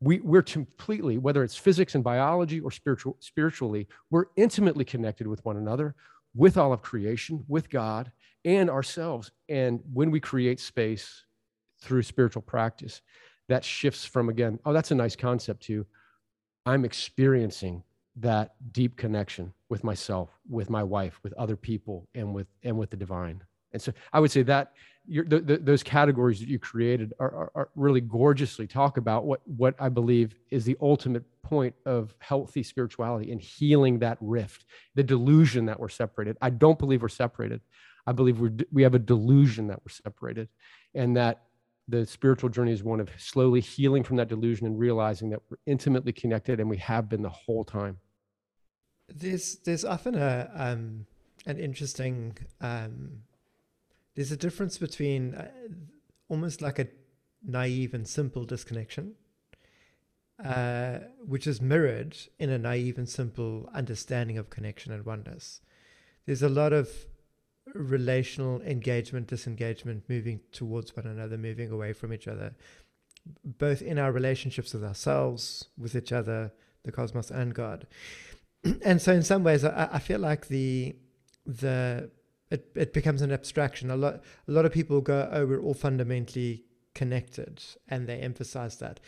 we, 0.00 0.20
we're 0.20 0.42
completely, 0.42 1.18
whether 1.18 1.44
it's 1.44 1.56
physics 1.56 1.94
and 1.94 2.02
biology 2.02 2.60
or 2.60 2.70
spiritual, 2.70 3.16
spiritually, 3.20 3.86
we're 4.10 4.26
intimately 4.36 4.84
connected 4.84 5.26
with 5.26 5.44
one 5.44 5.56
another 5.56 5.94
with 6.34 6.56
all 6.56 6.72
of 6.72 6.82
creation, 6.82 7.44
with 7.48 7.70
God 7.70 8.12
and 8.44 8.70
ourselves. 8.70 9.30
And 9.48 9.80
when 9.92 10.10
we 10.10 10.20
create 10.20 10.60
space 10.60 11.24
through 11.82 12.02
spiritual 12.02 12.42
practice, 12.42 13.02
that 13.48 13.64
shifts 13.64 14.04
from 14.04 14.28
again, 14.28 14.58
oh, 14.64 14.72
that's 14.72 14.90
a 14.90 14.94
nice 14.94 15.16
concept 15.16 15.62
to 15.64 15.86
I'm 16.66 16.84
experiencing 16.84 17.82
that 18.16 18.54
deep 18.72 18.96
connection 18.96 19.52
with 19.68 19.82
myself, 19.82 20.30
with 20.48 20.68
my 20.68 20.82
wife, 20.82 21.18
with 21.22 21.32
other 21.34 21.56
people, 21.56 22.06
and 22.14 22.34
with 22.34 22.48
and 22.62 22.78
with 22.78 22.90
the 22.90 22.96
divine. 22.96 23.42
And 23.72 23.80
so 23.80 23.92
I 24.12 24.20
would 24.20 24.30
say 24.30 24.42
that 24.42 24.72
the, 25.08 25.40
the, 25.40 25.58
those 25.58 25.82
categories 25.82 26.40
that 26.40 26.48
you 26.48 26.58
created 26.58 27.14
are, 27.18 27.30
are, 27.30 27.52
are, 27.54 27.68
really 27.74 28.00
gorgeously 28.00 28.66
talk 28.66 28.96
about 28.96 29.24
what 29.24 29.40
what 29.44 29.74
I 29.78 29.88
believe 29.88 30.34
is 30.50 30.64
the 30.64 30.76
ultimate 30.80 31.24
point 31.42 31.74
of 31.84 32.14
healthy 32.18 32.62
spirituality 32.62 33.32
and 33.32 33.40
healing 33.40 33.98
that 34.00 34.18
rift, 34.20 34.66
the 34.94 35.02
delusion 35.02 35.66
that 35.66 35.80
we're 35.80 35.88
separated. 35.88 36.36
I 36.40 36.50
don't 36.50 36.78
believe 36.78 37.02
we're 37.02 37.08
separated. 37.08 37.60
I 38.06 38.12
believe 38.12 38.40
we're 38.40 38.52
we 38.70 38.82
have 38.82 38.94
a 38.94 39.00
delusion 39.00 39.66
that 39.68 39.80
we're 39.84 39.90
separated, 39.90 40.48
and 40.94 41.16
that 41.16 41.42
the 41.88 42.06
spiritual 42.06 42.48
journey 42.48 42.72
is 42.72 42.84
one 42.84 43.00
of 43.00 43.10
slowly 43.18 43.60
healing 43.60 44.04
from 44.04 44.16
that 44.16 44.28
delusion 44.28 44.66
and 44.66 44.78
realizing 44.78 45.30
that 45.30 45.40
we're 45.50 45.56
intimately 45.66 46.12
connected 46.12 46.60
and 46.60 46.70
we 46.70 46.76
have 46.76 47.08
been 47.08 47.22
the 47.22 47.28
whole 47.28 47.64
time. 47.64 47.98
There's 49.08 49.56
there's 49.64 49.84
often 49.84 50.14
a 50.14 50.48
um, 50.54 51.06
an 51.46 51.58
interesting 51.58 52.36
um, 52.60 53.22
there's 54.14 54.32
a 54.32 54.36
difference 54.36 54.78
between 54.78 55.34
uh, 55.34 55.50
almost 56.28 56.60
like 56.60 56.78
a 56.78 56.88
naive 57.46 57.94
and 57.94 58.06
simple 58.06 58.44
disconnection, 58.44 59.14
uh, 60.44 60.98
which 61.26 61.46
is 61.46 61.60
mirrored 61.60 62.16
in 62.38 62.50
a 62.50 62.58
naive 62.58 62.98
and 62.98 63.08
simple 63.08 63.68
understanding 63.74 64.38
of 64.38 64.50
connection 64.50 64.92
and 64.92 65.04
oneness. 65.04 65.60
There's 66.26 66.42
a 66.42 66.48
lot 66.48 66.72
of 66.72 66.88
relational 67.74 68.60
engagement, 68.62 69.28
disengagement, 69.28 70.04
moving 70.08 70.40
towards 70.52 70.96
one 70.96 71.06
another, 71.06 71.38
moving 71.38 71.70
away 71.70 71.92
from 71.92 72.12
each 72.12 72.26
other, 72.26 72.54
both 73.44 73.82
in 73.82 73.98
our 73.98 74.12
relationships 74.12 74.72
with 74.72 74.84
ourselves, 74.84 75.68
with 75.78 75.94
each 75.94 76.12
other, 76.12 76.52
the 76.84 76.92
cosmos, 76.92 77.30
and 77.30 77.54
God. 77.54 77.86
and 78.84 79.00
so, 79.00 79.12
in 79.12 79.22
some 79.22 79.44
ways, 79.44 79.64
I, 79.64 79.88
I 79.92 79.98
feel 79.98 80.18
like 80.18 80.48
the 80.48 80.96
the 81.46 82.10
it, 82.50 82.70
it 82.74 82.92
becomes 82.92 83.22
an 83.22 83.32
abstraction. 83.32 83.90
A 83.90 83.96
lot 83.96 84.22
a 84.48 84.52
lot 84.52 84.66
of 84.66 84.72
people 84.72 85.00
go, 85.00 85.28
oh, 85.32 85.46
we're 85.46 85.62
all 85.62 85.74
fundamentally 85.74 86.64
connected, 86.94 87.62
and 87.88 88.06
they 88.06 88.18
emphasize 88.18 88.76
that. 88.78 89.00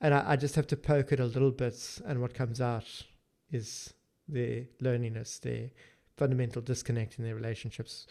And 0.00 0.14
I, 0.14 0.32
I 0.32 0.36
just 0.36 0.54
have 0.54 0.66
to 0.68 0.76
poke 0.76 1.12
it 1.12 1.20
a 1.20 1.24
little 1.24 1.50
bit, 1.50 2.00
and 2.06 2.20
what 2.20 2.34
comes 2.34 2.60
out 2.60 3.04
is 3.50 3.94
their 4.28 4.66
loneliness, 4.80 5.38
their 5.38 5.70
fundamental 6.16 6.60
disconnect 6.60 7.18
in 7.18 7.24
their 7.24 7.34
relationships, 7.34 8.06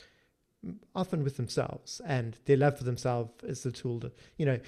often 0.95 1.23
with 1.23 1.37
themselves, 1.37 2.01
and 2.05 2.37
their 2.45 2.57
love 2.57 2.77
for 2.77 2.83
themselves 2.83 3.31
is 3.43 3.63
the 3.63 3.71
tool 3.71 3.99
that 3.99 4.17
you 4.37 4.45
know, 4.45 4.59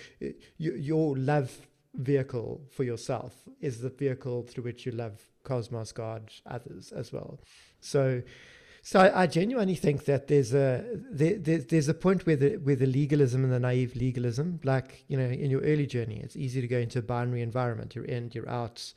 your 0.58 1.18
love 1.18 1.68
vehicle 1.96 2.62
for 2.70 2.84
yourself 2.84 3.34
is 3.62 3.82
the 3.82 3.90
vehicle 3.90 4.44
through 4.44 4.64
which 4.64 4.86
you 4.86 4.92
love 4.92 5.20
cosmos, 5.44 5.92
God, 5.92 6.32
others 6.46 6.92
as 6.92 7.12
well. 7.12 7.40
So 7.82 8.22
so 8.90 9.00
I, 9.00 9.22
I, 9.22 9.28
genuinely 9.28 9.76
think 9.76 10.06
that 10.06 10.28
there's 10.30 10.52
a 10.52 10.84
there, 11.12 11.38
there, 11.38 11.60
there's 11.60 11.90
a 11.90 11.94
point 11.94 12.26
where 12.26 12.36
the 12.36 12.56
where 12.56 12.76
the 12.76 12.88
legalism 12.88 13.44
and 13.44 13.54
the 13.54 13.60
naive 13.60 13.96
legalism, 13.96 14.60
like 14.64 15.04
you 15.08 15.16
know, 15.16 15.26
in 15.26 15.52
your 15.52 15.62
early 15.62 15.86
journey, 15.86 16.20
it's 16.24 16.36
easy 16.36 16.60
to 16.60 16.68
go 16.68 16.80
into 16.80 16.98
a 16.98 17.04
binary 17.04 17.44
environment. 17.44 17.94
You're 17.94 18.06
in, 18.06 18.32
you're 18.34 18.50
out. 18.50 18.96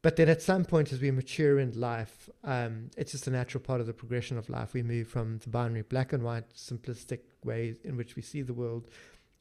But 0.00 0.16
then 0.16 0.30
at 0.30 0.40
some 0.40 0.64
point, 0.64 0.90
as 0.90 1.02
we 1.02 1.10
mature 1.10 1.58
in 1.58 1.78
life, 1.78 2.30
um, 2.44 2.88
it's 2.96 3.12
just 3.12 3.26
a 3.26 3.30
natural 3.30 3.62
part 3.62 3.82
of 3.82 3.86
the 3.86 3.92
progression 3.92 4.38
of 4.38 4.48
life. 4.48 4.72
We 4.72 4.82
move 4.82 5.06
from 5.06 5.36
the 5.36 5.50
binary 5.50 5.82
black 5.82 6.14
and 6.14 6.22
white, 6.22 6.48
simplistic 6.54 7.18
way 7.44 7.74
in 7.84 7.98
which 7.98 8.16
we 8.16 8.22
see 8.22 8.40
the 8.40 8.54
world, 8.54 8.88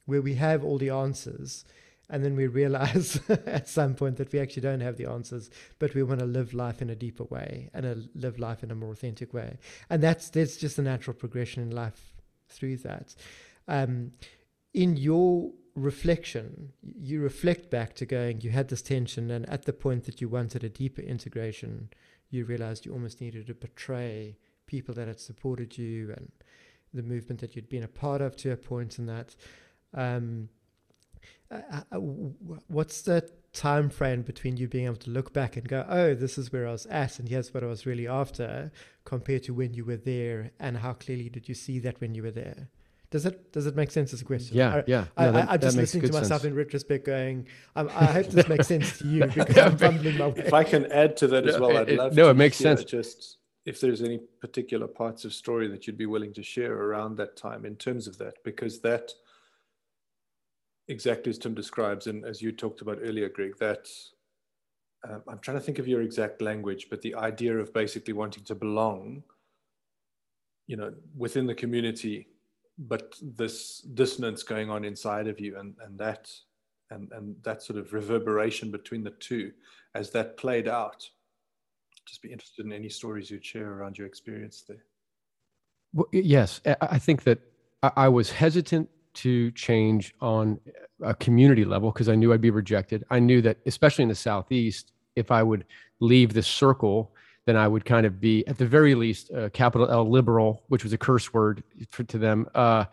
where 0.08 0.22
we 0.22 0.36
have 0.36 0.66
all 0.66 0.78
the 0.78 0.90
answers, 0.90 1.64
and 2.14 2.24
then 2.24 2.36
we 2.36 2.46
realize 2.46 3.20
at 3.48 3.68
some 3.68 3.96
point 3.96 4.18
that 4.18 4.32
we 4.32 4.40
actually 4.40 4.62
don't 4.62 4.82
have 4.82 4.98
the 4.98 5.10
answers 5.10 5.50
but 5.80 5.96
we 5.96 6.04
want 6.04 6.20
to 6.20 6.28
live 6.28 6.54
life 6.54 6.80
in 6.80 6.92
a 6.92 6.96
deeper 6.96 7.24
way 7.24 7.72
and 7.74 7.88
a, 7.88 7.98
live 8.14 8.38
life 8.38 8.64
in 8.64 8.70
a 8.70 8.76
more 8.76 8.92
authentic 8.92 9.34
way. 9.34 9.58
And 9.90 10.04
that's 10.04 10.30
that's 10.30 10.56
just 10.58 10.78
a 10.78 10.84
natural 10.84 11.16
progression 11.16 11.64
in 11.64 11.72
life 11.72 12.14
through 12.50 12.78
that. 12.78 13.16
Um, 13.68 14.12
in 14.76 14.96
your 14.96 15.52
reflection 15.76 16.72
you 17.00 17.20
reflect 17.20 17.72
back 17.72 17.96
to 17.96 18.06
going 18.06 18.42
you 18.42 18.52
had 18.52 18.68
this 18.68 18.84
tension 18.84 19.32
and 19.32 19.50
at 19.50 19.66
the 19.66 19.74
point 19.74 20.04
that 20.04 20.22
you 20.22 20.30
wanted 20.30 20.64
a 20.64 20.70
deeper 20.70 21.02
integration 21.02 21.90
you 22.30 22.46
realized 22.46 22.86
you 22.86 22.94
almost 22.94 23.22
needed 23.22 23.48
to 23.48 23.56
betray 23.56 24.38
people 24.68 24.94
that 24.94 25.08
had 25.08 25.20
supported 25.20 25.76
you 25.80 26.14
and 26.16 26.32
the 26.94 27.02
movement 27.02 27.42
that 27.42 27.56
you'd 27.56 27.70
been 27.70 27.82
a 27.84 27.88
part 27.88 28.22
of 28.22 28.36
to 28.36 28.52
a 28.52 28.58
point 28.58 29.00
in 29.00 29.08
that. 29.08 29.36
Um, 29.96 30.50
uh, 31.52 31.82
uh 31.92 31.98
what's 31.98 33.02
the 33.02 33.30
time 33.54 33.90
frame 33.90 34.24
between 34.24 34.58
you 34.58 34.68
being 34.68 34.86
able 34.86 34.96
to 34.96 35.12
look 35.12 35.32
back 35.32 35.56
and 35.56 35.68
go, 35.68 35.86
oh, 35.88 36.16
this 36.16 36.38
is 36.38 36.52
where 36.52 36.68
I 36.68 36.72
was 36.72 36.86
at, 36.88 37.20
and 37.20 37.30
here's 37.30 37.54
what 37.54 37.64
I 37.64 37.68
was 37.68 37.86
really 37.86 38.08
after, 38.08 38.72
compared 39.06 39.44
to 39.44 39.54
when 39.54 39.74
you 39.74 39.86
were 39.86 39.98
there, 39.98 40.52
and 40.60 40.78
how 40.78 40.94
clearly 40.94 41.30
did 41.30 41.48
you 41.48 41.56
see 41.56 41.80
that 41.80 42.02
when 42.02 42.16
you 42.16 42.24
were 42.24 42.32
there? 42.32 42.70
Does 43.12 43.28
it 43.28 43.52
does 43.52 43.68
it 43.68 43.76
make 43.76 43.92
sense 43.92 44.12
as 44.12 44.22
a 44.22 44.26
question? 44.26 44.58
Yeah, 44.58 44.78
I, 44.78 44.84
yeah. 44.88 45.06
No, 45.16 45.38
I, 45.38 45.54
am 45.54 45.60
just 45.62 45.78
listening 45.78 46.08
to 46.08 46.14
myself 46.14 46.42
sense. 46.42 46.46
in 46.46 46.56
retrospect, 46.56 47.06
going, 47.06 47.46
um, 47.76 47.88
I 47.94 48.06
hope 48.06 48.26
this 48.26 48.48
makes 48.48 48.68
sense 48.68 48.98
to 48.98 49.08
you 49.08 49.26
because 49.36 49.56
I'm 49.56 49.78
fumbling 49.78 50.18
my 50.18 50.30
way. 50.30 50.34
If 50.38 50.54
I 50.54 50.64
can 50.64 50.92
add 50.92 51.16
to 51.18 51.28
that 51.28 51.48
as 51.48 51.60
well, 51.60 51.78
I'd 51.78 51.92
love. 51.92 52.14
It, 52.14 52.16
no, 52.16 52.32
it 52.32 52.34
makes 52.34 52.58
sense. 52.58 52.84
Just 52.84 53.38
if 53.68 53.80
there's 53.80 54.02
any 54.02 54.20
particular 54.42 54.88
parts 54.88 55.26
of 55.26 55.34
story 55.34 55.68
that 55.68 55.86
you'd 55.86 55.98
be 55.98 56.08
willing 56.08 56.34
to 56.34 56.42
share 56.42 56.74
around 56.74 57.18
that 57.18 57.38
time 57.38 57.66
in 57.66 57.76
terms 57.76 58.08
of 58.08 58.18
that, 58.18 58.44
because 58.44 58.80
that 58.80 59.12
exactly 60.88 61.30
as 61.30 61.38
Tim 61.38 61.54
describes, 61.54 62.08
and 62.08 62.26
as 62.26 62.42
you 62.42 62.52
talked 62.52 62.82
about 62.82 63.00
earlier, 63.02 63.30
Greg, 63.30 63.58
that 63.60 63.88
uh, 65.08 65.20
I'm 65.28 65.40
trying 65.40 65.58
to 65.58 65.64
think 65.64 65.80
of 65.80 65.88
your 65.88 66.02
exact 66.02 66.42
language, 66.42 66.88
but 66.90 67.02
the 67.02 67.16
idea 67.16 67.58
of 67.58 67.74
basically 67.74 68.14
wanting 68.14 68.44
to 68.46 68.56
belong, 68.56 69.24
you 70.68 70.78
know, 70.78 70.94
within 71.18 71.46
the 71.46 71.56
community, 71.56 72.28
but 72.78 73.16
this 73.22 73.82
dissonance 73.82 74.44
going 74.44 74.70
on 74.70 74.86
inside 74.86 75.28
of 75.28 75.40
you, 75.40 75.58
and 75.58 75.76
and 75.86 75.98
that 76.00 76.32
and 76.90 77.12
and 77.12 77.36
that 77.44 77.62
sort 77.62 77.80
of 77.80 77.94
reverberation 77.94 78.72
between 78.72 79.04
the 79.04 79.12
two, 79.12 79.52
as 79.96 80.10
that 80.12 80.38
played 80.38 80.68
out. 80.68 81.10
Just 82.06 82.22
be 82.22 82.32
interested 82.32 82.66
in 82.66 82.74
any 82.74 82.90
stories 82.90 83.32
you'd 83.32 83.46
share 83.46 83.72
around 83.72 83.98
your 83.98 84.08
experience 84.08 84.64
there. 84.68 84.84
Well, 85.94 86.08
yes, 86.12 86.60
I 86.82 87.00
think 87.00 87.24
that 87.24 87.40
I 87.82 88.10
was 88.10 88.32
hesitant 88.32 88.90
to 89.16 89.52
change 89.52 90.14
on 90.22 90.60
a 91.02 91.14
community 91.14 91.66
level 91.66 91.92
because 91.92 92.10
I 92.10 92.16
knew 92.16 92.34
I'd 92.34 92.42
be 92.42 92.50
rejected. 92.50 93.04
I 93.10 93.20
knew 93.20 93.42
that, 93.42 93.58
especially 93.66 94.04
in 94.04 94.10
the 94.10 94.16
Southeast, 94.16 94.92
if 95.16 95.32
I 95.32 95.44
would 95.44 95.66
leave 96.00 96.34
this 96.34 96.48
circle, 96.48 97.14
then 97.46 97.56
I 97.56 97.68
would 97.68 97.86
kind 97.86 98.06
of 98.06 98.20
be, 98.20 98.46
at 98.48 98.58
the 98.58 98.66
very 98.66 98.96
least, 98.96 99.30
a 99.32 99.50
capital 99.50 99.90
L 99.90 100.10
liberal, 100.10 100.64
which 100.68 100.84
was 100.84 100.94
a 100.94 100.98
curse 100.98 101.34
word 101.34 101.64
for, 101.90 102.04
to 102.04 102.18
them, 102.18 102.48
uh, 102.56 102.86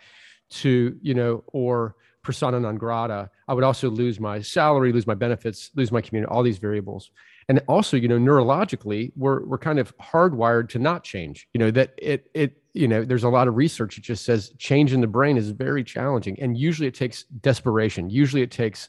to, 0.51 0.99
you 1.01 1.15
know, 1.15 1.45
or 1.53 1.95
persona 2.23 2.59
non 2.59 2.77
grata. 2.77 3.31
I 3.49 3.55
would 3.55 3.65
also 3.65 3.89
lose 3.89 4.19
my 4.19 4.41
salary, 4.41 4.93
lose 4.93 5.07
my 5.07 5.15
benefits, 5.15 5.71
lose 5.75 5.93
my 5.93 6.01
community, 6.01 6.31
all 6.31 6.43
these 6.43 6.59
variables. 6.59 7.11
And 7.51 7.61
also, 7.67 7.97
you 7.97 8.07
know, 8.07 8.17
neurologically, 8.17 9.11
we're, 9.17 9.45
we're 9.45 9.59
kind 9.59 9.81
of 9.81 9.93
hardwired 9.99 10.69
to 10.69 10.79
not 10.79 11.03
change, 11.03 11.49
you 11.53 11.59
know, 11.59 11.73
that 11.73 11.95
it, 11.99 12.31
it, 12.33 12.57
you 12.75 12.87
know 12.87 13.05
there's 13.05 13.25
a 13.25 13.29
lot 13.29 13.49
of 13.49 13.57
research 13.57 13.97
that 13.97 14.03
just 14.03 14.25
says 14.25 14.53
change 14.57 14.93
in 14.93 15.01
the 15.01 15.09
brain 15.09 15.37
is 15.37 15.51
very 15.51 15.83
challenging. 15.83 16.41
And 16.41 16.57
usually 16.57 16.87
it 16.87 16.95
takes 16.95 17.25
desperation. 17.25 18.09
Usually 18.09 18.43
it 18.43 18.53
takes 18.53 18.89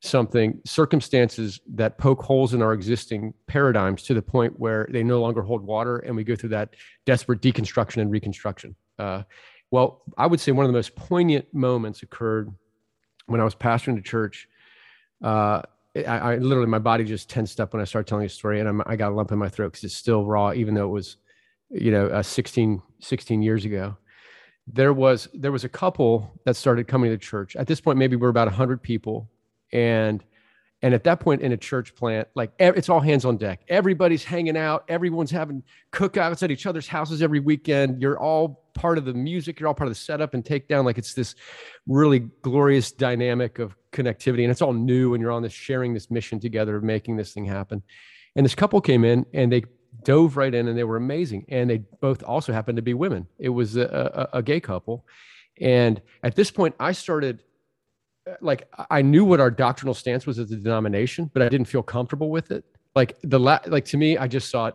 something 0.00 0.58
circumstances 0.64 1.60
that 1.74 1.98
poke 1.98 2.22
holes 2.22 2.54
in 2.54 2.62
our 2.62 2.72
existing 2.72 3.34
paradigms 3.46 4.02
to 4.04 4.14
the 4.14 4.22
point 4.22 4.58
where 4.58 4.88
they 4.90 5.02
no 5.02 5.20
longer 5.20 5.42
hold 5.42 5.62
water 5.62 5.98
and 5.98 6.16
we 6.16 6.24
go 6.24 6.34
through 6.34 6.48
that 6.48 6.76
desperate 7.04 7.42
deconstruction 7.42 8.00
and 8.00 8.10
reconstruction. 8.10 8.74
Uh, 8.98 9.22
well 9.70 10.02
i 10.16 10.26
would 10.26 10.40
say 10.40 10.52
one 10.52 10.64
of 10.64 10.72
the 10.72 10.78
most 10.78 10.94
poignant 10.96 11.46
moments 11.52 12.02
occurred 12.02 12.52
when 13.26 13.40
i 13.40 13.44
was 13.44 13.54
pastoring 13.54 13.94
the 13.94 14.02
church 14.02 14.48
uh, 15.22 15.62
I, 15.96 16.02
I, 16.02 16.36
literally 16.36 16.68
my 16.68 16.78
body 16.78 17.04
just 17.04 17.30
tensed 17.30 17.60
up 17.60 17.72
when 17.72 17.82
i 17.82 17.84
started 17.84 18.06
telling 18.06 18.26
a 18.26 18.28
story 18.28 18.60
and 18.60 18.68
I'm, 18.68 18.82
i 18.86 18.94
got 18.94 19.10
a 19.10 19.14
lump 19.14 19.32
in 19.32 19.38
my 19.38 19.48
throat 19.48 19.72
because 19.72 19.84
it's 19.84 19.94
still 19.94 20.24
raw 20.24 20.52
even 20.52 20.74
though 20.74 20.84
it 20.84 20.92
was 20.92 21.16
you 21.70 21.90
know, 21.90 22.06
uh, 22.06 22.22
16, 22.22 22.82
16 23.00 23.42
years 23.42 23.64
ago, 23.64 23.96
there 24.66 24.92
was 24.92 25.28
there 25.32 25.52
was 25.52 25.64
a 25.64 25.68
couple 25.68 26.30
that 26.44 26.54
started 26.54 26.88
coming 26.88 27.10
to 27.10 27.18
church. 27.18 27.56
At 27.56 27.66
this 27.66 27.80
point, 27.80 27.98
maybe 27.98 28.16
we're 28.16 28.28
about 28.28 28.52
hundred 28.52 28.82
people, 28.82 29.30
and 29.72 30.22
and 30.82 30.92
at 30.92 31.04
that 31.04 31.20
point 31.20 31.40
in 31.40 31.52
a 31.52 31.56
church 31.56 31.94
plant, 31.94 32.28
like 32.34 32.52
it's 32.58 32.90
all 32.90 33.00
hands 33.00 33.24
on 33.24 33.38
deck. 33.38 33.62
Everybody's 33.68 34.24
hanging 34.24 34.58
out. 34.58 34.84
Everyone's 34.88 35.30
having 35.30 35.62
cookouts 35.92 36.42
at 36.42 36.50
each 36.50 36.66
other's 36.66 36.86
houses 36.86 37.22
every 37.22 37.40
weekend. 37.40 38.02
You're 38.02 38.18
all 38.18 38.68
part 38.74 38.98
of 38.98 39.06
the 39.06 39.14
music. 39.14 39.58
You're 39.58 39.68
all 39.68 39.74
part 39.74 39.88
of 39.88 39.92
the 39.92 40.00
setup 40.00 40.34
and 40.34 40.44
takedown. 40.44 40.84
Like 40.84 40.98
it's 40.98 41.14
this 41.14 41.34
really 41.86 42.20
glorious 42.42 42.92
dynamic 42.92 43.58
of 43.58 43.74
connectivity, 43.92 44.42
and 44.42 44.50
it's 44.50 44.62
all 44.62 44.72
new. 44.72 45.14
And 45.14 45.20
you're 45.20 45.32
on 45.32 45.42
this 45.42 45.52
sharing 45.52 45.94
this 45.94 46.10
mission 46.10 46.40
together 46.40 46.76
of 46.76 46.82
making 46.82 47.16
this 47.16 47.32
thing 47.32 47.44
happen. 47.44 47.82
And 48.36 48.44
this 48.44 48.54
couple 48.54 48.80
came 48.80 49.04
in 49.04 49.26
and 49.34 49.50
they 49.50 49.64
dove 50.04 50.36
right 50.36 50.54
in 50.54 50.68
and 50.68 50.78
they 50.78 50.84
were 50.84 50.96
amazing. 50.96 51.46
And 51.48 51.68
they 51.68 51.78
both 52.00 52.22
also 52.22 52.52
happened 52.52 52.76
to 52.76 52.82
be 52.82 52.94
women. 52.94 53.26
It 53.38 53.48
was 53.48 53.76
a, 53.76 54.28
a, 54.32 54.38
a 54.38 54.42
gay 54.42 54.60
couple. 54.60 55.06
And 55.60 56.00
at 56.22 56.36
this 56.36 56.50
point, 56.50 56.74
I 56.78 56.92
started 56.92 57.42
like 58.40 58.68
I 58.90 59.02
knew 59.02 59.24
what 59.24 59.40
our 59.40 59.50
doctrinal 59.50 59.94
stance 59.94 60.26
was 60.26 60.38
as 60.38 60.50
a 60.52 60.56
denomination, 60.56 61.30
but 61.32 61.42
I 61.42 61.48
didn't 61.48 61.66
feel 61.66 61.82
comfortable 61.82 62.30
with 62.30 62.50
it. 62.50 62.64
Like 62.94 63.16
the 63.22 63.38
la- 63.38 63.60
like 63.66 63.84
to 63.86 63.96
me, 63.96 64.18
I 64.18 64.26
just 64.26 64.50
saw 64.50 64.66
it. 64.66 64.74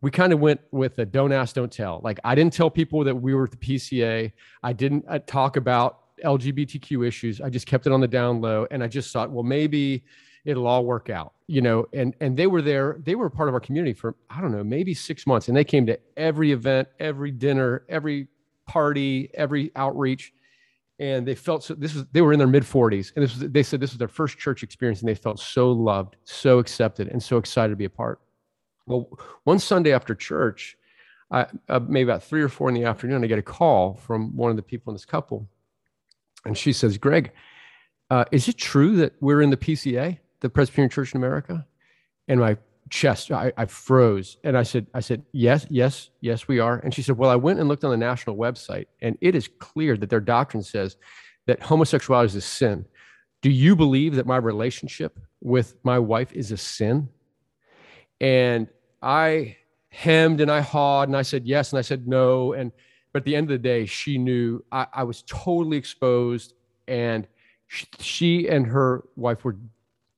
We 0.00 0.10
kind 0.10 0.32
of 0.32 0.40
went 0.40 0.60
with 0.70 0.98
a 0.98 1.06
don't 1.06 1.32
ask, 1.32 1.54
don't 1.54 1.72
tell. 1.72 2.00
Like 2.04 2.20
I 2.24 2.34
didn't 2.34 2.52
tell 2.52 2.70
people 2.70 3.04
that 3.04 3.14
we 3.14 3.34
were 3.34 3.44
at 3.44 3.50
the 3.50 3.56
PCA. 3.56 4.32
I 4.62 4.72
didn't 4.72 5.04
uh, 5.08 5.18
talk 5.20 5.56
about 5.56 6.00
LGBTQ 6.24 7.06
issues. 7.06 7.40
I 7.40 7.50
just 7.50 7.66
kept 7.66 7.86
it 7.86 7.92
on 7.92 8.00
the 8.00 8.08
down 8.08 8.40
low, 8.40 8.66
and 8.70 8.82
I 8.82 8.88
just 8.88 9.12
thought, 9.12 9.30
well, 9.30 9.44
maybe 9.44 10.04
it'll 10.44 10.66
all 10.66 10.84
work 10.84 11.10
out, 11.10 11.32
you 11.46 11.62
know. 11.62 11.86
And 11.92 12.14
and 12.20 12.36
they 12.36 12.46
were 12.46 12.62
there. 12.62 12.98
They 13.02 13.14
were 13.14 13.30
part 13.30 13.48
of 13.48 13.54
our 13.54 13.60
community 13.60 13.94
for 13.94 14.14
I 14.30 14.40
don't 14.40 14.52
know, 14.52 14.64
maybe 14.64 14.94
six 14.94 15.26
months, 15.26 15.48
and 15.48 15.56
they 15.56 15.64
came 15.64 15.86
to 15.86 15.98
every 16.16 16.52
event, 16.52 16.88
every 17.00 17.30
dinner, 17.30 17.84
every 17.88 18.28
party, 18.66 19.30
every 19.34 19.70
outreach 19.76 20.32
and 20.98 21.26
they 21.26 21.34
felt 21.34 21.64
so 21.64 21.74
this 21.74 21.94
was 21.94 22.04
they 22.12 22.22
were 22.22 22.32
in 22.32 22.38
their 22.38 22.48
mid 22.48 22.62
40s 22.62 23.12
and 23.14 23.24
this 23.24 23.36
was 23.36 23.50
they 23.50 23.62
said 23.62 23.80
this 23.80 23.90
was 23.90 23.98
their 23.98 24.08
first 24.08 24.38
church 24.38 24.62
experience 24.62 25.00
and 25.00 25.08
they 25.08 25.14
felt 25.14 25.40
so 25.40 25.72
loved 25.72 26.16
so 26.24 26.58
accepted 26.58 27.08
and 27.08 27.22
so 27.22 27.36
excited 27.36 27.70
to 27.70 27.76
be 27.76 27.84
a 27.84 27.90
part 27.90 28.20
well 28.86 29.08
one 29.44 29.58
sunday 29.58 29.92
after 29.92 30.14
church 30.14 30.76
I, 31.30 31.46
uh, 31.68 31.80
maybe 31.80 32.08
about 32.08 32.22
three 32.22 32.42
or 32.42 32.48
four 32.48 32.68
in 32.68 32.74
the 32.74 32.84
afternoon 32.84 33.24
i 33.24 33.26
get 33.26 33.38
a 33.38 33.42
call 33.42 33.94
from 33.94 34.36
one 34.36 34.50
of 34.50 34.56
the 34.56 34.62
people 34.62 34.92
in 34.92 34.94
this 34.94 35.04
couple 35.04 35.48
and 36.44 36.56
she 36.56 36.72
says 36.72 36.98
greg 36.98 37.32
uh, 38.10 38.24
is 38.30 38.48
it 38.48 38.56
true 38.56 38.96
that 38.96 39.14
we're 39.20 39.42
in 39.42 39.50
the 39.50 39.56
pca 39.56 40.18
the 40.44 40.50
presbyterian 40.50 40.90
church 40.90 41.14
in 41.14 41.18
america? 41.18 41.66
And 42.28 42.38
my 42.38 42.56
chest 42.90 43.32
I, 43.32 43.50
I 43.56 43.64
froze. 43.64 44.36
And 44.44 44.58
i 44.58 44.62
said 44.62 44.86
i 44.92 45.00
said 45.00 45.24
yes 45.32 45.66
yes 45.70 46.10
yes 46.20 46.46
we 46.46 46.60
are. 46.60 46.78
And 46.78 46.94
she 46.94 47.02
said 47.02 47.16
well 47.16 47.30
i 47.30 47.36
went 47.36 47.58
and 47.58 47.68
looked 47.68 47.82
on 47.82 47.90
the 47.90 47.96
national 47.96 48.36
website 48.36 48.86
and 49.00 49.16
it 49.20 49.34
is 49.34 49.48
clear 49.58 49.96
that 49.96 50.10
their 50.10 50.20
doctrine 50.20 50.62
says 50.62 50.96
that 51.46 51.62
homosexuality 51.62 52.26
is 52.26 52.36
a 52.36 52.40
sin. 52.42 52.84
Do 53.40 53.50
you 53.50 53.74
believe 53.74 54.16
that 54.16 54.26
my 54.26 54.36
relationship 54.36 55.18
with 55.40 55.76
my 55.82 55.98
wife 55.98 56.32
is 56.32 56.52
a 56.52 56.58
sin? 56.58 57.08
And 58.20 58.68
i 59.02 59.56
hemmed 59.88 60.40
and 60.40 60.50
i 60.50 60.60
hawed 60.60 61.08
and 61.08 61.16
i 61.16 61.22
said 61.22 61.46
yes 61.46 61.72
and 61.72 61.78
i 61.78 61.82
said 61.82 62.06
no 62.06 62.52
and 62.52 62.72
but 63.14 63.20
at 63.20 63.24
the 63.24 63.34
end 63.34 63.50
of 63.50 63.62
the 63.62 63.66
day 63.66 63.86
she 63.86 64.18
knew 64.18 64.62
i, 64.70 64.86
I 64.92 65.04
was 65.04 65.24
totally 65.26 65.78
exposed 65.78 66.52
and 66.86 67.26
she, 67.66 67.86
she 67.98 68.48
and 68.48 68.66
her 68.66 69.04
wife 69.16 69.42
were 69.42 69.56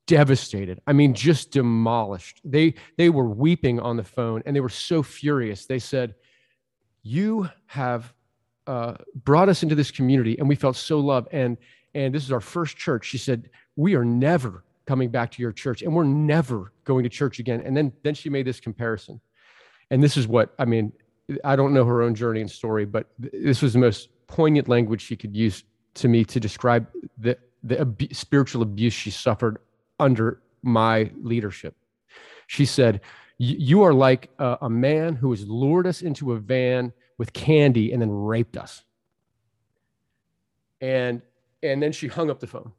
devastated. 0.07 0.81
I 0.87 0.93
mean, 0.93 1.13
just 1.13 1.51
demolished. 1.51 2.41
They 2.43 2.73
they 2.97 3.09
were 3.09 3.27
weeping 3.27 3.79
on 3.79 3.97
the 3.97 4.03
phone 4.03 4.41
and 4.45 4.55
they 4.55 4.61
were 4.61 4.69
so 4.69 5.03
furious. 5.03 5.65
They 5.65 5.79
said, 5.79 6.15
"You 7.03 7.49
have 7.67 8.13
uh, 8.65 8.95
brought 9.23 9.49
us 9.49 9.61
into 9.61 9.75
this 9.75 9.91
community, 9.91 10.37
and 10.39 10.49
we 10.49 10.55
felt 10.55 10.75
so 10.75 10.99
loved. 10.99 11.27
And 11.31 11.57
and 11.93 12.15
this 12.15 12.23
is 12.23 12.31
our 12.31 12.41
first 12.41 12.77
church." 12.77 13.05
She 13.05 13.17
said, 13.17 13.49
"We 13.75 13.95
are 13.95 14.05
never 14.05 14.63
coming 14.85 15.09
back 15.09 15.31
to 15.31 15.41
your 15.41 15.51
church, 15.51 15.81
and 15.83 15.93
we're 15.93 16.05
never 16.05 16.71
going 16.85 17.03
to 17.03 17.09
church 17.09 17.39
again." 17.39 17.61
And 17.61 17.75
then 17.75 17.91
then 18.03 18.15
she 18.15 18.29
made 18.29 18.47
this 18.47 18.59
comparison, 18.59 19.19
and 19.91 20.01
this 20.01 20.17
is 20.17 20.27
what 20.27 20.55
I 20.57 20.65
mean. 20.65 20.93
I 21.43 21.55
don't 21.55 21.73
know 21.73 21.85
her 21.85 22.01
own 22.01 22.15
journey 22.15 22.41
and 22.41 22.49
story, 22.49 22.85
but 22.85 23.07
this 23.19 23.61
was 23.61 23.73
the 23.73 23.79
most 23.79 24.09
poignant 24.27 24.67
language 24.67 25.01
she 25.01 25.15
could 25.15 25.35
use 25.35 25.63
to 25.95 26.07
me 26.07 26.23
to 26.25 26.39
describe 26.39 26.87
the 27.17 27.37
the 27.63 27.81
ab- 27.81 28.13
spiritual 28.13 28.61
abuse 28.61 28.93
she 28.93 29.09
suffered 29.09 29.57
under 29.99 30.41
my 30.61 31.11
leadership. 31.21 31.75
She 32.47 32.65
said, 32.65 33.01
You 33.37 33.83
are 33.83 33.93
like 33.93 34.29
a, 34.39 34.57
a 34.61 34.69
man 34.69 35.15
who 35.15 35.31
has 35.31 35.47
lured 35.47 35.87
us 35.87 36.01
into 36.01 36.33
a 36.33 36.39
van 36.39 36.93
with 37.17 37.33
candy 37.33 37.91
and 37.91 38.01
then 38.01 38.11
raped 38.11 38.57
us. 38.57 38.83
And 40.79 41.21
and 41.63 41.81
then 41.81 41.91
she 41.91 42.07
hung 42.07 42.29
up 42.29 42.39
the 42.39 42.47
phone. 42.47 42.71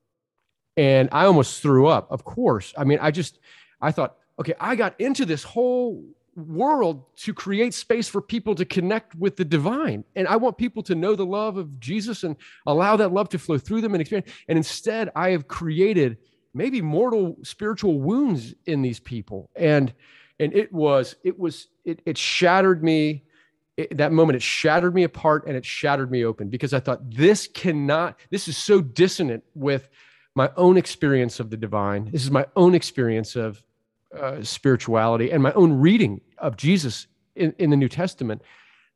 And 0.77 1.09
I 1.11 1.25
almost 1.25 1.61
threw 1.61 1.89
up. 1.89 2.11
Of 2.11 2.25
course. 2.25 2.73
I 2.79 2.85
mean, 2.85 2.99
I 3.03 3.11
just 3.11 3.41
I 3.81 3.91
thought, 3.91 4.17
okay, 4.39 4.55
I 4.61 4.77
got 4.77 4.99
into 5.01 5.27
this 5.27 5.43
whole 5.43 6.05
world 6.47 7.05
to 7.17 7.35
create 7.35 7.75
space 7.75 8.09
for 8.09 8.23
people 8.23 8.55
to 8.55 8.65
connect 8.65 9.15
with 9.15 9.37
the 9.37 9.45
divine. 9.45 10.05
And 10.17 10.29
I 10.29 10.37
want 10.37 10.59
people 10.59 10.83
to 10.85 10.95
know 10.95 11.15
the 11.15 11.27
love 11.27 11.57
of 11.57 11.81
Jesus 11.81 12.25
and 12.25 12.37
allow 12.67 12.97
that 12.97 13.13
love 13.13 13.29
to 13.31 13.39
flow 13.39 13.59
through 13.59 13.81
them 13.81 13.95
and 13.95 14.01
experience. 14.01 14.31
And 14.49 14.57
instead, 14.57 15.11
I 15.17 15.31
have 15.31 15.49
created 15.49 16.19
maybe 16.55 16.81
mortal 16.81 17.37
spiritual 17.43 18.01
wounds 18.01 18.55
in 18.67 18.83
these 18.83 19.01
people 19.01 19.51
and 19.57 19.93
and 20.41 20.55
it 20.55 20.73
was 20.73 21.17
it 21.23 21.39
was 21.39 21.69
it, 21.85 22.01
it 22.07 22.17
shattered 22.17 22.83
me 22.83 23.25
it, 23.77 23.97
that 23.97 24.13
moment 24.13 24.37
it 24.37 24.43
shattered 24.43 24.95
me 24.95 25.05
apart 25.05 25.45
and 25.47 25.57
it 25.57 25.65
shattered 25.65 26.11
me 26.11 26.25
open 26.25 26.49
because 26.49 26.73
i 26.73 26.81
thought 26.81 27.11
this 27.11 27.47
cannot 27.47 28.19
this 28.31 28.49
is 28.49 28.57
so 28.57 28.81
dissonant 28.81 29.45
with 29.55 29.89
my 30.35 30.51
own 30.57 30.77
experience 30.77 31.41
of 31.41 31.51
the 31.51 31.57
divine 31.57 32.11
this 32.11 32.25
is 32.25 32.31
my 32.31 32.47
own 32.57 32.75
experience 32.75 33.37
of 33.37 33.63
uh, 34.17 34.43
spirituality 34.43 35.31
and 35.31 35.43
my 35.43 35.53
own 35.53 35.73
reading 35.73 36.21
of 36.39 36.57
jesus 36.57 37.07
in, 37.37 37.55
in 37.59 37.71
the 37.71 37.77
new 37.77 37.89
testament 37.89 38.43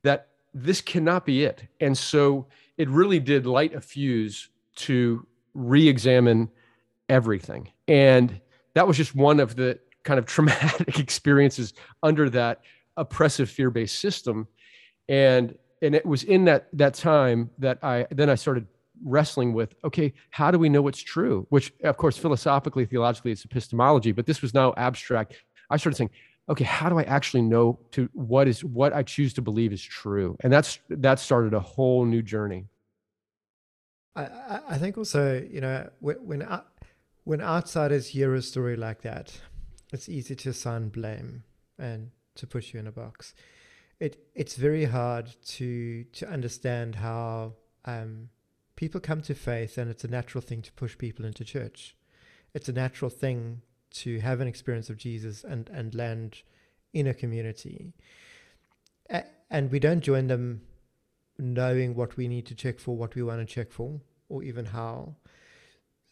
that 0.03 0.29
this 0.55 0.81
cannot 0.81 1.27
be 1.27 1.45
it 1.45 1.65
and 1.81 1.97
so 1.97 2.47
it 2.79 2.89
really 2.89 3.21
did 3.21 3.47
light 3.47 3.75
a 3.75 3.81
fuse 3.81 4.49
to 4.75 5.27
re-examine 5.55 6.51
everything. 7.09 7.71
And 7.89 8.41
that 8.75 8.87
was 8.87 8.97
just 8.97 9.15
one 9.15 9.41
of 9.41 9.57
the 9.57 9.79
kind 10.03 10.19
of 10.19 10.27
traumatic 10.35 10.99
experiences 10.99 11.75
under 12.03 12.31
that 12.31 12.61
oppressive 12.97 13.51
fear-based 13.51 13.99
system. 13.99 14.49
And 15.09 15.57
and 15.81 15.97
it 15.97 16.07
was 16.07 16.23
in 16.23 16.45
that 16.45 16.69
that 16.75 16.95
time 16.95 17.51
that 17.59 17.79
I 17.83 18.07
then 18.11 18.31
I 18.31 18.37
started 18.37 18.67
wrestling 19.05 19.53
with 19.53 19.75
okay 19.85 20.13
how 20.31 20.51
do 20.51 20.59
we 20.59 20.69
know 20.69 20.83
what's 20.83 21.01
true? 21.01 21.47
Which 21.51 21.73
of 21.85 21.97
course 21.97 22.17
philosophically 22.17 22.87
theologically 22.87 23.33
it's 23.33 23.45
epistemology 23.45 24.13
but 24.13 24.27
this 24.27 24.43
was 24.43 24.55
now 24.55 24.75
abstract. 24.77 25.35
I 25.71 25.77
started 25.77 25.97
saying 25.97 26.11
okay 26.49 26.65
how 26.65 26.89
do 26.89 26.99
i 26.99 27.05
actually 27.05 27.43
know 27.43 27.79
to 27.93 28.11
what 28.15 28.49
is 28.49 28.65
what 28.65 28.93
i 28.93 29.03
choose 29.03 29.33
to 29.35 29.43
believe 29.43 29.73
is 29.73 29.83
true? 29.83 30.37
And 30.41 30.53
that's 30.53 30.79
that 30.89 31.19
started 31.19 31.55
a 31.55 31.61
whole 31.61 32.05
new 32.05 32.23
journey. 32.23 32.67
I 34.15 34.61
i 34.69 34.79
think 34.79 34.99
also 34.99 35.41
you 35.41 35.61
know 35.61 35.89
when 36.01 36.43
I, 36.43 36.61
when 37.25 37.41
outsiders 37.41 38.09
hear 38.09 38.35
a 38.35 38.43
story 38.43 38.77
like 38.77 39.03
that, 39.03 39.41
it's 39.93 40.09
easy 40.09 40.35
to 40.35 40.51
assign 40.51 40.89
blame 40.89 41.45
and 41.79 42.11
to 42.35 42.47
put 42.47 42.73
you 42.73 42.81
in 42.81 42.87
a 42.87 42.93
box. 42.93 43.35
It 44.01 44.17
it's 44.35 44.57
very 44.57 44.87
hard 44.87 45.31
to 45.57 46.05
to 46.05 46.29
understand 46.29 46.97
how 46.97 47.55
um, 47.85 48.31
people 48.83 49.01
come 49.01 49.23
to 49.23 49.33
faith, 49.33 49.79
and 49.79 49.89
it's 49.89 50.03
a 50.03 50.09
natural 50.09 50.43
thing 50.43 50.61
to 50.61 50.73
push 50.73 50.99
people 50.99 51.25
into 51.25 51.45
church. 51.45 51.95
It's 52.53 52.69
a 52.69 52.73
natural 52.73 53.13
thing 53.13 53.63
to 54.03 54.19
have 54.19 54.41
an 54.41 54.49
experience 54.49 54.91
of 54.91 54.97
Jesus 54.97 55.45
and 55.45 55.71
and 55.73 55.95
land 55.95 56.43
in 56.93 57.07
a 57.07 57.15
community. 57.15 57.93
A- 59.09 59.31
and 59.53 59.71
we 59.71 59.79
don't 59.79 60.01
join 60.01 60.27
them 60.27 60.63
knowing 61.39 61.95
what 61.95 62.17
we 62.17 62.27
need 62.27 62.45
to 62.47 62.57
check 62.57 62.81
for, 62.81 62.97
what 62.97 63.15
we 63.15 63.23
want 63.23 63.39
to 63.39 63.55
check 63.55 63.71
for, 63.71 64.01
or 64.29 64.43
even 64.43 64.65
how 64.65 65.15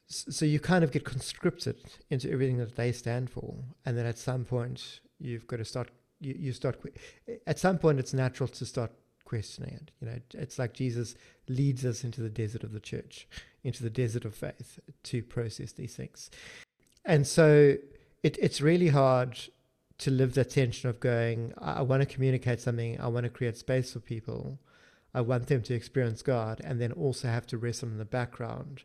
so 0.06 0.44
you 0.44 0.60
kind 0.60 0.84
of 0.84 0.92
get 0.92 1.04
conscripted 1.04 1.78
into 2.08 2.30
everything 2.30 2.58
that 2.58 2.76
they 2.76 2.92
stand 2.92 3.30
for 3.30 3.48
and 3.84 3.96
then 3.96 4.06
at 4.06 4.18
some 4.18 4.44
point 4.44 5.00
you've 5.18 5.46
got 5.46 5.58
to 5.58 5.64
start 5.64 5.88
you, 6.18 6.34
you 6.36 6.52
start 6.52 6.76
at 7.46 7.60
some 7.60 7.78
point 7.78 8.00
it's 8.00 8.12
natural 8.12 8.48
to 8.48 8.66
start 8.66 8.90
questioning 9.30 9.74
it 9.74 9.90
you 10.00 10.08
know 10.08 10.18
it's 10.34 10.58
like 10.58 10.72
jesus 10.74 11.14
leads 11.48 11.84
us 11.84 12.02
into 12.02 12.20
the 12.20 12.28
desert 12.28 12.64
of 12.64 12.72
the 12.72 12.80
church 12.80 13.28
into 13.62 13.82
the 13.82 13.96
desert 14.02 14.24
of 14.24 14.34
faith 14.34 14.80
to 15.04 15.22
process 15.22 15.70
these 15.72 15.94
things 15.94 16.30
and 17.04 17.26
so 17.26 17.76
it, 18.24 18.36
it's 18.40 18.60
really 18.60 18.88
hard 18.88 19.38
to 19.98 20.10
live 20.10 20.34
the 20.34 20.44
tension 20.44 20.90
of 20.90 20.98
going 20.98 21.52
I, 21.58 21.74
I 21.74 21.82
want 21.82 22.02
to 22.02 22.14
communicate 22.14 22.60
something 22.60 23.00
i 23.00 23.06
want 23.06 23.24
to 23.24 23.30
create 23.30 23.56
space 23.56 23.92
for 23.92 24.00
people 24.00 24.58
i 25.14 25.20
want 25.20 25.46
them 25.46 25.62
to 25.62 25.74
experience 25.74 26.22
god 26.22 26.60
and 26.64 26.80
then 26.80 26.90
also 26.90 27.28
have 27.28 27.46
to 27.48 27.58
wrestle 27.58 27.88
in 27.88 27.98
the 27.98 28.04
background 28.04 28.82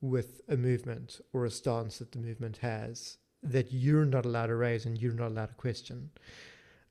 with 0.00 0.42
a 0.48 0.56
movement 0.56 1.20
or 1.32 1.44
a 1.44 1.50
stance 1.50 1.98
that 1.98 2.12
the 2.12 2.18
movement 2.18 2.58
has 2.58 3.18
that 3.42 3.72
you're 3.72 4.04
not 4.04 4.24
allowed 4.24 4.46
to 4.46 4.54
raise 4.54 4.86
and 4.86 5.00
you're 5.00 5.12
not 5.12 5.30
allowed 5.30 5.46
to 5.46 5.54
question. 5.54 6.10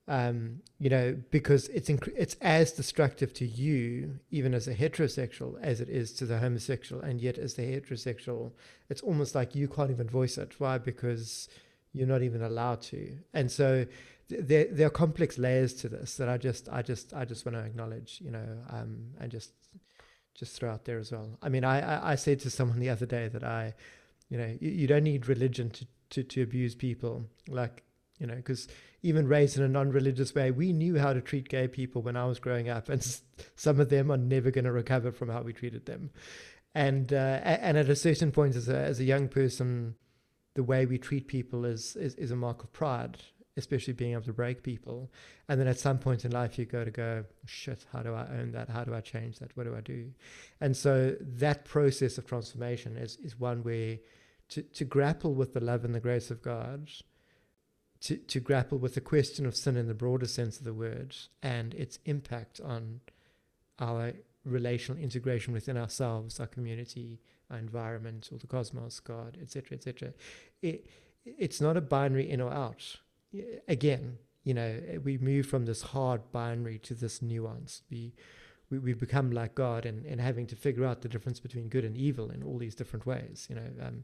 Um, 0.07 0.61
you 0.79 0.89
know, 0.89 1.17
because 1.31 1.67
it's 1.69 1.89
it's 1.89 2.35
as 2.41 2.71
destructive 2.71 3.33
to 3.35 3.45
you, 3.45 4.19
even 4.29 4.53
as 4.53 4.67
a 4.67 4.75
heterosexual, 4.75 5.59
as 5.61 5.81
it 5.81 5.89
is 5.89 6.13
to 6.13 6.27
the 6.27 6.37
homosexual, 6.37 7.01
and 7.01 7.19
yet 7.19 7.39
as 7.39 7.55
the 7.55 7.63
heterosexual, 7.63 8.51
it's 8.89 9.01
almost 9.01 9.33
like 9.33 9.55
you 9.55 9.67
can't 9.67 9.89
even 9.89 10.07
voice 10.07 10.37
it. 10.37 10.59
Why? 10.59 10.77
Because 10.77 11.49
you're 11.91 12.07
not 12.07 12.21
even 12.21 12.43
allowed 12.43 12.81
to. 12.81 13.17
And 13.33 13.49
so 13.49 13.87
th- 14.29 14.41
there 14.45 14.65
there 14.69 14.87
are 14.87 14.91
complex 14.91 15.39
layers 15.39 15.73
to 15.75 15.89
this 15.89 16.17
that 16.17 16.29
I 16.29 16.37
just 16.37 16.69
I 16.69 16.83
just 16.83 17.13
I 17.13 17.25
just 17.25 17.43
want 17.43 17.57
to 17.57 17.63
acknowledge, 17.63 18.21
you 18.23 18.29
know, 18.29 18.45
um, 18.69 19.07
and 19.19 19.31
just 19.31 19.53
just 20.35 20.59
throw 20.59 20.69
out 20.69 20.85
there 20.85 20.99
as 20.99 21.11
well. 21.11 21.39
I 21.41 21.49
mean, 21.49 21.63
I, 21.63 21.79
I, 21.79 22.11
I 22.11 22.15
said 22.15 22.39
to 22.41 22.49
someone 22.49 22.79
the 22.79 22.89
other 22.89 23.05
day 23.05 23.29
that 23.29 23.43
I, 23.43 23.73
you 24.29 24.37
know, 24.37 24.55
you, 24.59 24.69
you 24.69 24.87
don't 24.87 25.03
need 25.03 25.27
religion 25.27 25.69
to, 25.71 25.87
to, 26.11 26.23
to 26.23 26.43
abuse 26.43 26.75
people. 26.75 27.25
Like, 27.47 27.83
you 28.19 28.27
know, 28.27 28.35
because 28.35 28.67
even 29.05 29.27
raised 29.27 29.55
in 29.57 29.63
a 29.63 29.67
non-religious 29.67 30.33
way, 30.33 30.49
we 30.49 30.73
knew 30.73 30.97
how 30.97 31.13
to 31.13 31.21
treat 31.21 31.47
gay 31.47 31.67
people 31.67 32.01
when 32.01 32.17
I 32.17 32.25
was 32.25 32.39
growing 32.39 32.69
up, 32.69 32.89
and 32.89 33.01
some 33.55 33.79
of 33.79 33.89
them 33.89 34.11
are 34.11 34.17
never 34.17 34.49
going 34.51 34.65
to 34.65 34.71
recover 34.71 35.11
from 35.11 35.29
how 35.29 35.41
we 35.43 35.53
treated 35.53 35.85
them. 35.85 36.09
and 36.75 37.13
uh, 37.13 37.39
and 37.43 37.77
at 37.77 37.89
a 37.89 37.95
certain 37.95 38.31
point, 38.31 38.55
as 38.55 38.67
a 38.67 38.77
as 38.77 38.99
a 38.99 39.03
young 39.03 39.27
person, 39.29 39.95
the 40.55 40.63
way 40.63 40.85
we 40.85 40.97
treat 40.97 41.27
people 41.27 41.65
is, 41.65 41.95
is 41.95 42.15
is 42.15 42.31
a 42.31 42.35
mark 42.35 42.63
of 42.63 42.73
pride, 42.73 43.17
especially 43.57 43.93
being 43.93 44.13
able 44.13 44.23
to 44.23 44.33
break 44.33 44.63
people. 44.63 45.11
And 45.47 45.59
then 45.59 45.67
at 45.67 45.79
some 45.79 45.99
point 45.99 46.25
in 46.25 46.31
life, 46.31 46.57
you 46.59 46.65
go 46.65 46.83
to 46.83 46.91
go, 46.91 47.25
shit, 47.45 47.85
how 47.93 48.01
do 48.01 48.13
I 48.13 48.27
own 48.39 48.51
that? 48.51 48.69
How 48.69 48.83
do 48.83 48.93
I 48.93 49.01
change 49.01 49.39
that? 49.39 49.55
What 49.55 49.65
do 49.67 49.75
I 49.75 49.81
do? 49.81 50.11
And 50.59 50.75
so 50.75 51.15
that 51.21 51.63
process 51.65 52.17
of 52.17 52.25
transformation 52.25 52.97
is 52.97 53.17
is 53.23 53.39
one 53.39 53.63
where 53.63 53.99
to 54.49 54.61
to 54.63 54.83
grapple 54.83 55.33
with 55.35 55.53
the 55.53 55.61
love 55.61 55.85
and 55.85 55.95
the 55.95 55.99
grace 55.99 56.31
of 56.31 56.41
God. 56.41 56.91
To, 58.05 58.17
to 58.17 58.39
grapple 58.39 58.77
with 58.77 58.93
the 58.93 59.01
question 59.01 59.45
of 59.45 59.55
sin 59.55 59.77
in 59.77 59.87
the 59.87 59.93
broader 59.93 60.27
sense 60.27 60.59
of 60.59 60.63
the 60.63 60.73
word 60.73 61.15
and 61.41 61.73
its 61.73 61.97
impact 62.05 62.61
on 62.61 63.01
our 63.79 64.13
relational 64.43 65.01
integration 65.01 65.53
within 65.53 65.75
ourselves, 65.75 66.39
our 66.39 66.47
community, 66.47 67.19
our 67.49 67.57
environment, 67.57 68.29
or 68.31 68.37
the 68.37 68.47
cosmos, 68.47 68.99
God, 68.99 69.37
etc., 69.41 69.77
etc. 69.77 70.13
It, 70.61 70.85
it's 71.25 71.59
not 71.59 71.77
a 71.77 71.81
binary 71.81 72.29
in 72.29 72.41
or 72.41 72.53
out. 72.53 72.97
Again, 73.67 74.19
you 74.43 74.53
know, 74.53 74.79
we 75.03 75.17
move 75.17 75.47
from 75.47 75.65
this 75.65 75.81
hard 75.81 76.31
binary 76.31 76.77
to 76.79 76.93
this 76.93 77.21
nuance. 77.21 77.81
We 77.89 78.13
we, 78.69 78.79
we 78.79 78.93
become 78.93 79.31
like 79.31 79.55
God 79.55 79.85
and, 79.85 80.05
and 80.05 80.19
having 80.19 80.47
to 80.47 80.55
figure 80.55 80.85
out 80.85 81.01
the 81.01 81.09
difference 81.09 81.39
between 81.39 81.69
good 81.69 81.85
and 81.85 81.95
evil 81.95 82.31
in 82.31 82.43
all 82.43 82.57
these 82.57 82.75
different 82.75 83.05
ways. 83.05 83.47
You 83.49 83.55
know, 83.55 83.69
um, 83.81 84.03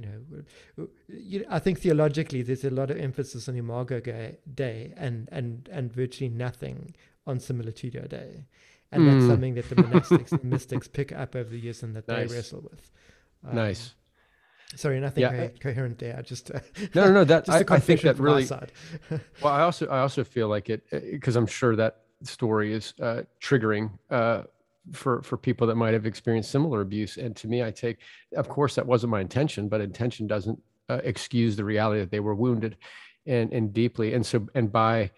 you 0.00 0.84
know, 0.86 0.88
you 1.08 1.44
I 1.48 1.58
think 1.58 1.80
theologically 1.80 2.42
there's 2.42 2.64
a 2.64 2.70
lot 2.70 2.90
of 2.90 2.96
emphasis 2.98 3.48
on 3.48 3.56
Imago 3.56 4.00
Dei 4.00 4.92
and 4.96 5.28
and 5.30 5.68
and 5.72 5.92
virtually 5.92 6.28
nothing 6.28 6.94
on 7.26 7.38
Similitudo 7.38 8.08
Dei, 8.08 8.46
and 8.92 9.02
mm. 9.02 9.06
that's 9.06 9.24
hmm. 9.24 9.30
something 9.30 9.54
that 9.54 9.68
the 9.68 9.74
monastics 9.76 10.32
and 10.32 10.44
mystics 10.44 10.88
pick 10.88 11.12
up 11.12 11.34
over 11.34 11.50
the 11.50 11.58
years 11.58 11.82
and 11.82 11.94
that 11.94 12.08
nice. 12.08 12.28
they 12.28 12.36
wrestle 12.36 12.60
with. 12.60 12.90
Um, 13.46 13.54
nice. 13.54 13.94
Sorry, 14.76 15.00
nothing 15.00 15.22
yeah. 15.22 15.48
co- 15.48 15.54
coherent 15.60 15.98
there. 15.98 16.16
I 16.16 16.22
just 16.22 16.50
uh, 16.50 16.60
no, 16.94 17.06
no, 17.06 17.12
no. 17.12 17.24
That 17.24 17.48
I, 17.48 17.64
I, 17.68 17.78
think 17.80 18.02
that 18.02 18.18
really. 18.18 18.46
well, 19.42 19.52
I 19.52 19.62
also 19.62 19.86
I 19.88 20.00
also 20.00 20.24
feel 20.24 20.48
like 20.48 20.70
it 20.70 20.84
because 20.90 21.36
uh, 21.36 21.40
I'm 21.40 21.46
sure 21.46 21.76
that 21.76 22.02
story 22.22 22.72
is 22.72 22.94
uh, 23.00 23.22
triggering 23.40 23.90
uh, 24.10 24.42
for 24.92 25.22
for 25.22 25.36
people 25.36 25.66
that 25.66 25.76
might 25.76 25.94
have 25.94 26.06
experienced 26.06 26.50
similar 26.50 26.80
abuse. 26.80 27.16
And 27.16 27.36
to 27.36 27.48
me, 27.48 27.62
I 27.62 27.70
take, 27.70 27.98
of 28.36 28.48
course, 28.48 28.74
that 28.74 28.86
wasn't 28.86 29.10
my 29.10 29.20
intention, 29.20 29.68
but 29.68 29.80
intention 29.80 30.26
doesn't 30.26 30.60
uh, 30.88 31.00
excuse 31.04 31.56
the 31.56 31.64
reality 31.64 32.00
that 32.00 32.10
they 32.10 32.20
were 32.20 32.34
wounded, 32.34 32.76
and 33.26 33.52
and 33.52 33.72
deeply. 33.72 34.14
And 34.14 34.24
so, 34.24 34.46
and 34.54 34.72
by 34.72 35.10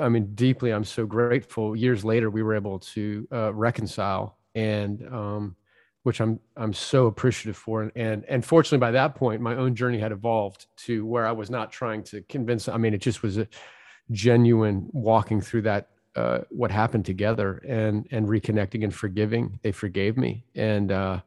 I 0.00 0.08
mean, 0.08 0.34
deeply, 0.34 0.72
I'm 0.72 0.84
so 0.84 1.06
grateful. 1.06 1.76
Years 1.76 2.04
later, 2.04 2.30
we 2.30 2.42
were 2.42 2.54
able 2.54 2.78
to 2.80 3.28
uh, 3.32 3.54
reconcile, 3.54 4.36
and 4.54 5.06
um, 5.12 5.56
which 6.02 6.20
I'm 6.20 6.40
I'm 6.56 6.72
so 6.72 7.06
appreciative 7.06 7.56
for. 7.56 7.82
And, 7.82 7.92
and 7.94 8.24
and 8.28 8.44
fortunately, 8.44 8.78
by 8.78 8.92
that 8.92 9.14
point, 9.14 9.40
my 9.40 9.54
own 9.54 9.74
journey 9.74 9.98
had 9.98 10.12
evolved 10.12 10.66
to 10.78 11.06
where 11.06 11.26
I 11.26 11.32
was 11.32 11.50
not 11.50 11.70
trying 11.70 12.02
to 12.04 12.22
convince. 12.22 12.68
I 12.68 12.76
mean, 12.76 12.94
it 12.94 13.00
just 13.00 13.22
was 13.22 13.38
a 13.38 13.48
genuine 14.10 14.88
walking 14.92 15.40
through 15.40 15.62
that 15.62 15.90
uh, 16.16 16.40
what 16.48 16.70
happened 16.70 17.04
together 17.04 17.62
and 17.68 18.06
and 18.10 18.26
reconnecting 18.26 18.82
and 18.82 18.94
forgiving. 18.94 19.60
They 19.62 19.72
forgave 19.72 20.16
me 20.16 20.44
and 20.54 20.90
uh, 20.90 21.20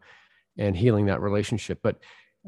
and 0.58 0.76
healing 0.76 1.06
that 1.06 1.22
relationship. 1.22 1.80
But 1.82 2.00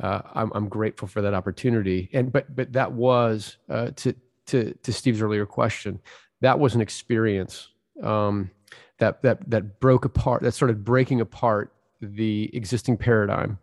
uh, 0.01 0.21
I'm 0.33 0.51
I'm 0.53 0.67
grateful 0.67 1.07
for 1.07 1.21
that 1.21 1.33
opportunity. 1.33 2.09
And 2.13 2.31
but 2.31 2.53
but 2.55 2.73
that 2.73 2.91
was 2.91 3.57
uh, 3.69 3.91
to 3.97 4.15
to 4.47 4.73
to 4.73 4.91
Steve's 4.93 5.21
earlier 5.21 5.45
question, 5.45 5.99
that 6.41 6.59
was 6.59 6.75
an 6.75 6.81
experience 6.81 7.69
um, 8.01 8.49
that 8.97 9.21
that 9.21 9.49
that 9.49 9.79
broke 9.79 10.05
apart, 10.05 10.41
that 10.41 10.53
started 10.53 10.83
breaking 10.83 11.21
apart 11.21 11.73
the 12.01 12.49
existing 12.53 12.97
paradigm, 12.97 13.59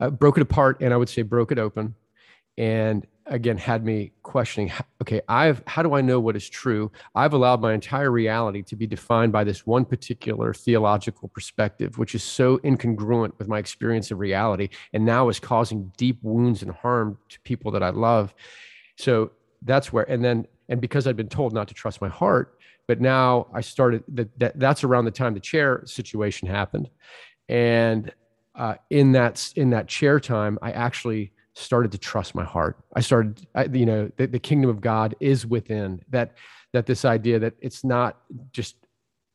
uh, 0.00 0.10
broke 0.10 0.36
it 0.36 0.42
apart, 0.42 0.80
and 0.80 0.92
I 0.92 0.96
would 0.96 1.08
say 1.08 1.22
broke 1.22 1.52
it 1.52 1.58
open, 1.58 1.94
and 2.58 3.06
again 3.26 3.56
had 3.58 3.84
me 3.84 4.12
questioning. 4.22 4.72
Okay, 5.02 5.20
I've 5.28 5.62
how 5.66 5.82
do 5.82 5.94
I 5.94 6.00
know 6.00 6.18
what 6.18 6.36
is 6.36 6.48
true? 6.48 6.90
I've 7.14 7.32
allowed 7.32 7.60
my 7.60 7.72
entire 7.74 8.10
reality 8.10 8.62
to 8.62 8.76
be 8.76 8.86
defined 8.86 9.32
by 9.32 9.44
this 9.44 9.66
one 9.66 9.84
particular 9.84 10.52
theological 10.52 11.28
perspective, 11.28 11.98
which 11.98 12.14
is 12.14 12.22
so 12.22 12.58
incongruent 12.58 13.38
with 13.38 13.46
my 13.46 13.58
experience 13.58 14.10
of 14.10 14.18
reality, 14.18 14.70
and 14.92 15.04
now 15.04 15.28
is 15.28 15.38
causing 15.38 15.92
deep 15.96 16.18
wounds 16.22 16.62
and 16.62 16.72
harm 16.72 17.18
to 17.28 17.40
people 17.40 17.70
that 17.72 17.82
I 17.82 17.90
love. 17.90 18.34
So 18.96 19.30
that's 19.62 19.92
where 19.92 20.08
and 20.10 20.24
then 20.24 20.46
and 20.68 20.80
because 20.80 21.06
i'd 21.06 21.16
been 21.16 21.28
told 21.28 21.52
not 21.52 21.68
to 21.68 21.74
trust 21.74 22.00
my 22.00 22.08
heart 22.08 22.58
but 22.86 23.00
now 23.00 23.46
i 23.52 23.60
started 23.60 24.02
that, 24.08 24.38
that 24.38 24.58
that's 24.58 24.84
around 24.84 25.04
the 25.04 25.10
time 25.10 25.34
the 25.34 25.40
chair 25.40 25.82
situation 25.84 26.48
happened 26.48 26.88
and 27.48 28.12
uh, 28.54 28.74
in 28.88 29.12
that 29.12 29.52
in 29.56 29.70
that 29.70 29.86
chair 29.88 30.18
time 30.18 30.58
i 30.62 30.70
actually 30.70 31.32
started 31.58 31.90
to 31.92 31.98
trust 31.98 32.34
my 32.34 32.44
heart 32.44 32.78
i 32.94 33.00
started 33.00 33.46
I, 33.54 33.64
you 33.64 33.86
know 33.86 34.10
the, 34.16 34.26
the 34.26 34.38
kingdom 34.38 34.70
of 34.70 34.80
god 34.80 35.14
is 35.20 35.46
within 35.46 36.02
that 36.10 36.34
that 36.72 36.86
this 36.86 37.04
idea 37.04 37.38
that 37.38 37.54
it's 37.60 37.84
not 37.84 38.18
just 38.52 38.76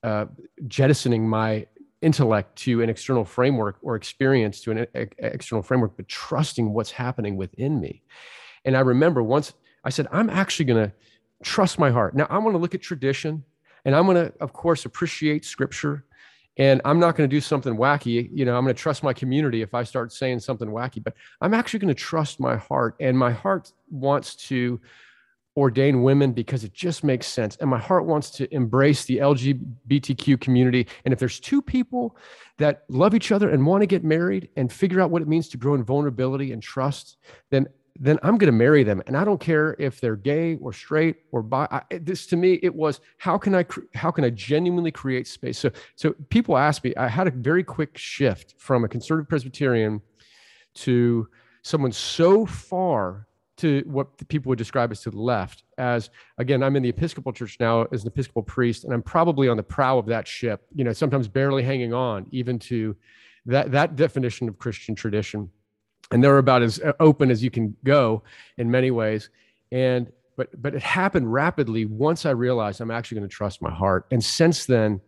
uh, 0.04 0.26
jettisoning 0.68 1.28
my 1.28 1.68
intellect 2.02 2.56
to 2.58 2.82
an 2.82 2.90
external 2.90 3.26
framework 3.26 3.78
or 3.82 3.96
experience 3.96 4.62
to 4.62 4.72
an 4.72 4.88
a, 4.96 5.08
external 5.20 5.62
framework 5.62 5.96
but 5.98 6.08
trusting 6.08 6.74
what's 6.74 6.92
happening 6.92 7.38
within 7.38 7.80
me 7.80 8.02
and 8.66 8.78
i 8.78 8.80
remember 8.80 9.22
once 9.22 9.54
I 9.84 9.90
said, 9.90 10.08
I'm 10.12 10.30
actually 10.30 10.66
going 10.66 10.90
to 10.90 10.94
trust 11.44 11.80
my 11.80 11.90
heart. 11.90 12.16
Now, 12.16 12.28
I'm 12.30 12.42
going 12.42 12.54
to 12.54 12.60
look 12.60 12.76
at 12.76 12.82
tradition 12.82 13.44
and 13.84 13.96
I'm 13.96 14.06
going 14.06 14.18
to, 14.18 14.34
of 14.40 14.54
course, 14.54 14.86
appreciate 14.86 15.44
scripture. 15.44 16.06
And 16.62 16.80
I'm 16.86 17.00
not 17.00 17.16
going 17.16 17.28
to 17.28 17.36
do 17.36 17.42
something 17.42 17.76
wacky. 17.76 18.30
You 18.32 18.46
know, 18.46 18.56
I'm 18.56 18.64
going 18.64 18.76
to 18.76 18.80
trust 18.80 19.02
my 19.02 19.14
community 19.14 19.64
if 19.64 19.74
I 19.74 19.82
start 19.82 20.14
saying 20.14 20.42
something 20.42 20.68
wacky, 20.68 21.04
but 21.04 21.16
I'm 21.42 21.56
actually 21.56 21.80
going 21.80 21.96
to 21.96 22.00
trust 22.00 22.40
my 22.40 22.56
heart. 22.56 22.96
And 23.00 23.18
my 23.18 23.32
heart 23.32 23.74
wants 23.90 24.36
to 24.50 24.80
ordain 25.58 26.04
women 26.04 26.34
because 26.34 26.64
it 26.64 26.72
just 26.72 27.04
makes 27.04 27.26
sense. 27.26 27.56
And 27.56 27.68
my 27.68 27.80
heart 27.80 28.06
wants 28.06 28.30
to 28.32 28.54
embrace 28.54 29.06
the 29.06 29.18
LGBTQ 29.18 30.40
community. 30.40 30.86
And 31.04 31.12
if 31.12 31.20
there's 31.20 31.40
two 31.40 31.64
people 31.64 32.16
that 32.60 32.84
love 32.90 33.16
each 33.16 33.32
other 33.32 33.50
and 33.50 33.66
want 33.66 33.82
to 33.82 33.88
get 33.88 34.04
married 34.04 34.50
and 34.56 34.72
figure 34.72 35.02
out 35.02 35.10
what 35.10 35.24
it 35.24 35.28
means 35.28 35.50
to 35.50 35.58
grow 35.58 35.74
in 35.74 35.84
vulnerability 35.84 36.52
and 36.52 36.62
trust, 36.62 37.18
then 37.50 37.66
then 38.00 38.18
I'm 38.24 38.38
going 38.38 38.52
to 38.52 38.58
marry 38.58 38.84
them. 38.84 39.02
And 39.08 39.18
I 39.18 39.24
don't 39.24 39.40
care 39.40 39.76
if 39.78 40.00
they're 40.00 40.16
gay 40.16 40.56
or 40.58 40.74
straight 40.74 41.18
or 41.32 41.42
bi. 41.42 41.68
I, 41.70 41.82
this 42.00 42.26
to 42.28 42.38
me, 42.38 42.60
it 42.64 42.74
was 42.74 43.02
how 43.18 43.38
can 43.38 43.56
I 43.56 43.66
how 43.94 44.12
can 44.12 44.24
I 44.24 44.30
genuinely 44.30 44.92
create 44.92 45.28
space? 45.28 45.60
So 45.60 45.72
so 45.96 46.14
people 46.30 46.58
ask 46.58 46.84
me. 46.84 46.96
I 46.96 47.08
had 47.08 47.28
a 47.28 47.32
very 47.32 47.64
quick 47.64 47.98
shift 47.98 48.56
from 48.58 48.84
a 48.84 48.88
conservative 48.88 49.30
Presbyterian 49.30 50.02
to 50.74 51.28
someone 51.64 51.92
so 51.92 52.46
far 52.46 53.28
to 53.58 53.84
what 53.86 54.28
people 54.28 54.50
would 54.50 54.58
describe 54.58 54.92
as 54.92 55.02
to 55.02 55.12
the 55.12 55.20
left. 55.20 55.64
As 55.78 56.10
again, 56.38 56.64
I'm 56.64 56.76
in 56.76 56.84
the 56.84 56.90
Episcopal 56.90 57.32
Church 57.34 57.58
now 57.60 57.86
as 57.92 58.02
an 58.02 58.08
Episcopal 58.08 58.44
priest, 58.44 58.86
and 58.86 58.94
I'm 58.94 59.04
probably 59.04 59.48
on 59.48 59.58
the 59.58 59.64
prow 59.64 60.00
of 60.00 60.08
that 60.08 60.28
ship. 60.28 60.66
You 60.74 60.84
know, 60.84 60.94
sometimes 60.94 61.28
barely 61.28 61.62
hanging 61.62 61.94
on, 61.94 62.26
even 62.32 62.58
to 62.60 62.96
that 63.46 63.72
that 63.72 63.96
definition 63.96 64.48
of 64.48 64.58
Christian 64.58 64.96
tradition 64.96 65.52
and 66.12 66.24
they're 66.24 66.38
about 66.38 66.62
as 66.62 66.80
uh, 66.80 66.94
open 67.00 67.32
as 67.32 67.44
you 67.44 67.50
can 67.50 67.76
go 67.84 68.24
in 68.58 68.70
many 68.70 68.92
ways. 68.92 69.30
And 69.72 70.12
but 70.36 70.62
but 70.62 70.76
it 70.76 70.82
happened 70.82 71.32
rapidly 71.32 71.86
once 71.86 72.26
i 72.26 72.32
realized 72.32 72.82
i'm 72.82 72.92
actually 72.92 73.20
going 73.20 73.30
to 73.30 73.36
trust 73.36 73.62
my 73.62 73.72
heart. 73.72 74.06
And 74.12 74.24
since 74.24 74.66
then 74.66 75.02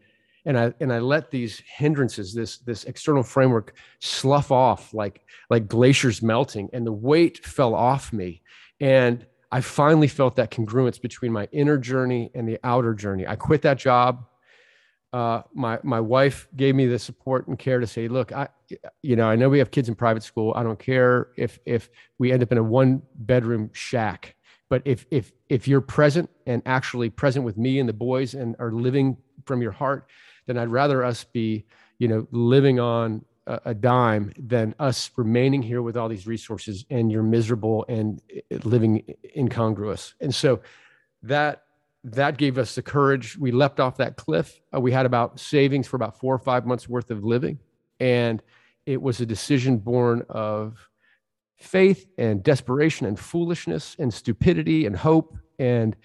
and 0.46 0.58
i 0.58 0.74
and 0.80 0.92
i 0.92 1.00
let 1.00 1.32
these 1.32 1.62
hindrances 1.66 2.34
this 2.34 2.58
this 2.60 2.84
external 2.86 3.24
framework 3.24 3.76
slough 4.00 4.52
off 4.52 4.94
like 4.94 5.26
like 5.50 5.68
glaciers 5.68 6.22
melting. 6.22 6.70
And 6.74 6.86
the 6.86 6.94
weight 6.94 7.46
fell 7.46 7.76
off 7.76 8.14
me. 8.14 8.42
And 8.80 9.26
i 9.52 9.62
finally 9.62 10.08
felt 10.08 10.36
that 10.38 10.52
congruence 10.52 11.02
between 11.02 11.32
my 11.32 11.48
inner 11.52 11.78
journey 11.78 12.32
and 12.34 12.48
the 12.48 12.60
outer 12.64 12.94
journey. 12.94 13.28
I 13.28 13.36
quit 13.36 13.62
that 13.64 13.78
job 13.78 14.26
uh, 15.14 15.44
my 15.54 15.80
my 15.84 16.00
wife 16.00 16.48
gave 16.56 16.74
me 16.74 16.88
the 16.88 16.98
support 16.98 17.48
and 17.48 17.58
care 17.58 17.80
to 17.80 17.86
say, 17.86 18.08
look, 18.08 18.32
I, 18.32 18.48
you 19.04 19.16
know, 19.16 19.30
I 19.30 19.36
know 19.36 19.48
we 19.48 19.60
have 19.60 19.70
kids 19.70 19.88
in 19.88 19.94
private 19.96 20.24
school. 20.24 20.54
I 20.56 20.64
don't 20.64 20.80
care 20.80 21.30
if 21.38 21.60
if 21.66 21.90
we 22.18 22.32
end 22.32 22.42
up 22.42 22.52
in 22.52 22.58
a 22.58 22.64
one 22.64 23.04
bedroom 23.14 23.70
shack, 23.74 24.36
but 24.70 24.82
if 24.86 25.06
if 25.12 25.32
if 25.50 25.68
you're 25.68 25.82
present 25.82 26.32
and 26.48 26.64
actually 26.66 27.12
present 27.12 27.46
with 27.46 27.58
me 27.58 27.80
and 27.80 27.88
the 27.88 27.94
boys 27.94 28.34
and 28.34 28.56
are 28.58 28.72
living 28.72 29.16
from 29.46 29.62
your 29.62 29.72
heart, 29.72 30.10
then 30.48 30.58
I'd 30.58 30.70
rather 30.70 31.04
us 31.04 31.24
be, 31.24 31.66
you 32.00 32.08
know, 32.08 32.28
living 32.32 32.80
on 32.80 33.24
a, 33.46 33.62
a 33.66 33.74
dime 33.76 34.34
than 34.38 34.74
us 34.80 35.12
remaining 35.16 35.62
here 35.62 35.84
with 35.84 35.96
all 35.96 36.10
these 36.10 36.26
resources 36.26 36.86
and 36.90 37.12
you're 37.12 37.22
miserable 37.22 37.86
and 37.88 38.20
eh, 38.36 38.58
living 38.64 39.16
incongruous. 39.36 40.16
And 40.20 40.34
so 40.34 40.62
that 41.22 41.63
that 42.04 42.38
gave 42.38 42.58
us 42.58 42.76
the 42.76 42.82
courage. 42.82 43.38
We 43.38 43.52
leapt 43.52 43.80
off 43.80 43.98
that 43.98 44.18
cliff. 44.18 44.60
Uh, 44.76 44.82
we 44.82 44.92
had 44.92 45.06
about 45.06 45.40
savings 45.40 45.88
for 45.88 45.96
about 45.96 46.20
four 46.20 46.36
or 46.36 46.40
five 46.40 46.66
months 46.66 46.88
worth 46.90 47.12
of 47.12 47.24
living. 47.24 47.60
And 48.00 48.44
it 48.86 49.02
was 49.02 49.22
a 49.22 49.26
decision 49.26 49.78
born 49.78 50.24
of 50.30 50.90
faith 51.58 52.08
and 52.18 52.44
desperation 52.44 53.08
and 53.08 53.18
foolishness 53.18 53.96
and 54.00 54.14
stupidity 54.14 54.86
and 54.86 54.96
hope 54.98 55.38
and 55.60 55.96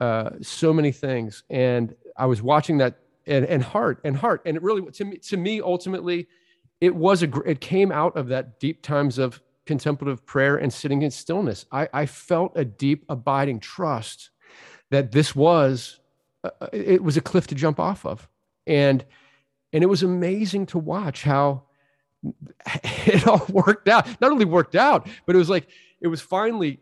uh, 0.00 0.30
so 0.42 0.72
many 0.72 0.92
things. 0.92 1.42
And 1.48 1.94
I 2.16 2.26
was 2.26 2.42
watching 2.42 2.78
that 2.78 2.98
and, 3.26 3.46
and 3.46 3.62
heart 3.62 4.00
and 4.04 4.16
heart. 4.16 4.42
And 4.44 4.56
it 4.56 4.62
really, 4.62 4.82
to 4.90 5.04
me, 5.04 5.16
to 5.18 5.36
me, 5.36 5.60
ultimately, 5.62 6.28
it 6.80 6.94
was 6.94 7.22
a 7.22 7.30
it 7.46 7.60
came 7.60 7.92
out 7.92 8.16
of 8.16 8.28
that 8.28 8.60
deep 8.60 8.82
times 8.82 9.18
of 9.18 9.40
contemplative 9.66 10.24
prayer 10.26 10.56
and 10.56 10.72
sitting 10.72 11.02
in 11.02 11.10
stillness. 11.10 11.64
I, 11.70 11.88
I 11.92 12.06
felt 12.06 12.52
a 12.56 12.64
deep 12.64 13.04
abiding 13.08 13.60
trust 13.60 14.30
that 14.90 15.12
this 15.12 15.34
was 15.34 16.00
uh, 16.44 16.50
it 16.72 17.02
was 17.02 17.16
a 17.16 17.20
cliff 17.20 17.46
to 17.48 17.54
jump 17.54 17.78
off 17.78 18.04
of, 18.06 18.28
and 18.66 19.04
and 19.72 19.82
it 19.82 19.86
was 19.86 20.02
amazing 20.02 20.66
to 20.66 20.78
watch 20.78 21.22
how 21.22 21.62
it 22.84 23.26
all 23.26 23.46
worked 23.50 23.88
out. 23.88 24.06
Not 24.20 24.32
only 24.32 24.44
worked 24.44 24.76
out, 24.76 25.08
but 25.26 25.34
it 25.34 25.38
was 25.38 25.50
like 25.50 25.68
it 26.00 26.08
was 26.08 26.20
finally 26.20 26.80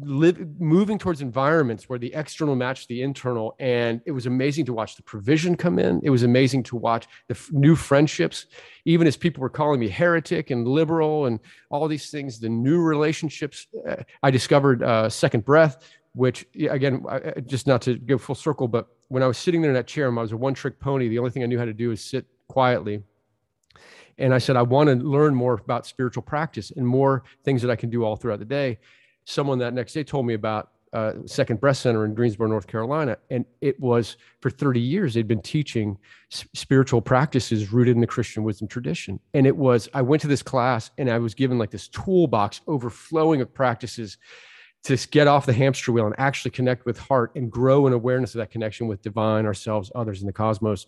live, 0.00 0.38
moving 0.60 0.98
towards 0.98 1.20
environments 1.20 1.88
where 1.88 1.98
the 1.98 2.12
external 2.14 2.54
matched 2.54 2.88
the 2.88 3.02
internal. 3.02 3.56
And 3.58 4.00
it 4.06 4.12
was 4.12 4.26
amazing 4.26 4.66
to 4.66 4.72
watch 4.72 4.96
the 4.96 5.02
provision 5.02 5.56
come 5.56 5.78
in. 5.78 6.00
It 6.02 6.10
was 6.10 6.22
amazing 6.22 6.62
to 6.64 6.76
watch 6.76 7.06
the 7.28 7.34
f- 7.34 7.50
new 7.52 7.74
friendships, 7.74 8.46
even 8.84 9.06
as 9.06 9.16
people 9.16 9.40
were 9.40 9.50
calling 9.50 9.80
me 9.80 9.88
heretic 9.88 10.50
and 10.50 10.66
liberal 10.66 11.26
and 11.26 11.40
all 11.70 11.88
these 11.88 12.10
things, 12.10 12.38
the 12.38 12.48
new 12.48 12.80
relationships. 12.80 13.66
Uh, 13.88 13.96
I 14.22 14.30
discovered 14.30 14.82
uh, 14.82 15.08
Second 15.08 15.44
Breath, 15.44 15.90
which, 16.14 16.46
again, 16.58 17.04
I, 17.08 17.40
just 17.40 17.66
not 17.66 17.82
to 17.82 17.96
go 17.96 18.18
full 18.18 18.34
circle, 18.34 18.68
but 18.68 18.88
when 19.08 19.22
I 19.22 19.26
was 19.26 19.38
sitting 19.38 19.62
there 19.62 19.70
in 19.70 19.74
that 19.74 19.86
chair, 19.86 20.06
I 20.06 20.22
was 20.22 20.32
a 20.32 20.36
one 20.36 20.54
trick 20.54 20.80
pony. 20.80 21.08
The 21.08 21.18
only 21.18 21.30
thing 21.30 21.42
I 21.42 21.46
knew 21.46 21.58
how 21.58 21.64
to 21.64 21.72
do 21.72 21.92
is 21.92 22.02
sit 22.02 22.26
quietly. 22.48 23.02
And 24.18 24.34
I 24.34 24.38
said, 24.38 24.56
I 24.56 24.62
want 24.62 24.88
to 24.88 24.96
learn 24.96 25.34
more 25.34 25.54
about 25.54 25.86
spiritual 25.86 26.22
practice 26.22 26.72
and 26.72 26.86
more 26.86 27.22
things 27.44 27.62
that 27.62 27.70
I 27.70 27.76
can 27.76 27.90
do 27.90 28.04
all 28.04 28.16
throughout 28.16 28.38
the 28.38 28.44
day 28.44 28.78
someone 29.24 29.58
that 29.58 29.72
next 29.72 29.92
day 29.92 30.04
told 30.04 30.26
me 30.26 30.34
about 30.34 30.70
uh, 30.92 31.12
Second 31.24 31.60
Breath 31.60 31.76
Center 31.76 32.04
in 32.04 32.14
Greensboro, 32.14 32.48
North 32.48 32.66
Carolina, 32.66 33.16
and 33.30 33.44
it 33.60 33.78
was 33.78 34.16
for 34.40 34.50
30 34.50 34.80
years 34.80 35.14
they'd 35.14 35.28
been 35.28 35.40
teaching 35.40 35.96
s- 36.32 36.44
spiritual 36.52 37.00
practices 37.00 37.72
rooted 37.72 37.94
in 37.94 38.00
the 38.00 38.08
Christian 38.08 38.42
wisdom 38.42 38.66
tradition. 38.66 39.20
And 39.32 39.46
it 39.46 39.56
was 39.56 39.88
I 39.94 40.02
went 40.02 40.20
to 40.22 40.28
this 40.28 40.42
class 40.42 40.90
and 40.98 41.08
I 41.08 41.18
was 41.18 41.34
given 41.34 41.58
like 41.58 41.70
this 41.70 41.86
toolbox 41.88 42.60
overflowing 42.66 43.40
of 43.40 43.54
practices 43.54 44.18
to 44.84 44.96
get 45.10 45.26
off 45.26 45.46
the 45.46 45.52
hamster 45.52 45.92
wheel 45.92 46.06
and 46.06 46.14
actually 46.18 46.50
connect 46.50 46.86
with 46.86 46.98
heart 46.98 47.32
and 47.34 47.50
grow 47.50 47.86
an 47.86 47.92
awareness 47.92 48.34
of 48.34 48.38
that 48.38 48.50
connection 48.50 48.86
with 48.86 49.02
divine, 49.02 49.46
ourselves, 49.46 49.92
others, 49.94 50.20
in 50.20 50.26
the 50.26 50.32
cosmos. 50.32 50.86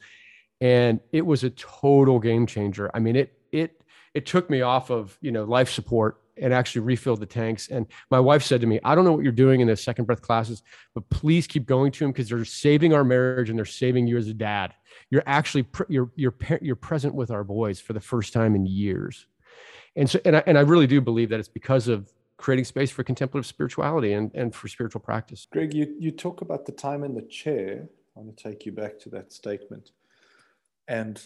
And 0.60 1.00
it 1.12 1.26
was 1.26 1.44
a 1.44 1.50
total 1.50 2.18
game 2.18 2.46
changer. 2.46 2.90
I 2.94 3.00
mean, 3.00 3.16
it 3.16 3.34
it 3.50 3.82
it 4.14 4.26
took 4.26 4.48
me 4.48 4.62
off 4.62 4.90
of 4.90 5.18
you 5.20 5.32
know 5.32 5.44
life 5.44 5.70
support 5.70 6.22
and 6.36 6.52
actually 6.54 6.82
refilled 6.82 7.20
the 7.20 7.26
tanks. 7.26 7.68
And 7.68 7.86
my 8.10 8.18
wife 8.18 8.42
said 8.42 8.60
to 8.62 8.66
me, 8.66 8.80
I 8.84 8.94
don't 8.94 9.04
know 9.04 9.12
what 9.12 9.22
you're 9.22 9.32
doing 9.32 9.60
in 9.60 9.68
the 9.68 9.76
second 9.76 10.06
breath 10.06 10.22
classes, 10.22 10.62
but 10.94 11.08
please 11.10 11.46
keep 11.46 11.66
going 11.66 11.92
to 11.92 12.04
them 12.04 12.12
because 12.12 12.28
they're 12.28 12.44
saving 12.44 12.94
our 12.94 13.04
marriage 13.04 13.50
and 13.50 13.58
they're 13.58 13.66
saving 13.66 14.06
you 14.06 14.16
as 14.16 14.28
a 14.28 14.34
dad. 14.34 14.74
You're 15.10 15.22
actually, 15.26 15.66
you're, 15.88 16.10
you're, 16.16 16.34
you're 16.62 16.76
present 16.76 17.14
with 17.14 17.30
our 17.30 17.44
boys 17.44 17.80
for 17.80 17.92
the 17.92 18.00
first 18.00 18.32
time 18.32 18.54
in 18.54 18.64
years. 18.64 19.26
And 19.94 20.08
so, 20.08 20.20
and 20.24 20.36
I, 20.36 20.42
and 20.46 20.56
I 20.56 20.62
really 20.62 20.86
do 20.86 21.00
believe 21.02 21.28
that 21.30 21.38
it's 21.38 21.48
because 21.48 21.86
of 21.86 22.10
creating 22.42 22.64
space 22.64 22.90
for 22.90 23.04
contemplative 23.04 23.46
spirituality 23.46 24.14
and, 24.14 24.32
and 24.34 24.52
for 24.52 24.66
spiritual 24.66 25.00
practice. 25.00 25.46
Greg, 25.52 25.72
you, 25.72 25.94
you 26.00 26.10
talk 26.10 26.40
about 26.40 26.66
the 26.66 26.72
time 26.72 27.04
in 27.04 27.14
the 27.14 27.22
chair. 27.22 27.88
I 28.16 28.20
want 28.20 28.36
to 28.36 28.42
take 28.42 28.66
you 28.66 28.72
back 28.72 28.98
to 29.00 29.08
that 29.10 29.32
statement. 29.32 29.92
And 30.88 31.22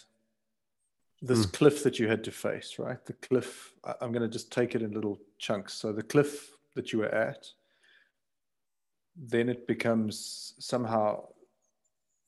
this 1.22 1.46
mm. 1.46 1.52
cliff 1.54 1.82
that 1.84 1.98
you 1.98 2.06
had 2.06 2.22
to 2.24 2.30
face, 2.30 2.78
right? 2.78 3.02
The 3.06 3.14
cliff, 3.14 3.72
I'm 4.02 4.12
going 4.12 4.28
to 4.28 4.28
just 4.28 4.52
take 4.52 4.74
it 4.74 4.82
in 4.82 4.92
little 4.92 5.18
chunks. 5.38 5.72
So 5.72 5.90
the 5.90 6.02
cliff 6.02 6.50
that 6.74 6.92
you 6.92 6.98
were 6.98 7.14
at, 7.28 7.46
then 9.16 9.48
it 9.48 9.66
becomes 9.66 10.52
somehow, 10.58 11.28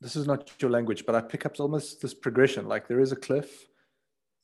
this 0.00 0.16
is 0.16 0.26
not 0.26 0.50
your 0.60 0.70
language, 0.70 1.04
but 1.04 1.14
I 1.14 1.20
pick 1.20 1.44
up 1.44 1.60
almost 1.60 2.00
this 2.00 2.14
progression. 2.14 2.66
Like 2.66 2.88
there 2.88 3.00
is 3.00 3.12
a 3.12 3.16
cliff, 3.16 3.66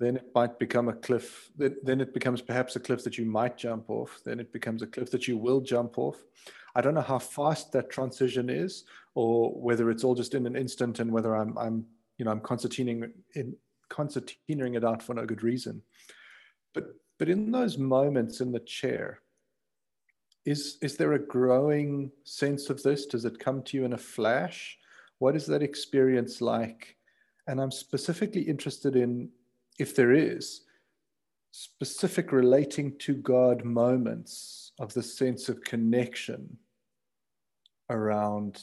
then 0.01 0.17
it 0.17 0.31
might 0.35 0.59
become 0.59 0.89
a 0.89 0.93
cliff, 0.93 1.51
then 1.57 2.01
it 2.01 2.13
becomes 2.13 2.43
perhaps 2.43 2.75
a 2.77 2.81
cliff 2.81 3.05
that 3.05 3.17
you 3.17 3.25
might 3.25 3.57
jump 3.57 3.89
off, 3.89 4.21
then 4.25 4.41
it 4.41 4.53
becomes 4.53 4.83
a 4.83 4.87
cliff 4.87 5.11
that 5.11 5.29
you 5.29 5.39
will 5.39 5.61
jump 5.61 5.99
off. 5.99 6.17
I 6.75 6.81
don't 6.81 6.95
know 6.95 7.01
how 7.01 7.21
fast 7.21 7.71
that 7.73 7.91
transition 7.91 8.51
is, 8.51 8.85
or 9.15 9.51
whether 9.53 9.91
it's 9.91 10.03
all 10.03 10.17
just 10.17 10.35
in 10.35 10.47
an 10.47 10.57
instant, 10.57 10.99
and 10.99 11.13
whether 11.13 11.37
I'm, 11.37 11.57
I'm, 11.57 11.87
you 12.19 12.25
know, 12.25 12.33
I'm 12.33 12.41
concertining 12.41 13.13
in 13.35 13.55
concertinaing 13.91 14.77
it 14.77 14.85
out 14.85 15.03
for 15.03 15.15
no 15.15 15.25
good 15.25 15.43
reason. 15.43 15.83
But 16.73 16.87
but 17.19 17.29
in 17.29 17.53
those 17.53 17.79
moments 17.79 18.41
in 18.41 18.51
the 18.51 18.61
chair, 18.61 19.21
is 20.45 20.79
is 20.83 20.97
there 20.97 21.13
a 21.13 21.27
growing 21.27 22.11
sense 22.25 22.71
of 22.71 22.83
this? 22.83 23.07
Does 23.07 23.25
it 23.25 23.39
come 23.39 23.63
to 23.63 23.77
you 23.77 23.85
in 23.85 23.93
a 23.93 23.99
flash? 23.99 24.77
What 25.19 25.37
is 25.37 25.47
that 25.47 25.63
experience 25.63 26.41
like? 26.41 26.97
And 27.47 27.61
I'm 27.61 27.71
specifically 27.71 28.43
interested 28.43 28.97
in 28.97 29.29
if 29.79 29.95
there 29.95 30.13
is 30.13 30.63
specific 31.51 32.33
relating 32.33 32.97
to 32.99 33.15
God 33.15 33.65
moments 33.65 34.73
of 34.79 34.93
the 34.95 35.03
sense 35.03 35.49
of 35.49 35.63
connection 35.63 36.59
around, 37.91 38.61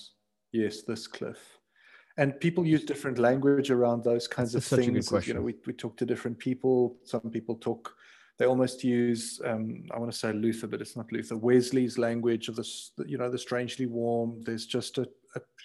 yes, 0.51 0.81
this 0.81 1.07
cliff 1.07 1.59
and 2.17 2.39
people 2.39 2.65
use 2.65 2.83
different 2.83 3.17
language 3.17 3.71
around 3.71 4.03
those 4.03 4.27
kinds 4.27 4.53
That's 4.53 4.71
of 4.71 4.79
things. 4.79 5.27
You 5.27 5.33
know, 5.33 5.41
we, 5.41 5.55
we 5.65 5.73
talk 5.73 5.97
to 5.97 6.05
different 6.05 6.37
people. 6.37 6.97
Some 7.03 7.21
people 7.31 7.55
talk, 7.55 7.95
they 8.37 8.45
almost 8.45 8.83
use, 8.83 9.39
um, 9.45 9.85
I 9.91 9.99
want 9.99 10.11
to 10.11 10.17
say 10.17 10.33
Luther, 10.33 10.67
but 10.67 10.81
it's 10.81 10.95
not 10.95 11.11
Luther, 11.11 11.37
Wesley's 11.37 11.97
language 11.97 12.47
of 12.47 12.55
this, 12.55 12.91
you 13.05 13.17
know, 13.17 13.29
the 13.29 13.37
strangely 13.37 13.85
warm. 13.85 14.41
There's 14.43 14.65
just 14.65 14.97
a, 14.97 15.03
a 15.03 15.07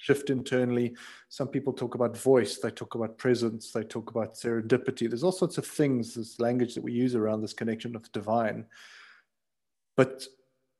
shift 0.01 0.31
internally. 0.31 0.95
Some 1.29 1.49
people 1.49 1.73
talk 1.73 1.95
about 1.95 2.17
voice, 2.17 2.59
they 2.59 2.71
talk 2.71 2.95
about 2.95 3.19
presence, 3.19 3.73
they 3.73 3.83
talk 3.83 4.11
about 4.11 4.35
serendipity. 4.35 5.09
There's 5.09 5.25
all 5.25 5.33
sorts 5.33 5.59
of 5.59 5.67
things, 5.67 6.15
this 6.15 6.41
language 6.41 6.75
that 6.75 6.85
we 6.85 6.93
use 6.93 7.15
around 7.15 7.43
this 7.43 7.53
connection 7.53 7.93
with 7.93 8.05
the 8.05 8.11
divine. 8.11 8.67
But 9.97 10.27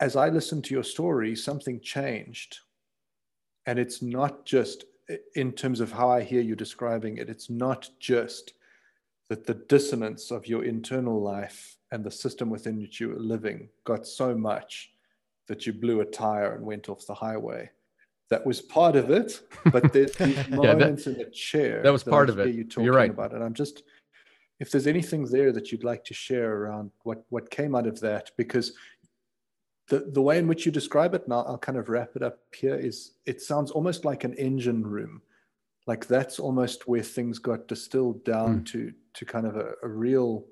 as 0.01 0.17
I 0.17 0.29
listened 0.29 0.65
to 0.65 0.75
your 0.75 0.85
story, 0.85 1.35
something 1.35 1.81
changed. 1.81 2.59
And 3.67 3.79
it's 3.79 4.03
not 4.03 4.45
just 4.45 4.85
in 5.35 5.53
terms 5.53 5.81
of 5.81 5.93
how 5.93 6.11
I 6.11 6.23
hear 6.23 6.41
you 6.41 6.55
describing 6.55 7.19
it, 7.19 7.31
it's 7.31 7.51
not 7.51 7.89
just 7.99 8.53
that 9.29 9.47
the 9.47 9.55
dissonance 9.55 10.31
of 10.31 10.47
your 10.47 10.65
internal 10.65 11.21
life 11.21 11.77
and 11.91 12.05
the 12.05 12.11
system 12.11 12.51
within 12.51 12.79
which 12.79 13.01
you 13.01 13.09
were 13.09 13.19
living 13.19 13.69
got 13.85 14.07
so 14.07 14.35
much 14.37 14.93
that 15.49 15.67
you 15.67 15.73
blew 15.73 16.01
a 16.01 16.05
tire 16.05 16.55
and 16.55 16.65
went 16.65 16.89
off 16.89 17.07
the 17.07 17.15
highway. 17.15 17.71
That 18.29 18.45
was 18.45 18.61
part 18.61 18.97
of 18.97 19.11
it, 19.11 19.41
but 19.71 19.93
there's 19.93 20.13
these 20.17 20.49
moments 20.49 21.07
yeah, 21.07 21.13
that, 21.13 21.21
in 21.21 21.27
the 21.27 21.31
chair. 21.31 21.83
That 21.83 21.93
was 21.93 22.03
part 22.03 22.29
of 22.29 22.39
it. 22.39 22.55
You 22.55 22.67
You're 22.79 22.95
right 22.95 23.11
about 23.11 23.33
it. 23.33 23.41
I'm 23.41 23.55
just, 23.55 23.85
if 24.59 24.71
there's 24.71 24.89
anything 24.89 25.27
there 25.27 25.53
that 25.53 25.71
you'd 25.71 25.85
like 25.85 26.05
to 26.07 26.15
share 26.15 26.53
around 26.57 26.91
what 27.05 27.25
what 27.29 27.51
came 27.51 27.75
out 27.75 27.87
of 27.87 28.01
that, 28.01 28.33
because 28.37 28.73
the, 29.89 30.11
the 30.13 30.23
way 30.23 30.39
in 30.39 30.49
which 30.49 30.67
you 30.67 30.73
describe 30.73 31.15
it, 31.15 31.29
now 31.29 31.43
I'll 31.43 31.59
kind 31.59 31.79
of 31.79 31.89
wrap 31.89 32.17
it 32.17 32.23
up 32.23 32.39
here, 32.53 32.75
is 32.75 33.13
it 33.27 33.41
sounds 33.41 33.71
almost 33.71 34.05
like 34.05 34.25
an 34.25 34.35
engine 34.35 34.85
room. 34.85 35.23
Like 35.87 36.07
that's 36.07 36.41
almost 36.41 36.89
where 36.89 37.03
things 37.03 37.39
got 37.39 37.69
distilled 37.69 38.25
down 38.25 38.61
mm. 38.61 38.67
to 38.67 38.93
to 39.15 39.25
kind 39.25 39.47
of 39.47 39.57
a, 39.57 39.73
a 39.85 39.89
real 39.89 40.47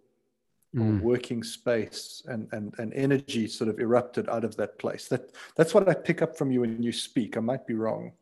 mm. 0.74 1.00
working 1.00 1.42
space 1.42 2.22
and, 2.26 2.48
and, 2.52 2.74
and 2.78 2.92
energy 2.94 3.46
sort 3.46 3.70
of 3.70 3.78
erupted 3.78 4.28
out 4.28 4.44
of 4.44 4.56
that 4.56 4.78
place. 4.78 5.08
That 5.08 5.32
that's 5.56 5.74
what 5.74 5.88
I 5.88 5.94
pick 5.94 6.22
up 6.22 6.36
from 6.36 6.50
you 6.50 6.62
when 6.62 6.82
you 6.82 6.92
speak. 6.92 7.36
I 7.36 7.40
might 7.40 7.66
be 7.66 7.74
wrong, 7.74 8.12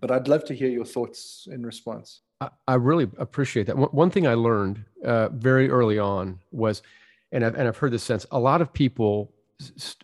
but 0.00 0.10
I'd 0.10 0.28
love 0.28 0.44
to 0.46 0.54
hear 0.54 0.68
your 0.68 0.84
thoughts 0.84 1.48
in 1.50 1.64
response. 1.64 2.20
I, 2.40 2.50
I 2.68 2.74
really 2.74 3.10
appreciate 3.18 3.66
that. 3.66 3.76
One, 3.76 3.90
one 3.90 4.10
thing 4.10 4.26
I 4.26 4.34
learned 4.34 4.84
uh, 5.04 5.30
very 5.30 5.70
early 5.70 5.98
on 5.98 6.40
was, 6.50 6.82
and 7.32 7.44
I've, 7.44 7.54
and 7.54 7.66
I've 7.66 7.76
heard 7.76 7.92
this 7.92 8.02
sense, 8.02 8.26
a 8.30 8.38
lot 8.38 8.60
of 8.60 8.72
people 8.72 9.32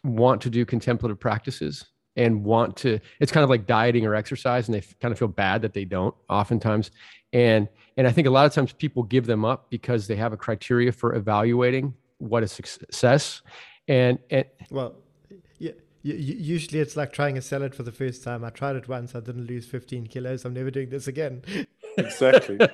want 0.02 0.40
to 0.42 0.50
do 0.50 0.64
contemplative 0.64 1.20
practices 1.20 1.84
and 2.16 2.44
want 2.44 2.76
to 2.76 2.98
it's 3.20 3.32
kind 3.32 3.44
of 3.44 3.50
like 3.50 3.66
dieting 3.66 4.04
or 4.06 4.14
exercise 4.14 4.68
and 4.68 4.74
they 4.74 4.82
kind 5.00 5.12
of 5.12 5.18
feel 5.18 5.28
bad 5.28 5.62
that 5.62 5.72
they 5.72 5.84
don't 5.84 6.14
oftentimes. 6.28 6.90
And 7.32 7.68
and 7.96 8.06
i 8.06 8.12
think 8.12 8.26
a 8.26 8.30
lot 8.30 8.46
of 8.46 8.52
times 8.52 8.72
people 8.72 9.02
give 9.02 9.26
them 9.26 9.44
up 9.44 9.70
because 9.70 10.06
they 10.06 10.16
have 10.16 10.32
a 10.32 10.36
criteria 10.36 10.92
for 10.92 11.14
evaluating 11.14 11.94
what 12.18 12.42
is 12.42 12.52
success 12.52 13.42
and 13.88 14.18
and 14.30 14.44
well 14.70 14.94
yeah 15.58 15.72
usually 16.02 16.80
it's 16.80 16.96
like 16.96 17.12
trying 17.12 17.38
a 17.38 17.40
salad 17.40 17.76
for 17.76 17.84
the 17.84 17.92
first 17.92 18.24
time. 18.24 18.44
I 18.44 18.50
tried 18.50 18.74
it 18.74 18.88
once 18.88 19.14
i 19.14 19.20
didn't 19.20 19.46
lose 19.46 19.66
15 19.66 20.08
kilos. 20.08 20.44
I'm 20.44 20.52
never 20.52 20.70
doing 20.70 20.90
this 20.90 21.06
again. 21.06 21.42
Exactly. 21.96 22.58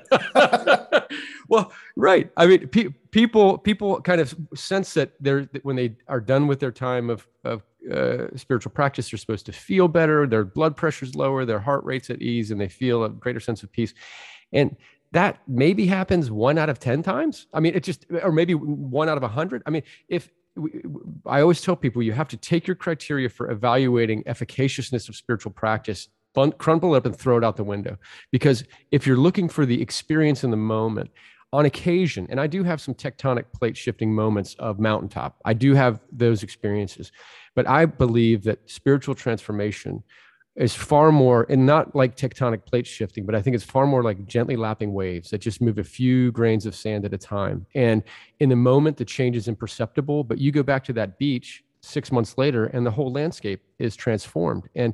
Well 1.49 1.71
right. 1.95 2.31
I 2.37 2.45
mean 2.45 2.67
pe- 2.67 2.93
people 3.09 3.57
people 3.57 3.99
kind 4.01 4.21
of 4.21 4.35
sense 4.55 4.93
that 4.93 5.13
they're 5.19 5.49
when 5.63 5.75
they 5.75 5.95
are 6.07 6.21
done 6.21 6.45
with 6.45 6.59
their 6.59 6.71
time 6.71 7.09
of 7.09 7.27
of 7.43 7.63
uh, 7.91 8.27
spiritual 8.35 8.71
practice 8.71 9.09
they're 9.09 9.17
supposed 9.17 9.45
to 9.45 9.51
feel 9.51 9.87
better 9.87 10.27
their 10.27 10.43
blood 10.43 10.75
pressure's 10.75 11.15
lower 11.15 11.45
their 11.45 11.59
heart 11.59 11.83
rate's 11.85 12.09
at 12.09 12.21
ease 12.21 12.51
and 12.51 12.59
they 12.59 12.67
feel 12.67 13.03
a 13.03 13.09
greater 13.09 13.39
sense 13.39 13.63
of 13.63 13.71
peace. 13.71 13.93
And 14.51 14.75
that 15.11 15.39
maybe 15.47 15.85
happens 15.87 16.29
one 16.29 16.57
out 16.57 16.69
of 16.69 16.79
10 16.79 17.03
times. 17.03 17.47
I 17.53 17.59
mean 17.59 17.75
it 17.75 17.83
just 17.83 18.05
or 18.23 18.31
maybe 18.31 18.53
one 18.53 19.09
out 19.09 19.17
of 19.17 19.23
a 19.23 19.27
hundred. 19.27 19.63
I 19.65 19.69
mean 19.69 19.83
if 20.07 20.29
I 21.25 21.41
always 21.41 21.61
tell 21.61 21.75
people 21.75 22.03
you 22.03 22.11
have 22.11 22.27
to 22.29 22.37
take 22.37 22.67
your 22.67 22.75
criteria 22.75 23.29
for 23.29 23.49
evaluating 23.49 24.23
efficaciousness 24.23 25.07
of 25.07 25.15
spiritual 25.15 25.51
practice 25.51 26.09
crumple 26.57 26.95
it 26.95 26.97
up 26.97 27.05
and 27.05 27.15
throw 27.15 27.37
it 27.37 27.43
out 27.43 27.57
the 27.57 27.63
window. 27.63 27.97
Because 28.31 28.63
if 28.91 29.05
you're 29.05 29.17
looking 29.17 29.49
for 29.49 29.65
the 29.65 29.81
experience 29.81 30.43
in 30.43 30.51
the 30.51 30.57
moment, 30.57 31.09
on 31.51 31.65
occasion, 31.65 32.27
and 32.29 32.39
I 32.39 32.47
do 32.47 32.63
have 32.63 32.79
some 32.79 32.93
tectonic 32.93 33.45
plate 33.53 33.75
shifting 33.75 34.13
moments 34.13 34.55
of 34.59 34.79
mountaintop. 34.79 35.39
I 35.45 35.53
do 35.53 35.73
have 35.73 35.99
those 36.11 36.43
experiences, 36.43 37.11
but 37.55 37.67
I 37.67 37.85
believe 37.85 38.43
that 38.43 38.59
spiritual 38.69 39.15
transformation 39.15 40.03
is 40.55 40.75
far 40.75 41.11
more, 41.11 41.45
and 41.49 41.65
not 41.65 41.95
like 41.95 42.17
tectonic 42.17 42.65
plate 42.65 42.85
shifting, 42.85 43.25
but 43.25 43.33
I 43.33 43.41
think 43.41 43.55
it's 43.55 43.63
far 43.63 43.87
more 43.87 44.03
like 44.03 44.25
gently 44.25 44.57
lapping 44.57 44.93
waves 44.93 45.29
that 45.29 45.39
just 45.39 45.61
move 45.61 45.77
a 45.77 45.83
few 45.83 46.31
grains 46.33 46.65
of 46.65 46.75
sand 46.75 47.05
at 47.05 47.13
a 47.13 47.17
time. 47.17 47.65
And 47.75 48.03
in 48.39 48.49
the 48.49 48.57
moment, 48.57 48.97
the 48.97 49.05
change 49.05 49.37
is 49.37 49.47
imperceptible, 49.47 50.23
but 50.25 50.37
you 50.37 50.51
go 50.51 50.61
back 50.61 50.83
to 50.85 50.93
that 50.93 51.17
beach 51.17 51.63
six 51.81 52.11
months 52.11 52.37
later, 52.37 52.65
and 52.65 52.85
the 52.85 52.91
whole 52.91 53.11
landscape 53.11 53.61
is 53.77 53.95
transformed. 53.95 54.67
And 54.75 54.93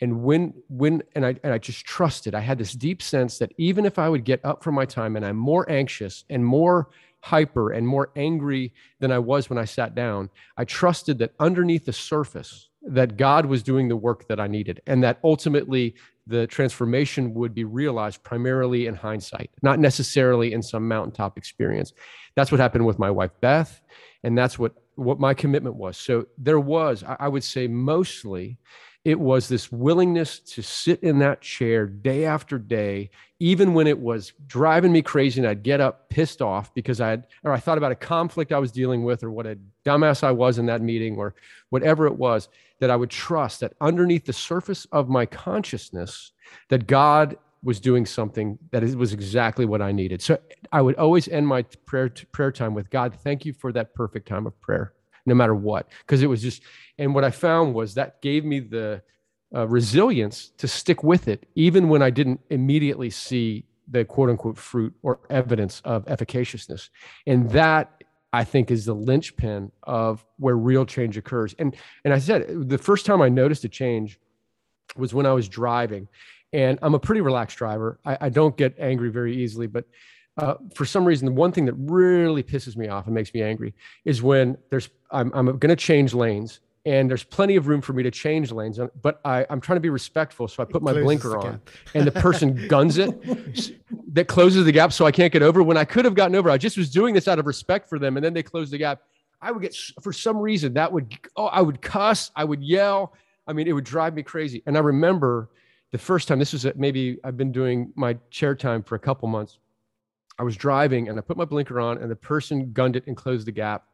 and 0.00 0.22
when 0.22 0.54
when 0.68 1.02
and 1.14 1.24
I 1.24 1.36
and 1.42 1.52
I 1.52 1.58
just 1.58 1.84
trusted. 1.84 2.34
I 2.34 2.40
had 2.40 2.58
this 2.58 2.72
deep 2.72 3.02
sense 3.02 3.38
that 3.38 3.52
even 3.58 3.86
if 3.86 3.98
I 3.98 4.08
would 4.08 4.24
get 4.24 4.44
up 4.44 4.62
from 4.62 4.74
my 4.74 4.84
time 4.84 5.16
and 5.16 5.24
I'm 5.24 5.36
more 5.36 5.68
anxious 5.70 6.24
and 6.28 6.44
more 6.44 6.90
hyper 7.20 7.72
and 7.72 7.86
more 7.86 8.10
angry 8.14 8.72
than 9.00 9.10
I 9.10 9.18
was 9.18 9.50
when 9.50 9.58
I 9.58 9.64
sat 9.64 9.94
down, 9.94 10.30
I 10.56 10.64
trusted 10.64 11.18
that 11.18 11.32
underneath 11.40 11.86
the 11.86 11.92
surface 11.92 12.68
that 12.82 13.16
God 13.16 13.46
was 13.46 13.62
doing 13.62 13.88
the 13.88 13.96
work 13.96 14.28
that 14.28 14.38
I 14.38 14.46
needed 14.46 14.80
and 14.86 15.02
that 15.02 15.18
ultimately 15.24 15.94
the 16.28 16.46
transformation 16.46 17.34
would 17.34 17.54
be 17.54 17.64
realized 17.64 18.22
primarily 18.22 18.86
in 18.86 18.94
hindsight, 18.94 19.50
not 19.62 19.78
necessarily 19.78 20.52
in 20.52 20.62
some 20.62 20.86
mountaintop 20.86 21.38
experience. 21.38 21.92
That's 22.34 22.52
what 22.52 22.60
happened 22.60 22.86
with 22.86 22.98
my 22.98 23.10
wife 23.10 23.32
Beth 23.40 23.80
and 24.22 24.36
that's 24.36 24.58
what 24.58 24.74
what 24.96 25.20
my 25.20 25.34
commitment 25.34 25.76
was. 25.76 25.96
So 25.96 26.26
there 26.38 26.60
was 26.60 27.02
I 27.06 27.28
would 27.28 27.44
say 27.44 27.66
mostly 27.66 28.58
it 29.06 29.20
was 29.20 29.46
this 29.46 29.70
willingness 29.70 30.40
to 30.40 30.60
sit 30.60 31.00
in 31.00 31.20
that 31.20 31.40
chair 31.40 31.86
day 31.86 32.24
after 32.24 32.58
day, 32.58 33.08
even 33.38 33.72
when 33.72 33.86
it 33.86 33.96
was 33.96 34.32
driving 34.48 34.90
me 34.90 35.00
crazy 35.00 35.40
and 35.40 35.48
I'd 35.48 35.62
get 35.62 35.80
up 35.80 36.08
pissed 36.08 36.42
off 36.42 36.74
because 36.74 37.00
I 37.00 37.10
had, 37.10 37.28
or 37.44 37.52
I 37.52 37.60
thought 37.60 37.78
about 37.78 37.92
a 37.92 37.94
conflict 37.94 38.50
I 38.50 38.58
was 38.58 38.72
dealing 38.72 39.04
with 39.04 39.22
or 39.22 39.30
what 39.30 39.46
a 39.46 39.56
dumbass 39.84 40.24
I 40.24 40.32
was 40.32 40.58
in 40.58 40.66
that 40.66 40.82
meeting 40.82 41.18
or 41.18 41.36
whatever 41.70 42.08
it 42.08 42.16
was, 42.16 42.48
that 42.80 42.90
I 42.90 42.96
would 42.96 43.10
trust 43.10 43.60
that 43.60 43.74
underneath 43.80 44.24
the 44.24 44.32
surface 44.32 44.88
of 44.90 45.08
my 45.08 45.24
consciousness, 45.24 46.32
that 46.68 46.88
God 46.88 47.36
was 47.62 47.78
doing 47.78 48.06
something 48.06 48.58
that 48.72 48.82
it 48.82 48.96
was 48.96 49.12
exactly 49.12 49.66
what 49.66 49.80
I 49.80 49.92
needed. 49.92 50.20
So 50.20 50.36
I 50.72 50.82
would 50.82 50.96
always 50.96 51.28
end 51.28 51.46
my 51.46 51.62
prayer, 51.62 52.08
prayer 52.32 52.50
time 52.50 52.74
with 52.74 52.90
God, 52.90 53.14
thank 53.14 53.44
you 53.44 53.52
for 53.52 53.70
that 53.70 53.94
perfect 53.94 54.26
time 54.26 54.48
of 54.48 54.60
prayer 54.60 54.94
no 55.26 55.34
matter 55.34 55.54
what. 55.54 55.88
Because 56.00 56.22
it 56.22 56.28
was 56.28 56.40
just, 56.40 56.62
and 56.98 57.14
what 57.14 57.24
I 57.24 57.30
found 57.30 57.74
was 57.74 57.94
that 57.94 58.22
gave 58.22 58.44
me 58.44 58.60
the 58.60 59.02
uh, 59.54 59.66
resilience 59.68 60.50
to 60.58 60.66
stick 60.68 61.02
with 61.02 61.28
it, 61.28 61.46
even 61.54 61.88
when 61.88 62.02
I 62.02 62.10
didn't 62.10 62.40
immediately 62.50 63.10
see 63.10 63.64
the 63.88 64.04
quote 64.04 64.30
unquote 64.30 64.58
fruit 64.58 64.94
or 65.02 65.20
evidence 65.30 65.80
of 65.84 66.04
efficaciousness. 66.06 66.90
And 67.26 67.50
that 67.50 68.02
I 68.32 68.44
think 68.44 68.70
is 68.70 68.84
the 68.84 68.94
linchpin 68.94 69.70
of 69.84 70.24
where 70.38 70.56
real 70.56 70.84
change 70.84 71.16
occurs. 71.16 71.54
And 71.58 71.76
and 72.04 72.12
I 72.12 72.18
said 72.18 72.68
the 72.68 72.78
first 72.78 73.06
time 73.06 73.22
I 73.22 73.28
noticed 73.28 73.64
a 73.64 73.68
change 73.68 74.18
was 74.96 75.14
when 75.14 75.26
I 75.26 75.32
was 75.32 75.48
driving. 75.48 76.08
And 76.52 76.78
I'm 76.82 76.94
a 76.94 76.98
pretty 76.98 77.20
relaxed 77.20 77.58
driver. 77.58 77.98
I, 78.04 78.18
I 78.22 78.28
don't 78.28 78.56
get 78.56 78.74
angry 78.78 79.10
very 79.10 79.36
easily, 79.36 79.66
but 79.66 79.84
uh, 80.36 80.54
for 80.74 80.84
some 80.84 81.04
reason, 81.04 81.26
the 81.26 81.32
one 81.32 81.52
thing 81.52 81.64
that 81.64 81.74
really 81.74 82.42
pisses 82.42 82.76
me 82.76 82.88
off 82.88 83.06
and 83.06 83.14
makes 83.14 83.32
me 83.32 83.42
angry 83.42 83.74
is 84.04 84.22
when 84.22 84.58
there's 84.70 84.90
I'm, 85.10 85.32
I'm 85.34 85.46
going 85.46 85.68
to 85.68 85.76
change 85.76 86.12
lanes 86.14 86.60
and 86.86 87.10
there's 87.10 87.24
plenty 87.24 87.56
of 87.56 87.66
room 87.66 87.80
for 87.80 87.92
me 87.92 88.04
to 88.04 88.12
change 88.12 88.52
lanes, 88.52 88.78
but 89.02 89.20
I, 89.24 89.44
I'm 89.50 89.60
trying 89.60 89.76
to 89.76 89.80
be 89.80 89.88
respectful, 89.88 90.46
so 90.46 90.62
I 90.62 90.66
put 90.66 90.82
my 90.82 90.92
blinker 90.92 91.36
on, 91.36 91.60
and 91.94 92.06
the 92.06 92.12
person 92.12 92.66
guns 92.68 92.96
it 92.96 94.14
that 94.14 94.28
closes 94.28 94.64
the 94.64 94.72
gap, 94.72 94.92
so 94.92 95.04
I 95.04 95.10
can't 95.10 95.32
get 95.32 95.42
over. 95.42 95.64
When 95.64 95.76
I 95.76 95.84
could 95.84 96.04
have 96.04 96.14
gotten 96.14 96.36
over, 96.36 96.48
I 96.48 96.58
just 96.58 96.78
was 96.78 96.88
doing 96.88 97.12
this 97.12 97.26
out 97.26 97.40
of 97.40 97.46
respect 97.46 97.88
for 97.88 97.98
them, 97.98 98.16
and 98.16 98.24
then 98.24 98.34
they 98.34 98.42
close 98.44 98.70
the 98.70 98.78
gap. 98.78 99.02
I 99.42 99.50
would 99.50 99.62
get 99.62 99.76
for 100.00 100.12
some 100.12 100.38
reason 100.38 100.74
that 100.74 100.90
would 100.90 101.12
oh 101.36 101.46
I 101.46 101.60
would 101.60 101.82
cuss, 101.82 102.30
I 102.36 102.44
would 102.44 102.62
yell. 102.62 103.14
I 103.48 103.52
mean, 103.52 103.66
it 103.66 103.72
would 103.72 103.84
drive 103.84 104.14
me 104.14 104.22
crazy. 104.22 104.62
And 104.66 104.76
I 104.76 104.80
remember 104.80 105.50
the 105.92 105.98
first 105.98 106.28
time 106.28 106.38
this 106.38 106.52
was 106.52 106.66
maybe 106.76 107.18
I've 107.24 107.36
been 107.36 107.52
doing 107.52 107.92
my 107.96 108.16
chair 108.30 108.54
time 108.54 108.82
for 108.82 108.94
a 108.94 108.98
couple 108.98 109.28
months 109.28 109.58
I 110.38 110.42
was 110.42 110.56
driving 110.56 111.08
and 111.08 111.18
I 111.18 111.22
put 111.22 111.36
my 111.36 111.44
blinker 111.44 111.80
on 111.80 111.98
and 111.98 112.10
the 112.10 112.16
person 112.16 112.72
gunned 112.72 112.96
it 112.96 113.06
and 113.06 113.16
closed 113.16 113.46
the 113.46 113.52
gap. 113.52 113.84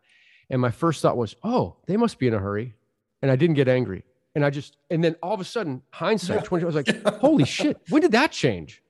And 0.51 0.61
my 0.61 0.70
first 0.70 1.03
thought 1.03 1.16
was, 1.16 1.36
oh, 1.43 1.76
they 1.86 1.97
must 1.97 2.18
be 2.18 2.26
in 2.26 2.34
a 2.34 2.38
hurry. 2.38 2.74
And 3.22 3.30
I 3.30 3.36
didn't 3.36 3.55
get 3.55 3.68
angry. 3.68 4.05
And 4.34 4.45
I 4.45 4.51
just, 4.51 4.76
and 4.90 5.05
then 5.05 5.14
all 5.22 5.34
of 5.34 5.40
a 5.40 5.45
sudden, 5.45 5.82
hindsight, 5.90 6.45
20, 6.45 6.64
I 6.64 6.66
was 6.66 6.74
like, 6.74 7.07
holy 7.20 7.45
shit, 7.45 7.80
when 7.90 8.03
did 8.03 8.12
that 8.12 8.32
change? 8.32 8.82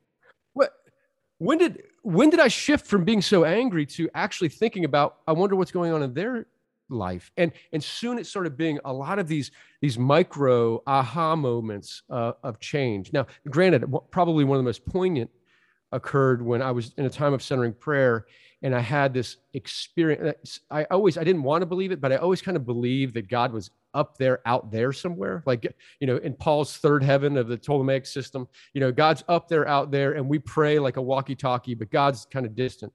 What, 0.54 0.72
when 1.38 1.58
did, 1.58 1.82
when 2.02 2.30
did 2.30 2.40
I 2.40 2.48
shift 2.48 2.86
from 2.86 3.04
being 3.04 3.20
so 3.20 3.44
angry 3.44 3.84
to 3.86 4.08
actually 4.14 4.48
thinking 4.48 4.84
about, 4.84 5.18
I 5.26 5.32
wonder 5.32 5.56
what's 5.56 5.72
going 5.72 5.92
on 5.92 6.02
in 6.02 6.14
their 6.14 6.46
life? 6.88 7.32
And, 7.36 7.52
and 7.72 7.82
soon 7.82 8.18
it 8.18 8.26
started 8.26 8.56
being 8.56 8.78
a 8.84 8.92
lot 8.92 9.18
of 9.18 9.28
these, 9.28 9.50
these 9.80 9.98
micro 9.98 10.82
aha 10.86 11.36
moments 11.36 12.02
uh, 12.08 12.32
of 12.42 12.60
change. 12.60 13.12
Now, 13.12 13.26
granted, 13.50 13.92
probably 14.10 14.44
one 14.44 14.56
of 14.56 14.64
the 14.64 14.68
most 14.68 14.86
poignant 14.86 15.30
occurred 15.92 16.42
when 16.42 16.62
I 16.62 16.70
was 16.70 16.92
in 16.96 17.04
a 17.04 17.10
time 17.10 17.32
of 17.34 17.42
centering 17.42 17.72
prayer 17.72 18.26
and 18.62 18.74
I 18.74 18.80
had 18.80 19.12
this 19.12 19.38
experience. 19.54 20.60
I 20.70 20.84
always, 20.84 21.18
I 21.18 21.24
didn't 21.24 21.42
want 21.42 21.62
to 21.62 21.66
believe 21.66 21.90
it, 21.90 22.00
but 22.00 22.12
I 22.12 22.16
always 22.16 22.40
kind 22.40 22.56
of 22.56 22.64
believed 22.64 23.14
that 23.14 23.28
God 23.28 23.52
was 23.52 23.70
up 23.92 24.16
there, 24.16 24.40
out 24.46 24.70
there 24.70 24.92
somewhere. 24.92 25.42
Like, 25.46 25.74
you 26.00 26.06
know, 26.06 26.16
in 26.16 26.34
Paul's 26.34 26.76
third 26.76 27.02
heaven 27.02 27.36
of 27.36 27.48
the 27.48 27.58
Ptolemaic 27.58 28.06
system, 28.06 28.48
you 28.72 28.80
know, 28.80 28.92
God's 28.92 29.24
up 29.28 29.48
there, 29.48 29.66
out 29.66 29.90
there, 29.90 30.12
and 30.12 30.28
we 30.28 30.38
pray 30.38 30.78
like 30.78 30.96
a 30.96 31.02
walkie 31.02 31.34
talkie, 31.34 31.74
but 31.74 31.90
God's 31.90 32.26
kind 32.30 32.46
of 32.46 32.54
distant. 32.54 32.92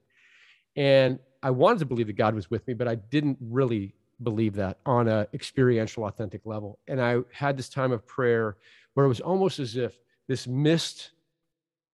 And 0.74 1.18
I 1.42 1.50
wanted 1.50 1.80
to 1.80 1.86
believe 1.86 2.06
that 2.06 2.16
God 2.16 2.34
was 2.34 2.50
with 2.50 2.66
me, 2.66 2.74
but 2.74 2.88
I 2.88 2.96
didn't 2.96 3.36
really 3.40 3.94
believe 4.22 4.54
that 4.54 4.78
on 4.86 5.06
a 5.06 5.28
experiential, 5.34 6.04
authentic 6.04 6.40
level. 6.44 6.78
And 6.88 7.00
I 7.00 7.18
had 7.32 7.56
this 7.56 7.68
time 7.68 7.92
of 7.92 8.06
prayer 8.06 8.56
where 8.94 9.04
it 9.04 9.08
was 9.08 9.20
almost 9.20 9.60
as 9.60 9.76
if 9.76 9.96
this 10.26 10.46
mist 10.48 11.10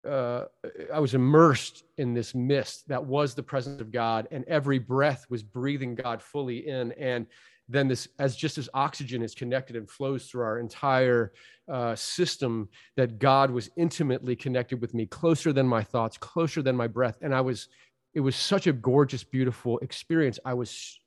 uh, 0.08 0.46
I 0.94 1.00
was 1.00 1.14
immersed 1.14 1.84
in 1.98 2.14
this 2.14 2.36
mist 2.36 2.88
that 2.88 3.04
was 3.04 3.34
the 3.34 3.44
presence 3.44 3.82
of 3.82 3.92
God, 3.92 4.28
and 4.32 4.44
every 4.46 4.80
breath 4.80 5.26
was 5.30 5.44
breathing 5.44 5.96
God 5.96 6.22
fully 6.22 6.68
in. 6.68 6.92
And 6.94 7.26
then 7.70 7.88
this, 7.88 8.08
as 8.20 8.36
just 8.36 8.58
as 8.58 8.70
oxygen 8.74 9.24
is 9.24 9.34
connected 9.34 9.76
and 9.76 9.90
flows 9.90 10.28
through 10.28 10.44
our 10.44 10.60
entire 10.60 11.32
uh, 11.72 11.96
system, 11.96 12.68
that 12.98 13.20
God 13.20 13.52
was 13.52 13.70
intimately 13.78 14.36
connected 14.36 14.82
with 14.82 14.94
me, 14.94 15.06
closer 15.06 15.54
than 15.54 15.68
my 15.68 15.82
thoughts, 15.84 16.18
closer 16.18 16.62
than 16.62 16.76
my 16.76 16.88
breath. 16.88 17.18
And 17.22 17.34
I 17.34 17.42
was, 17.42 17.70
it 18.14 18.20
was 18.20 18.36
such 18.36 18.68
a 18.68 18.74
gorgeous, 18.74 19.24
beautiful 19.24 19.80
experience. 19.80 20.40
I 20.44 20.54
was 20.54 21.00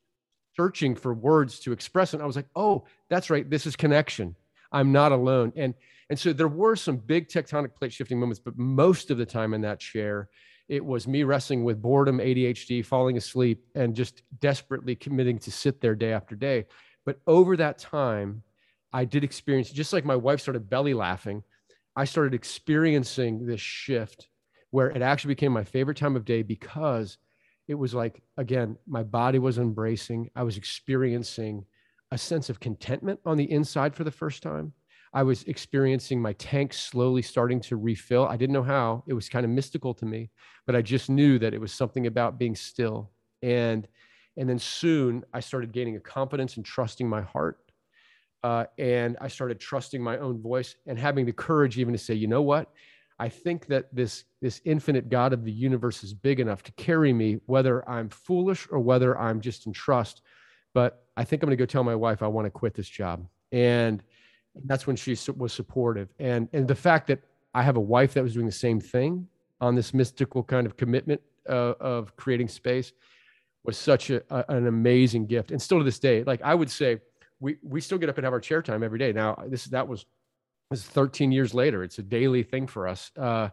searching 0.55 0.95
for 0.95 1.13
words 1.13 1.59
to 1.59 1.71
express 1.71 2.15
it. 2.15 2.21
I 2.21 2.25
was 2.25 2.35
like, 2.35 2.49
oh, 2.55 2.85
that's 3.09 3.29
right. 3.29 3.47
This 3.47 3.67
is 3.67 3.75
connection. 3.75 4.35
I'm 4.71 4.91
not 4.91 5.11
alone. 5.11 5.53
And 5.55 5.75
and 6.09 6.17
so 6.17 6.31
there 6.33 6.47
were 6.47 6.75
some 6.75 6.97
big 6.97 7.27
tectonic 7.27 7.75
plate 7.75 7.91
shifting 7.91 8.19
moments, 8.19 8.39
but 8.39 8.57
most 8.57 9.11
of 9.11 9.17
the 9.17 9.25
time 9.25 9.53
in 9.53 9.61
that 9.61 9.79
chair, 9.79 10.29
it 10.69 10.83
was 10.83 11.07
me 11.07 11.23
wrestling 11.23 11.63
with 11.63 11.81
boredom, 11.81 12.19
ADHD, 12.19 12.85
falling 12.85 13.17
asleep, 13.17 13.65
and 13.75 13.95
just 13.95 14.23
desperately 14.39 14.95
committing 14.95 15.39
to 15.39 15.51
sit 15.51 15.81
there 15.81 15.95
day 15.95 16.13
after 16.13 16.35
day. 16.35 16.65
But 17.05 17.19
over 17.27 17.57
that 17.57 17.77
time, 17.77 18.43
I 18.93 19.05
did 19.05 19.23
experience, 19.23 19.69
just 19.71 19.93
like 19.93 20.05
my 20.05 20.15
wife 20.15 20.41
started 20.41 20.69
belly 20.69 20.93
laughing, 20.93 21.43
I 21.95 22.05
started 22.05 22.33
experiencing 22.33 23.45
this 23.45 23.61
shift 23.61 24.27
where 24.71 24.89
it 24.89 25.01
actually 25.01 25.33
became 25.33 25.51
my 25.51 25.63
favorite 25.63 25.97
time 25.97 26.15
of 26.15 26.25
day 26.25 26.41
because 26.41 27.17
it 27.67 27.75
was 27.75 27.93
like, 27.93 28.21
again, 28.37 28.77
my 28.87 29.03
body 29.03 29.39
was 29.39 29.57
embracing, 29.57 30.29
I 30.35 30.43
was 30.43 30.57
experiencing 30.57 31.65
a 32.11 32.17
sense 32.17 32.49
of 32.49 32.59
contentment 32.59 33.19
on 33.25 33.37
the 33.37 33.51
inside 33.51 33.95
for 33.95 34.03
the 34.03 34.11
first 34.11 34.41
time. 34.41 34.73
I 35.13 35.23
was 35.23 35.43
experiencing 35.43 36.21
my 36.21 36.33
tank 36.33 36.73
slowly 36.73 37.21
starting 37.21 37.59
to 37.61 37.77
refill. 37.77 38.25
I 38.25 38.37
didn't 38.37 38.53
know 38.53 38.63
how. 38.63 39.03
It 39.07 39.13
was 39.13 39.29
kind 39.29 39.45
of 39.45 39.51
mystical 39.51 39.93
to 39.95 40.05
me, 40.05 40.29
but 40.65 40.75
I 40.75 40.81
just 40.81 41.09
knew 41.09 41.39
that 41.39 41.53
it 41.53 41.61
was 41.61 41.71
something 41.71 42.07
about 42.07 42.37
being 42.37 42.55
still. 42.55 43.11
And 43.41 43.87
and 44.37 44.47
then 44.47 44.59
soon 44.59 45.25
I 45.33 45.39
started 45.39 45.71
gaining 45.71 45.95
a 45.95 45.99
confidence 45.99 46.57
and 46.57 46.65
trusting 46.65 47.09
my 47.09 47.21
heart. 47.21 47.59
Uh, 48.43 48.65
and 48.77 49.17
I 49.19 49.29
started 49.29 49.59
trusting 49.59 50.01
my 50.01 50.19
own 50.19 50.39
voice 50.39 50.75
and 50.85 50.97
having 50.97 51.25
the 51.25 51.33
courage 51.33 51.79
even 51.79 51.93
to 51.93 51.97
say, 51.97 52.13
you 52.13 52.27
know 52.27 52.43
what? 52.43 52.71
I 53.19 53.29
think 53.29 53.65
that 53.67 53.93
this 53.93 54.25
this 54.41 54.61
infinite 54.63 55.09
God 55.09 55.33
of 55.33 55.43
the 55.43 55.51
universe 55.51 56.03
is 56.03 56.13
big 56.13 56.39
enough 56.39 56.61
to 56.63 56.71
carry 56.73 57.13
me, 57.13 57.39
whether 57.47 57.87
I'm 57.89 58.09
foolish 58.09 58.67
or 58.69 58.79
whether 58.79 59.17
I'm 59.17 59.41
just 59.41 59.65
in 59.65 59.73
trust. 59.73 60.21
But 60.73 61.03
I 61.17 61.23
think 61.23 61.41
I'm 61.41 61.47
going 61.47 61.57
to 61.57 61.61
go 61.61 61.65
tell 61.65 61.83
my 61.83 61.95
wife 61.95 62.21
I 62.21 62.27
want 62.27 62.45
to 62.45 62.51
quit 62.51 62.75
this 62.75 62.89
job. 62.89 63.27
And 63.51 64.03
that's 64.65 64.87
when 64.87 64.95
she 64.95 65.17
was 65.35 65.53
supportive 65.53 66.09
and 66.19 66.47
and 66.53 66.67
the 66.67 66.75
fact 66.75 67.07
that 67.07 67.21
i 67.53 67.61
have 67.61 67.77
a 67.77 67.81
wife 67.81 68.13
that 68.13 68.23
was 68.23 68.33
doing 68.33 68.45
the 68.45 68.51
same 68.51 68.79
thing 68.79 69.27
on 69.61 69.75
this 69.75 69.93
mystical 69.93 70.43
kind 70.43 70.65
of 70.65 70.77
commitment 70.77 71.21
uh, 71.49 71.73
of 71.79 72.15
creating 72.15 72.47
space 72.47 72.91
was 73.63 73.77
such 73.77 74.09
a, 74.09 74.21
a, 74.29 74.45
an 74.49 74.67
amazing 74.67 75.25
gift 75.25 75.51
and 75.51 75.61
still 75.61 75.77
to 75.77 75.83
this 75.83 75.99
day 75.99 76.23
like 76.23 76.41
i 76.41 76.53
would 76.53 76.69
say 76.69 76.99
we 77.39 77.57
we 77.61 77.81
still 77.81 77.97
get 77.97 78.09
up 78.09 78.17
and 78.17 78.23
have 78.23 78.33
our 78.33 78.39
chair 78.39 78.61
time 78.61 78.83
every 78.83 78.99
day 78.99 79.11
now 79.13 79.35
this 79.47 79.65
that 79.65 79.87
was 79.87 80.05
this 80.69 80.83
13 80.83 81.31
years 81.31 81.53
later 81.53 81.83
it's 81.83 81.99
a 81.99 82.03
daily 82.03 82.43
thing 82.43 82.67
for 82.67 82.87
us 82.87 83.11
uh, 83.17 83.49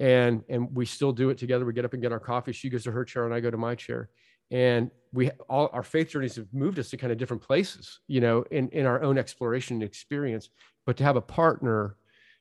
and 0.00 0.44
and 0.48 0.74
we 0.74 0.84
still 0.84 1.12
do 1.12 1.30
it 1.30 1.38
together. 1.38 1.64
We 1.64 1.72
get 1.72 1.84
up 1.84 1.92
and 1.92 2.02
get 2.02 2.12
our 2.12 2.20
coffee. 2.20 2.52
She 2.52 2.68
goes 2.68 2.84
to 2.84 2.92
her 2.92 3.04
chair, 3.04 3.24
and 3.24 3.34
I 3.34 3.40
go 3.40 3.50
to 3.50 3.56
my 3.56 3.74
chair. 3.74 4.10
And 4.50 4.90
we 5.12 5.30
all 5.48 5.70
our 5.72 5.82
faith 5.82 6.10
journeys 6.10 6.36
have 6.36 6.52
moved 6.52 6.78
us 6.78 6.90
to 6.90 6.96
kind 6.96 7.12
of 7.12 7.18
different 7.18 7.42
places, 7.42 8.00
you 8.06 8.20
know, 8.20 8.44
in 8.50 8.68
in 8.70 8.86
our 8.86 9.02
own 9.02 9.18
exploration 9.18 9.76
and 9.76 9.82
experience. 9.82 10.50
But 10.84 10.96
to 10.98 11.04
have 11.04 11.16
a 11.16 11.20
partner 11.20 11.96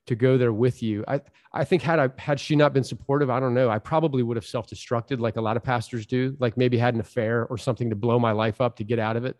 to 0.07 0.15
go 0.15 0.37
there 0.37 0.53
with 0.53 0.83
you. 0.83 1.03
I 1.07 1.21
I 1.53 1.63
think 1.63 1.81
had 1.81 1.99
I 1.99 2.09
had 2.17 2.39
she 2.39 2.55
not 2.55 2.73
been 2.73 2.83
supportive, 2.83 3.29
I 3.29 3.39
don't 3.39 3.53
know, 3.53 3.69
I 3.69 3.79
probably 3.79 4.23
would 4.23 4.37
have 4.37 4.45
self-destructed 4.45 5.19
like 5.19 5.37
a 5.37 5.41
lot 5.41 5.57
of 5.57 5.63
pastors 5.63 6.05
do, 6.05 6.35
like 6.39 6.57
maybe 6.57 6.77
had 6.77 6.93
an 6.93 6.99
affair 6.99 7.45
or 7.47 7.57
something 7.57 7.89
to 7.89 7.95
blow 7.95 8.19
my 8.19 8.31
life 8.31 8.61
up 8.61 8.75
to 8.77 8.83
get 8.83 8.99
out 8.99 9.15
of 9.15 9.25
it. 9.25 9.37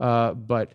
Uh, 0.00 0.34
but 0.34 0.74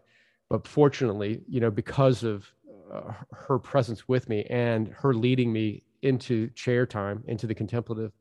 but 0.50 0.68
fortunately, 0.68 1.42
you 1.48 1.60
know, 1.60 1.72
because 1.72 2.24
of 2.24 2.46
uh, 2.94 3.14
her 3.32 3.60
presence 3.60 4.08
with 4.08 4.30
me 4.30 4.44
and 4.50 4.90
her 4.90 5.14
leading 5.14 5.52
me 5.52 5.84
into 6.04 6.50
chair 6.52 6.86
time, 6.86 7.24
into 7.28 7.48
the 7.48 7.56
contemplative, 7.56 8.12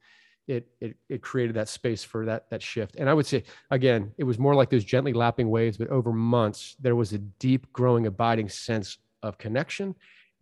it, 0.46 0.68
it 0.80 0.96
it 1.08 1.22
created 1.22 1.56
that 1.56 1.68
space 1.68 2.04
for 2.04 2.26
that 2.26 2.50
that 2.50 2.62
shift. 2.62 2.96
And 2.96 3.08
I 3.08 3.14
would 3.14 3.26
say 3.26 3.44
again, 3.70 4.12
it 4.18 4.24
was 4.24 4.38
more 4.38 4.54
like 4.54 4.70
those 4.70 4.84
gently 4.84 5.12
lapping 5.12 5.50
waves, 5.50 5.76
but 5.76 5.88
over 5.88 6.12
months 6.12 6.76
there 6.80 6.96
was 6.96 7.12
a 7.12 7.18
deep, 7.18 7.72
growing, 7.72 8.06
abiding 8.06 8.48
sense 8.48 8.98
of 9.22 9.38
connection 9.38 9.94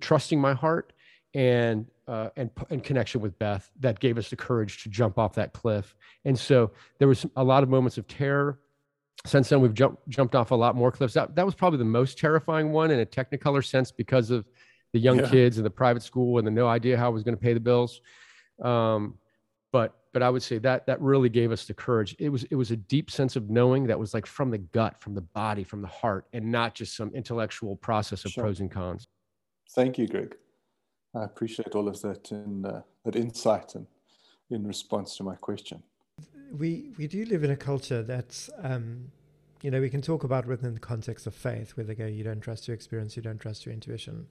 trusting 0.02 0.38
my 0.38 0.52
heart 0.52 0.92
and 1.34 1.86
uh, 2.06 2.28
and 2.36 2.50
and 2.68 2.84
connection 2.84 3.22
with 3.22 3.38
Beth 3.38 3.70
that 3.80 3.98
gave 4.00 4.18
us 4.18 4.28
the 4.28 4.36
courage 4.36 4.82
to 4.82 4.90
jump 4.90 5.18
off 5.18 5.34
that 5.36 5.54
cliff. 5.54 5.94
And 6.26 6.38
so 6.38 6.72
there 6.98 7.08
was 7.08 7.24
a 7.36 7.44
lot 7.44 7.62
of 7.62 7.70
moments 7.70 7.96
of 7.96 8.06
terror. 8.06 8.58
Since 9.24 9.48
then, 9.48 9.60
we've 9.60 9.72
jumped 9.72 10.06
jumped 10.08 10.34
off 10.34 10.50
a 10.50 10.54
lot 10.54 10.76
more 10.76 10.92
cliffs. 10.92 11.14
That 11.14 11.34
that 11.36 11.46
was 11.46 11.54
probably 11.54 11.78
the 11.78 11.84
most 11.86 12.18
terrifying 12.18 12.72
one 12.72 12.90
in 12.90 13.00
a 13.00 13.06
technicolor 13.06 13.64
sense 13.64 13.90
because 13.90 14.30
of 14.30 14.46
the 14.92 14.98
young 14.98 15.20
yeah. 15.20 15.30
kids 15.30 15.56
and 15.56 15.64
the 15.64 15.70
private 15.70 16.02
school 16.02 16.36
and 16.36 16.46
the 16.46 16.50
no 16.50 16.68
idea 16.68 16.98
how 16.98 17.06
I 17.06 17.08
was 17.08 17.22
going 17.22 17.36
to 17.36 17.40
pay 17.40 17.54
the 17.54 17.60
bills. 17.60 18.02
Um, 18.62 19.14
but 19.72 19.96
but 20.12 20.22
I 20.22 20.28
would 20.28 20.42
say 20.42 20.58
that 20.58 20.86
that 20.86 21.00
really 21.00 21.30
gave 21.30 21.50
us 21.50 21.64
the 21.64 21.74
courage. 21.74 22.14
It 22.18 22.28
was 22.28 22.44
it 22.44 22.54
was 22.54 22.70
a 22.70 22.76
deep 22.76 23.10
sense 23.10 23.34
of 23.34 23.50
knowing 23.50 23.86
that 23.86 23.98
was 23.98 24.14
like 24.14 24.26
from 24.26 24.50
the 24.50 24.58
gut, 24.58 25.00
from 25.00 25.14
the 25.14 25.22
body, 25.22 25.64
from 25.64 25.80
the 25.80 25.88
heart, 25.88 26.26
and 26.32 26.52
not 26.52 26.74
just 26.74 26.94
some 26.94 27.10
intellectual 27.14 27.76
process 27.76 28.24
of 28.24 28.32
sure. 28.32 28.44
pros 28.44 28.60
and 28.60 28.70
cons. 28.70 29.08
Thank 29.70 29.98
you, 29.98 30.06
Greg. 30.06 30.36
I 31.14 31.24
appreciate 31.24 31.74
all 31.74 31.88
of 31.88 32.00
that 32.02 32.30
and 32.30 32.64
uh, 32.66 32.82
that 33.04 33.16
insight 33.16 33.74
and 33.74 33.86
in 34.50 34.66
response 34.66 35.16
to 35.16 35.24
my 35.24 35.34
question. 35.34 35.82
We 36.52 36.92
we 36.98 37.06
do 37.06 37.24
live 37.24 37.42
in 37.42 37.50
a 37.50 37.56
culture 37.56 38.02
that's 38.02 38.50
um, 38.62 39.10
you 39.62 39.70
know 39.70 39.80
we 39.80 39.88
can 39.88 40.02
talk 40.02 40.24
about 40.24 40.46
within 40.46 40.74
the 40.74 40.80
context 40.80 41.26
of 41.26 41.34
faith, 41.34 41.76
where 41.76 41.84
they 41.84 41.94
go, 41.94 42.06
you 42.06 42.22
don't 42.22 42.40
trust 42.40 42.68
your 42.68 42.74
experience, 42.74 43.16
you 43.16 43.22
don't 43.22 43.38
trust 43.38 43.64
your 43.64 43.72
intuition. 43.72 44.26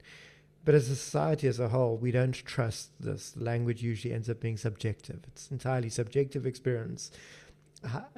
But 0.64 0.76
as 0.76 0.90
a 0.90 0.96
society 0.96 1.48
as 1.48 1.60
a 1.60 1.70
whole, 1.70 1.98
we 1.98 2.12
don't 2.12 2.34
trust 2.34 2.92
this. 3.00 3.36
Language 3.36 3.82
usually 3.82 4.14
ends 4.14 4.30
up 4.30 4.40
being 4.40 4.58
subjective. 4.58 5.22
It's 5.28 5.50
entirely 5.50 5.90
subjective 5.90 6.46
experience 6.46 7.12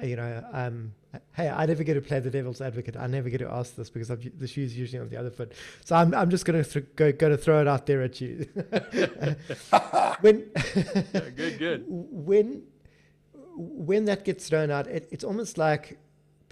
you 0.02 0.16
know, 0.16 0.44
um, 0.52 0.92
hey, 1.32 1.48
I 1.48 1.66
never 1.66 1.84
get 1.84 1.94
to 1.94 2.00
play 2.00 2.20
the 2.20 2.30
devil's 2.30 2.60
advocate. 2.60 2.96
I 2.96 3.06
never 3.06 3.30
get 3.30 3.38
to 3.38 3.50
ask 3.50 3.74
this 3.74 3.88
because 3.88 4.10
I've, 4.10 4.38
the 4.38 4.46
shoe's 4.46 4.76
usually 4.76 5.00
on 5.00 5.08
the 5.08 5.16
other 5.16 5.30
foot. 5.30 5.52
So 5.84 5.96
I'm, 5.96 6.14
I'm 6.14 6.30
just 6.30 6.44
going 6.44 6.62
to 6.62 6.68
th- 6.68 6.96
go, 6.96 7.12
go 7.12 7.28
to 7.30 7.36
throw 7.36 7.60
it 7.60 7.68
out 7.68 7.86
there 7.86 8.02
at 8.02 8.20
you. 8.20 8.46
when 10.20 10.50
yeah, 10.54 11.30
good, 11.34 11.58
good. 11.58 11.84
When 11.88 12.62
when 13.56 14.04
that 14.06 14.24
gets 14.24 14.48
thrown 14.48 14.72
out, 14.72 14.88
it, 14.88 15.08
it's 15.12 15.22
almost 15.22 15.56
like 15.58 15.98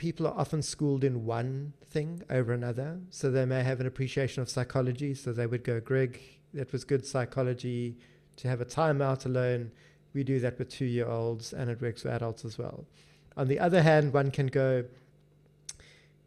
people 0.02 0.26
are 0.26 0.34
often 0.36 0.60
schooled 0.62 1.04
in 1.04 1.24
one 1.24 1.72
thing 1.88 2.20
over 2.28 2.52
another. 2.52 2.98
So 3.10 3.30
they 3.30 3.44
may 3.44 3.62
have 3.62 3.78
an 3.78 3.86
appreciation 3.86 4.42
of 4.42 4.50
psychology. 4.50 5.14
So 5.14 5.32
they 5.32 5.46
would 5.46 5.62
go, 5.62 5.78
Greg, 5.78 6.20
that 6.54 6.72
was 6.72 6.82
good 6.82 7.06
psychology 7.06 7.96
to 8.38 8.48
have 8.48 8.60
a 8.60 8.64
time 8.64 9.00
out 9.00 9.26
alone 9.26 9.70
we 10.12 10.24
do 10.24 10.40
that 10.40 10.58
with 10.58 10.68
two 10.68 10.84
year 10.84 11.06
olds 11.06 11.52
and 11.52 11.70
it 11.70 11.80
works 11.80 12.02
for 12.02 12.08
adults 12.08 12.44
as 12.44 12.58
well. 12.58 12.84
On 13.36 13.46
the 13.46 13.60
other 13.60 13.80
hand, 13.80 14.12
one 14.12 14.32
can 14.32 14.48
go, 14.48 14.84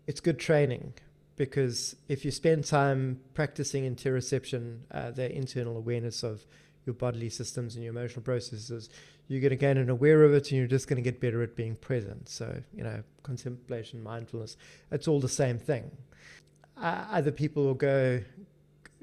it's 0.07 0.21
good 0.21 0.39
training 0.39 0.93
because 1.36 1.97
if 2.07 2.23
you 2.23 2.32
spend 2.32 2.63
time 2.63 3.19
practicing 3.34 3.84
interoception, 3.84 4.80
uh, 4.91 5.11
the 5.11 5.30
internal 5.36 5.76
awareness 5.78 6.23
of 6.23 6.45
your 6.86 6.93
bodily 6.93 7.30
systems 7.30 7.76
and 7.76 7.84
your 7.84 7.91
emotional 7.91 8.23
processes, 8.23 8.89
you're 9.28 9.41
going 9.41 9.51
to 9.51 9.55
gain 9.55 9.78
an 9.78 9.89
aware 9.89 10.23
of 10.23 10.34
it 10.34 10.51
and 10.51 10.57
you're 10.57 10.67
just 10.67 10.88
going 10.88 10.97
to 10.97 11.01
get 11.01 11.19
better 11.19 11.41
at 11.41 11.55
being 11.55 11.76
present. 11.76 12.30
So, 12.30 12.61
you 12.73 12.84
know, 12.84 13.03
contemplation, 13.23 14.03
mindfulness, 14.03 14.57
it's 14.91 15.07
all 15.07 15.19
the 15.19 15.30
same 15.30 15.57
thing. 15.57 15.91
Uh, 16.78 17.05
other 17.11 17.32
people 17.32 17.63
will 17.63 17.73
go, 17.73 18.21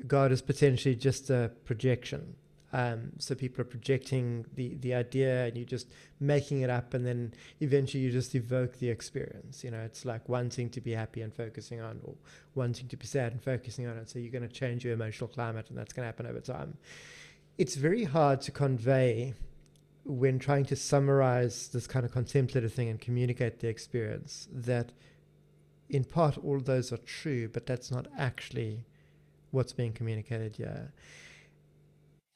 God 0.07 0.33
is 0.33 0.43
potentially 0.43 0.95
just 0.95 1.31
a 1.31 1.51
projection. 1.65 2.37
Um, 2.75 3.13
so 3.19 3.35
people 3.35 3.61
are 3.61 3.67
projecting 3.67 4.47
the, 4.55 4.77
the 4.81 4.95
idea 4.95 5.45
and 5.45 5.57
you're 5.57 5.67
just 5.67 5.89
making 6.21 6.63
it 6.63 6.71
up 6.71 6.95
and 6.95 7.05
then 7.05 7.35
eventually 7.61 8.03
you 8.03 8.11
just 8.11 8.35
evoke 8.35 8.79
the 8.79 8.89
experience. 8.89 9.63
You 9.63 9.73
know, 9.73 9.81
it's 9.81 10.07
like 10.07 10.27
wanting 10.29 10.71
to 10.71 10.81
be 10.81 10.93
happy 10.93 11.21
and 11.21 11.35
focusing 11.35 11.83
on 11.83 12.01
or 12.03 12.15
wanting 12.55 12.89
to 12.89 12.97
be 12.97 13.07
sad 13.07 13.33
and 13.33 13.43
focusing 13.43 13.87
on 13.87 13.99
it. 13.99 14.09
So 14.09 14.19
you're 14.19 14.33
going 14.33 14.49
to 14.49 14.55
change 14.55 14.85
your 14.85 14.95
emotional 14.95 15.29
climate 15.29 15.67
and 15.69 15.77
that's 15.77 15.93
going 15.93 16.05
to 16.05 16.07
happen 16.07 16.27
over 16.27 16.41
time. 16.41 16.79
It's 17.59 17.75
very 17.75 18.05
hard 18.05 18.41
to 18.43 18.51
convey 18.51 19.35
when 20.05 20.39
trying 20.39 20.65
to 20.67 20.77
summarize 20.77 21.69
this 21.69 21.87
kind 21.87 22.05
of 22.05 22.13
contemplative 22.13 22.73
thing 22.73 22.89
and 22.89 23.01
communicate 23.01 23.61
the 23.61 23.69
experience 23.69 24.49
that 24.53 24.93
in 25.89 26.05
part 26.05 26.39
all 26.39 26.59
those 26.59 26.93
are 26.93 26.99
true, 26.99 27.49
but 27.49 27.67
that's 27.67 27.91
not 27.91 28.07
actually 28.19 28.85
what's 29.51 29.73
being 29.73 29.93
communicated 29.93 30.57
here. 30.57 30.93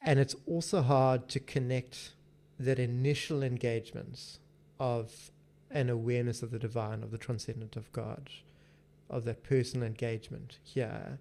And 0.01 0.19
it's 0.19 0.35
also 0.45 0.81
hard 0.81 1.27
to 1.29 1.39
connect 1.39 2.13
that 2.59 2.79
initial 2.79 3.43
engagement 3.43 4.39
of 4.79 5.31
an 5.71 5.89
awareness 5.89 6.41
of 6.43 6.51
the 6.51 6.59
divine, 6.59 7.03
of 7.03 7.11
the 7.11 7.17
transcendent 7.17 7.75
of 7.75 7.91
God, 7.91 8.29
of 9.09 9.25
that 9.25 9.43
personal 9.43 9.85
engagement 9.85 10.59
here. 10.63 11.19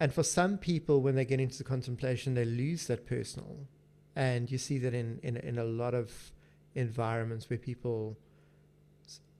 And 0.00 0.12
for 0.12 0.22
some 0.22 0.58
people, 0.58 1.00
when 1.00 1.14
they 1.14 1.24
get 1.24 1.40
into 1.40 1.58
the 1.58 1.64
contemplation, 1.64 2.34
they 2.34 2.44
lose 2.44 2.86
that 2.86 3.06
personal. 3.06 3.66
And 4.18 4.50
you 4.50 4.58
see 4.58 4.78
that 4.78 4.94
in, 4.94 5.20
in, 5.22 5.36
in 5.36 5.58
a 5.58 5.64
lot 5.64 5.94
of 5.94 6.32
environments 6.74 7.48
where 7.48 7.56
people, 7.56 8.18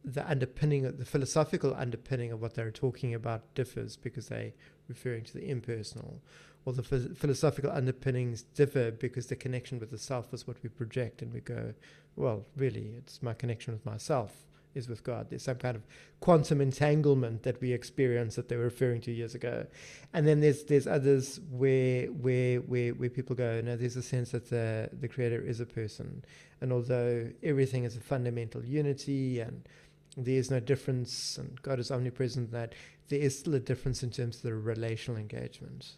the 0.04 0.24
underpinning, 0.30 0.84
the 0.96 1.04
philosophical 1.04 1.74
underpinning 1.74 2.30
of 2.30 2.40
what 2.40 2.54
they're 2.54 2.70
talking 2.70 3.12
about 3.12 3.52
differs 3.56 3.96
because 3.96 4.28
they're 4.28 4.52
referring 4.86 5.24
to 5.24 5.34
the 5.34 5.50
impersonal. 5.50 6.22
Or 6.64 6.72
the 6.74 6.84
philosophical 6.84 7.72
underpinnings 7.72 8.42
differ 8.42 8.92
because 8.92 9.26
the 9.26 9.34
connection 9.34 9.80
with 9.80 9.90
the 9.90 9.98
self 9.98 10.32
is 10.32 10.46
what 10.46 10.62
we 10.62 10.68
project 10.68 11.22
and 11.22 11.32
we 11.32 11.40
go, 11.40 11.74
well, 12.14 12.46
really, 12.54 12.94
it's 12.98 13.20
my 13.20 13.34
connection 13.34 13.72
with 13.72 13.84
myself 13.84 14.44
is 14.78 14.88
with 14.88 15.04
God. 15.04 15.28
There's 15.28 15.42
some 15.42 15.56
kind 15.56 15.76
of 15.76 15.82
quantum 16.20 16.60
entanglement 16.60 17.42
that 17.42 17.60
we 17.60 17.72
experience 17.72 18.36
that 18.36 18.48
they 18.48 18.56
were 18.56 18.64
referring 18.64 19.02
to 19.02 19.12
years 19.12 19.34
ago. 19.34 19.66
And 20.14 20.26
then 20.26 20.40
there's 20.40 20.64
there's 20.64 20.86
others 20.86 21.40
where 21.50 22.06
where 22.06 22.60
where 22.60 22.92
where 22.92 23.10
people 23.10 23.36
go, 23.36 23.60
no, 23.60 23.76
there's 23.76 23.96
a 23.96 24.02
sense 24.02 24.30
that 24.30 24.48
the 24.48 24.88
the 24.92 25.08
creator 25.08 25.40
is 25.40 25.60
a 25.60 25.66
person. 25.66 26.24
And 26.60 26.72
although 26.72 27.30
everything 27.42 27.84
is 27.84 27.96
a 27.96 28.00
fundamental 28.00 28.64
unity 28.64 29.40
and 29.40 29.68
there 30.16 30.38
is 30.38 30.50
no 30.50 30.60
difference 30.60 31.36
and 31.36 31.60
God 31.62 31.78
is 31.78 31.90
omnipresent 31.90 32.50
that 32.52 32.74
there 33.08 33.20
is 33.20 33.38
still 33.38 33.54
a 33.54 33.60
difference 33.60 34.02
in 34.02 34.10
terms 34.10 34.36
of 34.36 34.42
the 34.42 34.54
relational 34.54 35.20
engagement 35.20 35.92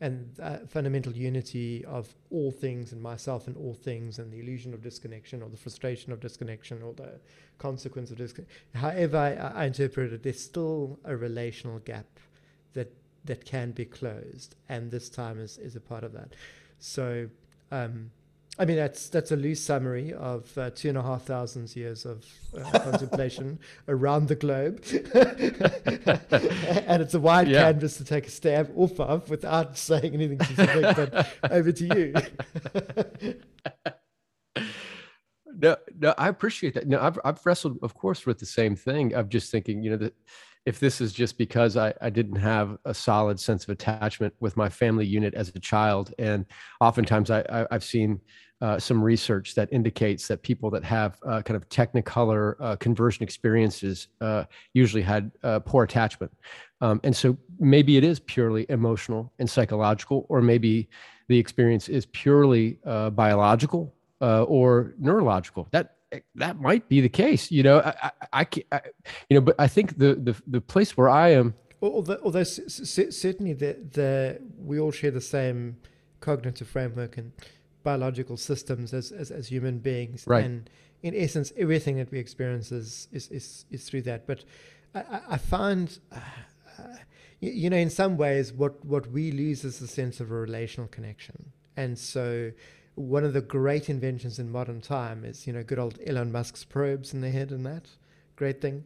and 0.00 0.38
fundamental 0.68 1.12
unity 1.12 1.84
of 1.86 2.14
all 2.30 2.50
things 2.50 2.92
and 2.92 3.00
myself 3.00 3.46
and 3.46 3.56
all 3.56 3.74
things 3.74 4.18
and 4.18 4.32
the 4.32 4.40
illusion 4.40 4.74
of 4.74 4.82
disconnection 4.82 5.42
or 5.42 5.48
the 5.48 5.56
frustration 5.56 6.12
of 6.12 6.20
disconnection 6.20 6.82
or 6.82 6.92
the 6.92 7.18
consequence 7.58 8.10
of 8.10 8.18
disconnection. 8.18 8.58
However 8.74 9.16
I, 9.16 9.62
I 9.62 9.64
interpret 9.66 10.12
it, 10.12 10.22
there's 10.22 10.40
still 10.40 10.98
a 11.04 11.16
relational 11.16 11.78
gap 11.78 12.06
that 12.74 12.92
that 13.24 13.44
can 13.44 13.72
be 13.72 13.84
closed, 13.84 14.54
and 14.68 14.90
this 14.90 15.08
time 15.08 15.40
is, 15.40 15.58
is 15.58 15.74
a 15.74 15.80
part 15.80 16.04
of 16.04 16.12
that. 16.12 16.34
So 16.78 17.28
um, 17.72 18.10
I 18.58 18.64
mean, 18.64 18.76
that's 18.76 19.10
that's 19.10 19.32
a 19.32 19.36
loose 19.36 19.60
summary 19.60 20.14
of 20.14 20.56
uh, 20.56 20.70
two 20.70 20.88
and 20.88 20.96
a 20.96 21.02
half 21.02 21.24
thousand 21.24 21.76
years 21.76 22.06
of 22.06 22.24
uh, 22.56 22.78
contemplation 22.78 23.58
around 23.86 24.28
the 24.28 24.34
globe, 24.34 24.82
and 26.88 27.02
it's 27.02 27.12
a 27.12 27.20
wide 27.20 27.48
yeah. 27.48 27.64
canvas 27.64 27.98
to 27.98 28.04
take 28.04 28.26
a 28.26 28.30
stab 28.30 28.72
off 28.74 28.98
of 28.98 29.28
without 29.28 29.76
saying 29.76 30.14
anything 30.14 30.42
specific. 30.42 30.96
but 30.96 31.52
over 31.52 31.70
to 31.70 31.84
you. 31.84 32.14
no, 35.58 35.76
no, 35.98 36.14
I 36.16 36.28
appreciate 36.28 36.72
that. 36.74 36.86
No, 36.86 36.98
I've 36.98 37.18
I've 37.26 37.44
wrestled, 37.44 37.78
of 37.82 37.92
course, 37.94 38.24
with 38.24 38.38
the 38.38 38.46
same 38.46 38.74
thing 38.74 39.12
of 39.12 39.28
just 39.28 39.50
thinking, 39.50 39.82
you 39.82 39.90
know, 39.90 39.98
that 39.98 40.14
if 40.66 40.80
this 40.80 41.00
is 41.00 41.12
just 41.12 41.38
because 41.38 41.76
I, 41.76 41.94
I 42.02 42.10
didn't 42.10 42.36
have 42.36 42.76
a 42.84 42.92
solid 42.92 43.38
sense 43.38 43.62
of 43.62 43.70
attachment 43.70 44.34
with 44.40 44.56
my 44.56 44.68
family 44.68 45.06
unit 45.06 45.32
as 45.34 45.48
a 45.54 45.60
child, 45.60 46.12
and 46.18 46.44
oftentimes 46.80 47.30
I, 47.30 47.44
I 47.48 47.66
have 47.70 47.84
seen 47.84 48.20
uh, 48.60 48.78
some 48.78 49.02
research 49.02 49.54
that 49.54 49.68
indicates 49.70 50.26
that 50.26 50.42
people 50.42 50.70
that 50.70 50.82
have 50.82 51.18
uh, 51.24 51.40
kind 51.42 51.56
of 51.56 51.68
technicolor 51.68 52.56
uh, 52.58 52.74
conversion 52.76 53.22
experiences 53.22 54.08
uh, 54.20 54.44
usually 54.72 55.02
had 55.02 55.30
uh, 55.44 55.60
poor 55.60 55.84
attachment, 55.84 56.32
um, 56.80 57.00
and 57.04 57.16
so 57.16 57.38
maybe 57.60 57.96
it 57.96 58.02
is 58.02 58.18
purely 58.18 58.66
emotional 58.68 59.32
and 59.38 59.48
psychological, 59.48 60.26
or 60.28 60.42
maybe 60.42 60.88
the 61.28 61.38
experience 61.38 61.88
is 61.88 62.06
purely 62.06 62.78
uh, 62.84 63.10
biological 63.10 63.94
or 64.20 64.94
neurological. 64.98 65.68
That 65.70 65.95
that 66.34 66.60
might 66.60 66.88
be 66.88 67.00
the 67.00 67.08
case. 67.08 67.50
You 67.50 67.62
know, 67.62 67.78
I, 67.80 67.94
I, 68.02 68.10
I, 68.32 68.46
I, 68.72 68.80
you 69.28 69.34
know, 69.36 69.40
but 69.40 69.56
I 69.58 69.68
think 69.68 69.98
the 69.98 70.14
the 70.14 70.34
the 70.46 70.60
place 70.60 70.96
where 70.96 71.08
I 71.08 71.30
am, 71.30 71.54
although, 71.82 72.18
although 72.22 72.44
certainly 72.44 73.52
the 73.52 73.78
the 73.92 74.40
we 74.58 74.78
all 74.78 74.92
share 74.92 75.10
the 75.10 75.20
same 75.20 75.76
cognitive 76.20 76.68
framework 76.68 77.16
and 77.16 77.32
biological 77.82 78.36
systems 78.36 78.92
as 78.92 79.12
as, 79.12 79.30
as 79.30 79.48
human 79.48 79.78
beings, 79.78 80.24
right. 80.26 80.44
and 80.44 80.70
in 81.02 81.14
essence, 81.14 81.52
everything 81.56 81.96
that 81.96 82.10
we 82.10 82.18
experience 82.18 82.72
is 82.72 83.08
is 83.12 83.28
is, 83.28 83.64
is 83.70 83.88
through 83.88 84.02
that. 84.02 84.26
But 84.26 84.44
I, 84.94 85.20
I 85.30 85.36
find. 85.38 85.98
Uh, 86.12 86.20
you, 87.40 87.50
you 87.50 87.70
know, 87.70 87.76
in 87.76 87.90
some 87.90 88.16
ways, 88.16 88.52
what, 88.52 88.84
what 88.84 89.10
we 89.10 89.30
lose 89.30 89.64
is 89.64 89.78
the 89.78 89.86
sense 89.86 90.20
of 90.20 90.30
a 90.30 90.34
relational 90.34 90.88
connection. 90.88 91.52
And 91.76 91.98
so, 91.98 92.52
one 92.96 93.24
of 93.24 93.32
the 93.32 93.40
great 93.40 93.88
inventions 93.88 94.38
in 94.38 94.50
modern 94.50 94.80
time 94.80 95.24
is, 95.24 95.46
you 95.46 95.52
know, 95.52 95.62
good 95.62 95.78
old 95.78 95.98
Elon 96.04 96.32
Musk's 96.32 96.64
probes 96.64 97.14
in 97.14 97.20
the 97.20 97.30
head 97.30 97.50
and 97.52 97.64
that 97.64 97.88
great 98.34 98.60
thing. 98.60 98.84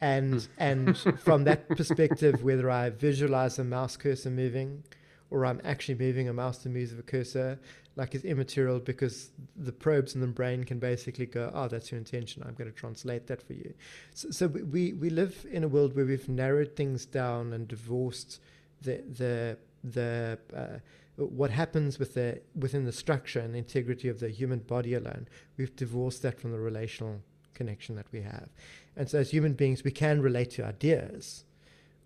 And 0.00 0.42
hmm. 0.42 0.48
and 0.58 0.98
from 0.98 1.44
that 1.44 1.68
perspective, 1.68 2.42
whether 2.42 2.70
I 2.70 2.90
visualize 2.90 3.58
a 3.58 3.64
mouse 3.64 3.96
cursor 3.96 4.30
moving 4.30 4.84
or 5.30 5.46
I'm 5.46 5.60
actually 5.64 5.96
moving 5.96 6.28
a 6.28 6.32
mouse 6.32 6.58
to 6.58 6.68
move 6.68 6.94
a 6.98 7.02
cursor, 7.02 7.58
like 7.96 8.14
is 8.14 8.24
immaterial 8.24 8.78
because 8.78 9.30
the 9.56 9.72
probes 9.72 10.14
in 10.14 10.20
the 10.20 10.26
brain 10.26 10.64
can 10.64 10.78
basically 10.78 11.26
go, 11.26 11.50
oh, 11.54 11.66
that's 11.66 11.90
your 11.90 11.98
intention. 11.98 12.42
I'm 12.46 12.54
going 12.54 12.70
to 12.70 12.76
translate 12.76 13.26
that 13.26 13.42
for 13.42 13.54
you. 13.54 13.74
So, 14.14 14.30
so 14.30 14.46
we, 14.46 14.92
we 14.92 15.10
live 15.10 15.46
in 15.50 15.64
a 15.64 15.68
world 15.68 15.96
where 15.96 16.04
we've 16.04 16.28
narrowed 16.28 16.76
things 16.76 17.06
down 17.06 17.52
and 17.52 17.66
divorced 17.66 18.40
the 18.82 19.02
the 19.08 19.56
the 19.82 20.38
uh, 20.54 20.78
what 21.16 21.50
happens 21.50 21.98
with 21.98 22.14
the 22.14 22.40
within 22.54 22.84
the 22.84 22.92
structure 22.92 23.40
and 23.40 23.56
integrity 23.56 24.08
of 24.08 24.20
the 24.20 24.28
human 24.28 24.60
body 24.60 24.94
alone. 24.94 25.28
We've 25.56 25.74
divorced 25.74 26.22
that 26.22 26.38
from 26.38 26.52
the 26.52 26.60
relational 26.60 27.22
connection 27.54 27.96
that 27.96 28.06
we 28.12 28.20
have, 28.22 28.48
and 28.96 29.08
so 29.08 29.18
as 29.18 29.30
human 29.30 29.54
beings, 29.54 29.82
we 29.82 29.90
can 29.90 30.20
relate 30.20 30.50
to 30.52 30.64
ideas 30.64 31.44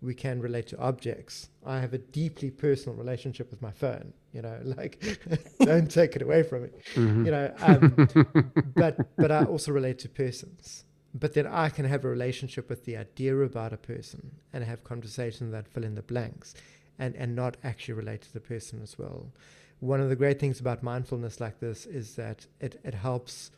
we 0.01 0.15
can 0.15 0.41
relate 0.41 0.67
to 0.67 0.79
objects. 0.79 1.49
I 1.65 1.79
have 1.79 1.93
a 1.93 1.99
deeply 1.99 2.49
personal 2.49 2.97
relationship 2.97 3.51
with 3.51 3.61
my 3.61 3.71
phone. 3.71 4.13
You 4.33 4.41
know, 4.41 4.59
like 4.63 5.19
don't 5.59 5.89
take 5.89 6.15
it 6.15 6.21
away 6.21 6.43
from 6.43 6.63
me. 6.63 6.69
Mm-hmm. 6.95 7.25
You 7.25 7.31
know, 7.31 7.53
um, 7.59 8.53
but 8.75 9.15
but 9.17 9.31
I 9.31 9.43
also 9.45 9.71
relate 9.71 9.99
to 9.99 10.09
persons. 10.09 10.85
But 11.13 11.33
then 11.33 11.45
I 11.45 11.67
can 11.67 11.83
have 11.85 12.05
a 12.05 12.07
relationship 12.07 12.69
with 12.69 12.85
the 12.85 12.95
idea 12.95 13.37
about 13.37 13.73
a 13.73 13.77
person 13.77 14.31
and 14.53 14.63
have 14.63 14.85
conversations 14.85 15.51
that 15.51 15.67
fill 15.67 15.83
in 15.83 15.95
the 15.95 16.01
blanks, 16.01 16.53
and 17.01 17.15
and 17.15 17.35
not 17.35 17.57
actually 17.63 17.95
relate 17.95 18.21
to 18.21 18.31
the 18.31 18.39
person 18.39 18.81
as 18.81 18.97
well. 18.97 19.33
One 19.79 19.99
of 19.99 20.09
the 20.09 20.15
great 20.15 20.39
things 20.39 20.59
about 20.59 20.83
mindfulness 20.83 21.41
like 21.41 21.59
this 21.59 21.85
is 21.85 22.15
that 22.15 22.45
it 22.61 22.79
it 22.85 22.93
helps 22.93 23.51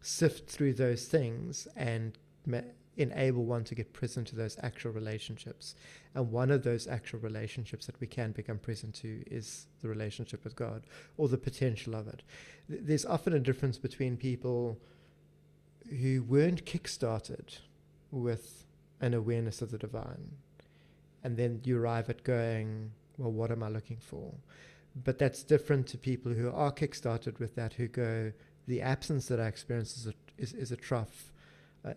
sift 0.00 0.48
through 0.48 0.72
those 0.72 1.04
things 1.04 1.68
and 1.76 2.18
enable 2.96 3.44
one 3.44 3.62
to 3.64 3.74
get 3.74 3.92
present 3.92 4.26
to 4.28 4.36
those 4.36 4.56
actual 4.62 4.90
relationships. 4.90 5.74
And 6.14 6.32
one 6.32 6.50
of 6.50 6.64
those 6.64 6.88
actual 6.88 7.20
relationships 7.20 7.86
that 7.86 8.00
we 8.00 8.06
can 8.06 8.32
become 8.32 8.58
present 8.58 8.94
to 8.96 9.22
is 9.30 9.66
the 9.82 9.88
relationship 9.88 10.42
with 10.42 10.56
God 10.56 10.82
or 11.16 11.28
the 11.28 11.38
potential 11.38 11.94
of 11.94 12.08
it. 12.08 12.22
There's 12.68 13.04
often 13.04 13.34
a 13.34 13.38
difference 13.38 13.78
between 13.78 14.16
people 14.16 14.78
who 16.00 16.22
weren't 16.22 16.64
kickstarted 16.64 17.58
with 18.10 18.64
an 19.00 19.14
awareness 19.14 19.62
of 19.62 19.70
the 19.70 19.78
divine. 19.78 20.32
And 21.24 21.36
then 21.36 21.60
you 21.64 21.80
arrive 21.80 22.08
at 22.10 22.24
going, 22.24 22.92
well, 23.16 23.32
what 23.32 23.50
am 23.50 23.62
I 23.62 23.68
looking 23.68 23.98
for? 23.98 24.32
But 25.04 25.18
that's 25.18 25.42
different 25.42 25.86
to 25.88 25.98
people 25.98 26.32
who 26.32 26.50
are 26.50 26.72
kickstarted 26.72 27.38
with 27.38 27.54
that, 27.56 27.74
who 27.74 27.88
go, 27.88 28.32
the 28.66 28.82
absence 28.82 29.26
that 29.26 29.40
I 29.40 29.46
experience 29.46 29.96
is 29.96 30.06
a, 30.06 30.14
is, 30.38 30.52
is 30.52 30.72
a 30.72 30.76
trough 30.76 31.32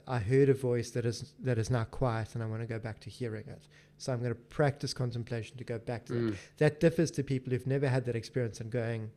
I 0.08 0.20
heard 0.20 0.50
a 0.50 0.54
voice 0.54 0.92
that 0.92 1.06
is 1.06 1.34
that 1.40 1.58
is 1.58 1.70
now 1.70 1.84
quiet, 1.86 2.36
and 2.36 2.44
I 2.44 2.48
want 2.48 2.62
to 2.62 2.68
go 2.68 2.80
back 2.80 3.00
to 3.02 3.10
hearing 3.10 3.46
it. 3.48 3.68
So 3.98 4.14
I'm 4.14 4.20
going 4.20 4.34
to 4.34 4.40
practice 4.40 4.94
contemplation 4.94 5.58
to 5.58 5.64
go 5.64 5.80
back 5.80 6.06
to 6.06 6.14
mm. 6.14 6.30
that. 6.32 6.38
That 6.58 6.80
differs 6.80 7.12
to 7.12 7.24
people 7.24 7.52
who've 7.52 7.68
never 7.68 7.88
had 7.88 8.06
that 8.06 8.16
experience 8.16 8.60
and 8.60 8.72
going, 8.72 9.12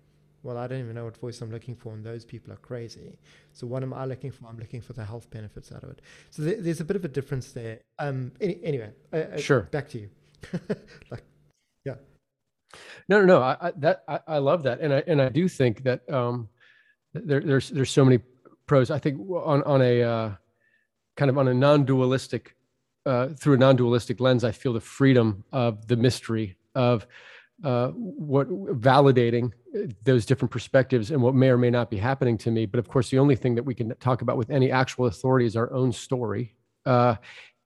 well, 0.44 0.58
I 0.58 0.66
don't 0.66 0.78
even 0.80 0.94
know 0.94 1.04
what 1.04 1.16
voice 1.16 1.40
I'm 1.40 1.50
looking 1.50 1.74
for, 1.74 1.94
and 1.94 2.04
those 2.04 2.24
people 2.24 2.52
are 2.52 2.56
crazy. 2.56 3.18
So 3.52 3.66
what 3.66 3.82
am 3.82 3.94
I 3.94 4.04
looking 4.04 4.30
for? 4.30 4.46
I'm 4.46 4.58
looking 4.58 4.82
for 4.82 4.92
the 4.92 5.04
health 5.04 5.28
benefits 5.30 5.72
out 5.72 5.82
of 5.82 5.90
it. 5.90 6.02
So 6.30 6.44
th- 6.44 6.58
there's 6.60 6.80
a 6.80 6.84
bit 6.84 6.96
of 6.96 7.04
a 7.04 7.08
difference 7.08 7.52
there. 7.52 7.80
Um, 7.98 8.30
any, 8.40 8.60
anyway, 8.62 8.90
uh, 9.12 9.16
uh, 9.16 9.36
sure. 9.38 9.62
Back 9.62 9.88
to 9.90 9.98
you. 9.98 10.10
like, 11.10 11.24
yeah. 11.86 11.94
No, 13.08 13.20
no, 13.20 13.24
no. 13.24 13.42
I, 13.42 13.56
I 13.58 13.72
that 13.78 14.04
I, 14.06 14.20
I, 14.28 14.38
love 14.38 14.64
that, 14.64 14.80
and 14.80 14.92
I 14.92 15.02
and 15.06 15.22
I 15.22 15.30
do 15.30 15.48
think 15.48 15.82
that 15.84 16.08
um, 16.12 16.48
there, 17.14 17.40
there's 17.40 17.70
there's 17.70 17.90
so 17.90 18.04
many 18.04 18.20
pros. 18.66 18.90
I 18.90 18.98
think 18.98 19.18
on 19.30 19.62
on 19.62 19.80
a 19.80 20.02
uh, 20.02 20.30
kind 21.16 21.30
of 21.30 21.38
on 21.38 21.48
a 21.48 21.54
non-dualistic 21.54 22.54
uh, 23.06 23.28
through 23.28 23.54
a 23.54 23.58
non-dualistic 23.58 24.18
lens 24.18 24.44
i 24.44 24.50
feel 24.50 24.72
the 24.72 24.80
freedom 24.80 25.44
of 25.52 25.86
the 25.88 25.96
mystery 25.96 26.56
of 26.74 27.06
uh, 27.62 27.88
what 27.88 28.48
validating 28.80 29.52
those 30.02 30.26
different 30.26 30.50
perspectives 30.50 31.10
and 31.10 31.22
what 31.22 31.34
may 31.34 31.48
or 31.48 31.58
may 31.58 31.70
not 31.70 31.90
be 31.90 31.96
happening 31.96 32.36
to 32.38 32.50
me. 32.50 32.66
But 32.66 32.78
of 32.78 32.88
course 32.88 33.10
the 33.10 33.18
only 33.18 33.36
thing 33.36 33.54
that 33.54 33.62
we 33.62 33.74
can 33.74 33.94
talk 33.96 34.22
about 34.22 34.36
with 34.36 34.50
any 34.50 34.70
actual 34.70 35.06
authority 35.06 35.46
is 35.46 35.56
our 35.56 35.72
own 35.72 35.92
story. 35.92 36.54
Uh, 36.84 37.16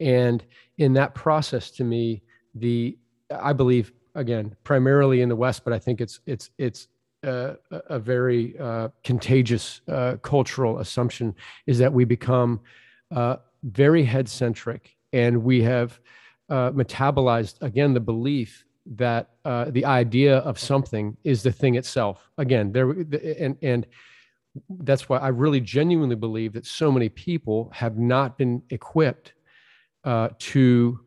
and 0.00 0.44
in 0.76 0.92
that 0.92 1.14
process 1.14 1.70
to 1.72 1.82
me 1.82 2.22
the 2.54 2.96
i 3.40 3.52
believe 3.52 3.92
again 4.14 4.54
primarily 4.62 5.22
in 5.22 5.28
the 5.28 5.34
west 5.34 5.64
but 5.64 5.72
i 5.72 5.78
think 5.78 6.00
it's 6.00 6.20
it's 6.24 6.50
it's 6.56 6.86
uh, 7.24 7.54
a 7.70 7.98
very 7.98 8.56
uh, 8.58 8.88
contagious 9.02 9.80
uh, 9.88 10.16
cultural 10.22 10.78
assumption 10.78 11.34
is 11.66 11.78
that 11.78 11.92
we 11.92 12.04
become 12.04 12.60
uh, 13.14 13.36
very 13.64 14.04
head 14.04 14.28
centric, 14.28 14.96
and 15.12 15.42
we 15.42 15.62
have 15.62 15.98
uh, 16.48 16.70
metabolized 16.70 17.60
again 17.62 17.94
the 17.94 18.00
belief 18.00 18.64
that 18.96 19.30
uh, 19.44 19.66
the 19.70 19.84
idea 19.84 20.38
of 20.38 20.58
something 20.58 21.16
is 21.24 21.42
the 21.42 21.52
thing 21.52 21.74
itself. 21.74 22.28
Again, 22.38 22.72
there 22.72 22.90
and 22.90 23.56
and 23.62 23.86
that's 24.80 25.08
why 25.08 25.18
I 25.18 25.28
really 25.28 25.60
genuinely 25.60 26.16
believe 26.16 26.52
that 26.54 26.66
so 26.66 26.90
many 26.90 27.08
people 27.08 27.70
have 27.72 27.98
not 27.98 28.38
been 28.38 28.62
equipped 28.70 29.34
uh, 30.04 30.30
to 30.38 31.00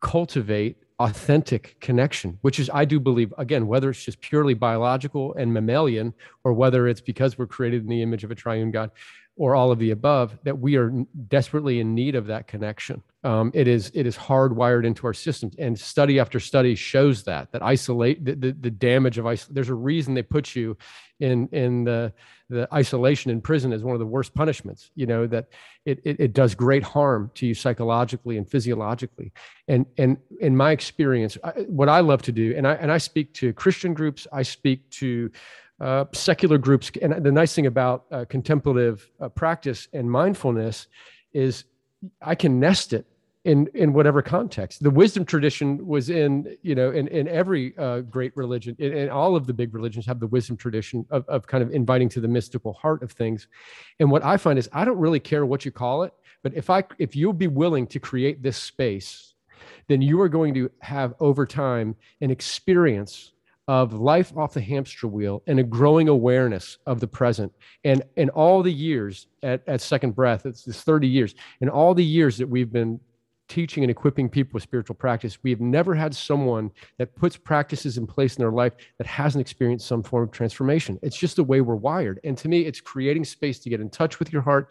cultivate 0.00 0.76
authentic 0.98 1.76
connection, 1.80 2.38
which 2.40 2.58
is, 2.58 2.70
I 2.72 2.84
do 2.84 2.98
believe, 2.98 3.34
again, 3.36 3.66
whether 3.66 3.90
it's 3.90 4.02
just 4.02 4.20
purely 4.20 4.54
biological 4.54 5.34
and 5.34 5.52
mammalian, 5.52 6.14
or 6.44 6.52
whether 6.54 6.88
it's 6.88 7.02
because 7.02 7.36
we're 7.36 7.46
created 7.46 7.82
in 7.82 7.88
the 7.88 8.02
image 8.02 8.24
of 8.24 8.30
a 8.30 8.34
triune 8.34 8.70
God, 8.70 8.90
or 9.36 9.54
all 9.54 9.70
of 9.70 9.78
the 9.78 9.90
above 9.90 10.38
that 10.44 10.58
we 10.58 10.76
are 10.76 10.90
desperately 11.28 11.78
in 11.78 11.94
need 11.94 12.14
of 12.14 12.26
that 12.26 12.46
connection. 12.46 13.02
Um, 13.22 13.50
it 13.54 13.68
is 13.68 13.90
it 13.92 14.06
is 14.06 14.16
hardwired 14.16 14.86
into 14.86 15.06
our 15.06 15.12
systems 15.12 15.54
and 15.58 15.78
study 15.78 16.18
after 16.18 16.40
study 16.40 16.74
shows 16.74 17.24
that 17.24 17.52
that 17.52 17.62
isolate 17.62 18.24
the, 18.24 18.34
the, 18.34 18.52
the 18.52 18.70
damage 18.70 19.18
of 19.18 19.26
isolation 19.26 19.54
there's 19.54 19.68
a 19.68 19.74
reason 19.74 20.14
they 20.14 20.22
put 20.22 20.54
you 20.54 20.76
in 21.18 21.48
in 21.48 21.84
the 21.84 22.12
the 22.48 22.68
isolation 22.72 23.32
in 23.32 23.40
prison 23.40 23.72
is 23.72 23.82
one 23.82 23.94
of 23.94 23.98
the 23.98 24.06
worst 24.06 24.32
punishments 24.32 24.90
you 24.94 25.06
know 25.06 25.26
that 25.26 25.48
it, 25.84 26.00
it, 26.04 26.20
it 26.20 26.32
does 26.34 26.54
great 26.54 26.84
harm 26.84 27.30
to 27.34 27.46
you 27.46 27.54
psychologically 27.54 28.36
and 28.36 28.48
physiologically. 28.48 29.32
And 29.66 29.86
and 29.98 30.18
in 30.40 30.56
my 30.56 30.70
experience 30.70 31.36
I, 31.42 31.50
what 31.62 31.88
i 31.88 32.00
love 32.00 32.22
to 32.22 32.32
do 32.32 32.54
and 32.56 32.66
i 32.66 32.74
and 32.74 32.92
i 32.92 32.98
speak 32.98 33.34
to 33.34 33.52
christian 33.52 33.92
groups 33.92 34.28
i 34.32 34.42
speak 34.42 34.88
to 34.90 35.32
uh, 35.80 36.04
secular 36.12 36.58
groups. 36.58 36.90
And 37.02 37.24
the 37.24 37.32
nice 37.32 37.54
thing 37.54 37.66
about 37.66 38.04
uh, 38.10 38.24
contemplative 38.28 39.10
uh, 39.20 39.28
practice 39.28 39.88
and 39.92 40.10
mindfulness 40.10 40.86
is 41.32 41.64
I 42.22 42.34
can 42.34 42.58
nest 42.60 42.92
it 42.92 43.06
in 43.44 43.68
in 43.74 43.92
whatever 43.92 44.22
context. 44.22 44.82
The 44.82 44.90
wisdom 44.90 45.24
tradition 45.24 45.86
was 45.86 46.10
in 46.10 46.56
you 46.62 46.74
know 46.74 46.90
in 46.90 47.06
in 47.08 47.28
every 47.28 47.76
uh, 47.78 48.00
great 48.00 48.36
religion, 48.36 48.76
and 48.80 49.08
all 49.08 49.36
of 49.36 49.46
the 49.46 49.54
big 49.54 49.72
religions 49.72 50.04
have 50.06 50.18
the 50.18 50.26
wisdom 50.26 50.56
tradition 50.56 51.06
of 51.10 51.26
of 51.28 51.46
kind 51.46 51.62
of 51.62 51.70
inviting 51.70 52.08
to 52.10 52.20
the 52.20 52.28
mystical 52.28 52.72
heart 52.72 53.02
of 53.02 53.12
things. 53.12 53.46
And 54.00 54.10
what 54.10 54.24
I 54.24 54.36
find 54.36 54.58
is 54.58 54.68
I 54.72 54.84
don't 54.84 54.98
really 54.98 55.20
care 55.20 55.46
what 55.46 55.64
you 55.64 55.70
call 55.70 56.02
it, 56.02 56.12
but 56.42 56.54
if 56.54 56.70
I 56.70 56.84
if 56.98 57.14
you'll 57.14 57.32
be 57.32 57.46
willing 57.46 57.86
to 57.88 58.00
create 58.00 58.42
this 58.42 58.56
space, 58.56 59.34
then 59.86 60.02
you 60.02 60.20
are 60.20 60.28
going 60.28 60.52
to 60.54 60.70
have 60.80 61.14
over 61.20 61.46
time 61.46 61.94
an 62.20 62.32
experience 62.32 63.32
of 63.68 63.92
life 63.92 64.36
off 64.36 64.54
the 64.54 64.60
hamster 64.60 65.08
wheel 65.08 65.42
and 65.46 65.58
a 65.58 65.64
growing 65.64 66.08
awareness 66.08 66.78
of 66.86 67.00
the 67.00 67.06
present. 67.06 67.52
And 67.84 68.02
in 68.16 68.28
all 68.30 68.62
the 68.62 68.72
years 68.72 69.26
at, 69.42 69.62
at 69.66 69.80
Second 69.80 70.14
Breath, 70.14 70.46
it's 70.46 70.64
this 70.64 70.82
30 70.82 71.08
years, 71.08 71.34
in 71.60 71.68
all 71.68 71.94
the 71.94 72.04
years 72.04 72.38
that 72.38 72.48
we've 72.48 72.72
been 72.72 73.00
teaching 73.48 73.84
and 73.84 73.90
equipping 73.90 74.28
people 74.28 74.52
with 74.54 74.62
spiritual 74.62 74.94
practice, 74.94 75.38
we 75.42 75.50
have 75.50 75.60
never 75.60 75.94
had 75.94 76.14
someone 76.14 76.70
that 76.98 77.14
puts 77.16 77.36
practices 77.36 77.96
in 77.98 78.06
place 78.06 78.36
in 78.36 78.42
their 78.42 78.52
life 78.52 78.72
that 78.98 79.06
hasn't 79.06 79.40
experienced 79.40 79.86
some 79.86 80.02
form 80.02 80.24
of 80.24 80.30
transformation. 80.30 80.98
It's 81.02 81.16
just 81.16 81.36
the 81.36 81.44
way 81.44 81.60
we're 81.60 81.76
wired. 81.76 82.20
And 82.24 82.36
to 82.38 82.48
me, 82.48 82.62
it's 82.62 82.80
creating 82.80 83.24
space 83.24 83.58
to 83.60 83.70
get 83.70 83.80
in 83.80 83.90
touch 83.90 84.18
with 84.18 84.32
your 84.32 84.42
heart 84.42 84.70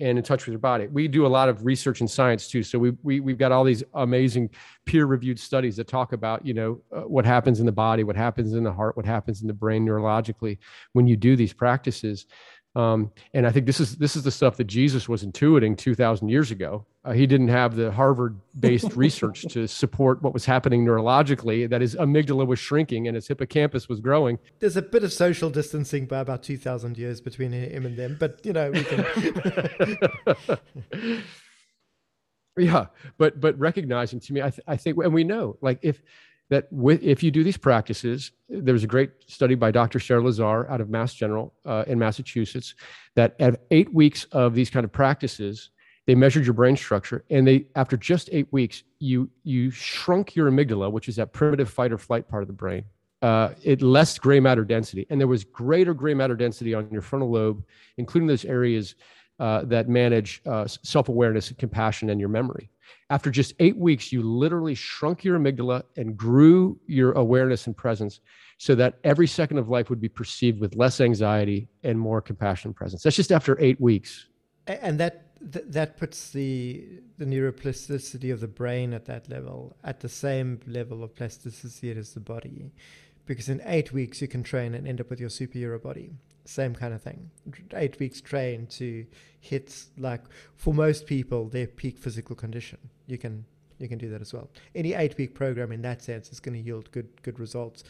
and 0.00 0.18
in 0.18 0.24
touch 0.24 0.46
with 0.46 0.52
your 0.52 0.60
body. 0.60 0.86
We 0.86 1.08
do 1.08 1.26
a 1.26 1.28
lot 1.28 1.48
of 1.48 1.64
research 1.64 2.00
and 2.00 2.10
science 2.10 2.48
too. 2.48 2.62
So 2.62 2.78
we, 2.78 2.92
we, 3.02 3.20
we've 3.20 3.38
got 3.38 3.52
all 3.52 3.64
these 3.64 3.84
amazing 3.94 4.50
peer 4.86 5.06
reviewed 5.06 5.38
studies 5.38 5.76
that 5.76 5.88
talk 5.88 6.12
about, 6.12 6.44
you 6.44 6.54
know, 6.54 6.80
uh, 6.94 7.02
what 7.02 7.24
happens 7.24 7.60
in 7.60 7.66
the 7.66 7.72
body, 7.72 8.02
what 8.02 8.16
happens 8.16 8.54
in 8.54 8.64
the 8.64 8.72
heart, 8.72 8.96
what 8.96 9.06
happens 9.06 9.42
in 9.42 9.46
the 9.46 9.54
brain 9.54 9.86
neurologically 9.86 10.58
when 10.94 11.06
you 11.06 11.16
do 11.16 11.36
these 11.36 11.52
practices. 11.52 12.26
Um, 12.76 13.10
and 13.34 13.46
I 13.46 13.50
think 13.50 13.66
this 13.66 13.80
is 13.80 13.96
this 13.96 14.14
is 14.14 14.22
the 14.22 14.30
stuff 14.30 14.56
that 14.58 14.68
Jesus 14.68 15.08
was 15.08 15.24
intuiting 15.24 15.76
2,000 15.76 16.28
years 16.28 16.52
ago. 16.52 16.86
Uh, 17.04 17.12
he 17.12 17.26
didn't 17.26 17.48
have 17.48 17.74
the 17.74 17.90
Harvard-based 17.90 18.92
research 18.96 19.42
to 19.50 19.66
support 19.66 20.22
what 20.22 20.32
was 20.32 20.44
happening 20.44 20.84
neurologically. 20.84 21.68
That 21.68 21.80
his 21.80 21.96
amygdala 21.96 22.46
was 22.46 22.60
shrinking 22.60 23.08
and 23.08 23.16
his 23.16 23.26
hippocampus 23.26 23.88
was 23.88 23.98
growing. 23.98 24.38
There's 24.60 24.76
a 24.76 24.82
bit 24.82 25.02
of 25.02 25.12
social 25.12 25.50
distancing 25.50 26.06
by 26.06 26.20
about 26.20 26.44
2,000 26.44 26.96
years 26.96 27.20
between 27.20 27.52
him 27.52 27.86
and 27.86 27.96
them, 27.96 28.16
but 28.20 28.44
you 28.44 28.52
know 28.52 28.70
we 28.70 28.84
can. 28.84 29.04
yeah, 32.56 32.86
but 33.18 33.40
but 33.40 33.58
recognizing 33.58 34.20
to 34.20 34.32
me, 34.32 34.42
I, 34.42 34.50
th- 34.50 34.64
I 34.68 34.76
think, 34.76 34.96
and 34.98 35.12
we 35.12 35.24
know, 35.24 35.56
like 35.60 35.80
if 35.82 36.02
that 36.50 36.66
with, 36.72 37.02
if 37.02 37.22
you 37.22 37.30
do 37.30 37.42
these 37.42 37.56
practices, 37.56 38.32
there 38.48 38.74
was 38.74 38.84
a 38.84 38.88
great 38.88 39.10
study 39.26 39.54
by 39.54 39.70
Dr. 39.70 40.00
Sarah 40.00 40.22
Lazar 40.22 40.68
out 40.68 40.80
of 40.80 40.90
Mass 40.90 41.14
General 41.14 41.54
uh, 41.64 41.84
in 41.86 41.98
Massachusetts 41.98 42.74
that 43.14 43.36
at 43.40 43.62
eight 43.70 43.92
weeks 43.94 44.24
of 44.32 44.54
these 44.54 44.68
kind 44.68 44.84
of 44.84 44.92
practices, 44.92 45.70
they 46.06 46.14
measured 46.14 46.44
your 46.44 46.54
brain 46.54 46.76
structure, 46.76 47.24
and 47.30 47.46
they 47.46 47.66
after 47.76 47.96
just 47.96 48.28
eight 48.32 48.48
weeks, 48.52 48.82
you 48.98 49.30
you 49.44 49.70
shrunk 49.70 50.34
your 50.34 50.50
amygdala, 50.50 50.90
which 50.90 51.08
is 51.08 51.16
that 51.16 51.32
primitive 51.32 51.70
fight 51.70 51.92
or 51.92 51.98
flight 51.98 52.28
part 52.28 52.42
of 52.42 52.48
the 52.48 52.52
brain. 52.52 52.84
Uh, 53.22 53.50
it 53.62 53.80
less 53.82 54.18
gray 54.18 54.40
matter 54.40 54.64
density, 54.64 55.06
and 55.10 55.20
there 55.20 55.28
was 55.28 55.44
greater 55.44 55.94
gray 55.94 56.14
matter 56.14 56.34
density 56.34 56.74
on 56.74 56.90
your 56.90 57.02
frontal 57.02 57.30
lobe, 57.30 57.62
including 57.96 58.26
those 58.26 58.44
areas 58.44 58.96
uh, 59.38 59.62
that 59.64 59.88
manage 59.88 60.42
uh, 60.46 60.66
self 60.66 61.08
awareness, 61.08 61.48
and 61.48 61.58
compassion, 61.58 62.10
and 62.10 62.18
your 62.18 62.30
memory 62.30 62.70
after 63.10 63.30
just 63.30 63.54
eight 63.58 63.76
weeks, 63.76 64.12
you 64.12 64.22
literally 64.22 64.74
shrunk 64.74 65.24
your 65.24 65.38
amygdala 65.38 65.82
and 65.96 66.16
grew 66.16 66.78
your 66.86 67.12
awareness 67.12 67.66
and 67.66 67.76
presence 67.76 68.20
so 68.58 68.74
that 68.74 68.98
every 69.04 69.26
second 69.26 69.58
of 69.58 69.68
life 69.68 69.90
would 69.90 70.00
be 70.00 70.08
perceived 70.08 70.60
with 70.60 70.76
less 70.76 71.00
anxiety 71.00 71.68
and 71.82 71.98
more 71.98 72.20
compassion 72.20 72.68
and 72.68 72.76
presence. 72.76 73.02
That's 73.02 73.16
just 73.16 73.32
after 73.32 73.60
eight 73.60 73.80
weeks. 73.80 74.26
And 74.66 75.00
that 75.00 75.26
that 75.40 75.96
puts 75.96 76.30
the 76.30 76.86
the 77.16 77.24
neuroplasticity 77.24 78.30
of 78.32 78.40
the 78.40 78.48
brain 78.48 78.92
at 78.92 79.06
that 79.06 79.28
level, 79.28 79.74
at 79.82 80.00
the 80.00 80.08
same 80.08 80.60
level 80.66 81.02
of 81.02 81.14
plasticity 81.16 81.90
as 81.92 82.12
the 82.12 82.20
body, 82.20 82.72
because 83.24 83.48
in 83.48 83.62
eight 83.64 83.92
weeks 83.92 84.20
you 84.20 84.28
can 84.28 84.42
train 84.42 84.74
and 84.74 84.86
end 84.86 85.00
up 85.00 85.08
with 85.08 85.18
your 85.18 85.30
superhero 85.30 85.82
body 85.82 86.12
same 86.44 86.74
kind 86.74 86.94
of 86.94 87.02
thing. 87.02 87.30
Eight 87.74 87.98
weeks 87.98 88.20
train 88.20 88.66
to 88.68 89.06
hit 89.40 89.84
like 89.98 90.22
for 90.56 90.74
most 90.74 91.06
people 91.06 91.48
their 91.48 91.66
peak 91.66 91.98
physical 91.98 92.36
condition. 92.36 92.78
You 93.06 93.18
can 93.18 93.44
you 93.78 93.88
can 93.88 93.98
do 93.98 94.10
that 94.10 94.20
as 94.20 94.32
well. 94.32 94.50
Any 94.74 94.94
eight 94.94 95.16
week 95.16 95.34
program 95.34 95.72
in 95.72 95.82
that 95.82 96.02
sense 96.02 96.30
is 96.30 96.40
going 96.40 96.54
to 96.54 96.60
yield 96.60 96.90
good 96.92 97.08
good 97.22 97.40
results, 97.40 97.84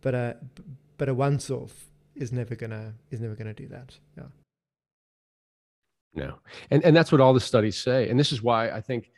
but 0.00 0.14
uh, 0.14 0.18
a 0.18 0.62
but 0.98 1.08
a 1.08 1.14
once 1.14 1.50
off 1.50 1.88
is 2.14 2.32
never 2.32 2.54
gonna 2.54 2.94
is 3.10 3.20
never 3.20 3.34
gonna 3.34 3.54
do 3.54 3.68
that. 3.68 3.98
Yeah. 4.16 4.24
No, 6.14 6.34
and 6.70 6.84
and 6.84 6.94
that's 6.94 7.10
what 7.10 7.20
all 7.20 7.32
the 7.32 7.40
studies 7.40 7.76
say, 7.76 8.08
and 8.08 8.20
this 8.20 8.32
is 8.32 8.42
why 8.42 8.70
I 8.70 8.80
think 8.80 9.10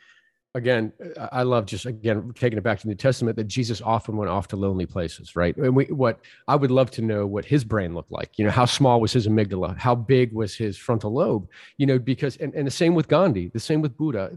again, 0.55 0.93
I 1.33 1.43
love 1.43 1.65
just 1.65 1.85
again 1.85 2.31
taking 2.33 2.57
it 2.57 2.63
back 2.63 2.79
to 2.79 2.87
the 2.87 2.89
New 2.89 2.95
Testament 2.95 3.35
that 3.35 3.43
Jesus 3.43 3.81
often 3.81 4.15
went 4.15 4.31
off 4.31 4.47
to 4.47 4.55
lonely 4.55 4.85
places, 4.85 5.35
right? 5.35 5.55
And 5.57 5.75
we, 5.75 5.85
what 5.85 6.21
I 6.47 6.55
would 6.55 6.71
love 6.71 6.89
to 6.91 7.01
know 7.01 7.27
what 7.27 7.45
his 7.45 7.63
brain 7.63 7.93
looked 7.93 8.11
like. 8.11 8.39
You 8.39 8.45
know, 8.45 8.51
how 8.51 8.65
small 8.65 9.01
was 9.01 9.11
his 9.11 9.27
amygdala? 9.27 9.77
How 9.77 9.93
big 9.93 10.31
was 10.33 10.55
his 10.55 10.77
frontal 10.77 11.13
lobe? 11.13 11.47
You 11.77 11.85
know, 11.85 11.99
because 11.99 12.37
and, 12.37 12.53
and 12.55 12.65
the 12.65 12.71
same 12.71 12.95
with 12.95 13.09
Gandhi, 13.09 13.49
the 13.49 13.59
same 13.59 13.81
with 13.81 13.97
Buddha, 13.97 14.31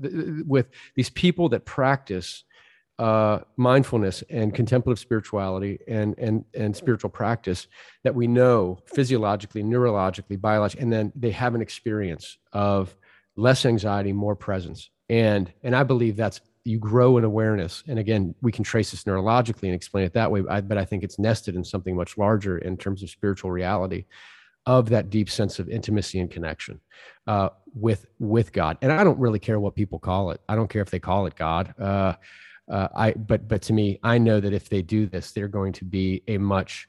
with 0.44 0.66
these 0.96 1.08
people 1.08 1.48
that 1.50 1.64
practice 1.64 2.42
uh, 2.98 3.38
mindfulness 3.56 4.24
and 4.28 4.52
contemplative 4.52 4.98
spirituality 4.98 5.78
and 5.86 6.18
and 6.18 6.44
and 6.54 6.76
spiritual 6.76 7.10
practice 7.10 7.68
that 8.02 8.14
we 8.14 8.26
know 8.26 8.80
physiologically, 8.86 9.62
neurologically, 9.62 10.38
biologically, 10.40 10.82
and 10.82 10.92
then 10.92 11.12
they 11.14 11.30
have 11.30 11.54
an 11.54 11.62
experience 11.62 12.38
of 12.52 12.96
less 13.36 13.64
anxiety, 13.64 14.12
more 14.12 14.34
presence 14.34 14.90
and 15.08 15.52
and 15.62 15.74
i 15.74 15.82
believe 15.82 16.16
that's 16.16 16.40
you 16.64 16.78
grow 16.78 17.16
in 17.16 17.24
awareness. 17.24 17.82
And 17.88 17.98
again 17.98 18.34
we 18.42 18.52
can 18.52 18.62
trace 18.62 18.90
this 18.90 19.04
neurologically 19.04 19.64
and 19.64 19.74
explain 19.74 20.04
it 20.04 20.12
that 20.12 20.30
way 20.30 20.42
but 20.42 20.76
i 20.76 20.84
think 20.84 21.02
it's 21.02 21.18
nested 21.18 21.56
in 21.56 21.64
something 21.64 21.96
much 21.96 22.18
larger 22.18 22.58
in 22.58 22.76
terms 22.76 23.02
of 23.02 23.10
spiritual 23.10 23.50
reality 23.50 24.04
of 24.66 24.90
that 24.90 25.08
deep 25.08 25.30
sense 25.30 25.58
of 25.58 25.70
intimacy 25.70 26.20
and 26.20 26.30
connection 26.30 26.78
uh, 27.26 27.48
with 27.74 28.06
with 28.18 28.52
god. 28.52 28.76
And 28.82 28.92
i 28.92 29.02
don't 29.02 29.18
really 29.18 29.38
care 29.38 29.58
what 29.58 29.74
people 29.74 29.98
call 29.98 30.30
it. 30.30 30.40
I 30.48 30.56
don't 30.56 30.68
care 30.68 30.82
if 30.82 30.90
they 30.90 31.00
call 31.00 31.26
it 31.26 31.36
god. 31.36 31.74
Uh, 31.78 32.14
uh, 32.70 32.88
i 32.94 33.12
but 33.12 33.48
but 33.48 33.62
to 33.62 33.72
me 33.72 33.98
i 34.02 34.18
know 34.18 34.40
that 34.40 34.52
if 34.52 34.68
they 34.68 34.82
do 34.82 35.06
this 35.06 35.32
they're 35.32 35.48
going 35.48 35.72
to 35.72 35.86
be 35.86 36.22
a 36.28 36.36
much 36.36 36.86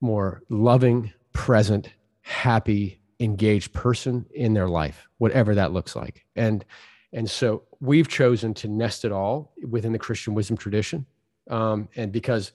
more 0.00 0.42
loving 0.48 1.12
present 1.34 1.90
happy 2.22 3.02
engaged 3.18 3.70
person 3.74 4.24
in 4.34 4.54
their 4.54 4.68
life 4.68 5.08
whatever 5.20 5.54
that 5.54 5.72
looks 5.72 5.94
like. 5.94 6.24
And 6.34 6.64
and 7.12 7.28
so 7.28 7.62
we've 7.80 8.08
chosen 8.08 8.54
to 8.54 8.68
nest 8.68 9.04
it 9.04 9.12
all 9.12 9.52
within 9.68 9.92
the 9.92 9.98
Christian 9.98 10.34
wisdom 10.34 10.56
tradition. 10.56 11.06
Um, 11.48 11.88
and 11.96 12.12
because 12.12 12.52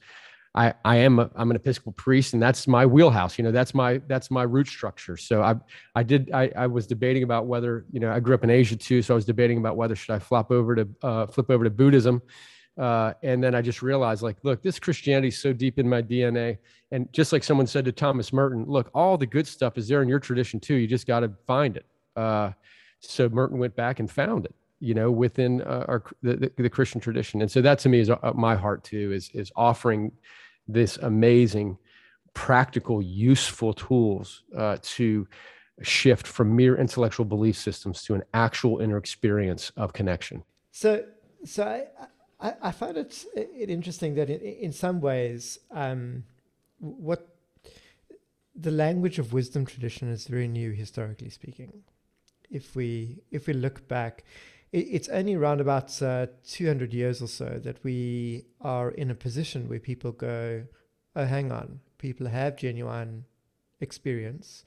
I, 0.56 0.72
I 0.84 0.96
am 0.96 1.18
a, 1.18 1.30
I'm 1.34 1.50
an 1.50 1.56
Episcopal 1.56 1.92
priest, 1.92 2.32
and 2.32 2.42
that's 2.42 2.66
my 2.66 2.86
wheelhouse. 2.86 3.36
You 3.36 3.44
know, 3.44 3.52
that's 3.52 3.74
my 3.74 3.98
that's 4.06 4.30
my 4.30 4.42
root 4.42 4.66
structure. 4.66 5.18
So 5.18 5.42
I 5.42 5.56
I 5.94 6.02
did 6.02 6.30
I, 6.32 6.50
I 6.56 6.66
was 6.66 6.86
debating 6.86 7.24
about 7.24 7.46
whether 7.46 7.84
you 7.92 8.00
know 8.00 8.10
I 8.10 8.20
grew 8.20 8.34
up 8.34 8.42
in 8.42 8.48
Asia 8.48 8.74
too, 8.74 9.02
so 9.02 9.12
I 9.12 9.16
was 9.16 9.26
debating 9.26 9.58
about 9.58 9.76
whether 9.76 9.94
should 9.94 10.14
I 10.14 10.18
flop 10.18 10.50
over 10.50 10.74
to 10.74 10.88
uh, 11.02 11.26
flip 11.26 11.50
over 11.50 11.62
to 11.64 11.68
Buddhism, 11.68 12.22
uh, 12.78 13.12
and 13.22 13.44
then 13.44 13.54
I 13.54 13.60
just 13.60 13.82
realized 13.82 14.22
like, 14.22 14.38
look, 14.44 14.62
this 14.62 14.78
Christianity 14.78 15.28
is 15.28 15.38
so 15.38 15.52
deep 15.52 15.78
in 15.78 15.86
my 15.86 16.00
DNA, 16.00 16.56
and 16.90 17.12
just 17.12 17.34
like 17.34 17.44
someone 17.44 17.66
said 17.66 17.84
to 17.84 17.92
Thomas 17.92 18.32
Merton, 18.32 18.64
look, 18.66 18.90
all 18.94 19.18
the 19.18 19.26
good 19.26 19.46
stuff 19.46 19.76
is 19.76 19.88
there 19.88 20.00
in 20.00 20.08
your 20.08 20.20
tradition 20.20 20.58
too. 20.58 20.74
You 20.76 20.86
just 20.86 21.06
got 21.06 21.20
to 21.20 21.32
find 21.46 21.76
it. 21.76 21.84
Uh, 22.16 22.52
so 23.00 23.28
Merton 23.28 23.58
went 23.58 23.76
back 23.76 24.00
and 24.00 24.10
found 24.10 24.44
it, 24.44 24.54
you 24.80 24.94
know, 24.94 25.10
within 25.10 25.62
uh, 25.62 25.84
our 25.88 26.02
the, 26.22 26.50
the, 26.56 26.70
Christian 26.70 27.00
tradition. 27.00 27.40
And 27.40 27.50
so 27.50 27.60
that 27.62 27.78
to 27.80 27.88
me 27.88 28.00
is 28.00 28.10
uh, 28.10 28.18
my 28.34 28.54
heart 28.54 28.84
too, 28.84 29.12
is 29.12 29.30
is 29.34 29.52
offering 29.56 30.12
this 30.68 30.96
amazing, 30.98 31.78
practical, 32.34 33.00
useful 33.00 33.72
tools 33.72 34.42
uh, 34.56 34.78
to 34.82 35.26
shift 35.82 36.26
from 36.26 36.56
mere 36.56 36.76
intellectual 36.76 37.26
belief 37.26 37.56
systems 37.56 38.02
to 38.02 38.14
an 38.14 38.22
actual 38.34 38.80
inner 38.80 38.96
experience 38.96 39.70
of 39.76 39.92
connection. 39.92 40.42
So, 40.72 41.04
so 41.44 41.64
I, 41.64 42.48
I, 42.48 42.54
I 42.62 42.70
find 42.72 42.96
it, 42.96 43.24
it 43.34 43.70
interesting 43.70 44.14
that 44.14 44.30
in, 44.30 44.40
in 44.40 44.72
some 44.72 45.00
ways, 45.00 45.58
um, 45.70 46.24
what 46.78 47.28
the 48.54 48.70
language 48.70 49.18
of 49.18 49.32
wisdom 49.32 49.66
tradition 49.66 50.08
is 50.10 50.26
very 50.26 50.48
new 50.48 50.72
historically 50.72 51.28
speaking 51.28 51.82
if 52.50 52.74
we 52.76 53.18
if 53.30 53.46
we 53.46 53.52
look 53.52 53.86
back, 53.88 54.24
it, 54.72 54.86
it's 54.90 55.08
only 55.08 55.34
around 55.34 55.60
about 55.60 56.00
uh, 56.02 56.26
200 56.46 56.92
years 56.92 57.22
or 57.22 57.28
so 57.28 57.60
that 57.62 57.82
we 57.84 58.44
are 58.60 58.90
in 58.90 59.10
a 59.10 59.14
position 59.14 59.68
where 59.68 59.80
people 59.80 60.12
go, 60.12 60.64
oh, 61.14 61.24
hang 61.24 61.52
on, 61.52 61.80
people 61.98 62.28
have 62.28 62.56
genuine 62.56 63.24
experience 63.80 64.64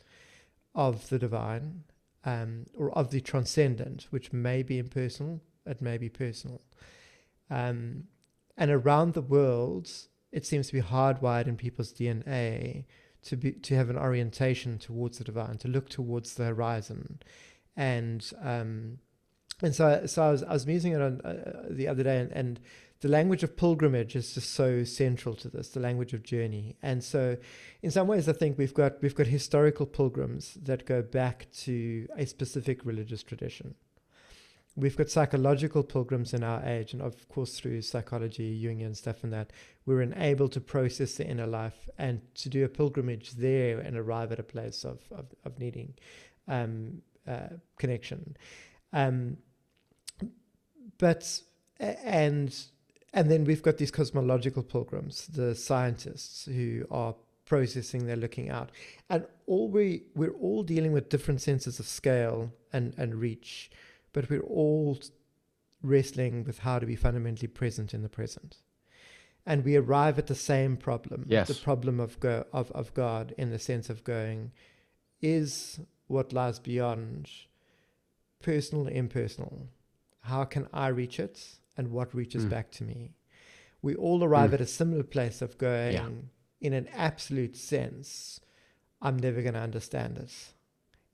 of 0.76 1.10
the 1.10 1.20
divine 1.20 1.84
um, 2.26 2.66
or 2.76 2.92
of 2.92 3.12
the 3.12 3.22
transcendent, 3.22 4.08
which 4.10 4.34
may 4.34 4.64
be 4.64 4.78
impersonal, 4.78 5.42
it 5.66 5.82
may 5.82 5.98
be 5.98 6.10
personal. 6.10 6.62
Um, 7.50 8.06
and 8.58 8.72
around 8.72 9.14
the 9.14 9.22
world, 9.22 9.90
it 10.32 10.46
seems 10.46 10.68
to 10.68 10.74
be 10.74 10.82
hardwired 10.82 11.48
in 11.48 11.58
people's 11.58 11.94
DNA 11.94 12.86
to 13.22 13.36
be 13.36 13.52
to 13.52 13.76
have 13.76 13.90
an 13.90 13.98
orientation 13.98 14.78
towards 14.78 15.18
the 15.18 15.24
divine, 15.24 15.58
to 15.58 15.68
look 15.68 15.90
towards 15.90 16.36
the 16.36 16.46
horizon, 16.46 17.20
and 17.76 18.30
um, 18.42 19.00
and 19.62 19.76
so 19.76 20.06
so 20.06 20.24
I 20.24 20.32
was 20.32 20.44
I 20.44 20.54
was 20.54 20.66
musing 20.66 20.94
it 20.94 21.02
on 21.02 21.22
uh, 21.22 21.66
the 21.70 21.88
other 21.88 22.04
day, 22.04 22.20
and, 22.20 22.32
and 22.32 22.60
the 23.02 23.08
language 23.08 23.44
of 23.44 23.56
pilgrimage 23.56 24.16
is 24.16 24.34
just 24.34 24.52
so 24.52 24.84
central 24.84 25.34
to 25.36 25.48
this, 25.50 25.70
the 25.70 25.80
language 25.80 26.14
of 26.14 26.22
journey. 26.22 26.76
And 26.82 27.02
so, 27.02 27.38
in 27.82 27.92
some 27.92 28.08
ways, 28.08 28.28
I 28.28 28.34
think 28.34 28.58
we've 28.58 28.74
got 28.74 29.02
we've 29.02 29.16
got 29.16 29.28
historical 29.28 29.86
pilgrims 29.86 30.58
that 30.64 30.86
go 30.86 31.02
back 31.02 31.48
to 31.60 32.08
a 32.18 32.26
specific 32.26 32.86
religious 32.86 33.24
tradition, 33.24 33.76
we've 34.76 34.98
got 34.98 35.10
psychological 35.10 35.84
pilgrims 35.84 36.34
in 36.34 36.44
our 36.44 36.64
age, 36.66 36.94
and 36.94 37.02
of 37.02 37.28
course 37.30 37.60
through 37.60 37.82
psychology, 37.82 38.62
Jungian 38.62 38.96
stuff, 38.96 39.24
and 39.24 39.34
that 39.34 39.52
we're 39.86 40.02
enabled 40.02 40.52
to 40.54 40.62
process 40.62 41.16
the 41.16 41.28
inner 41.28 41.48
life 41.48 41.90
and 41.98 42.22
to 42.36 42.50
do 42.50 42.66
a 42.66 42.70
pilgrimage 42.70 43.32
there 43.32 43.80
and 43.80 43.98
arrive 43.98 44.32
at 44.32 44.40
a 44.40 44.44
place 44.44 44.84
of 44.84 45.00
of, 45.12 45.28
of 45.46 45.60
needing 45.60 45.94
um, 46.50 47.02
uh, 47.28 47.50
connection. 47.78 48.36
Um, 48.94 49.38
but 50.98 51.42
and 51.80 52.56
and 53.14 53.32
then 53.32 53.46
we've 53.46 53.64
got 53.64 53.78
these 53.78 53.92
cosmological 53.92 54.64
pilgrims, 54.64 55.28
the 55.28 55.56
scientists 55.56 56.46
who 56.46 56.86
are 56.92 57.16
processing, 57.46 58.06
they're 58.06 58.16
looking 58.16 58.50
out, 58.50 58.72
and 59.10 59.26
all 59.48 59.70
we 59.70 60.04
we're 60.16 60.34
all 60.34 60.64
dealing 60.64 60.92
with 60.92 61.10
different 61.10 61.42
senses 61.42 61.80
of 61.80 61.88
scale 61.88 62.52
and 62.74 62.94
and 62.98 63.16
reach 63.16 63.72
but 64.14 64.30
we're 64.30 64.42
all 64.42 64.98
wrestling 65.82 66.44
with 66.44 66.60
how 66.60 66.80
to 66.80 66.86
be 66.86 66.96
fundamentally 66.96 67.48
present 67.48 67.94
in 67.94 68.02
the 68.02 68.10
present. 68.10 68.58
And 69.46 69.64
we 69.64 69.76
arrive 69.76 70.20
at 70.20 70.28
the 70.28 70.36
same 70.36 70.78
problem, 70.78 71.26
yes. 71.28 71.48
the 71.48 71.54
problem 71.56 72.00
of, 72.00 72.20
go, 72.20 72.46
of, 72.54 72.72
of 72.72 72.94
God 72.94 73.34
in 73.38 73.50
the 73.50 73.60
sense 73.60 73.90
of 73.90 74.04
going, 74.04 74.52
is 75.22 75.80
what 76.10 76.34
lies 76.34 76.60
beyond 76.60 77.30
personal, 78.42 78.88
and 78.88 78.96
impersonal? 78.96 79.68
How 80.22 80.44
can 80.44 80.68
I 80.74 80.88
reach 80.90 81.20
it? 81.20 81.42
And 81.78 81.92
what 81.92 82.14
reaches 82.14 82.46
mm. 82.46 82.50
back 82.50 82.72
to 82.72 82.84
me? 82.84 83.14
We 83.82 83.96
all 83.96 84.24
arrive 84.24 84.52
mm. 84.52 84.56
at 84.56 84.62
a 84.62 84.66
similar 84.66 85.04
place 85.04 85.42
of 85.42 85.58
going, 85.58 85.94
yeah. 85.94 86.10
in 86.60 86.74
an 86.74 86.90
absolute 86.94 87.56
sense, 87.56 88.42
I'm 89.02 89.18
never 89.18 89.42
going 89.42 89.54
to 89.54 89.62
understand 89.62 90.18
this. 90.18 90.54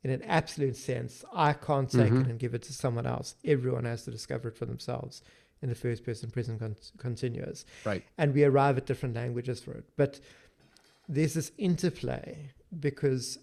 in 0.05 0.11
an 0.11 0.21
absolute 0.21 0.77
sense, 0.77 1.25
I 1.33 1.53
can't 1.53 1.89
take 1.89 2.11
mm-hmm. 2.11 2.21
it 2.21 2.27
and 2.27 2.37
give 2.37 2.53
it 2.53 2.61
to 2.63 2.73
someone 2.73 3.07
else. 3.07 3.33
Everyone 3.43 3.85
has 3.85 4.03
to 4.03 4.11
discover 4.11 4.49
it 4.49 4.55
for 4.55 4.67
themselves 4.67 5.23
in 5.63 5.69
the 5.69 5.73
first 5.73 6.03
person 6.05 6.29
present 6.29 6.59
con- 6.59 6.75
continuous. 6.99 7.65
Right. 7.83 8.03
And 8.15 8.31
we 8.31 8.43
arrive 8.43 8.77
at 8.77 8.85
different 8.85 9.15
languages 9.15 9.61
for 9.61 9.71
it. 9.71 9.85
But 9.97 10.19
there's 11.09 11.33
this 11.33 11.51
interplay 11.57 12.51
because 12.79 13.39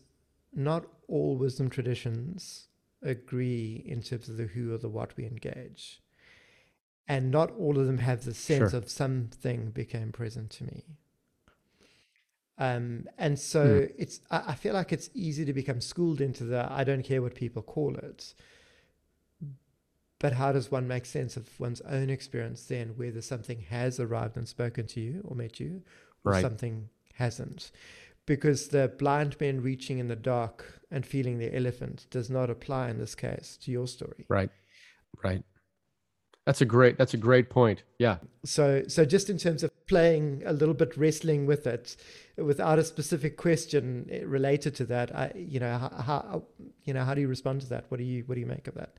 not 0.54 0.86
all 1.08 1.36
wisdom 1.36 1.70
traditions 1.70 2.68
agree 3.02 3.82
in 3.86 4.02
terms 4.02 4.28
of 4.28 4.36
the 4.36 4.44
who 4.44 4.72
or 4.72 4.78
the 4.78 4.88
what 4.88 5.16
we 5.16 5.26
engage. 5.26 6.00
And 7.08 7.30
not 7.30 7.50
all 7.58 7.78
of 7.78 7.86
them 7.86 7.98
have 7.98 8.24
the 8.24 8.34
sense 8.34 8.70
sure. 8.70 8.78
of 8.78 8.88
something 8.88 9.70
became 9.70 10.12
present 10.12 10.50
to 10.50 10.64
me. 10.64 10.84
Um, 12.58 13.08
and 13.18 13.38
so 13.38 13.66
mm. 13.66 13.92
it's 13.98 14.20
I, 14.30 14.42
I, 14.48 14.54
feel 14.54 14.74
like 14.74 14.92
it's 14.92 15.10
easy 15.14 15.44
to 15.44 15.52
become 15.52 15.80
schooled 15.80 16.20
into 16.20 16.44
the 16.44 16.70
I 16.70 16.84
don't 16.84 17.02
care 17.02 17.20
what 17.22 17.34
people 17.34 17.62
call 17.62 17.96
it. 17.96 18.34
But 20.18 20.34
how 20.34 20.52
does 20.52 20.70
one 20.70 20.86
make 20.86 21.04
sense 21.04 21.36
of 21.36 21.48
one's 21.58 21.80
own 21.80 22.08
experience 22.08 22.64
then, 22.66 22.92
whether 22.96 23.20
something 23.20 23.62
has 23.70 23.98
arrived 23.98 24.36
and 24.36 24.46
spoken 24.46 24.86
to 24.88 25.00
you 25.00 25.22
or 25.24 25.34
met 25.34 25.58
you, 25.58 25.82
or 26.24 26.32
right. 26.32 26.42
something 26.42 26.88
hasn't? 27.14 27.72
Because 28.26 28.68
the 28.68 28.92
blind 28.98 29.36
men 29.40 29.60
reaching 29.60 29.98
in 29.98 30.08
the 30.08 30.16
dark 30.16 30.80
and 30.90 31.04
feeling 31.04 31.38
the 31.38 31.54
elephant 31.54 32.06
does 32.10 32.30
not 32.30 32.50
apply 32.50 32.90
in 32.90 32.98
this 32.98 33.14
case 33.14 33.58
to 33.62 33.70
your 33.70 33.86
story. 33.86 34.26
Right. 34.28 34.50
Right. 35.22 35.42
That's 36.46 36.60
a 36.60 36.64
great 36.64 36.98
that's 36.98 37.14
a 37.14 37.18
great 37.18 37.50
point. 37.50 37.84
Yeah. 37.98 38.16
So 38.44 38.82
so 38.88 39.04
just 39.04 39.30
in 39.30 39.38
terms 39.38 39.62
of 39.62 39.70
playing 39.86 40.42
a 40.44 40.52
little 40.52 40.74
bit 40.74 40.96
wrestling 40.96 41.46
with 41.46 41.66
it 41.66 41.96
without 42.36 42.80
a 42.80 42.84
specific 42.84 43.36
question 43.36 44.10
related 44.24 44.74
to 44.76 44.84
that, 44.86 45.14
I 45.14 45.32
you 45.36 45.60
know 45.60 45.78
how, 45.78 45.88
how 46.02 46.42
you 46.82 46.94
know 46.94 47.04
how 47.04 47.14
do 47.14 47.20
you 47.20 47.28
respond 47.28 47.60
to 47.60 47.68
that? 47.68 47.84
What 47.88 47.98
do 47.98 48.04
you 48.04 48.24
what 48.26 48.34
do 48.34 48.40
you 48.40 48.46
make 48.46 48.66
of 48.66 48.74
that? 48.74 48.94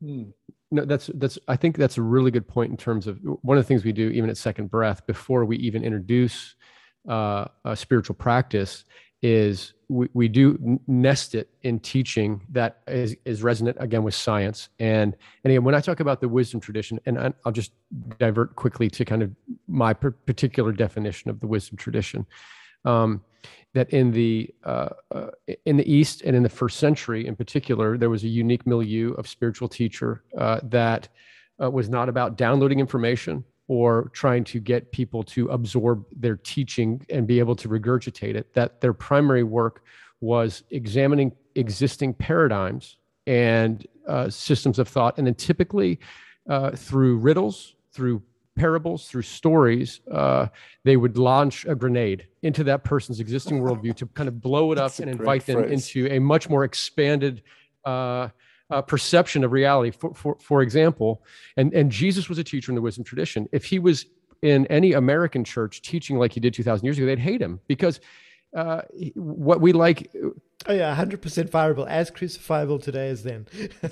Hmm. 0.00 0.24
No, 0.70 0.84
that's 0.84 1.10
that's. 1.14 1.38
I 1.48 1.56
think 1.56 1.76
that's 1.76 1.98
a 1.98 2.02
really 2.02 2.30
good 2.30 2.46
point 2.46 2.70
in 2.70 2.76
terms 2.76 3.06
of 3.06 3.18
one 3.42 3.56
of 3.56 3.64
the 3.64 3.68
things 3.68 3.84
we 3.84 3.92
do, 3.92 4.08
even 4.10 4.28
at 4.30 4.36
Second 4.36 4.70
Breath, 4.70 5.06
before 5.06 5.44
we 5.44 5.56
even 5.58 5.84
introduce 5.84 6.54
uh, 7.08 7.46
a 7.64 7.76
spiritual 7.76 8.14
practice, 8.14 8.84
is 9.22 9.72
we, 9.88 10.08
we 10.14 10.28
do 10.28 10.80
nest 10.86 11.34
it 11.34 11.48
in 11.62 11.78
teaching 11.80 12.42
that 12.50 12.82
is, 12.86 13.16
is 13.24 13.42
resonant 13.42 13.76
again 13.80 14.02
with 14.02 14.14
science. 14.14 14.68
And, 14.78 15.16
and 15.42 15.52
again, 15.52 15.64
when 15.64 15.74
I 15.74 15.80
talk 15.80 16.00
about 16.00 16.20
the 16.20 16.28
wisdom 16.28 16.60
tradition, 16.60 17.00
and 17.06 17.18
I, 17.18 17.32
will 17.44 17.52
just 17.52 17.72
divert 18.18 18.56
quickly 18.56 18.90
to 18.90 19.04
kind 19.04 19.22
of 19.22 19.30
my 19.68 19.92
particular 19.94 20.72
definition 20.72 21.30
of 21.30 21.40
the 21.40 21.46
wisdom 21.46 21.76
tradition, 21.76 22.26
um, 22.84 23.22
that 23.74 23.90
in 23.90 24.10
the 24.10 24.54
uh, 24.64 24.88
uh, 25.14 25.28
in 25.64 25.76
the 25.76 25.92
East 25.92 26.22
and 26.22 26.34
in 26.34 26.42
the 26.42 26.48
first 26.48 26.78
century 26.78 27.26
in 27.26 27.36
particular, 27.36 27.98
there 27.98 28.10
was 28.10 28.24
a 28.24 28.28
unique 28.28 28.66
milieu 28.66 29.12
of 29.14 29.28
spiritual 29.28 29.68
teacher 29.68 30.22
uh, 30.38 30.60
that 30.62 31.08
uh, 31.62 31.70
was 31.70 31.88
not 31.88 32.08
about 32.08 32.36
downloading 32.36 32.80
information 32.80 33.44
or 33.68 34.10
trying 34.12 34.44
to 34.44 34.60
get 34.60 34.92
people 34.92 35.22
to 35.24 35.48
absorb 35.48 36.04
their 36.12 36.36
teaching 36.36 37.04
and 37.10 37.26
be 37.26 37.38
able 37.38 37.56
to 37.56 37.68
regurgitate 37.68 38.34
it, 38.34 38.52
that 38.54 38.80
their 38.80 38.92
primary 38.92 39.42
work 39.42 39.82
was 40.20 40.62
examining 40.70 41.32
existing 41.56 42.14
paradigms 42.14 42.96
and 43.26 43.86
uh, 44.06 44.30
systems 44.30 44.78
of 44.78 44.88
thought. 44.88 45.18
And 45.18 45.26
then 45.26 45.34
typically 45.34 45.98
uh, 46.48 46.70
through 46.70 47.18
riddles, 47.18 47.74
through 47.92 48.22
parables, 48.54 49.08
through 49.08 49.22
stories, 49.22 50.00
uh, 50.10 50.46
they 50.84 50.96
would 50.96 51.18
launch 51.18 51.64
a 51.66 51.74
grenade 51.74 52.26
into 52.42 52.64
that 52.64 52.84
person's 52.84 53.20
existing 53.20 53.60
worldview 53.60 53.94
to 53.96 54.06
kind 54.06 54.28
of 54.28 54.40
blow 54.40 54.72
it 54.72 54.78
up 54.86 54.98
and 54.98 55.10
invite 55.10 55.44
them 55.44 55.64
into 55.64 56.06
a 56.10 56.18
much 56.18 56.48
more 56.48 56.64
expanded 56.64 57.42
uh, 58.70 58.82
perception 58.82 59.44
of 59.44 59.52
reality. 59.52 59.90
For, 59.90 60.14
for, 60.14 60.36
for 60.40 60.62
example, 60.62 61.22
and, 61.56 61.72
and 61.72 61.90
Jesus 61.90 62.28
was 62.28 62.38
a 62.38 62.44
teacher 62.44 62.70
in 62.70 62.76
the 62.76 62.82
wisdom 62.82 63.04
tradition. 63.04 63.48
If 63.52 63.64
he 63.64 63.78
was 63.78 64.06
in 64.42 64.66
any 64.66 64.92
American 64.92 65.44
church 65.44 65.82
teaching 65.82 66.18
like 66.18 66.32
he 66.32 66.40
did 66.40 66.54
2,000 66.54 66.84
years 66.84 66.98
ago, 66.98 67.06
they'd 67.06 67.18
hate 67.18 67.40
him 67.40 67.60
because 67.68 68.00
uh, 68.54 68.82
what 69.14 69.60
we 69.60 69.72
like. 69.72 70.10
Oh, 70.66 70.72
yeah, 70.72 70.94
100% 70.94 71.50
fireable, 71.50 71.86
as 71.88 72.10
crucifiable 72.10 72.82
today 72.82 73.08
as 73.08 73.22
then. 73.22 73.46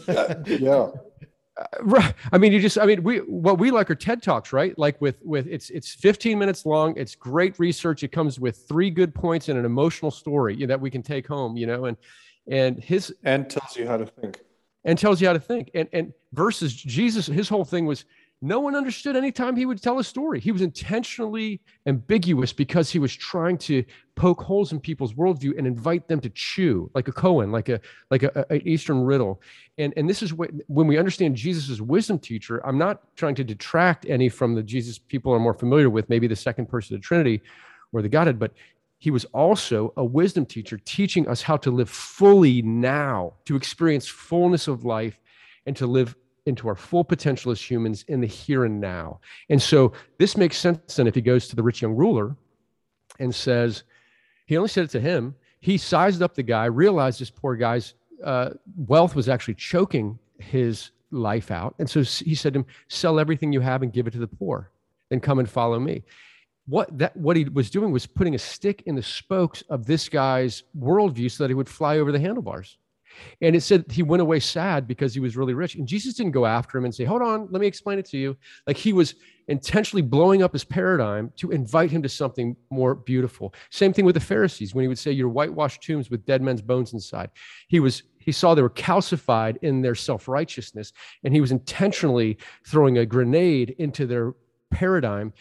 yeah. 0.47 0.89
Uh, 1.57 1.65
right. 1.83 2.15
I 2.33 2.39
mean, 2.39 2.53
you 2.53 2.61
just, 2.61 2.79
I 2.79 2.87
mean, 2.87 3.03
we, 3.05 3.19
what 3.19 3.59
we 3.59 3.71
like 3.71 3.91
are 3.91 3.95
TED 3.95 4.23
Talks, 4.23 4.53
right? 4.53 4.77
Like 4.77 5.01
with, 5.01 5.17
with, 5.23 5.47
it's, 5.47 5.71
it's 5.71 5.95
15 5.95 6.37
minutes 6.39 6.67
long. 6.67 6.95
It's 6.97 7.15
great 7.15 7.59
research. 7.61 8.03
It 8.03 8.09
comes 8.09 8.41
with 8.41 8.67
three 8.67 8.91
good 8.91 9.15
points 9.15 9.49
and 9.49 9.59
an 9.59 9.65
emotional 9.65 10.11
story 10.11 10.55
you 10.57 10.67
know, 10.67 10.73
that 10.73 10.81
we 10.81 10.91
can 10.91 11.03
take 11.03 11.29
home, 11.29 11.57
you 11.57 11.67
know, 11.67 11.85
and, 11.85 11.97
and 12.49 12.83
his, 12.83 13.15
and 13.23 13.49
tells 13.49 13.77
you 13.77 13.87
how 13.87 13.99
to 13.99 14.07
think 14.07 14.41
and 14.85 14.99
tells 14.99 15.21
you 15.21 15.27
how 15.27 15.33
to 15.33 15.41
think. 15.41 15.71
And, 15.75 15.89
and 15.93 16.13
versus 16.33 16.75
Jesus, 16.75 17.27
his 17.27 17.49
whole 17.49 17.65
thing 17.65 17.87
was 17.87 18.05
no 18.43 18.61
one 18.61 18.75
understood 18.75 19.17
anytime 19.17 19.57
he 19.57 19.65
would 19.65 19.83
tell 19.83 19.99
a 19.99 20.05
story. 20.05 20.39
He 20.39 20.53
was 20.53 20.61
intentionally 20.61 21.63
ambiguous 21.87 22.53
because 22.53 22.91
he 22.91 22.99
was 22.99 23.15
trying 23.15 23.57
to 23.59 23.83
poke 24.17 24.43
holes 24.43 24.73
in 24.73 24.81
people's 24.81 25.15
worldview 25.15 25.57
and 25.57 25.67
invite 25.67 26.09
them 26.09 26.21
to 26.21 26.29
chew 26.29 26.91
like 26.95 27.09
a 27.09 27.13
koan, 27.13 27.53
like 27.53 27.71
a 27.71 27.81
like 28.11 28.23
a, 28.23 28.45
a 28.51 28.57
Eastern 28.69 29.03
riddle. 29.03 29.41
And 29.79 29.95
and 29.97 30.11
this 30.11 30.23
is 30.23 30.35
what 30.35 30.51
when 30.67 30.87
we 30.87 30.99
understand 30.99 31.37
Jesus 31.37 31.71
as 31.71 31.81
wisdom 31.81 32.19
teacher, 32.19 32.59
I'm 32.67 32.77
not 32.77 33.17
trying 33.17 33.35
to 33.37 33.45
detract 33.45 34.05
any 34.11 34.29
from 34.29 34.55
the 34.55 34.63
Jesus 34.63 34.99
people 34.99 35.33
are 35.33 35.41
more 35.41 35.55
familiar 35.55 35.89
with, 35.89 36.11
maybe 36.11 36.27
the 36.27 36.37
second 36.37 36.69
person 36.69 36.95
of 36.95 37.01
the 37.01 37.07
Trinity 37.07 37.41
or 37.95 38.03
the 38.03 38.09
Godhead, 38.11 38.39
but 38.39 38.53
he 39.05 39.11
was 39.11 39.27
also 39.35 39.93
a 39.99 40.05
wisdom 40.05 40.47
teacher 40.47 40.79
teaching 40.83 41.29
us 41.29 41.43
how 41.43 41.59
to 41.59 41.71
live 41.71 41.91
fully 41.91 42.63
now, 42.63 43.35
to 43.45 43.55
experience 43.55 44.09
fullness 44.09 44.67
of 44.67 44.87
life, 44.87 45.21
and 45.67 45.77
to 45.77 45.87
live 45.87 46.17
into 46.47 46.69
our 46.69 46.75
full 46.75 47.05
potential 47.05 47.53
as 47.53 47.61
humans 47.61 48.07
in 48.09 48.23
the 48.23 48.27
here 48.27 48.65
and 48.65 48.81
now. 48.81 49.21
And 49.51 49.61
so 49.61 49.93
this 50.19 50.39
makes 50.39 50.57
sense 50.57 50.97
then 50.97 51.07
if 51.07 51.15
he 51.15 51.21
goes 51.21 51.49
to 51.49 51.55
the 51.55 51.63
rich 51.63 51.83
young 51.83 51.95
ruler 51.95 52.35
and 53.19 53.35
says, 53.35 53.83
he 54.47 54.57
only 54.57 54.71
said 54.71 54.85
it 54.85 54.91
to 54.93 55.01
him. 55.01 55.35
He 55.61 55.77
sized 55.77 56.23
up 56.23 56.35
the 56.35 56.43
guy, 56.43 56.65
realized 56.65 57.21
this 57.21 57.29
poor 57.29 57.57
guy's 57.57 57.93
uh, 58.25 58.53
wealth 58.75 59.15
was 59.15 59.29
actually 59.29 59.57
choking 59.57 60.19
his 60.39 60.93
life 61.11 61.51
out. 61.51 61.75
And 61.79 61.91
so 61.91 62.01
he 62.01 62.35
said 62.35 62.55
to 62.55 62.61
him, 62.61 62.67
Sell 62.89 63.21
everything 63.21 63.53
you 63.53 63.61
have 63.61 63.83
and 63.83 63.93
give 63.93 64.07
it 64.07 64.13
to 64.13 64.19
the 64.19 64.27
poor, 64.27 64.71
then 65.11 65.21
come 65.21 65.41
and 65.41 65.51
follow 65.51 65.79
me 65.79 66.05
what 66.67 66.97
that 66.99 67.17
what 67.17 67.37
he 67.37 67.45
was 67.45 67.71
doing 67.71 67.93
was 67.93 68.07
putting 68.07 68.35
a 68.35 68.39
stick 68.39 68.83
in 68.87 68.95
the 68.95 69.03
spokes 69.03 69.63
of 69.69 69.87
this 69.87 70.09
guy's 70.09 70.63
worldview 70.79 71.31
so 71.31 71.45
that 71.45 71.51
he 71.51 71.55
would 71.55 71.69
fly 71.69 71.99
over 71.99 72.11
the 72.11 72.19
handlebars. 72.19 72.79
And 73.41 73.55
it 73.55 73.63
said 73.63 73.85
he 73.91 74.03
went 74.03 74.23
away 74.23 74.41
sad 74.41 74.87
because 74.87 75.15
he 75.15 75.21
was 75.21 75.37
really 75.37 75.55
rich. 75.55 75.77
And 75.77 75.87
Jesus 75.87 76.15
didn't 76.15 76.33
go 76.33 76.47
after 76.47 76.79
him 76.79 76.85
and 76.85 76.95
say, 76.95 77.05
Hold 77.05 77.23
on, 77.23 77.49
let 77.51 77.61
me 77.61 77.67
explain 77.67 77.99
it 77.99 78.07
to 78.07 78.19
you. 78.19 78.37
Like 78.67 78.77
he 78.77 78.93
was 78.93 79.15
intentionally 79.49 80.03
blowing 80.03 80.43
up 80.43 80.53
his 80.53 80.65
paradigm 80.65 81.33
to 81.37 81.51
invite 81.51 81.91
him 81.91 82.03
to 82.03 82.09
something 82.09 82.57
more 82.71 82.95
beautiful. 82.95 83.55
Same 83.71 83.93
thing 83.93 84.05
with 84.05 84.15
the 84.15 84.21
Pharisees 84.21 84.75
when 84.75 84.83
he 84.83 84.89
would 84.89 84.99
say, 84.99 85.13
You're 85.13 85.29
whitewashed 85.29 85.83
tombs 85.83 86.11
with 86.11 86.27
dead 86.27 86.43
men's 86.43 86.63
bones 86.63 86.93
inside. 86.93 87.31
He 87.69 87.81
was 87.81 88.03
he 88.19 88.33
saw 88.33 88.55
they 88.55 88.63
were 88.63 88.71
calcified 88.71 89.59
in 89.61 89.83
their 89.83 89.95
self-righteousness, 89.95 90.95
and 91.25 91.35
he 91.35 91.43
was 91.43 91.53
intentionally 91.53 92.39
throwing 92.67 92.97
a 92.97 93.05
grenade 93.05 93.75
into 93.79 94.07
their 94.07 94.33
paradigm 94.71 95.33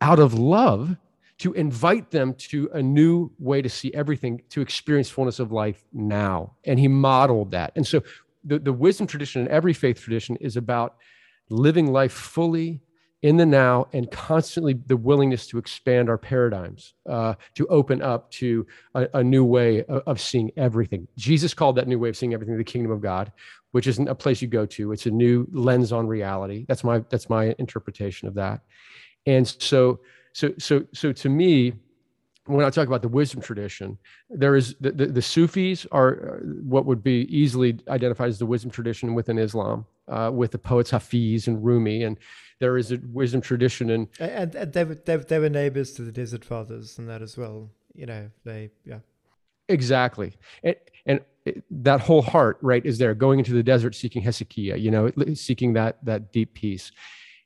out 0.00 0.18
of 0.18 0.34
love 0.34 0.96
to 1.38 1.52
invite 1.52 2.10
them 2.10 2.34
to 2.34 2.68
a 2.74 2.82
new 2.82 3.30
way 3.38 3.62
to 3.62 3.68
see 3.68 3.92
everything, 3.94 4.42
to 4.50 4.60
experience 4.60 5.08
fullness 5.08 5.38
of 5.38 5.52
life 5.52 5.84
now. 5.92 6.54
And 6.64 6.78
he 6.78 6.88
modeled 6.88 7.52
that. 7.52 7.72
And 7.76 7.86
so 7.86 8.02
the, 8.44 8.58
the 8.58 8.72
wisdom 8.72 9.06
tradition 9.06 9.42
and 9.42 9.50
every 9.50 9.72
faith 9.72 10.00
tradition 10.00 10.36
is 10.36 10.56
about 10.56 10.96
living 11.48 11.92
life 11.92 12.12
fully 12.12 12.80
in 13.22 13.36
the 13.36 13.46
now 13.46 13.88
and 13.92 14.10
constantly 14.10 14.74
the 14.86 14.96
willingness 14.96 15.46
to 15.48 15.58
expand 15.58 16.08
our 16.08 16.18
paradigms, 16.18 16.94
uh, 17.08 17.34
to 17.54 17.66
open 17.66 18.00
up 18.00 18.30
to 18.30 18.64
a, 18.94 19.08
a 19.14 19.24
new 19.24 19.44
way 19.44 19.82
of, 19.84 20.02
of, 20.06 20.20
seeing 20.20 20.52
everything. 20.56 21.08
Jesus 21.16 21.52
called 21.52 21.76
that 21.76 21.88
new 21.88 21.98
way 21.98 22.08
of 22.10 22.16
seeing 22.16 22.32
everything 22.32 22.56
the 22.56 22.62
kingdom 22.64 22.92
of 22.92 23.00
God, 23.00 23.32
which 23.72 23.88
isn't 23.88 24.08
a 24.08 24.14
place 24.14 24.40
you 24.40 24.46
go 24.46 24.66
to. 24.66 24.92
It's 24.92 25.06
a 25.06 25.10
new 25.10 25.48
lens 25.50 25.92
on 25.92 26.06
reality. 26.06 26.64
That's 26.68 26.84
my 26.84 27.00
that's 27.10 27.28
my 27.28 27.56
interpretation 27.58 28.28
of 28.28 28.34
that. 28.34 28.60
And 29.26 29.46
so 29.46 30.00
so 30.32 30.52
so 30.58 30.84
so 30.92 31.12
to 31.12 31.28
me, 31.28 31.74
when 32.46 32.64
I 32.64 32.70
talk 32.70 32.86
about 32.86 33.02
the 33.02 33.08
wisdom 33.08 33.40
tradition, 33.42 33.98
there 34.30 34.56
is 34.56 34.74
the, 34.80 34.92
the, 34.92 35.06
the 35.06 35.22
Sufis 35.22 35.86
are 35.92 36.40
what 36.62 36.86
would 36.86 37.02
be 37.02 37.26
easily 37.28 37.78
identified 37.88 38.28
as 38.28 38.38
the 38.38 38.46
wisdom 38.46 38.70
tradition 38.70 39.14
within 39.14 39.38
Islam, 39.38 39.84
uh, 40.08 40.30
with 40.32 40.52
the 40.52 40.58
poets 40.58 40.90
Hafiz 40.90 41.48
and 41.48 41.62
Rumi 41.64 42.02
and 42.02 42.18
there 42.58 42.76
is 42.76 42.90
a 42.90 42.98
wisdom 43.12 43.40
tradition 43.40 43.90
and 43.90 44.08
and, 44.18 44.54
and 44.54 44.72
they, 44.72 44.84
were, 44.84 44.94
they, 44.94 45.16
they 45.16 45.38
were 45.38 45.48
neighbors 45.48 45.92
to 45.92 46.02
the 46.02 46.12
desert 46.12 46.44
fathers 46.44 46.98
and 46.98 47.08
that 47.08 47.22
as 47.22 47.36
well 47.36 47.70
you 47.94 48.06
know 48.06 48.30
they 48.44 48.70
yeah. 48.84 48.98
Exactly. 49.68 50.34
And 50.62 50.76
and 51.04 51.20
that 51.70 52.00
whole 52.00 52.22
heart 52.22 52.58
right 52.62 52.84
is 52.84 52.98
there 52.98 53.14
going 53.14 53.38
into 53.38 53.52
the 53.52 53.62
desert 53.62 53.94
seeking 53.94 54.22
hesychia 54.22 54.78
you 54.80 54.90
know 54.90 55.10
seeking 55.34 55.72
that 55.74 56.04
that 56.04 56.32
deep 56.32 56.54
peace 56.54 56.92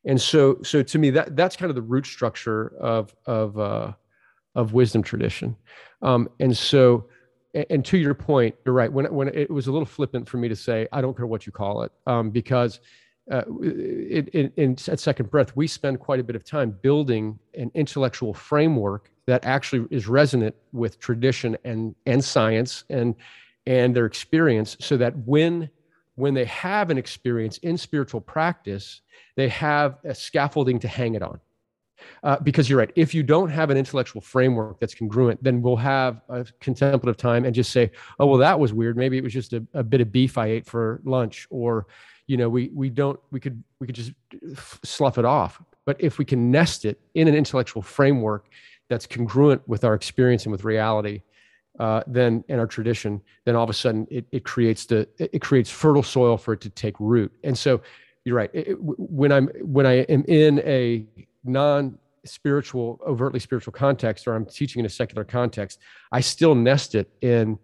and 0.05 0.21
so 0.21 0.59
so 0.63 0.83
to 0.83 0.99
me 0.99 1.11
that 1.11 1.37
that's 1.37 1.57
kind 1.57 1.71
of 1.71 1.77
the 1.77 1.83
root 1.83 2.07
structure 2.07 2.75
of 2.79 3.15
of 3.27 3.59
uh 3.59 3.93
of 4.55 4.73
wisdom 4.73 5.03
tradition. 5.03 5.57
Um 6.03 6.29
and 6.41 6.57
so 6.57 7.07
and 7.55 7.85
to 7.85 7.99
your 7.99 8.15
point 8.15 8.55
you're 8.65 8.75
right. 8.75 8.93
When 8.93 9.13
when 9.13 9.29
it 9.29 9.51
was 9.51 9.67
a 9.67 9.73
little 9.73 9.87
flippant 9.87 10.29
for 10.29 10.39
me 10.39 10.49
to 10.49 10.57
say 10.57 10.89
i 10.93 11.01
don't 11.01 11.17
care 11.17 11.27
what 11.27 11.47
you 11.47 11.53
call 11.53 11.83
it 11.83 11.93
um 12.07 12.31
because 12.31 12.81
uh, 13.31 13.43
in, 13.63 14.29
in, 14.33 14.53
in, 14.57 14.73
at 14.89 14.99
Second 14.99 15.31
Breath, 15.31 15.55
we 15.55 15.67
spend 15.67 16.01
quite 16.01 16.19
a 16.19 16.25
bit 16.25 16.35
of 16.35 16.45
time 16.45 16.71
building 16.83 17.39
an 17.57 17.71
intellectual 17.75 18.35
framework 18.35 19.11
that 19.27 19.45
actually 19.45 19.87
is 19.91 20.09
resonant 20.09 20.57
with 20.73 20.99
tradition 20.99 21.57
and 21.65 21.95
and 22.07 22.25
science 22.25 22.85
and 22.91 23.15
and 23.67 23.95
their 23.95 24.07
experience, 24.07 24.77
so 24.81 24.97
that 24.97 25.17
when 25.19 25.71
when 26.23 26.35
they 26.35 26.45
have 26.45 26.91
an 26.91 26.99
experience 26.99 27.59
in 27.59 27.77
spiritual 27.77 28.21
practice, 28.21 29.01
they 29.35 29.49
have 29.49 29.99
a 30.05 30.15
scaffolding 30.15 30.79
to 30.79 30.87
hang 30.87 31.17
it 31.17 31.23
on. 31.23 31.41
Uh, 32.23 32.37
because 32.43 32.69
you're 32.69 32.79
right. 32.79 32.93
If 32.97 33.13
you 33.15 33.23
don't 33.23 33.49
have 33.49 33.71
an 33.71 33.77
intellectual 33.77 34.21
framework 34.21 34.81
that's 34.81 34.95
congruent, 34.95 35.43
then 35.43 35.63
we'll 35.63 35.77
have 35.77 36.21
a 36.29 36.47
contemplative 36.61 37.17
time 37.17 37.45
and 37.45 37.55
just 37.55 37.71
say, 37.71 37.91
"Oh, 38.19 38.27
well, 38.27 38.39
that 38.39 38.59
was 38.59 38.73
weird. 38.73 38.97
Maybe 38.97 39.17
it 39.19 39.25
was 39.25 39.33
just 39.33 39.53
a, 39.53 39.65
a 39.75 39.85
bit 39.85 40.01
of 40.01 40.11
beef 40.11 40.37
I 40.39 40.47
ate 40.47 40.67
for 40.67 41.01
lunch," 41.05 41.47
or 41.51 41.87
you 42.27 42.37
know 42.37 42.49
we 42.49 42.71
we 42.73 42.89
don't 42.89 43.19
we 43.31 43.41
could 43.41 43.63
we 43.81 43.87
could 43.87 43.97
just 43.97 44.13
slough 44.85 45.19
it 45.19 45.25
off 45.25 45.61
but 45.85 45.97
if 46.01 46.19
we 46.19 46.25
can 46.25 46.51
nest 46.51 46.85
it 46.85 47.01
in 47.15 47.29
an 47.29 47.35
intellectual 47.35 47.83
framework 47.83 48.49
that's 48.89 49.07
congruent 49.07 49.67
with 49.69 49.85
our 49.85 49.95
experience 49.95 50.45
and 50.45 50.53
with 50.53 50.65
reality 50.65 51.23
uh, 51.79 52.03
then 52.07 52.45
in 52.49 52.59
our 52.59 52.67
tradition 52.67 53.21
then 53.45 53.57
all 53.57 53.65
of 53.65 53.71
a 53.71 53.75
sudden 53.75 54.07
it, 54.11 54.27
it 54.31 54.45
creates 54.45 54.87
the 54.87 55.09
it 55.19 55.41
creates 55.41 55.71
fertile 55.71 56.03
soil 56.03 56.37
for 56.37 56.53
it 56.55 56.61
to 56.61 56.71
take 56.71 56.95
root. 56.99 57.33
And 57.45 57.57
so 57.57 57.81
you're 58.25 58.37
right 58.37 58.51
it, 58.53 58.77
when 58.81 59.33
i'm 59.33 59.49
when 59.61 59.87
i 59.87 60.01
am 60.03 60.25
in 60.29 60.61
a 60.61 61.05
non 61.45 61.99
spiritual 62.25 63.01
overtly 63.07 63.41
spiritual 63.41 63.73
context 63.73 64.27
or 64.27 64.35
i'm 64.35 64.47
teaching 64.47 64.81
in 64.81 64.87
a 64.87 64.89
secular 64.89 65.25
context 65.25 65.81
i 66.13 66.21
still 66.21 66.55
nest 66.55 66.95
it 66.95 67.11
in 67.21 67.59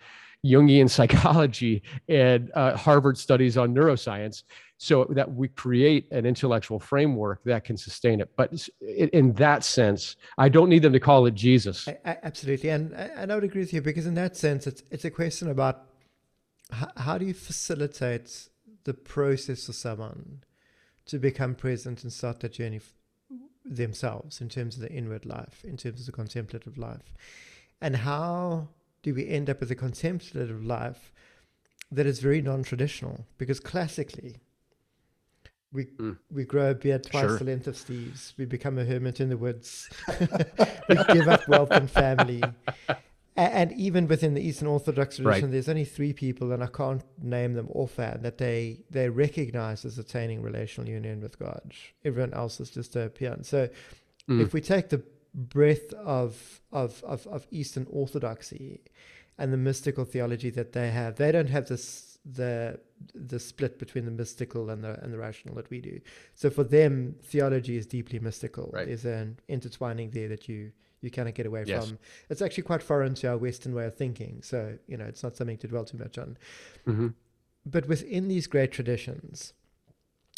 Jungian 0.45 0.89
psychology 0.89 1.83
and 2.09 2.51
uh, 2.55 2.77
Harvard 2.77 3.19
studies 3.19 3.57
on 3.57 3.75
neuroscience 3.75 4.45
so 4.79 5.05
that 5.11 5.31
we 5.31 5.49
create 5.49 6.11
an 6.13 6.25
intellectual 6.25 6.79
framework 6.79 7.43
that 7.45 7.65
can 7.65 7.77
sustain 7.77 8.21
it. 8.21 8.31
But 8.37 8.69
in 8.81 9.33
that 9.35 9.65
sense, 9.65 10.17
I 10.39 10.49
don't 10.49 10.69
need 10.69 10.83
them 10.83 10.93
to 10.93 11.01
call 11.01 11.27
it 11.27 11.35
Jesus. 11.35 11.89
I, 11.89 11.99
I, 12.05 12.17
absolutely. 12.23 12.71
And, 12.71 12.93
and 12.93 13.33
I 13.33 13.35
would 13.35 13.45
agree 13.45 13.63
with 13.63 13.73
you 13.73 13.83
because 13.83 14.07
in 14.07 14.15
that 14.15 14.37
sense, 14.37 14.69
it's, 14.69 14.85
it's 14.91 15.05
a 15.05 15.11
question 15.11 15.51
about 15.51 15.87
how, 16.71 16.91
how 16.97 17.19
do 17.19 17.27
you 17.27 17.35
facilitate 17.35 18.49
the 18.85 18.95
process 18.95 19.67
for 19.67 19.73
someone 19.73 20.45
to 21.07 21.19
become 21.19 21.55
present 21.57 22.05
and 22.05 22.13
start 22.13 22.41
that 22.41 22.53
journey 22.53 22.81
themselves 23.65 24.41
in 24.41 24.49
terms 24.49 24.77
of 24.77 24.83
the 24.83 24.93
inward 24.93 25.27
life, 25.27 25.65
in 25.65 25.77
terms 25.77 26.01
of 26.01 26.07
the 26.07 26.13
contemplative 26.13 26.79
life. 26.79 27.13
And 27.81 27.97
how 27.97 28.69
do 29.03 29.15
we 29.15 29.29
end 29.29 29.49
up 29.49 29.61
with 29.61 29.71
a 29.71 29.75
contemplative 29.75 30.65
life 30.65 31.13
that 31.91 32.07
is 32.07 32.21
very 32.21 32.43
non-traditional? 32.43 33.25
Because 33.39 33.61
classically, 33.61 34.37
we 35.73 35.87
mm. 35.87 36.17
we 36.31 36.45
grow 36.45 36.71
a 36.71 36.75
beard 36.75 37.05
twice 37.05 37.25
sure. 37.25 37.39
the 37.39 37.45
length 37.45 37.67
of 37.67 37.77
Steve's. 37.77 38.35
We 38.37 38.45
become 38.45 38.79
a 38.79 38.85
hermit 38.85 39.21
in 39.21 39.29
the 39.29 39.37
woods. 39.37 39.89
we 40.89 40.97
give 41.13 41.29
up 41.29 41.47
wealth 41.49 41.71
and 41.71 41.91
family. 41.91 42.43
And, 43.37 43.71
even 43.75 44.09
within 44.09 44.35
the 44.35 44.41
Eastern 44.41 44.67
Orthodox 44.67 45.15
tradition, 45.15 45.45
right. 45.45 45.53
there's 45.53 45.69
only 45.69 45.85
three 45.85 46.13
people, 46.13 46.51
and 46.51 46.61
I 46.61 46.67
can't 46.67 47.05
name 47.23 47.55
them 47.55 47.69
offhand, 47.71 48.25
that 48.25 48.39
they 48.39 48.81
they 48.91 49.09
recognize 49.09 49.85
as 49.85 49.97
attaining 49.97 50.43
relational 50.43 50.91
union 50.91 51.21
with 51.21 51.39
God. 51.39 51.73
Everyone 52.05 52.35
else 52.35 52.59
is 52.59 52.69
just 52.69 52.97
a 52.97 53.03
appearance. 53.03 53.49
So, 53.49 53.69
mm. 54.29 54.41
if 54.41 54.53
we 54.53 54.61
take 54.61 54.89
the 54.89 55.05
breadth 55.35 55.93
of, 55.95 56.61
of, 56.73 57.03
of, 57.05 57.27
of 57.27 57.47
Eastern 57.51 57.87
Orthodoxy 57.91 58.81
and 59.39 59.53
the 59.53 59.57
mystical 59.57 60.05
theology 60.05 60.51
that 60.51 60.73
they 60.73 60.91
have. 60.91 61.17
They 61.17 61.33
don't 61.33 61.49
have 61.49 61.69
this 61.69 62.19
the 62.31 62.79
the 63.15 63.39
split 63.39 63.79
between 63.79 64.05
the 64.05 64.11
mystical 64.11 64.71
and 64.71 64.83
the 64.83 65.03
and 65.03 65.13
the 65.13 65.19
rational 65.19 65.55
that 65.55 65.71
we 65.71 65.81
do. 65.81 66.01
So 66.35 66.51
for 66.51 66.65
them, 66.65 67.15
theology 67.23 67.77
is 67.77 67.87
deeply 67.87 68.19
mystical. 68.19 68.71
Right. 68.73 68.87
There's 68.87 69.05
an 69.05 69.39
intertwining 69.49 70.11
there 70.11 70.29
that 70.29 70.49
you 70.49 70.73
you 71.01 71.11
cannot 71.11 71.35
get 71.35 71.47
away 71.47 71.65
yes. 71.67 71.89
from. 71.89 71.99
It's 72.29 72.43
actually 72.43 72.65
quite 72.65 72.83
foreign 72.83 73.15
to 73.17 73.29
our 73.29 73.39
Western 73.39 73.75
way 73.75 73.87
of 73.87 73.95
thinking. 73.95 74.43
So 74.43 74.79
you 74.87 74.97
know, 74.97 75.05
it's 75.05 75.23
not 75.23 75.37
something 75.37 75.59
to 75.59 75.69
dwell 75.69 75.85
too 75.85 75.99
much 75.99 76.19
on. 76.19 76.37
Mm-hmm. 76.87 77.09
But 77.65 77.87
within 77.87 78.29
these 78.29 78.47
great 78.47 78.73
traditions, 78.73 79.53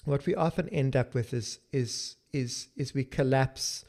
what 0.04 0.26
we 0.26 0.34
often 0.34 0.68
end 0.68 0.96
up 0.96 1.14
with 1.14 1.32
is 1.32 1.60
is 1.72 2.16
is 2.32 2.68
is 2.76 2.94
we 2.94 3.04
collapse 3.04 3.84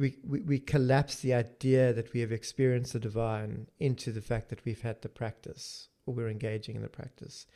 we, 0.00 0.16
we, 0.26 0.40
we 0.40 0.58
collapse 0.58 1.16
the 1.16 1.34
idea 1.34 1.92
that 1.92 2.14
we 2.14 2.20
have 2.20 2.32
experienced 2.32 2.94
the 2.94 2.98
divine 2.98 3.66
into 3.78 4.10
the 4.12 4.22
fact 4.22 4.48
that 4.48 4.64
we've 4.64 4.80
had 4.80 5.02
the 5.02 5.10
practice 5.10 5.88
or 6.06 6.14
we're 6.14 6.30
engaging 6.30 6.74
in 6.74 6.80
the 6.82 6.88
practice. 6.88 7.46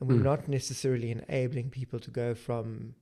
And 0.00 0.08
we're 0.08 0.16
mm. 0.16 0.24
not 0.24 0.48
necessarily 0.48 1.12
enabling 1.12 1.70
people 1.70 2.00
to 2.00 2.10
go 2.10 2.34
from, 2.34 2.96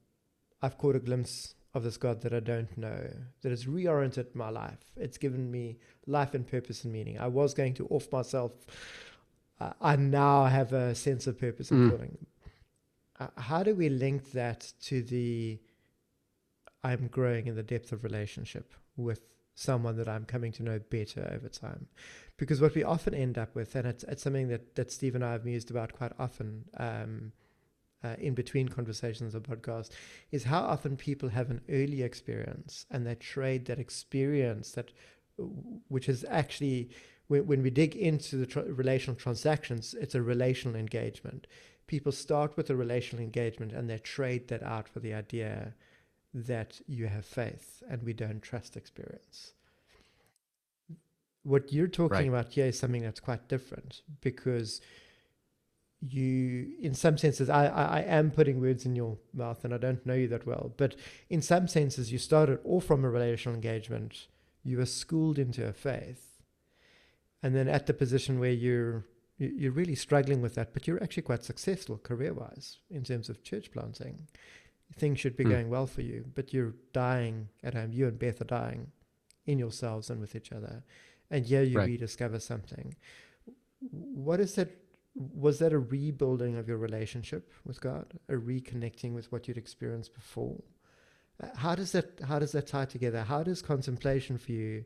I've 0.61 0.77
caught 0.77 0.97
a 0.97 1.01
glimpse 1.01 1.55
of 1.73 1.83
this 1.83 1.97
God 1.97 2.21
that 2.21 2.35
I 2.35 2.41
don't 2.41 2.77
know, 2.77 3.11
that 3.41 3.49
has 3.49 3.65
reoriented 3.65 4.35
my 4.35 4.51
life. 4.51 4.85
It's 4.97 5.17
given 5.17 5.51
me 5.51 5.79
life 6.07 6.35
and 6.35 6.47
purpose 6.47 6.85
and 6.85 6.93
meaning. 6.93 7.19
I 7.19 7.29
was 7.29 7.55
going 7.55 7.73
to 7.75 7.87
off 7.87 8.13
myself. 8.13 8.53
Uh, 9.59 9.73
I 9.81 9.97
now 9.97 10.45
have 10.45 10.75
a 10.75 10.95
sense 10.95 11.27
of 11.27 11.41
purpose 11.41 11.71
and 11.71 11.91
mm. 11.91 11.97
calling. 11.97 12.27
Uh, 13.19 13.29
how 13.39 13.63
do 13.63 13.75
we 13.75 13.89
link 13.89 14.33
that 14.33 14.71
to 14.83 15.03
the 15.03 15.59
I'm 16.85 17.09
growing 17.09 17.47
in 17.47 17.55
the 17.55 17.63
depth 17.63 17.93
of 17.93 18.05
relationship 18.05 18.75
with 18.97 19.21
someone 19.55 19.97
that 19.97 20.09
I'm 20.09 20.25
coming 20.25 20.53
to 20.53 20.63
know 20.63 20.81
better 20.91 21.31
over 21.35 21.49
time. 21.49 21.87
Because 22.37 22.61
what 22.61 22.75
we 22.75 22.83
often 22.83 23.15
end 23.15 23.39
up 23.39 23.55
with, 23.55 23.75
and 23.77 23.87
it's, 23.87 24.05
it's 24.05 24.23
something 24.23 24.49
that, 24.49 24.75
that 24.75 24.91
Steve 24.91 25.15
and 25.15 25.25
I 25.25 25.33
have 25.33 25.45
mused 25.45 25.71
about 25.71 25.93
quite 25.93 26.13
often 26.19 26.65
um, 26.79 27.33
uh, 28.03 28.17
in 28.19 28.35
between 28.35 28.69
conversations 28.69 29.35
of 29.35 29.45
podcast, 29.45 29.91
is 30.31 30.45
how 30.45 30.63
often 30.63 30.97
people 30.97 31.29
have 31.29 31.51
an 31.51 31.61
early 31.69 32.03
experience 32.03 32.87
and 32.91 33.07
they 33.07 33.15
trade 33.15 33.67
that 33.67 33.79
experience 33.79 34.73
that, 34.73 34.91
which 35.89 36.09
is 36.09 36.25
actually, 36.29 36.91
when, 37.29 37.47
when 37.47 37.63
we 37.63 37.71
dig 37.71 37.95
into 37.95 38.37
the 38.37 38.47
tra- 38.47 38.65
relational 38.65 39.15
transactions, 39.15 39.95
it's 40.01 40.15
a 40.15 40.23
relational 40.23 40.75
engagement. 40.75 41.47
People 41.87 42.11
start 42.11 42.57
with 42.57 42.71
a 42.71 42.77
relational 42.77 43.23
engagement 43.23 43.73
and 43.73 43.89
they 43.89 43.99
trade 43.99 44.49
that 44.49 44.63
out 44.63 44.89
for 44.89 44.99
the 44.99 45.13
idea 45.13 45.75
that 46.35 46.81
you 46.87 47.07
have 47.07 47.25
faith 47.25 47.83
and 47.89 48.03
we 48.03 48.13
don't 48.13 48.43
trust 48.43 48.77
experience. 48.77 49.53
What 51.43 51.73
you're 51.73 51.89
talking 51.89 52.17
right. 52.17 52.29
about 52.29 52.53
here 52.53 52.67
is 52.67 52.79
something 52.79 53.03
that's 53.03 53.21
quite 53.21 53.49
different 53.49 54.03
because 54.21 54.81
you, 56.01 56.73
in 56.81 56.95
some 56.95 57.19
senses, 57.19 57.49
I, 57.49 57.67
I, 57.67 57.85
I, 57.85 58.01
am 58.01 58.31
putting 58.31 58.61
words 58.61 58.85
in 58.87 58.97
your 58.97 59.19
mouth 59.33 59.65
and 59.65 59.73
I 59.73 59.79
don't 59.79 60.05
know 60.05 60.15
you 60.15 60.29
that 60.29 60.47
well, 60.47 60.73
but 60.77 60.97
in 61.31 61.43
some 61.43 61.69
senses, 61.69 62.11
you 62.11 62.19
started 62.19 62.59
off 62.65 62.85
from 62.85 63.05
a 63.05 63.11
relational 63.11 63.55
engagement, 63.55 64.27
you 64.65 64.79
were 64.79 64.87
schooled 64.87 65.39
into 65.39 65.67
a 65.67 65.73
faith, 65.73 66.43
and 67.43 67.55
then 67.55 67.69
at 67.69 67.87
the 67.87 67.95
position 67.95 68.41
where 68.41 68.51
you're 68.51 69.05
you're 69.39 69.73
really 69.73 69.97
struggling 69.97 70.41
with 70.41 70.55
that, 70.55 70.73
but 70.73 70.87
you're 70.87 71.03
actually 71.03 71.25
quite 71.25 71.43
successful 71.43 71.99
career 71.99 72.33
wise 72.33 72.79
in 72.91 73.03
terms 73.03 73.29
of 73.29 73.43
church 73.43 73.73
planting 73.73 74.29
things 74.97 75.21
should 75.21 75.37
be 75.37 75.45
mm. 75.45 75.51
going 75.51 75.71
well 75.71 75.87
for 75.87 76.03
you, 76.03 76.25
but 76.35 76.53
you're 76.53 76.75
dying 76.93 77.49
at 77.63 77.75
home. 77.75 77.93
You 77.93 78.09
and 78.09 78.19
Beth 78.19 78.41
are 78.41 78.45
dying 78.45 78.93
in 79.47 79.59
yourselves 79.59 80.11
and 80.11 80.21
with 80.21 80.35
each 80.37 80.53
other. 80.53 80.83
And 81.31 81.45
here 81.47 81.63
you 81.63 81.79
right. 81.79 81.89
rediscover 81.89 82.39
something. 82.39 82.95
What 83.91 84.41
is 84.41 84.55
that? 84.55 84.71
was 85.15 85.59
that 85.59 85.73
a 85.73 85.79
rebuilding 85.79 86.57
of 86.57 86.69
your 86.69 86.79
relationship 86.79 87.51
with 87.65 87.81
God, 87.81 88.19
a 88.29 88.35
reconnecting 88.35 89.13
with 89.13 89.31
what 89.31 89.47
you'd 89.47 89.59
experienced 89.59 90.15
before? 90.15 90.63
Uh, 91.43 91.49
how 91.57 91.75
does 91.75 91.93
that 91.93 92.21
how 92.27 92.39
does 92.39 92.53
that 92.53 92.67
tie 92.67 92.85
together? 92.85 93.23
How 93.23 93.43
does 93.43 93.63
contemplation 93.63 94.39
for 94.39 94.53
you 94.53 94.85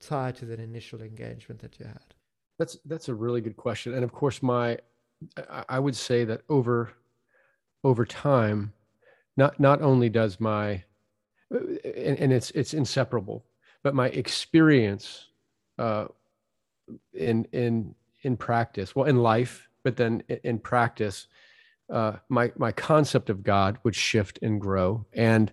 tie 0.00 0.32
to 0.32 0.44
that 0.46 0.58
initial 0.58 1.00
engagement 1.00 1.60
that 1.60 1.78
you 1.78 1.86
had? 1.86 2.14
That's 2.58 2.76
that's 2.84 3.08
a 3.08 3.14
really 3.14 3.40
good 3.40 3.56
question, 3.56 3.94
and 3.94 4.02
of 4.02 4.12
course, 4.12 4.42
my 4.42 4.78
I 5.68 5.78
would 5.78 5.96
say 5.96 6.24
that 6.24 6.42
over 6.48 6.90
over 7.84 8.04
time, 8.04 8.72
not 9.38 9.58
not 9.60 9.80
only 9.80 10.10
does 10.10 10.40
my 10.40 10.82
and, 11.50 12.18
and 12.18 12.32
it's 12.32 12.50
it's 12.50 12.74
inseparable, 12.74 13.44
but 13.82 13.94
my 13.94 14.08
experience 14.08 15.28
uh, 15.78 16.06
in 17.14 17.46
in 17.52 17.94
in 18.22 18.36
practice, 18.36 18.94
well, 18.94 19.06
in 19.06 19.16
life, 19.16 19.70
but 19.84 19.96
then 19.96 20.24
in 20.42 20.58
practice, 20.58 21.28
uh, 21.88 22.14
my 22.28 22.52
my 22.56 22.72
concept 22.72 23.30
of 23.30 23.44
God 23.44 23.78
would 23.84 23.94
shift 23.94 24.40
and 24.42 24.60
grow, 24.60 25.06
and 25.12 25.52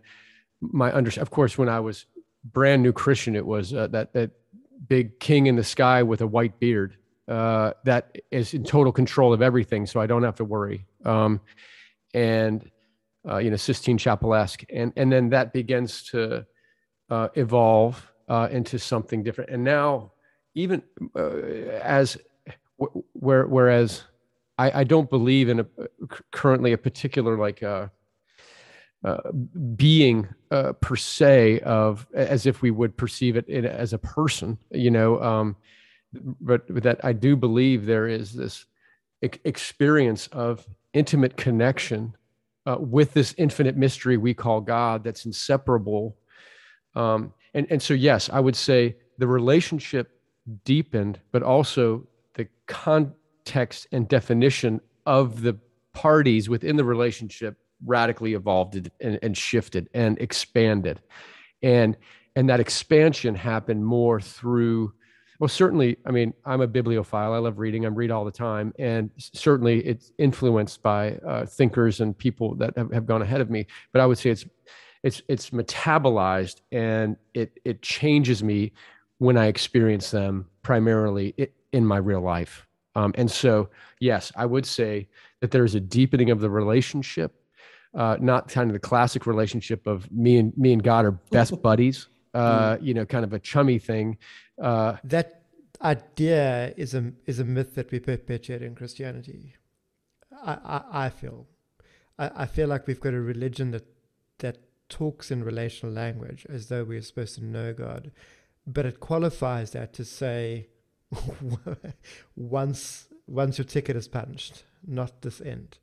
my 0.60 0.94
under. 0.94 1.12
Of 1.22 1.30
course, 1.30 1.58
when 1.58 1.70
I 1.70 1.80
was 1.80 2.08
brand 2.44 2.82
new 2.82 2.92
Christian, 2.92 3.36
it 3.36 3.46
was 3.46 3.72
uh, 3.74 3.88
that 3.88 4.14
that 4.14 4.32
big 4.88 5.20
king 5.20 5.46
in 5.46 5.56
the 5.56 5.64
sky 5.64 6.02
with 6.02 6.22
a 6.22 6.28
white 6.28 6.60
beard 6.60 6.98
uh, 7.28 7.74
that 7.84 8.18
is 8.32 8.56
in 8.56 8.64
total 8.64 8.92
control 8.92 9.32
of 9.32 9.44
everything, 9.44 9.86
so 9.86 10.00
I 10.00 10.08
don't 10.08 10.24
have 10.24 10.38
to 10.38 10.44
worry. 10.44 10.88
Um, 11.06 11.40
and 12.16 12.70
uh, 13.28 13.38
you 13.38 13.50
know, 13.50 13.56
Sistine 13.56 13.98
Chapel-esque, 13.98 14.64
and 14.70 14.94
and 14.96 15.12
then 15.12 15.30
that 15.30 15.54
begins 15.54 16.04
to 16.12 16.46
uh, 17.10 17.30
evolve 17.36 18.12
uh, 18.28 18.48
into 18.52 18.80
something 18.80 19.24
different. 19.24 19.50
And 19.50 19.64
now, 19.64 20.12
even 20.54 20.82
uh, 21.16 21.38
as 21.82 22.18
where, 23.14 23.46
whereas 23.48 24.04
I, 24.58 24.82
I, 24.82 24.84
don't 24.84 25.10
believe 25.10 25.50
in 25.50 25.62
a, 25.62 25.66
currently 26.32 26.74
a 26.74 26.78
particular 26.78 27.38
like 27.38 27.64
uh, 27.64 27.88
uh, 29.04 29.32
being 29.76 30.28
per 30.50 30.96
se 30.96 31.60
of 31.62 32.08
as 32.14 32.46
if 32.46 32.62
we 32.62 32.72
would 32.72 32.98
perceive 32.98 33.38
it 33.38 33.48
in, 33.48 33.66
as 33.66 33.94
a 33.94 33.98
person, 33.98 34.58
you 34.72 34.92
know. 34.92 35.22
Um, 35.22 35.56
but 36.42 36.64
that 36.70 37.04
I 37.04 37.14
do 37.14 37.36
believe 37.36 37.86
there 37.86 38.08
is 38.08 38.34
this 38.34 38.66
experience 39.22 40.28
of 40.28 40.66
intimate 40.94 41.36
connection 41.38 42.16
uh, 42.66 42.78
with 42.80 43.14
this 43.14 43.34
infinite 43.38 43.78
mystery 43.78 44.18
we 44.18 44.34
call 44.34 44.62
God 44.62 45.04
that's 45.04 45.26
inseparable. 45.26 46.18
Um, 46.96 47.34
and, 47.54 47.68
and 47.70 47.82
so, 47.82 47.94
yes, 47.94 48.30
I 48.32 48.40
would 48.40 48.56
say 48.56 48.96
the 49.18 49.28
relationship 49.28 50.20
deepened, 50.64 51.20
but 51.32 51.44
also 51.44 52.08
the 52.34 52.48
context 52.68 53.88
and 53.92 54.08
definition 54.08 54.82
of 55.06 55.42
the 55.42 55.58
parties 55.94 56.50
within 56.50 56.76
the 56.76 56.84
relationship 56.84 57.58
radically 57.86 58.34
evolved 58.34 58.90
and, 59.00 59.20
and 59.22 59.38
shifted 59.38 59.90
and 59.94 60.20
expanded. 60.20 61.02
And, 61.62 61.98
and 62.36 62.50
that 62.50 62.60
expansion 62.60 63.36
happened 63.36 63.86
more 63.86 64.20
through 64.20 64.94
well 65.40 65.48
certainly 65.48 65.98
i 66.06 66.12
mean 66.12 66.34
i'm 66.46 66.62
a 66.62 66.68
bibliophile. 66.68 67.34
I 67.34 67.38
love 67.38 67.60
reading. 67.60 67.86
I 67.86 67.90
read 67.90 68.12
all 68.12 68.26
the 68.26 68.32
time. 68.32 68.74
And 68.80 69.10
certainly 69.18 69.86
it's 69.86 70.12
influenced 70.18 70.82
by 70.82 71.14
uh, 71.28 71.46
thinkers 71.46 72.02
and 72.02 72.18
people 72.18 72.56
that 72.56 72.78
have, 72.78 72.92
have, 72.92 73.06
gone 73.06 73.22
ahead 73.22 73.42
of 73.42 73.50
me. 73.50 73.68
But 73.92 74.02
i 74.02 74.06
would 74.06 74.18
say 74.18 74.30
it's 74.30 74.46
it's 75.04 75.22
it's 75.28 75.50
metabolized 75.52 76.62
and 76.72 77.18
it 77.34 77.60
it 77.64 77.82
changes 77.82 78.44
me 78.44 78.72
when 79.20 79.38
i 79.38 79.46
experience 79.46 80.12
them 80.12 80.48
primarily 80.62 81.34
in 81.72 81.86
my 81.86 81.98
real 81.98 82.22
life. 82.22 82.66
Um, 82.96 83.14
and 83.16 83.30
so 83.30 83.70
yes 84.00 84.32
i 84.36 84.46
would 84.46 84.66
say 84.66 85.08
that 85.42 85.52
there's 85.52 85.76
a 85.76 85.80
deepening 85.80 86.30
of 86.32 86.40
the 86.40 86.50
relationship 86.50 87.42
uh, 87.94 88.18
not 88.20 88.50
kind 88.50 88.70
of 88.70 88.74
the 88.74 88.80
classic 88.80 89.26
relationship 89.26 89.88
of 89.88 90.12
me 90.12 90.38
and 90.38 90.58
me 90.58 90.72
and 90.74 90.82
god 90.82 91.06
are 91.06 91.12
best 91.12 91.62
buddies 91.70 92.08
uh, 92.36 92.76
mm. 92.76 92.84
you 92.84 92.94
know, 92.94 93.06
kind 93.06 93.24
of 93.24 93.34
a 93.34 93.40
chummy 93.40 93.80
thing. 93.80 94.18
Uh, 94.62 94.98
that 95.04 95.44
idea 95.82 96.74
is 96.76 96.94
a 96.94 97.14
is 97.26 97.40
a 97.40 97.46
myth 97.46 97.76
that 97.76 97.92
we 97.92 98.00
perpetuate 98.00 98.62
in 98.62 98.76
Christianity. 98.76 99.56
I, 100.44 100.54
I, 100.54 101.06
I 101.06 101.10
feel, 101.10 101.48
I, 102.20 102.32
I 102.44 102.46
feel 102.46 102.68
like 102.68 102.88
we've 102.88 103.00
got 103.00 103.14
a 103.14 103.22
religion 103.22 103.72
that 103.72 103.88
that 104.40 104.58
talks 104.90 105.32
in 105.32 105.44
relational 105.44 105.94
language 105.96 106.46
as 106.50 106.68
though 106.68 106.84
we're 106.84 107.02
supposed 107.02 107.36
to 107.36 107.44
know 107.44 107.74
God, 107.74 108.12
but 108.68 108.86
it 108.86 109.00
qualifies 109.00 109.72
that 109.72 109.94
to 109.94 110.04
say 110.04 110.68
once 112.36 113.08
once 113.28 113.58
your 113.58 113.66
ticket 113.66 113.96
is 113.96 114.10
punched, 114.10 114.64
not 114.86 115.22
this 115.22 115.40
end. 115.40 115.78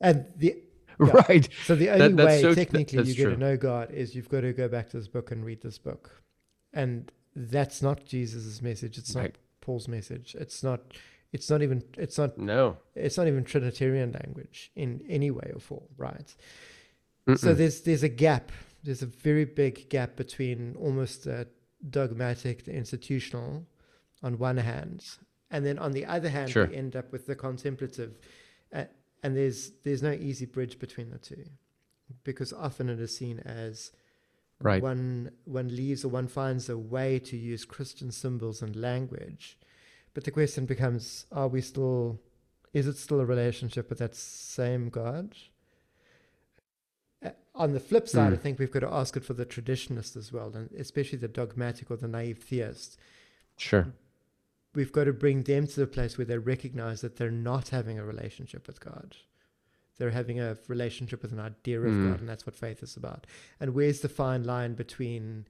And 0.00 0.26
the 0.36 0.56
yeah. 1.00 1.24
right. 1.28 1.48
So 1.64 1.74
the 1.74 1.90
only 1.90 2.08
that, 2.08 2.26
way 2.26 2.40
so, 2.40 2.54
technically 2.54 2.98
you 3.04 3.14
get 3.14 3.22
true. 3.22 3.34
to 3.34 3.36
know 3.36 3.56
God 3.56 3.90
is 3.90 4.14
you've 4.14 4.28
got 4.28 4.40
to 4.42 4.52
go 4.52 4.68
back 4.68 4.90
to 4.90 4.98
this 4.98 5.08
book 5.08 5.30
and 5.30 5.44
read 5.44 5.62
this 5.62 5.78
book. 5.78 6.22
And 6.72 7.10
that's 7.34 7.82
not 7.82 8.04
Jesus's 8.04 8.62
message. 8.62 8.98
It's 8.98 9.14
not 9.14 9.20
right. 9.22 9.38
Paul's 9.60 9.88
message. 9.88 10.36
It's 10.38 10.62
not 10.62 10.80
it's 11.32 11.50
not 11.50 11.62
even 11.62 11.82
it's 11.96 12.18
not 12.18 12.36
no 12.38 12.76
it's 12.94 13.16
not 13.16 13.26
even 13.26 13.44
trinitarian 13.44 14.12
language 14.12 14.70
in 14.74 15.00
any 15.08 15.30
way 15.30 15.50
or 15.54 15.60
form 15.60 15.84
right 15.96 16.34
Mm-mm. 17.26 17.38
so 17.38 17.54
there's 17.54 17.82
there's 17.82 18.02
a 18.02 18.08
gap 18.08 18.50
there's 18.82 19.02
a 19.02 19.06
very 19.06 19.44
big 19.44 19.88
gap 19.88 20.16
between 20.16 20.74
almost 20.76 21.26
a 21.26 21.46
dogmatic 21.88 22.64
the 22.64 22.72
institutional 22.72 23.64
on 24.22 24.38
one 24.38 24.56
hand 24.56 25.04
and 25.50 25.64
then 25.64 25.78
on 25.78 25.92
the 25.92 26.04
other 26.04 26.28
hand 26.28 26.50
sure. 26.50 26.66
we 26.66 26.76
end 26.76 26.96
up 26.96 27.12
with 27.12 27.26
the 27.26 27.34
contemplative 27.34 28.18
and 29.22 29.36
there's 29.36 29.72
there's 29.84 30.02
no 30.02 30.12
easy 30.12 30.46
bridge 30.46 30.78
between 30.78 31.10
the 31.10 31.18
two 31.18 31.44
because 32.24 32.52
often 32.52 32.88
it 32.88 33.00
is 33.00 33.16
seen 33.16 33.38
as 33.40 33.92
right 34.60 34.82
one 34.82 35.30
one 35.44 35.74
leaves 35.74 36.04
or 36.04 36.08
one 36.08 36.26
finds 36.26 36.68
a 36.68 36.76
way 36.76 37.18
to 37.18 37.36
use 37.36 37.64
christian 37.64 38.10
symbols 38.10 38.62
and 38.62 38.76
language 38.76 39.58
but 40.14 40.24
the 40.24 40.30
question 40.30 40.66
becomes 40.66 41.26
are 41.32 41.48
we 41.48 41.60
still 41.60 42.18
is 42.72 42.86
it 42.86 42.96
still 42.96 43.20
a 43.20 43.24
relationship 43.24 43.88
with 43.88 43.98
that 43.98 44.14
same 44.14 44.88
god 44.88 45.36
uh, 47.24 47.30
on 47.54 47.72
the 47.74 47.80
flip 47.80 48.08
side, 48.08 48.30
mm. 48.30 48.34
I 48.34 48.38
think 48.38 48.58
we've 48.58 48.70
got 48.70 48.80
to 48.80 48.90
ask 48.90 49.14
it 49.14 49.24
for 49.26 49.34
the 49.34 49.44
traditionalist 49.44 50.16
as 50.16 50.32
well, 50.32 50.50
and 50.54 50.70
especially 50.72 51.18
the 51.18 51.28
dogmatic 51.28 51.90
or 51.90 51.98
the 51.98 52.08
naive 52.08 52.38
theist. 52.38 52.96
Sure 53.58 53.92
we've 54.74 54.92
got 54.92 55.04
to 55.04 55.12
bring 55.12 55.42
them 55.42 55.66
to 55.66 55.80
the 55.80 55.86
place 55.86 56.16
where 56.16 56.24
they 56.24 56.38
recognize 56.38 57.00
that 57.00 57.16
they're 57.16 57.30
not 57.30 57.70
having 57.70 57.98
a 57.98 58.04
relationship 58.04 58.66
with 58.66 58.80
God. 58.80 59.16
They're 59.98 60.10
having 60.10 60.40
a 60.40 60.56
relationship 60.68 61.22
with 61.22 61.32
an 61.32 61.40
idea 61.40 61.80
of 61.80 61.92
mm. 61.92 62.10
God, 62.10 62.20
and 62.20 62.28
that's 62.28 62.46
what 62.46 62.54
faith 62.54 62.82
is 62.82 62.96
about. 62.96 63.26
And 63.58 63.74
where's 63.74 64.00
the 64.00 64.08
fine 64.08 64.44
line 64.44 64.74
between 64.74 65.46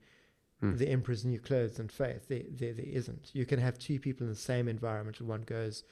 mm. 0.61 0.77
the 0.77 0.89
emperor's 0.89 1.23
new 1.23 1.39
clothes 1.39 1.79
and 1.79 1.91
faith? 1.91 2.27
There, 2.27 2.43
there, 2.49 2.73
there 2.73 2.85
isn't. 2.85 3.29
You 3.33 3.45
can 3.45 3.59
have 3.59 3.79
two 3.79 3.99
people 3.99 4.25
in 4.25 4.29
the 4.29 4.39
same 4.39 4.67
environment, 4.67 5.19
and 5.19 5.29
one 5.29 5.43
goes, 5.43 5.83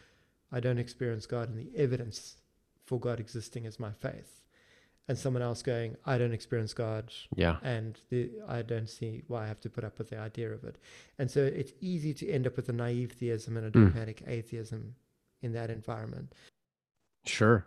I 0.51 0.59
don't 0.59 0.79
experience 0.79 1.25
God, 1.25 1.49
and 1.49 1.57
the 1.57 1.71
evidence 1.77 2.37
for 2.85 2.99
God 2.99 3.19
existing 3.19 3.65
is 3.65 3.79
my 3.79 3.91
faith 3.91 4.39
and 5.09 5.17
someone 5.17 5.41
else 5.41 5.63
going, 5.63 5.97
I 6.05 6.19
don't 6.19 6.33
experience 6.33 6.71
God. 6.75 7.11
Yeah. 7.35 7.57
And 7.63 7.99
the, 8.09 8.29
I 8.47 8.61
don't 8.61 8.87
see 8.87 9.23
why 9.27 9.43
I 9.43 9.47
have 9.47 9.59
to 9.61 9.69
put 9.69 9.83
up 9.83 9.97
with 9.97 10.11
the 10.11 10.19
idea 10.19 10.51
of 10.51 10.63
it. 10.63 10.77
And 11.17 11.29
so 11.29 11.43
it's 11.43 11.73
easy 11.81 12.13
to 12.13 12.29
end 12.29 12.45
up 12.45 12.55
with 12.55 12.69
a 12.69 12.73
naive 12.73 13.13
theism 13.13 13.57
and 13.57 13.65
a 13.65 13.69
hmm. 13.71 13.85
dogmatic 13.85 14.23
mm. 14.23 14.29
atheism 14.29 14.93
in 15.41 15.51
that 15.53 15.71
environment. 15.71 16.35
Sure. 17.25 17.65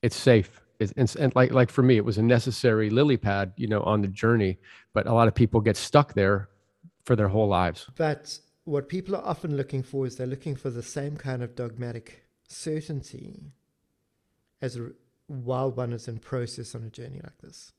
It's 0.00 0.16
safe. 0.16 0.62
It's, 0.80 0.94
it's, 0.96 1.14
and 1.14 1.34
like, 1.36 1.52
like 1.52 1.70
for 1.70 1.82
me, 1.82 1.98
it 1.98 2.04
was 2.06 2.16
a 2.16 2.22
necessary 2.22 2.88
lily 2.88 3.18
pad, 3.18 3.52
you 3.58 3.68
know, 3.68 3.82
on 3.82 4.00
the 4.00 4.08
journey, 4.08 4.56
but 4.94 5.06
a 5.06 5.12
lot 5.12 5.28
of 5.28 5.34
people 5.34 5.60
get 5.60 5.76
stuck 5.76 6.14
there 6.14 6.48
for 7.04 7.16
their 7.16 7.28
whole 7.28 7.48
lives. 7.48 7.86
But 7.96 8.38
what 8.64 8.88
people 8.88 9.14
are 9.14 9.24
often 9.24 9.58
looking 9.58 9.82
for 9.82 10.06
is 10.06 10.16
they're 10.16 10.26
looking 10.26 10.56
for 10.56 10.70
the 10.70 10.82
same 10.82 11.18
kind 11.18 11.42
of 11.42 11.54
dogmatic 11.54 12.24
certainty 12.48 13.52
as 14.62 14.76
a, 14.78 14.92
while 15.26 15.70
one 15.70 15.92
is 15.92 16.08
in 16.08 16.18
process 16.18 16.74
on 16.74 16.84
a 16.84 16.90
journey 16.90 17.20
like 17.22 17.38
this. 17.38 17.72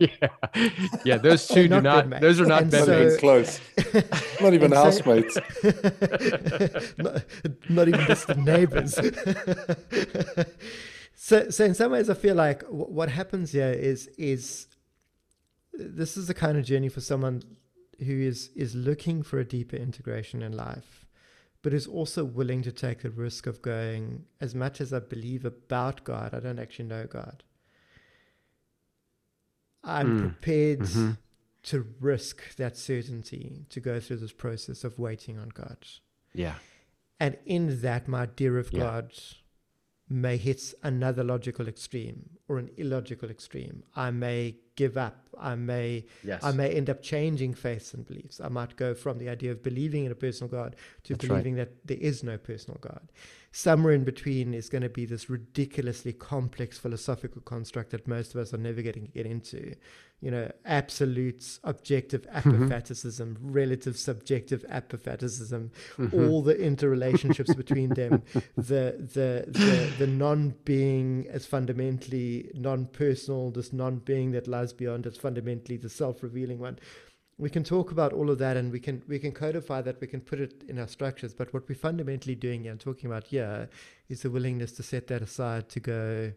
yeah, 0.00 0.28
yeah. 1.04 1.16
Those 1.18 1.46
two 1.46 1.68
do 1.68 1.80
not. 1.80 2.20
Those 2.20 2.40
are 2.40 2.46
not 2.46 2.70
so, 2.70 2.82
even 2.82 3.18
close. 3.18 3.60
not 4.40 4.54
even 4.54 4.72
housemates. 4.82 5.36
not, 6.98 7.24
not, 7.68 7.88
even 7.88 8.04
distant 8.06 8.44
neighbors. 8.44 8.98
so, 11.14 11.48
so 11.50 11.64
in 11.64 11.74
some 11.74 11.92
ways, 11.92 12.10
I 12.10 12.14
feel 12.14 12.34
like 12.34 12.62
w- 12.62 12.86
what 12.86 13.08
happens 13.08 13.52
here 13.52 13.70
is 13.70 14.08
is 14.18 14.66
this 15.72 16.16
is 16.16 16.26
the 16.26 16.34
kind 16.34 16.58
of 16.58 16.64
journey 16.64 16.88
for 16.88 17.00
someone 17.00 17.42
who 18.00 18.20
is 18.20 18.50
is 18.56 18.74
looking 18.74 19.22
for 19.22 19.38
a 19.38 19.44
deeper 19.44 19.76
integration 19.76 20.42
in 20.42 20.56
life 20.56 21.03
but 21.64 21.72
is 21.72 21.86
also 21.86 22.24
willing 22.24 22.60
to 22.60 22.70
take 22.70 23.00
the 23.00 23.10
risk 23.10 23.46
of 23.46 23.62
going, 23.62 24.26
as 24.38 24.54
much 24.54 24.82
as 24.82 24.92
I 24.92 24.98
believe 24.98 25.46
about 25.46 26.04
God, 26.04 26.34
I 26.34 26.40
don't 26.40 26.58
actually 26.58 26.84
know 26.84 27.06
God. 27.06 27.42
I'm 29.82 30.18
mm. 30.18 30.20
prepared. 30.20 30.80
Mm-hmm. 30.80 31.10
to 31.64 31.86
risk 31.98 32.56
that 32.56 32.76
certainty 32.76 33.64
to 33.70 33.80
go 33.80 33.98
through 33.98 34.18
this 34.18 34.32
process 34.32 34.84
of 34.84 34.98
waiting 34.98 35.38
on 35.38 35.48
God. 35.48 35.78
Yeah. 36.34 36.56
And 37.18 37.38
in 37.46 37.80
that, 37.80 38.06
my 38.06 38.26
dear 38.26 38.58
of 38.58 38.70
Yeah. 38.70 38.80
God 38.80 39.14
may 40.06 40.36
hit 40.36 40.74
another 40.82 41.24
logical 41.24 41.66
extreme 41.66 42.28
or 42.48 42.58
an 42.58 42.70
illogical 42.76 43.30
extreme. 43.30 43.82
I 43.96 44.10
may 44.10 44.56
give 44.76 44.96
up. 44.96 45.28
I 45.38 45.54
may 45.54 46.04
Yes. 46.22 46.42
I 46.44 46.52
may 46.52 46.70
end 46.70 46.90
up 46.90 47.00
changing 47.02 47.54
faiths 47.54 47.94
and 47.94 48.06
beliefs. 48.06 48.40
I 48.40 48.48
might 48.48 48.76
go 48.76 48.92
from 48.94 49.18
the 49.18 49.28
idea 49.28 49.50
of 49.52 49.62
believing 49.62 50.04
in 50.04 50.12
a 50.12 50.16
personal 50.16 50.50
God 50.50 50.76
to 51.04 51.12
That's 51.14 51.24
right. 51.24 51.28
believing 51.36 51.54
that 51.56 51.70
there 51.86 51.98
is 52.00 52.22
no 52.22 52.36
personal 52.38 52.78
God. 52.80 53.10
Somewhere 53.52 53.92
in 53.94 54.02
between 54.04 54.52
is 54.52 54.68
going 54.68 54.82
to 54.82 54.88
be 54.88 55.06
this 55.06 55.30
ridiculously 55.30 56.12
complex 56.12 56.76
philosophical 56.76 57.40
construct 57.42 57.90
that 57.90 58.08
most 58.08 58.34
of 58.34 58.40
us 58.40 58.52
are 58.52 58.58
never 58.58 58.82
getting 58.82 59.06
to 59.06 59.12
get 59.12 59.26
into. 59.26 59.74
You 60.20 60.30
know, 60.32 60.50
absolutes, 60.64 61.60
objective 61.64 62.22
Mm-hmm. 62.32 62.48
apophaticism, 62.64 63.36
relative 63.40 63.96
subjective 63.96 64.64
apophaticism, 64.68 65.70
Mhm. 65.98 66.28
all 66.28 66.42
the 66.42 66.54
interrelationships 66.54 67.54
between 67.56 67.90
them, 67.90 68.22
the 68.56 68.96
the 69.16 69.44
the, 69.48 69.92
the 69.98 70.06
non-being 70.06 71.26
as 71.30 71.46
fundamentally 71.46 72.33
non-personal, 72.54 73.50
this 73.50 73.72
non-being 73.72 74.32
that 74.32 74.46
lies 74.48 74.72
beyond 74.72 75.06
as 75.06 75.16
fundamentally 75.16 75.76
the 75.78 75.88
self-revealing 75.88 76.58
one. 76.58 76.78
We 77.36 77.50
can 77.50 77.64
talk 77.64 77.90
about 77.90 78.12
all 78.12 78.30
of 78.30 78.38
that, 78.38 78.56
and 78.56 78.70
we 78.70 78.80
can 78.86 79.02
we 79.08 79.18
can 79.18 79.32
codify 79.32 79.82
that. 79.82 80.00
We 80.00 80.06
can 80.06 80.20
put 80.20 80.40
it 80.40 80.64
in 80.68 80.78
our 80.78 80.86
structures. 80.88 81.34
But 81.34 81.52
what 81.52 81.68
we're 81.68 81.74
fundamentally 81.90 82.36
doing 82.36 82.68
and 82.68 82.78
talking 82.78 83.10
about 83.10 83.24
here, 83.26 83.68
is 84.08 84.22
the 84.22 84.30
willingness 84.30 84.72
to 84.72 84.82
set 84.82 85.08
that 85.08 85.22
aside 85.22 85.68
to 85.70 85.80
go. 85.80 86.32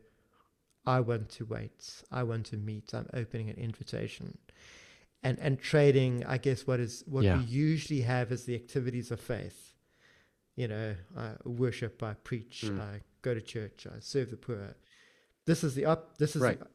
I 0.85 0.99
want 1.01 1.29
to 1.37 1.45
wait. 1.45 2.03
I 2.11 2.23
want 2.23 2.45
to 2.47 2.57
meet. 2.57 2.93
I'm 2.93 3.07
opening 3.13 3.49
an 3.49 3.57
invitation, 3.57 4.37
and 5.21 5.37
and 5.39 5.59
trading. 5.59 6.25
I 6.25 6.37
guess 6.39 6.65
what 6.65 6.79
is 6.79 7.03
what 7.05 7.23
Yeah. 7.25 7.37
we 7.37 7.43
usually 7.43 8.01
have 8.01 8.31
is 8.31 8.45
the 8.45 8.55
activities 8.55 9.11
of 9.11 9.19
faith. 9.19 9.59
You 10.55 10.67
know, 10.67 10.95
I 11.15 11.33
worship, 11.45 12.01
I 12.01 12.13
preach, 12.29 12.63
Mm. 12.65 12.79
I 12.81 13.01
go 13.21 13.35
to 13.35 13.41
church, 13.41 13.85
I 13.85 13.99
serve 13.99 14.31
the 14.31 14.37
poor. 14.37 14.75
This 15.47 15.63
is 15.63 15.73
the 15.73 15.85
up. 15.85 16.17
This 16.19 16.35
is 16.35 16.41
Right. 16.43 16.59
the, 16.59 16.67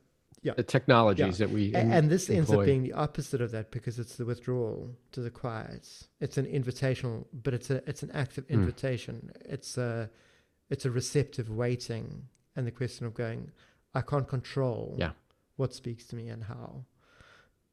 yeah. 0.43 0.55
The 0.57 0.65
technologies 0.65 1.39
that 1.39 1.51
we 1.51 1.73
A- 1.73 1.79
em- 1.79 1.93
and 1.93 2.11
this 2.11 2.29
ends 2.29 2.51
up 2.51 2.65
being 2.65 2.83
the 2.83 2.95
opposite 2.95 3.41
of 3.41 3.53
that 3.53 3.71
because 3.71 4.01
it's 4.01 4.17
the 4.17 4.25
withdrawal 4.25 4.97
to 5.13 5.21
the 5.21 5.31
quiet. 5.31 5.89
It's 6.21 6.37
an 6.37 6.47
invitational, 6.47 7.27
but 7.33 7.55
it's 7.55 7.71
a 7.71 7.89
it's 7.89 8.03
an 8.03 8.11
active 8.13 8.49
Mm. 8.49 8.55
invitation. 8.55 9.31
It's 9.45 9.79
a 9.79 10.11
it's 10.69 10.85
a 10.85 10.91
receptive 10.91 11.49
waiting, 11.51 12.29
and 12.57 12.67
the 12.67 12.71
question 12.73 13.07
of 13.07 13.15
going, 13.15 13.53
I 13.95 14.01
can't 14.01 14.27
control 14.27 14.97
Yeah. 14.99 15.13
what 15.57 15.75
speaks 15.75 16.07
to 16.07 16.17
me 16.17 16.29
and 16.29 16.45
how, 16.45 16.87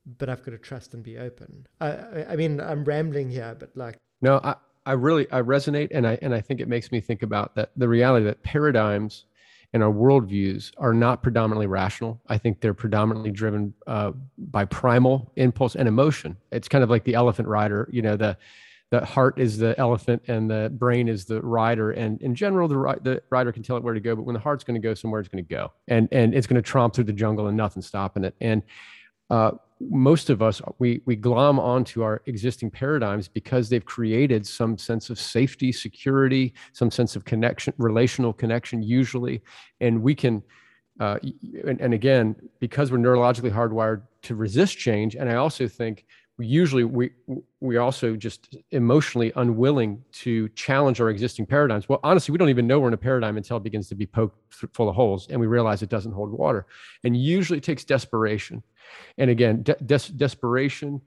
but 0.05 0.27
I've 0.29 0.43
got 0.43 0.51
to 0.51 0.57
trust 0.57 0.93
and 0.93 1.01
be 1.01 1.17
open. 1.17 1.65
I 1.79 1.87
I, 1.91 2.25
I 2.33 2.35
mean 2.35 2.59
I'm 2.59 2.83
rambling 2.83 3.29
here, 3.31 3.55
but 3.57 3.75
like 3.75 3.97
No, 4.21 4.41
I, 4.43 4.55
I 4.85 4.93
really 4.93 5.31
I 5.31 5.41
resonate 5.41 5.87
and 5.91 6.05
I 6.05 6.19
and 6.21 6.35
I 6.35 6.41
think 6.41 6.59
it 6.59 6.67
makes 6.67 6.91
me 6.91 6.99
think 6.99 7.23
about 7.23 7.55
that 7.55 7.71
the 7.77 7.87
reality 7.87 8.25
that 8.25 8.43
paradigms 8.43 9.25
and 9.73 9.83
our 9.83 9.91
worldviews 9.91 10.71
are 10.77 10.93
not 10.93 11.21
predominantly 11.21 11.67
rational. 11.67 12.19
I 12.27 12.37
think 12.37 12.59
they're 12.59 12.73
predominantly 12.73 13.31
driven 13.31 13.73
uh, 13.85 14.11
by 14.37 14.65
primal 14.65 15.31
impulse 15.35 15.75
and 15.75 15.87
emotion. 15.87 16.37
It's 16.51 16.67
kind 16.67 16.83
of 16.83 16.89
like 16.89 17.03
the 17.03 17.13
elephant 17.13 17.47
rider. 17.47 17.87
You 17.91 18.01
know, 18.01 18.17
the 18.17 18.37
the 18.91 19.05
heart 19.05 19.39
is 19.39 19.59
the 19.59 19.79
elephant 19.79 20.23
and 20.27 20.49
the 20.49 20.71
brain 20.73 21.07
is 21.07 21.25
the 21.25 21.39
rider. 21.41 21.91
And 21.91 22.19
in 22.21 22.33
general, 22.33 22.67
the 22.67 22.99
the 23.03 23.21
rider 23.29 23.51
can 23.51 23.61
tell 23.61 23.77
it 23.77 23.83
where 23.83 23.93
to 23.93 23.99
go, 23.99 24.15
but 24.15 24.23
when 24.23 24.33
the 24.33 24.39
heart's 24.39 24.63
going 24.63 24.81
to 24.81 24.85
go 24.85 24.95
somewhere, 24.95 25.19
it's 25.19 25.29
going 25.29 25.43
to 25.43 25.49
go, 25.49 25.71
and 25.87 26.07
and 26.11 26.33
it's 26.33 26.47
going 26.47 26.61
to 26.61 26.67
tromp 26.67 26.95
through 26.95 27.03
the 27.03 27.13
jungle 27.13 27.47
and 27.47 27.55
nothing's 27.55 27.85
stopping 27.85 28.23
it. 28.23 28.35
And 28.41 28.63
uh, 29.29 29.51
most 29.79 30.29
of 30.29 30.41
us 30.41 30.61
we 30.77 31.01
we 31.05 31.15
glom 31.15 31.59
onto 31.59 32.01
our 32.01 32.21
existing 32.25 32.69
paradigms 32.69 33.27
because 33.27 33.69
they've 33.69 33.85
created 33.85 34.45
some 34.45 34.77
sense 34.77 35.09
of 35.09 35.19
safety 35.19 35.71
security 35.71 36.53
some 36.73 36.91
sense 36.91 37.15
of 37.15 37.23
connection 37.25 37.73
relational 37.77 38.33
connection 38.33 38.81
usually. 38.81 39.41
And 39.79 40.01
we 40.01 40.15
can 40.15 40.43
uh, 40.99 41.17
and, 41.65 41.79
and 41.79 41.93
again 41.93 42.35
because 42.59 42.91
we're 42.91 42.97
neurologically 42.97 43.53
hardwired 43.53 44.01
to 44.23 44.35
resist 44.35 44.77
change 44.77 45.15
and 45.15 45.29
i 45.29 45.35
also 45.35 45.65
think 45.67 46.05
usually 46.39 46.83
we 46.83 47.11
we 47.59 47.77
also 47.77 48.15
just 48.15 48.55
emotionally 48.71 49.31
unwilling 49.35 50.03
to 50.11 50.47
challenge 50.49 51.01
our 51.01 51.09
existing 51.09 51.45
paradigms. 51.45 51.89
Well 51.89 51.99
honestly 52.03 52.31
we 52.31 52.37
don't 52.37 52.49
even 52.49 52.67
know 52.67 52.79
we're 52.79 52.87
in 52.87 52.93
a 52.93 52.97
paradigm 52.97 53.37
until 53.37 53.57
it 53.57 53.63
begins 53.63 53.89
to 53.89 53.95
be 53.95 54.05
poked 54.05 54.37
full 54.73 54.89
of 54.89 54.95
holes 54.95 55.27
and 55.29 55.39
we 55.39 55.47
realize 55.47 55.81
it 55.81 55.89
doesn't 55.89 56.11
hold 56.11 56.31
water. 56.31 56.65
And 57.03 57.15
usually 57.15 57.57
it 57.57 57.63
takes 57.63 57.83
desperation 57.83 58.63
and 59.17 59.29
again 59.29 59.63
de- 59.63 59.75
des- 59.85 60.11
desperation 60.15 61.01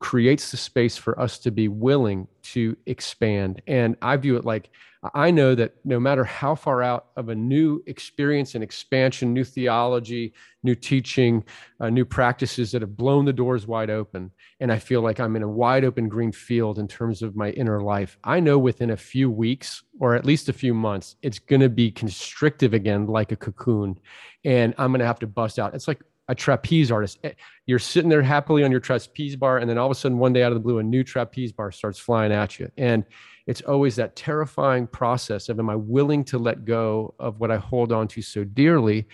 creates 0.00 0.50
the 0.50 0.56
space 0.56 0.96
for 0.96 1.18
us 1.18 1.38
to 1.38 1.50
be 1.50 1.68
willing 1.68 2.28
to 2.42 2.76
expand. 2.86 3.62
And 3.66 3.96
i 4.02 4.16
view 4.16 4.36
it 4.36 4.44
like 4.44 4.70
i 5.14 5.30
know 5.30 5.54
that 5.54 5.74
no 5.84 6.00
matter 6.00 6.24
how 6.24 6.54
far 6.54 6.82
out 6.82 7.06
of 7.16 7.28
a 7.28 7.34
new 7.34 7.82
experience 7.86 8.54
and 8.54 8.64
expansion 8.64 9.32
new 9.32 9.44
theology 9.44 10.32
new 10.62 10.74
teaching 10.74 11.44
uh, 11.80 11.88
new 11.88 12.04
practices 12.04 12.72
that 12.72 12.82
have 12.82 12.96
blown 12.96 13.24
the 13.24 13.32
doors 13.32 13.66
wide 13.66 13.90
open 13.90 14.30
and 14.60 14.72
i 14.72 14.78
feel 14.78 15.00
like 15.00 15.20
i'm 15.20 15.36
in 15.36 15.42
a 15.42 15.48
wide 15.48 15.84
open 15.84 16.08
green 16.08 16.32
field 16.32 16.78
in 16.78 16.88
terms 16.88 17.22
of 17.22 17.36
my 17.36 17.50
inner 17.50 17.80
life 17.80 18.18
i 18.24 18.40
know 18.40 18.58
within 18.58 18.90
a 18.90 18.96
few 18.96 19.30
weeks 19.30 19.84
or 20.00 20.14
at 20.14 20.26
least 20.26 20.48
a 20.48 20.52
few 20.52 20.74
months 20.74 21.16
it's 21.22 21.38
going 21.38 21.60
to 21.60 21.68
be 21.68 21.90
constrictive 21.90 22.74
again 22.74 23.06
like 23.06 23.32
a 23.32 23.36
cocoon. 23.36 23.98
And 24.44 24.74
i'm 24.78 24.90
going 24.90 25.00
to 25.00 25.06
have 25.06 25.18
to 25.20 25.26
bust 25.26 25.58
out. 25.58 25.74
It's 25.74 25.88
like 25.88 26.02
a 26.28 26.34
trapeze 26.34 26.92
artist. 26.92 27.18
Eh, 27.24 27.32
you're 27.66 27.78
sitting 27.78 28.10
there 28.10 28.22
happily 28.22 28.62
on 28.62 28.70
your 28.70 28.80
trapeze 28.80 29.36
bar 29.36 29.58
and 29.58 29.68
then 29.68 29.78
all 29.78 29.86
of 29.86 29.92
a 29.92 29.94
sudden 29.94 30.18
one 30.18 30.32
day 30.32 30.42
out 30.42 30.52
of 30.52 30.56
the 30.56 30.60
blue 30.60 30.78
a 30.78 30.82
new 30.82 31.02
trapeze 31.02 31.52
bar 31.52 31.72
starts 31.72 31.98
flying 31.98 32.32
at 32.32 32.58
you. 32.58 32.70
And 32.76 33.04
it's 33.46 33.62
always 33.62 33.96
that 33.96 34.14
terrifying 34.14 34.86
process 34.86 35.48
of 35.48 35.58
am 35.58 35.70
i 35.70 35.74
willing 35.74 36.24
to 36.24 36.38
let 36.38 36.64
go 36.64 37.14
of 37.18 37.40
what 37.40 37.50
i 37.50 37.56
hold 37.56 37.92
on 37.92 38.06
to 38.08 38.22
so 38.22 38.44
dearly? 38.44 39.06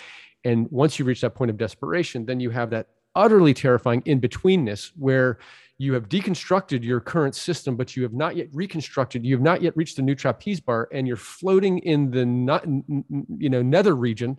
And 0.45 0.71
once 0.71 0.99
you 0.99 1.05
reach 1.05 1.21
that 1.23 1.35
point 1.35 1.51
of 1.51 1.57
desperation 1.57 2.27
then 2.27 2.41
you 2.41 2.51
have 2.51 2.71
that 2.71 2.89
utterly 3.15 3.55
terrifying 3.55 4.03
in 4.07 4.21
betweenness 4.21 4.91
where 4.97 5.39
you 5.79 5.93
have 5.93 6.09
deconstructed 6.09 6.83
your 6.83 7.01
current 7.01 7.35
system 7.35 7.77
but 7.77 7.97
you 7.97 8.03
have 8.03 8.13
not 8.13 8.35
yet 8.35 8.49
reconstructed 8.53 9.25
you 9.25 9.35
have 9.35 9.43
not 9.43 9.63
yet 9.63 9.77
reached 9.77 9.97
the 9.97 10.03
new 10.03 10.15
trapeze 10.17 10.61
bar 10.61 10.89
and 10.93 11.07
you're 11.07 11.17
floating 11.17 11.79
in 11.79 12.11
the 12.11 12.27
not 12.27 12.67
you 12.67 13.49
know 13.49 13.63
nether 13.63 13.95
region 13.95 14.37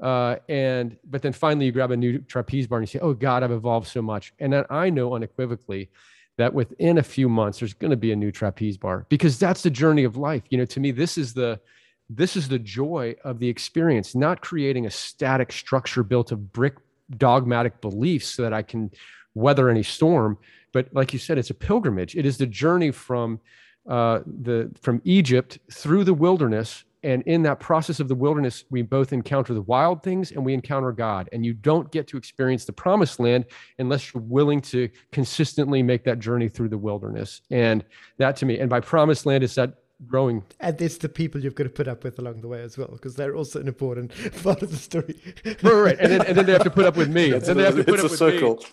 uh, 0.00 0.36
and 0.48 0.96
but 1.10 1.22
then 1.22 1.32
finally 1.32 1.66
you 1.66 1.72
grab 1.72 1.90
a 1.90 1.96
new 1.96 2.18
trapeze 2.18 2.66
bar 2.66 2.78
and 2.78 2.88
you 2.88 2.98
say, 2.98 3.02
"Oh 3.02 3.14
God, 3.14 3.42
I've 3.42 3.50
evolved 3.50 3.88
so 3.88 4.02
much." 4.02 4.32
And 4.38 4.52
then 4.52 4.64
I 4.70 4.90
know 4.90 5.14
unequivocally 5.14 5.90
that 6.36 6.54
within 6.54 6.98
a 6.98 7.02
few 7.02 7.28
months 7.28 7.58
there's 7.58 7.74
going 7.74 7.90
to 7.90 7.96
be 7.96 8.12
a 8.12 8.16
new 8.16 8.30
trapeze 8.30 8.76
bar 8.76 9.06
because 9.08 9.38
that's 9.38 9.62
the 9.62 9.70
journey 9.70 10.04
of 10.04 10.16
life. 10.16 10.42
You 10.50 10.58
know, 10.58 10.64
to 10.66 10.80
me, 10.80 10.92
this 10.92 11.18
is 11.18 11.34
the 11.34 11.60
this 12.08 12.36
is 12.36 12.48
the 12.48 12.58
joy 12.58 13.16
of 13.24 13.38
the 13.38 13.48
experience, 13.48 14.14
not 14.14 14.40
creating 14.40 14.86
a 14.86 14.90
static 14.90 15.52
structure 15.52 16.02
built 16.02 16.32
of 16.32 16.52
brick 16.52 16.76
dogmatic 17.16 17.80
beliefs 17.80 18.28
so 18.28 18.42
that 18.42 18.52
I 18.52 18.62
can 18.62 18.90
weather 19.34 19.68
any 19.68 19.82
storm. 19.82 20.38
But 20.72 20.88
like 20.92 21.12
you 21.12 21.18
said, 21.18 21.38
it's 21.38 21.50
a 21.50 21.54
pilgrimage. 21.54 22.16
It 22.16 22.24
is 22.24 22.38
the 22.38 22.46
journey 22.46 22.92
from 22.92 23.40
uh, 23.88 24.20
the 24.26 24.70
from 24.80 25.00
Egypt 25.04 25.58
through 25.72 26.04
the 26.04 26.14
wilderness 26.14 26.84
and 27.08 27.22
in 27.22 27.42
that 27.42 27.58
process 27.58 28.00
of 28.00 28.08
the 28.08 28.14
wilderness 28.14 28.64
we 28.70 28.82
both 28.82 29.14
encounter 29.14 29.54
the 29.54 29.62
wild 29.62 30.02
things 30.02 30.30
and 30.32 30.44
we 30.44 30.52
encounter 30.52 30.92
god. 30.92 31.28
And 31.32 31.44
you 31.44 31.54
don't 31.54 31.90
get 31.90 32.06
to 32.08 32.18
experience 32.18 32.66
the 32.66 32.72
promised 32.72 33.18
land 33.18 33.46
unless 33.78 34.12
you're 34.12 34.22
willing 34.22 34.60
to 34.62 34.90
consistently 35.10 35.82
make 35.82 36.04
that 36.04 36.18
journey 36.18 36.50
through 36.50 36.68
the 36.68 36.76
wilderness. 36.76 37.40
And 37.50 37.82
that 38.18 38.36
to 38.36 38.46
me 38.46 38.58
and 38.58 38.68
by 38.68 38.80
promised 38.80 39.24
land 39.24 39.42
is 39.42 39.54
that 39.54 39.72
growing? 40.06 40.44
And 40.60 40.80
it's 40.82 40.98
the 40.98 41.08
people 41.08 41.40
you've 41.40 41.54
got 41.54 41.64
to 41.64 41.70
put 41.70 41.88
up 41.88 42.04
with 42.04 42.18
along 42.18 42.42
the 42.42 42.48
way 42.48 42.60
as 42.60 42.76
well 42.76 42.88
because 42.92 43.16
they're 43.16 43.34
also 43.34 43.58
an 43.58 43.68
important 43.68 44.12
part 44.42 44.60
of 44.62 44.70
the 44.70 44.76
story. 44.76 45.18
right, 45.62 45.72
right. 45.72 45.96
And, 45.98 46.12
then, 46.12 46.26
and 46.26 46.36
then 46.36 46.44
they 46.44 46.52
have 46.52 46.64
to 46.64 46.70
put 46.70 46.84
up 46.84 46.96
with 46.98 47.08
me. 47.08 47.26
And 47.26 47.36
It's, 47.36 47.46
then 47.46 47.56
they 47.56 47.64
have 47.64 47.74
to 47.76 47.80
a, 47.80 47.84
put 47.84 47.94
it's 47.94 48.04
up 48.04 48.10
a 48.10 48.12
with 48.12 48.18
circle. 48.18 48.56
me 48.56 48.66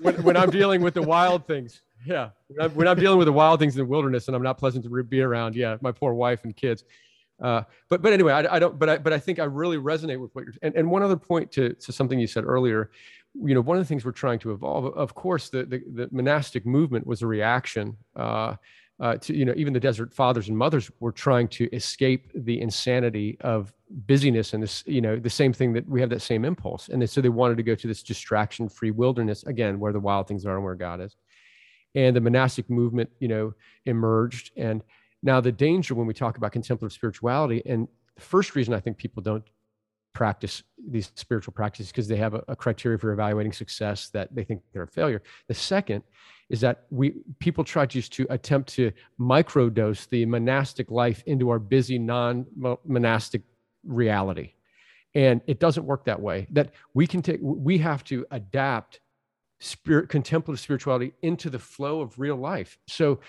when, 0.00 0.22
when 0.22 0.36
i'm 0.36 0.50
dealing 0.50 0.80
with 0.82 0.94
the 0.94 1.02
wild 1.02 1.46
things. 1.46 1.82
Yeah. 2.06 2.30
When 2.46 2.60
I'm, 2.66 2.74
when 2.76 2.86
I'm 2.88 2.96
dealing 2.96 3.18
with 3.18 3.26
the 3.26 3.32
wild 3.32 3.58
things 3.58 3.74
in 3.74 3.78
the 3.80 3.90
wilderness 3.90 4.28
and 4.28 4.36
i'm 4.36 4.42
not 4.42 4.56
pleasant 4.58 4.84
to 4.84 5.02
be 5.02 5.20
around 5.20 5.56
yeah 5.56 5.76
my 5.80 5.90
poor 5.90 6.12
wife 6.14 6.44
and 6.44 6.54
kids 6.54 6.84
uh, 7.40 7.62
but 7.88 8.02
but 8.02 8.12
anyway, 8.12 8.32
I, 8.32 8.56
I, 8.56 8.58
don't. 8.58 8.78
But 8.78 8.88
I 8.88 8.98
but 8.98 9.12
I 9.12 9.18
think 9.18 9.38
I 9.38 9.44
really 9.44 9.76
resonate 9.76 10.20
with 10.20 10.34
what 10.34 10.44
you're. 10.44 10.54
And, 10.62 10.74
and 10.74 10.90
one 10.90 11.02
other 11.02 11.16
point 11.16 11.52
to 11.52 11.74
to 11.74 11.92
something 11.92 12.18
you 12.18 12.26
said 12.26 12.44
earlier, 12.44 12.90
you 13.34 13.54
know, 13.54 13.60
one 13.60 13.76
of 13.76 13.82
the 13.82 13.86
things 13.86 14.04
we're 14.04 14.12
trying 14.12 14.38
to 14.40 14.52
evolve. 14.52 14.86
Of 14.96 15.14
course, 15.14 15.48
the 15.48 15.64
the, 15.64 15.82
the 15.94 16.08
monastic 16.10 16.66
movement 16.66 17.06
was 17.06 17.22
a 17.22 17.26
reaction. 17.26 17.96
Uh, 18.16 18.56
uh, 19.00 19.16
to 19.16 19.32
you 19.32 19.44
know, 19.44 19.54
even 19.56 19.72
the 19.72 19.80
desert 19.80 20.12
fathers 20.12 20.48
and 20.48 20.58
mothers 20.58 20.90
were 20.98 21.12
trying 21.12 21.46
to 21.46 21.72
escape 21.72 22.30
the 22.34 22.60
insanity 22.60 23.36
of 23.42 23.72
busyness 24.06 24.54
and 24.54 24.62
this, 24.62 24.82
you 24.86 25.00
know, 25.00 25.16
the 25.16 25.30
same 25.30 25.52
thing 25.52 25.72
that 25.72 25.88
we 25.88 26.00
have 26.00 26.10
that 26.10 26.20
same 26.20 26.44
impulse, 26.44 26.88
and 26.88 27.08
so 27.08 27.20
they 27.20 27.28
wanted 27.28 27.56
to 27.56 27.62
go 27.62 27.76
to 27.76 27.86
this 27.86 28.02
distraction-free 28.02 28.90
wilderness 28.90 29.44
again, 29.44 29.78
where 29.78 29.92
the 29.92 30.00
wild 30.00 30.26
things 30.26 30.44
are 30.44 30.56
and 30.56 30.64
where 30.64 30.74
God 30.74 31.00
is. 31.00 31.14
And 31.94 32.14
the 32.14 32.20
monastic 32.20 32.68
movement, 32.68 33.08
you 33.20 33.28
know, 33.28 33.54
emerged 33.86 34.50
and 34.56 34.82
now, 35.22 35.40
the 35.40 35.52
danger 35.52 35.94
when 35.94 36.06
we 36.06 36.14
talk 36.14 36.36
about 36.36 36.52
contemplative 36.52 36.92
spirituality, 36.92 37.62
and 37.66 37.88
the 38.14 38.22
first 38.22 38.54
reason 38.54 38.74
I 38.74 38.80
think 38.80 38.96
people 38.96 39.22
don't 39.22 39.44
practice 40.12 40.62
these 40.90 41.12
spiritual 41.14 41.52
practices 41.52 41.92
because 41.92 42.08
they 42.08 42.16
have 42.16 42.34
a, 42.34 42.42
a, 42.48 42.56
criteria 42.56 42.98
for 42.98 43.12
evaluating 43.12 43.52
success 43.52 44.08
that 44.08 44.34
they 44.34 44.42
think 44.42 44.62
they're 44.72 44.82
a 44.82 44.88
failure. 44.88 45.22
The 45.46 45.54
second 45.54 46.02
is 46.48 46.60
that 46.60 46.86
we 46.90 47.14
people 47.38 47.62
try 47.62 47.86
just 47.86 48.12
to 48.14 48.26
attempt 48.30 48.70
to 48.70 48.90
microdose 49.20 50.08
the 50.08 50.24
monastic 50.26 50.90
life 50.90 51.22
into 51.26 51.50
our 51.50 51.58
busy 51.58 51.98
non-monastic 51.98 53.42
reality. 53.84 54.54
And 55.14 55.40
it 55.46 55.60
doesn't 55.60 55.84
work 55.84 56.04
that 56.06 56.20
way. 56.20 56.46
That 56.50 56.72
we 56.94 57.06
can 57.06 57.22
take 57.22 57.38
we 57.40 57.78
have 57.78 58.02
to 58.04 58.26
adapt 58.30 59.00
spirit 59.60 60.08
contemplative 60.08 60.60
spirituality 60.60 61.12
into 61.22 61.50
the 61.50 61.58
flow 61.58 62.00
of 62.00 62.18
real 62.18 62.36
life. 62.36 62.78
So 62.86 63.20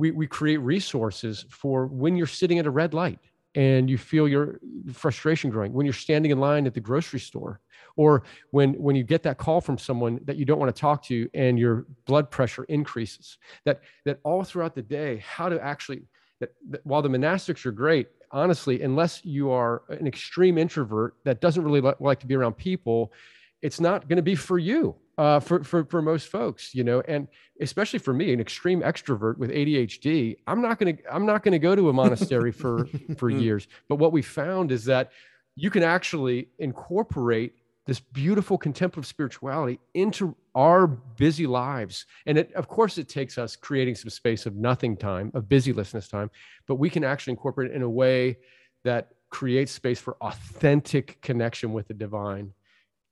we, 0.00 0.10
we 0.10 0.26
create 0.26 0.56
resources 0.56 1.44
for 1.50 1.86
when 1.86 2.16
you're 2.16 2.26
sitting 2.26 2.58
at 2.58 2.66
a 2.66 2.70
red 2.70 2.94
light 2.94 3.18
and 3.54 3.90
you 3.90 3.98
feel 3.98 4.26
your 4.26 4.58
frustration 4.92 5.50
growing 5.50 5.72
when 5.72 5.84
you're 5.84 5.92
standing 5.92 6.30
in 6.30 6.40
line 6.40 6.66
at 6.66 6.72
the 6.72 6.80
grocery 6.80 7.20
store 7.20 7.60
or 7.96 8.22
when 8.50 8.72
when 8.74 8.96
you 8.96 9.04
get 9.04 9.22
that 9.22 9.36
call 9.36 9.60
from 9.60 9.76
someone 9.76 10.18
that 10.24 10.36
you 10.36 10.44
don't 10.44 10.58
want 10.58 10.74
to 10.74 10.80
talk 10.80 11.02
to 11.02 11.28
and 11.34 11.58
your 11.58 11.84
blood 12.06 12.30
pressure 12.30 12.64
increases 12.64 13.38
that 13.64 13.80
that 14.06 14.18
all 14.22 14.42
throughout 14.42 14.74
the 14.74 14.82
day 14.82 15.22
how 15.26 15.48
to 15.48 15.62
actually 15.62 16.02
that, 16.38 16.54
that 16.70 16.84
while 16.86 17.02
the 17.02 17.08
monastics 17.08 17.66
are 17.66 17.72
great 17.72 18.08
honestly 18.30 18.82
unless 18.82 19.22
you 19.24 19.50
are 19.50 19.82
an 19.88 20.06
extreme 20.06 20.56
introvert 20.56 21.14
that 21.24 21.40
doesn't 21.40 21.64
really 21.64 21.82
like 22.00 22.20
to 22.20 22.26
be 22.26 22.36
around 22.36 22.54
people 22.54 23.12
it's 23.60 23.80
not 23.80 24.08
going 24.08 24.16
to 24.16 24.22
be 24.22 24.36
for 24.36 24.58
you 24.58 24.94
uh, 25.20 25.38
for, 25.38 25.62
for, 25.62 25.84
for 25.84 26.00
most 26.00 26.28
folks, 26.28 26.74
you 26.74 26.82
know, 26.82 27.02
and 27.06 27.28
especially 27.60 27.98
for 27.98 28.14
me, 28.14 28.32
an 28.32 28.40
extreme 28.40 28.80
extrovert 28.80 29.36
with 29.36 29.50
ADHD, 29.50 30.38
I'm 30.46 30.62
not 30.62 30.78
going 30.78 30.96
to, 30.96 31.14
I'm 31.14 31.26
not 31.26 31.42
going 31.42 31.52
to 31.52 31.58
go 31.58 31.76
to 31.76 31.90
a 31.90 31.92
monastery 31.92 32.52
for, 32.52 32.86
for 33.18 33.28
years. 33.28 33.68
But 33.86 33.96
what 33.96 34.12
we 34.12 34.22
found 34.22 34.72
is 34.72 34.86
that 34.86 35.12
you 35.56 35.68
can 35.68 35.82
actually 35.82 36.48
incorporate 36.58 37.52
this 37.84 38.00
beautiful 38.00 38.56
contemplative 38.56 39.06
spirituality 39.06 39.78
into 39.92 40.34
our 40.54 40.86
busy 40.86 41.46
lives. 41.46 42.06
And 42.24 42.38
it, 42.38 42.50
of 42.54 42.66
course, 42.66 42.96
it 42.96 43.06
takes 43.06 43.36
us 43.36 43.56
creating 43.56 43.96
some 43.96 44.08
space 44.08 44.46
of 44.46 44.56
nothing 44.56 44.96
time, 44.96 45.32
of 45.34 45.50
busylessness 45.50 46.08
time, 46.08 46.30
but 46.66 46.76
we 46.76 46.88
can 46.88 47.04
actually 47.04 47.32
incorporate 47.32 47.72
it 47.72 47.74
in 47.74 47.82
a 47.82 47.90
way 47.90 48.38
that 48.84 49.08
creates 49.28 49.70
space 49.70 50.00
for 50.00 50.16
authentic 50.22 51.20
connection 51.20 51.74
with 51.74 51.88
the 51.88 51.94
divine 51.94 52.54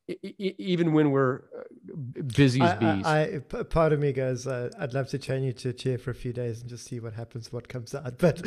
even 0.09 0.93
when 0.93 1.11
we're 1.11 1.43
uh, 1.57 2.23
busy 2.35 2.63
as 2.63 2.79
bees. 2.79 3.05
I, 3.05 3.41
I, 3.53 3.63
part 3.65 3.93
of 3.93 4.01
me 4.01 4.13
goes, 4.13 4.47
uh, 4.47 4.71
I'd 4.79 4.95
love 4.95 5.09
to 5.09 5.19
chain 5.19 5.43
you 5.43 5.53
to 5.55 5.69
a 5.69 5.73
chair 5.73 5.99
for 5.99 6.11
a 6.11 6.15
few 6.15 6.33
days 6.33 6.61
and 6.61 6.71
just 6.71 6.87
see 6.87 6.99
what 6.99 7.13
happens, 7.13 7.53
what 7.53 7.69
comes 7.69 7.95
out. 7.95 8.17
But 8.19 8.39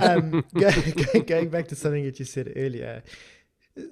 um, 0.00 0.44
going 1.26 1.50
back 1.50 1.68
to 1.68 1.76
something 1.76 2.04
that 2.04 2.18
you 2.18 2.24
said 2.24 2.52
earlier, 2.56 3.02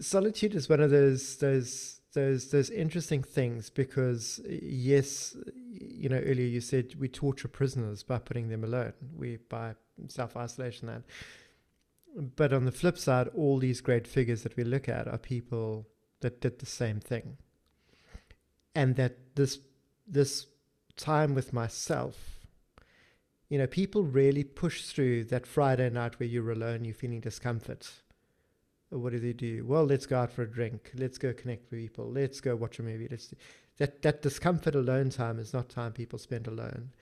solitude 0.00 0.54
is 0.54 0.68
one 0.68 0.80
of 0.80 0.90
those 0.90 1.36
those 1.36 2.00
those 2.14 2.50
those 2.50 2.70
interesting 2.70 3.22
things 3.22 3.68
because 3.68 4.40
yes, 4.48 5.36
you 5.54 6.08
know, 6.08 6.16
earlier 6.16 6.46
you 6.46 6.62
said 6.62 6.94
we 6.98 7.08
torture 7.08 7.48
prisoners 7.48 8.02
by 8.02 8.18
putting 8.18 8.48
them 8.48 8.64
alone, 8.64 8.94
we 9.14 9.36
by 9.50 9.74
self 10.08 10.34
isolation 10.34 10.88
that 10.88 11.02
but 12.16 12.52
on 12.52 12.64
the 12.64 12.72
flip 12.72 12.96
side, 12.96 13.28
all 13.34 13.58
these 13.58 13.82
great 13.82 14.06
figures 14.06 14.42
that 14.42 14.56
we 14.56 14.64
look 14.64 14.88
at 14.88 15.06
are 15.06 15.18
people 15.18 15.86
that 16.20 16.40
did 16.40 16.58
the 16.58 16.66
same 16.66 16.98
thing. 16.98 17.36
And 18.74 18.96
that 18.96 19.36
this 19.36 19.58
this 20.06 20.46
time 20.96 21.34
with 21.34 21.52
myself, 21.52 22.40
you 23.48 23.58
know, 23.58 23.66
people 23.66 24.02
really 24.02 24.44
push 24.44 24.84
through 24.84 25.24
that 25.24 25.46
Friday 25.46 25.90
night 25.90 26.18
where 26.18 26.28
you're 26.28 26.52
alone, 26.52 26.84
you're 26.84 26.94
feeling 26.94 27.20
discomfort. 27.20 27.90
What 28.90 29.12
do 29.12 29.18
they 29.18 29.32
do? 29.32 29.66
Well, 29.66 29.84
let's 29.84 30.06
go 30.06 30.20
out 30.20 30.32
for 30.32 30.42
a 30.42 30.50
drink. 30.50 30.92
Let's 30.94 31.18
go 31.18 31.32
connect 31.32 31.70
with 31.70 31.80
people. 31.80 32.10
Let's 32.10 32.40
go 32.40 32.54
watch 32.56 32.78
a 32.78 32.82
movie. 32.82 33.08
Let's 33.10 33.26
do. 33.26 33.36
that 33.78 34.00
that 34.02 34.22
discomfort 34.22 34.74
alone 34.74 35.10
time 35.10 35.38
is 35.38 35.52
not 35.52 35.68
time 35.68 35.92
people 35.92 36.18
spend 36.18 36.46
alone. 36.46 36.92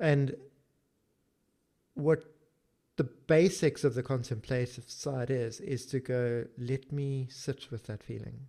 And 0.00 0.34
what 1.94 2.24
the 2.96 3.04
basics 3.04 3.84
of 3.84 3.94
the 3.94 4.02
contemplative 4.02 4.84
side 4.88 5.30
is 5.30 5.60
is 5.60 5.86
to 5.86 6.00
go 6.00 6.44
let 6.58 6.92
me 6.92 7.26
sit 7.30 7.70
with 7.70 7.84
that 7.86 8.02
feeling 8.02 8.48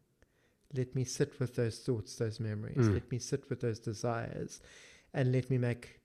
let 0.75 0.95
me 0.95 1.03
sit 1.03 1.39
with 1.39 1.55
those 1.55 1.79
thoughts 1.79 2.15
those 2.15 2.39
memories 2.39 2.87
mm. 2.87 2.93
let 2.93 3.09
me 3.11 3.19
sit 3.19 3.49
with 3.49 3.61
those 3.61 3.79
desires 3.79 4.59
and 5.13 5.31
let 5.31 5.49
me 5.49 5.57
make 5.57 5.99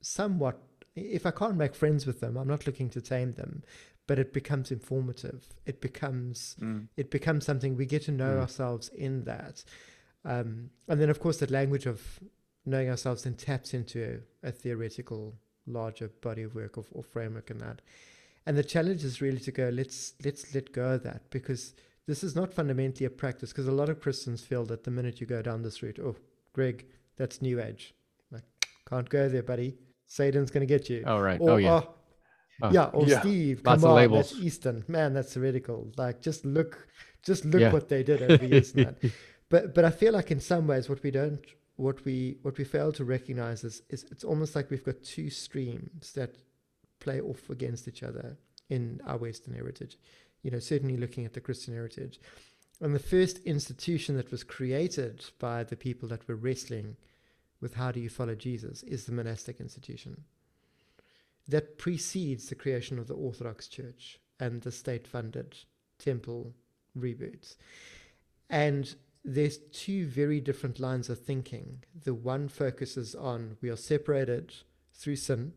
somewhat 0.00 0.58
if 0.96 1.26
i 1.26 1.30
can't 1.30 1.56
make 1.56 1.74
friends 1.74 2.06
with 2.06 2.20
them 2.20 2.36
i'm 2.36 2.48
not 2.48 2.66
looking 2.66 2.88
to 2.88 3.00
tame 3.00 3.32
them 3.32 3.62
but 4.06 4.18
it 4.18 4.32
becomes 4.32 4.70
informative 4.70 5.46
it 5.66 5.80
becomes 5.80 6.56
mm. 6.60 6.86
it 6.96 7.10
becomes 7.10 7.44
something 7.44 7.76
we 7.76 7.86
get 7.86 8.02
to 8.02 8.12
know 8.12 8.36
mm. 8.36 8.40
ourselves 8.40 8.88
in 8.90 9.24
that 9.24 9.64
um, 10.26 10.70
and 10.88 11.00
then 11.00 11.10
of 11.10 11.20
course 11.20 11.38
that 11.38 11.50
language 11.50 11.84
of 11.84 12.20
knowing 12.64 12.88
ourselves 12.88 13.24
then 13.24 13.34
taps 13.34 13.74
into 13.74 14.22
a, 14.42 14.48
a 14.48 14.52
theoretical 14.52 15.34
larger 15.66 16.08
body 16.20 16.42
of 16.42 16.54
work 16.54 16.78
or, 16.78 16.84
or 16.92 17.02
framework 17.02 17.50
in 17.50 17.58
that. 17.58 17.80
And 18.46 18.56
the 18.56 18.64
challenge 18.64 19.04
is 19.04 19.20
really 19.20 19.40
to 19.40 19.52
go, 19.52 19.70
let's 19.72 20.14
let's 20.24 20.54
let 20.54 20.72
go 20.72 20.90
of 20.90 21.02
that 21.04 21.30
because 21.30 21.74
this 22.06 22.22
is 22.22 22.36
not 22.36 22.52
fundamentally 22.52 23.06
a 23.06 23.10
practice 23.10 23.50
because 23.50 23.66
a 23.66 23.72
lot 23.72 23.88
of 23.88 24.00
Christians 24.00 24.42
feel 24.42 24.64
that 24.66 24.84
the 24.84 24.90
minute 24.90 25.20
you 25.20 25.26
go 25.26 25.40
down 25.40 25.62
this 25.62 25.82
route, 25.82 25.98
oh, 25.98 26.16
Greg, 26.52 26.84
that's 27.16 27.40
new 27.40 27.60
age. 27.60 27.94
Like, 28.30 28.42
can't 28.88 29.08
go 29.08 29.28
there, 29.28 29.42
buddy. 29.42 29.78
Satan's 30.06 30.50
going 30.50 30.66
to 30.66 30.66
get 30.66 30.90
you. 30.90 31.02
Oh, 31.06 31.18
right. 31.18 31.40
Or, 31.40 31.52
oh, 31.52 31.56
yeah. 31.56 31.72
Oh, 31.72 31.94
oh, 32.62 32.70
yeah, 32.70 32.84
or 32.92 33.06
yeah. 33.06 33.20
Steve, 33.20 33.62
Lots 33.64 33.82
come 33.82 33.90
on, 33.90 33.96
labels. 33.96 34.30
that's 34.30 34.42
Eastern. 34.42 34.84
Man, 34.86 35.14
that's 35.14 35.34
heretical. 35.34 35.90
Like, 35.96 36.20
just 36.20 36.44
look, 36.44 36.86
just 37.24 37.46
look 37.46 37.62
yeah. 37.62 37.72
what 37.72 37.88
they 37.88 38.02
did 38.02 38.22
over 38.22 38.36
the 38.36 38.46
years. 38.46 38.72
but 39.48 39.74
but 39.74 39.84
I 39.84 39.90
feel 39.90 40.12
like 40.12 40.30
in 40.30 40.40
some 40.40 40.66
ways, 40.66 40.88
what 40.88 41.02
we 41.02 41.10
don't 41.10 41.40
what 41.76 42.04
we 42.04 42.36
what 42.42 42.58
we 42.58 42.64
fail 42.64 42.92
to 42.92 43.04
recognize 43.04 43.64
is, 43.64 43.82
is 43.90 44.04
it's 44.10 44.24
almost 44.24 44.54
like 44.54 44.70
we've 44.70 44.84
got 44.84 45.02
two 45.02 45.30
streams 45.30 46.12
that 46.12 46.36
play 47.00 47.20
off 47.20 47.50
against 47.50 47.88
each 47.88 48.02
other 48.02 48.36
in 48.70 49.00
our 49.06 49.18
Western 49.18 49.54
heritage. 49.54 49.98
You 50.42 50.50
know, 50.50 50.58
certainly 50.58 50.96
looking 50.96 51.24
at 51.24 51.32
the 51.32 51.40
Christian 51.40 51.74
heritage. 51.74 52.20
And 52.80 52.94
the 52.94 52.98
first 52.98 53.38
institution 53.44 54.16
that 54.16 54.30
was 54.30 54.44
created 54.44 55.24
by 55.38 55.64
the 55.64 55.76
people 55.76 56.08
that 56.08 56.26
were 56.28 56.34
wrestling 56.34 56.96
with 57.60 57.74
how 57.74 57.92
do 57.92 58.00
you 58.00 58.10
follow 58.10 58.34
Jesus 58.34 58.82
is 58.82 59.06
the 59.06 59.12
monastic 59.12 59.60
institution. 59.60 60.24
That 61.48 61.78
precedes 61.78 62.48
the 62.48 62.54
creation 62.54 62.98
of 62.98 63.06
the 63.06 63.14
Orthodox 63.14 63.68
Church 63.68 64.18
and 64.40 64.60
the 64.60 64.72
state 64.72 65.06
funded 65.06 65.56
temple 65.98 66.52
reboots. 66.98 67.56
And 68.50 68.94
there's 69.24 69.58
two 69.72 70.06
very 70.06 70.40
different 70.40 70.78
lines 70.78 71.08
of 71.08 71.18
thinking. 71.18 71.82
The 72.04 72.14
one 72.14 72.48
focuses 72.48 73.14
on 73.14 73.56
we 73.62 73.70
are 73.70 73.76
separated 73.76 74.54
through 74.92 75.16
sin. 75.16 75.54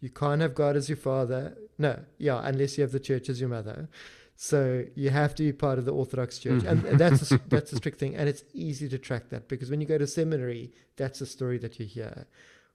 You 0.00 0.10
can't 0.10 0.40
have 0.40 0.54
God 0.54 0.76
as 0.76 0.88
your 0.88 0.96
father. 0.96 1.56
No, 1.78 2.00
yeah, 2.18 2.40
unless 2.44 2.78
you 2.78 2.82
have 2.82 2.92
the 2.92 3.00
church 3.00 3.28
as 3.28 3.40
your 3.40 3.48
mother. 3.48 3.88
So 4.36 4.84
you 4.94 5.10
have 5.10 5.34
to 5.36 5.42
be 5.42 5.52
part 5.52 5.78
of 5.78 5.84
the 5.84 5.92
Orthodox 5.92 6.38
Church, 6.38 6.64
and, 6.64 6.84
and 6.84 6.98
that's 6.98 7.30
a, 7.30 7.40
that's 7.48 7.72
a 7.72 7.76
strict 7.76 8.00
thing. 8.00 8.16
And 8.16 8.28
it's 8.28 8.44
easy 8.52 8.88
to 8.88 8.98
track 8.98 9.28
that 9.30 9.48
because 9.48 9.70
when 9.70 9.80
you 9.80 9.86
go 9.86 9.98
to 9.98 10.06
seminary, 10.06 10.72
that's 10.96 11.18
the 11.20 11.26
story 11.26 11.58
that 11.58 11.78
you 11.78 11.86
hear. 11.86 12.26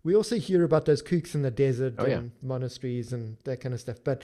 We 0.03 0.15
also 0.15 0.37
hear 0.37 0.63
about 0.63 0.85
those 0.85 1.01
kooks 1.01 1.35
in 1.35 1.41
the 1.41 1.51
desert 1.51 1.95
oh, 1.97 2.05
and 2.05 2.11
yeah. 2.11 2.47
monasteries 2.47 3.11
and 3.11 3.37
that 3.43 3.59
kind 3.59 3.73
of 3.73 3.81
stuff, 3.81 3.97
but 4.03 4.23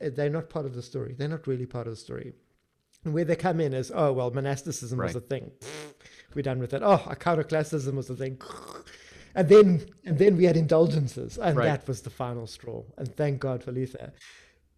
eh, 0.00 0.10
they're 0.10 0.30
not 0.30 0.48
part 0.48 0.64
of 0.64 0.74
the 0.74 0.82
story. 0.82 1.14
They're 1.18 1.28
not 1.28 1.46
really 1.46 1.66
part 1.66 1.86
of 1.86 1.92
the 1.94 2.00
story 2.00 2.32
where 3.12 3.24
they 3.24 3.36
come 3.36 3.60
in 3.60 3.72
is, 3.72 3.92
oh, 3.94 4.12
well, 4.12 4.30
monasticism 4.30 4.98
right. 4.98 5.06
was 5.06 5.16
a 5.16 5.20
thing. 5.20 5.50
We're 6.34 6.42
done 6.42 6.58
with 6.58 6.74
it. 6.74 6.82
Oh, 6.82 6.98
iconoclastism 7.06 7.94
was 7.94 8.10
a 8.10 8.14
thing. 8.14 8.40
And 9.34 9.48
then, 9.48 9.86
and 10.04 10.18
then 10.18 10.36
we 10.36 10.44
had 10.44 10.56
indulgences, 10.56 11.38
and 11.38 11.56
right. 11.56 11.66
that 11.66 11.86
was 11.86 12.02
the 12.02 12.10
final 12.10 12.46
straw. 12.46 12.82
And 12.96 13.14
thank 13.16 13.40
God 13.40 13.62
for 13.62 13.72
Luther. 13.72 14.12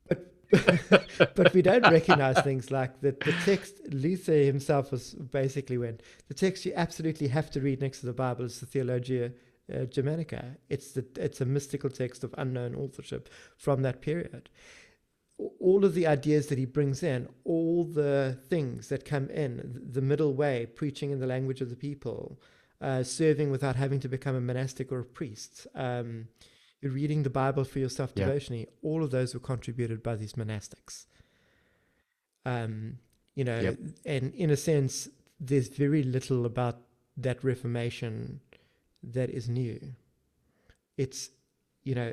But, 0.08 0.32
but 1.36 1.52
we 1.52 1.62
don't 1.62 1.88
recognize 1.90 2.40
things 2.40 2.70
like 2.70 3.00
that. 3.02 3.20
The 3.20 3.32
text, 3.44 3.74
Luther 3.90 4.32
himself 4.32 4.90
was 4.90 5.14
basically 5.14 5.78
when 5.78 6.00
the 6.26 6.34
text 6.34 6.64
you 6.64 6.72
absolutely 6.74 7.28
have 7.28 7.50
to 7.52 7.60
read 7.60 7.80
next 7.80 8.00
to 8.00 8.06
the 8.06 8.12
Bible 8.12 8.44
is 8.44 8.58
the 8.60 8.66
Theologia 8.66 9.32
uh, 9.72 9.78
Germanica. 9.80 10.56
It's 10.68 10.92
the 10.92 11.04
it's 11.16 11.40
a 11.40 11.44
mystical 11.44 11.90
text 11.90 12.24
of 12.24 12.34
unknown 12.38 12.74
authorship 12.74 13.28
from 13.56 13.82
that 13.82 14.00
period 14.00 14.48
all 15.38 15.84
of 15.84 15.94
the 15.94 16.06
ideas 16.06 16.48
that 16.48 16.58
he 16.58 16.64
brings 16.64 17.02
in, 17.02 17.28
all 17.44 17.84
the 17.84 18.38
things 18.48 18.88
that 18.88 19.04
come 19.04 19.30
in, 19.30 19.80
the 19.92 20.02
middle 20.02 20.34
way, 20.34 20.66
preaching 20.66 21.10
in 21.10 21.20
the 21.20 21.26
language 21.26 21.60
of 21.60 21.70
the 21.70 21.76
people, 21.76 22.40
uh, 22.80 23.02
serving 23.02 23.50
without 23.50 23.76
having 23.76 24.00
to 24.00 24.08
become 24.08 24.34
a 24.34 24.40
monastic 24.40 24.90
or 24.90 25.00
a 25.00 25.04
priest, 25.04 25.66
um, 25.74 26.26
reading 26.82 27.22
the 27.22 27.30
Bible 27.30 27.64
for 27.64 27.78
yourself 27.78 28.14
devotionally, 28.14 28.60
yeah. 28.60 28.88
all 28.88 29.02
of 29.02 29.10
those 29.10 29.34
were 29.34 29.40
contributed 29.40 30.02
by 30.02 30.16
these 30.16 30.34
monastics. 30.34 31.06
Um, 32.44 32.98
you 33.34 33.44
know, 33.44 33.60
yep. 33.60 33.78
and 34.06 34.34
in 34.34 34.50
a 34.50 34.56
sense, 34.56 35.08
there's 35.38 35.68
very 35.68 36.02
little 36.02 36.46
about 36.46 36.80
that 37.16 37.42
Reformation 37.44 38.40
that 39.02 39.30
is 39.30 39.48
new. 39.48 39.94
It's, 40.96 41.30
you 41.84 41.94
know, 41.94 42.12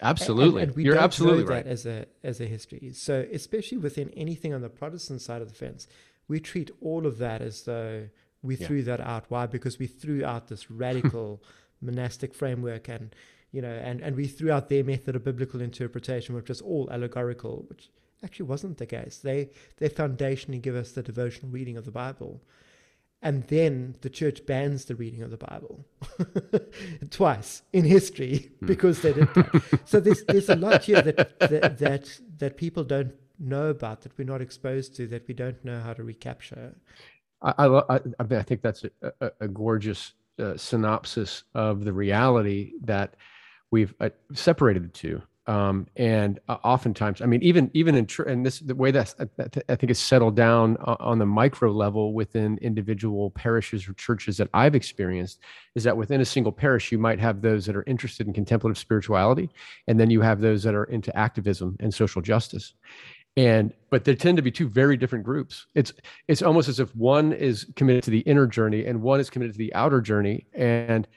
Absolutely, 0.00 0.62
and, 0.62 0.72
and 0.74 0.84
you're 0.84 0.96
absolutely 0.96 1.44
right. 1.44 1.66
as 1.66 1.84
a 1.84 2.06
as 2.22 2.40
a 2.40 2.44
history. 2.44 2.92
So 2.94 3.26
especially 3.32 3.78
within 3.78 4.10
anything 4.10 4.54
on 4.54 4.60
the 4.62 4.68
Protestant 4.68 5.20
side 5.20 5.42
of 5.42 5.48
the 5.48 5.54
fence, 5.54 5.88
we 6.28 6.38
treat 6.38 6.70
all 6.80 7.06
of 7.06 7.18
that 7.18 7.42
as 7.42 7.62
though 7.62 8.08
we 8.42 8.56
yeah. 8.56 8.66
threw 8.66 8.82
that 8.84 9.00
out. 9.00 9.24
Why? 9.28 9.46
Because 9.46 9.78
we 9.78 9.86
threw 9.86 10.24
out 10.24 10.48
this 10.48 10.70
radical 10.70 11.42
monastic 11.80 12.34
framework 12.34 12.88
and 12.88 13.14
you 13.50 13.62
know, 13.62 13.72
and, 13.72 14.00
and 14.02 14.14
we 14.14 14.26
threw 14.26 14.52
out 14.52 14.68
their 14.68 14.84
method 14.84 15.16
of 15.16 15.24
biblical 15.24 15.60
interpretation, 15.62 16.34
which 16.34 16.48
was 16.48 16.60
all 16.60 16.88
allegorical, 16.90 17.64
which 17.68 17.90
actually 18.22 18.46
wasn't 18.46 18.76
the 18.78 18.86
case. 18.86 19.18
They 19.18 19.50
they 19.78 19.88
foundationally 19.88 20.60
give 20.60 20.76
us 20.76 20.92
the 20.92 21.02
devotional 21.02 21.50
reading 21.50 21.76
of 21.76 21.84
the 21.84 21.90
Bible. 21.90 22.42
And 23.20 23.44
then 23.48 23.96
the 24.02 24.10
church 24.10 24.46
bans 24.46 24.84
the 24.84 24.94
reading 24.94 25.22
of 25.22 25.30
the 25.30 25.36
Bible 25.36 25.84
twice 27.10 27.62
in 27.72 27.84
history 27.84 28.52
hmm. 28.60 28.66
because 28.66 29.02
they 29.02 29.12
did 29.12 29.28
that. 29.34 29.80
so 29.86 29.98
there's 29.98 30.24
there's 30.24 30.48
a 30.48 30.56
lot 30.56 30.84
here 30.84 31.02
that, 31.02 31.38
that 31.40 31.78
that 31.78 32.20
that 32.38 32.56
people 32.56 32.84
don't 32.84 33.12
know 33.40 33.68
about 33.68 34.02
that 34.02 34.16
we're 34.16 34.24
not 34.24 34.40
exposed 34.40 34.94
to 34.96 35.06
that 35.08 35.26
we 35.26 35.34
don't 35.34 35.64
know 35.64 35.80
how 35.80 35.92
to 35.92 36.04
recapture. 36.04 36.76
I 37.42 37.54
I, 37.58 37.96
I, 37.96 38.00
I 38.20 38.42
think 38.42 38.62
that's 38.62 38.84
a, 38.84 39.12
a, 39.20 39.30
a 39.40 39.48
gorgeous 39.48 40.12
uh, 40.38 40.56
synopsis 40.56 41.42
of 41.54 41.84
the 41.84 41.92
reality 41.92 42.72
that 42.82 43.16
we've 43.70 43.94
uh, 44.00 44.10
separated 44.32 44.84
the 44.84 44.88
two. 44.88 45.22
Um, 45.48 45.86
and 45.96 46.38
uh, 46.48 46.58
oftentimes, 46.62 47.22
I 47.22 47.26
mean, 47.26 47.42
even 47.42 47.70
even 47.72 47.94
in 47.94 48.04
tr- 48.04 48.24
and 48.24 48.44
this 48.44 48.60
the 48.60 48.74
way 48.74 48.90
that 48.90 49.14
I 49.18 49.76
think 49.76 49.90
it's 49.90 49.98
settled 49.98 50.36
down 50.36 50.76
on 50.76 51.18
the 51.18 51.24
micro 51.24 51.72
level 51.72 52.12
within 52.12 52.58
individual 52.58 53.30
parishes 53.30 53.88
or 53.88 53.94
churches 53.94 54.36
that 54.36 54.50
I've 54.52 54.74
experienced 54.74 55.40
is 55.74 55.84
that 55.84 55.96
within 55.96 56.20
a 56.20 56.24
single 56.26 56.52
parish, 56.52 56.92
you 56.92 56.98
might 56.98 57.18
have 57.18 57.40
those 57.40 57.64
that 57.64 57.74
are 57.76 57.84
interested 57.86 58.26
in 58.26 58.34
contemplative 58.34 58.76
spirituality, 58.76 59.48
and 59.86 59.98
then 59.98 60.10
you 60.10 60.20
have 60.20 60.42
those 60.42 60.62
that 60.64 60.74
are 60.74 60.84
into 60.84 61.16
activism 61.16 61.78
and 61.80 61.94
social 61.94 62.20
justice. 62.20 62.74
And 63.38 63.72
but 63.88 64.04
there 64.04 64.14
tend 64.16 64.36
to 64.36 64.42
be 64.42 64.50
two 64.50 64.68
very 64.68 64.98
different 64.98 65.24
groups. 65.24 65.66
It's 65.74 65.94
it's 66.26 66.42
almost 66.42 66.68
as 66.68 66.78
if 66.78 66.94
one 66.94 67.32
is 67.32 67.64
committed 67.74 68.04
to 68.04 68.10
the 68.10 68.20
inner 68.20 68.46
journey 68.46 68.84
and 68.84 69.00
one 69.00 69.18
is 69.18 69.30
committed 69.30 69.54
to 69.54 69.58
the 69.58 69.72
outer 69.72 70.02
journey. 70.02 70.46
And 70.52 71.08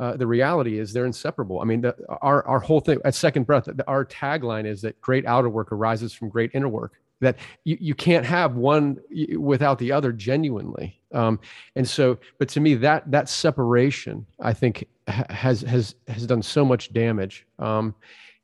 uh, 0.00 0.16
the 0.16 0.26
reality 0.26 0.78
is 0.78 0.92
they're 0.92 1.06
inseparable. 1.06 1.60
I 1.60 1.64
mean 1.64 1.80
the, 1.80 1.96
our 2.22 2.46
our 2.46 2.60
whole 2.60 2.80
thing 2.80 3.00
at 3.04 3.14
second 3.14 3.46
breath 3.46 3.68
our 3.86 4.04
tagline 4.04 4.66
is 4.66 4.82
that 4.82 5.00
great 5.00 5.26
outer 5.26 5.48
work 5.48 5.72
arises 5.72 6.12
from 6.12 6.28
great 6.28 6.50
inner 6.54 6.68
work 6.68 7.00
that 7.20 7.36
you, 7.64 7.76
you 7.80 7.94
can't 7.94 8.24
have 8.24 8.54
one 8.54 8.98
without 9.36 9.78
the 9.80 9.90
other 9.90 10.12
genuinely. 10.12 11.00
Um, 11.12 11.40
and 11.74 11.88
so 11.88 12.18
but 12.38 12.48
to 12.50 12.60
me 12.60 12.74
that 12.76 13.10
that 13.10 13.28
separation 13.28 14.26
i 14.40 14.52
think 14.52 14.86
has 15.08 15.62
has 15.62 15.94
has 16.06 16.26
done 16.26 16.42
so 16.42 16.64
much 16.64 16.92
damage. 16.92 17.46
Um, 17.58 17.94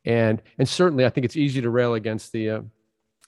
and 0.07 0.43
and 0.59 0.69
certainly 0.69 1.07
i 1.07 1.09
think 1.09 1.25
it's 1.25 1.37
easy 1.37 1.63
to 1.63 1.71
rail 1.71 1.95
against 1.95 2.33
the 2.33 2.51
uh, 2.51 2.61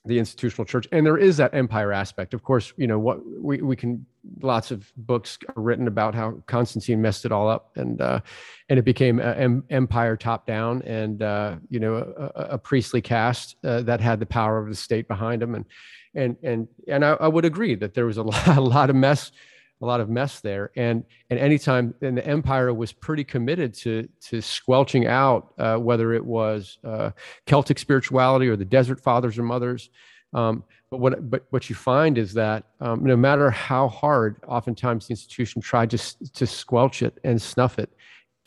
the 0.07 0.19
institutional 0.19 0.65
church. 0.65 0.87
And 0.93 1.05
there 1.05 1.19
is 1.19 1.37
that 1.39 1.55
empire 1.55 1.93
aspect. 1.93 2.35
Of 2.35 2.43
course 2.43 2.73
you 2.77 2.87
know 2.87 2.99
what 2.99 3.21
we, 3.27 3.61
we 3.63 3.77
can 3.77 4.07
lots 4.41 4.71
of 4.71 4.93
books 4.97 5.39
are 5.55 5.63
written 5.63 5.87
about 5.87 6.15
how 6.15 6.43
constantine 6.47 7.01
messed 7.01 7.25
it 7.25 7.33
all 7.33 7.49
up 7.49 7.71
and 7.77 8.01
uh, 8.01 8.21
and 8.69 8.79
it 8.79 8.85
became 8.85 9.21
an 9.21 9.63
empire 9.71 10.17
top 10.17 10.47
down 10.47 10.83
and 10.83 11.23
uh, 11.23 11.57
you 11.71 11.81
know 11.81 11.97
a, 12.35 12.41
a 12.55 12.59
priestly 12.59 13.01
caste 13.01 13.57
uh, 13.65 13.83
that 13.83 14.01
had 14.01 14.21
the 14.21 14.27
power 14.27 14.59
of 14.59 14.69
the 14.69 14.75
state 14.75 15.09
behind 15.09 15.43
them. 15.43 15.55
And 15.55 15.65
and 16.15 16.37
and 16.43 16.69
and 16.89 17.05
I, 17.05 17.13
I 17.13 17.29
would 17.29 17.45
agree 17.45 17.75
that 17.77 17.95
there 17.95 18.07
was 18.07 18.17
a 18.17 18.23
lot, 18.33 18.49
a 18.49 18.61
lot 18.61 18.91
of 18.91 18.97
mess 18.97 19.31
a 19.83 19.87
lot 19.87 20.01
of 20.01 20.09
mess 20.09 20.41
there. 20.41 20.71
And 20.77 21.05
and 21.31 21.39
anytime 21.39 21.95
and 22.01 22.17
the 22.17 22.27
empire 22.27 22.73
was 22.73 22.93
pretty 22.93 23.25
committed 23.25 23.75
to 23.75 24.09
to 24.29 24.41
squelching 24.41 25.07
out 25.07 25.53
uh, 25.59 25.77
whether 25.77 26.13
it 26.13 26.25
was 26.25 26.79
uh, 26.85 27.11
Celtic 27.47 27.79
spirituality 27.79 28.49
or 28.49 28.57
the 28.57 28.65
Desert 28.65 29.01
Fathers 29.01 29.39
or 29.39 29.43
Mothers. 29.43 29.91
Um, 30.33 30.65
but 30.91 31.01
what 31.01 31.31
but 31.31 31.45
what 31.51 31.69
you 31.69 31.75
find 31.75 32.19
is 32.19 32.33
that 32.35 32.65
um, 32.81 33.05
no 33.05 33.17
matter 33.17 33.51
how 33.51 33.89
hard, 33.89 34.37
oftentimes 34.47 35.07
the 35.07 35.13
institution 35.13 35.61
tried 35.61 35.91
to 35.91 35.99
to 36.29 36.47
squelch 36.47 37.03
it 37.03 37.19
and 37.25 37.41
snuff 37.41 37.79
it, 37.79 37.91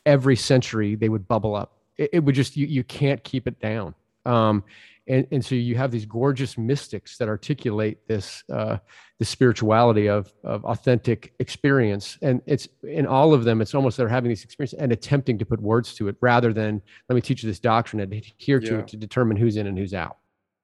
every 0.06 0.36
century 0.36 0.96
they 0.96 1.10
would 1.10 1.28
bubble 1.28 1.56
up. 1.56 1.74
It, 1.98 2.10
it 2.14 2.20
would 2.24 2.36
just 2.36 2.56
you 2.56 2.66
you 2.66 2.84
can't 2.84 3.24
keep 3.24 3.48
it 3.48 3.60
down. 3.60 3.94
Um, 4.26 4.64
and, 5.10 5.26
and 5.32 5.44
so 5.44 5.56
you 5.56 5.76
have 5.76 5.90
these 5.90 6.06
gorgeous 6.06 6.56
mystics 6.58 7.18
that 7.18 7.28
articulate 7.28 8.08
this 8.08 8.44
uh, 8.54 8.78
the 9.18 9.26
spirituality 9.26 10.08
of 10.08 10.32
of 10.44 10.64
authentic 10.66 11.34
experience. 11.40 12.18
And 12.22 12.42
it's 12.46 12.68
in 12.84 13.08
all 13.08 13.34
of 13.34 13.44
them 13.44 13.60
it's 13.60 13.74
almost 13.74 13.98
they're 13.98 14.08
having 14.08 14.30
these 14.30 14.44
experiences 14.44 14.80
and 14.80 14.92
attempting 14.92 15.40
to 15.40 15.46
put 15.46 15.60
words 15.60 15.96
to 15.96 16.08
it 16.08 16.16
rather 16.22 16.54
than 16.54 16.82
let 17.10 17.16
me 17.16 17.22
teach 17.22 17.44
you 17.44 17.50
this 17.50 17.60
doctrine 17.60 18.00
and 18.02 18.14
adhere 18.14 18.60
to 18.60 18.74
yeah. 18.74 18.80
it 18.80 18.88
to 18.90 18.98
determine 18.98 19.36
who's 19.36 19.58
in 19.58 19.66
and 19.66 19.78
who's 19.78 19.96
out. 19.96 20.18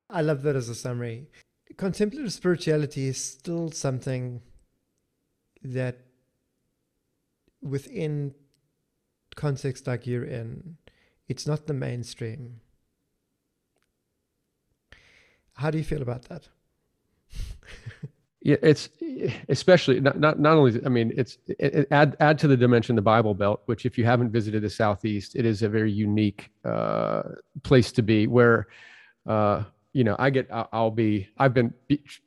I 0.09 0.21
love 0.21 0.43
that 0.43 0.55
as 0.55 0.69
a 0.69 0.75
summary. 0.75 1.27
Contemplative 1.77 2.31
spirituality 2.31 3.07
is 3.07 3.17
still 3.17 3.71
something 3.71 4.41
that 5.63 5.97
within 7.63 8.35
context 9.35 9.87
like 9.87 10.05
you're 10.05 10.23
in 10.23 10.77
it's 11.27 11.47
not 11.47 11.65
the 11.65 11.73
mainstream 11.73 12.61
how 15.55 15.71
do 15.71 15.77
you 15.77 15.83
feel 15.83 16.01
about 16.01 16.23
that? 16.23 16.47
yeah, 18.41 18.57
it's 18.61 18.89
especially 19.49 19.99
not, 19.99 20.19
not, 20.19 20.39
not 20.39 20.55
only, 20.57 20.79
I 20.85 20.89
mean, 20.89 21.11
it's 21.17 21.37
it, 21.47 21.73
it 21.75 21.87
add, 21.91 22.15
add 22.19 22.37
to 22.39 22.47
the 22.47 22.57
dimension, 22.57 22.95
the 22.95 23.01
Bible 23.01 23.33
belt, 23.33 23.61
which 23.65 23.85
if 23.85 23.97
you 23.97 24.05
haven't 24.05 24.31
visited 24.31 24.61
the 24.61 24.69
Southeast, 24.69 25.35
it 25.35 25.45
is 25.45 25.63
a 25.63 25.69
very 25.69 25.91
unique 25.91 26.51
uh, 26.63 27.23
place 27.63 27.91
to 27.93 28.01
be 28.01 28.27
where, 28.27 28.67
uh, 29.25 29.63
you 29.93 30.03
know, 30.03 30.15
I 30.19 30.29
get, 30.29 30.47
I'll 30.51 30.91
be, 30.91 31.29
I've 31.37 31.53
been, 31.53 31.73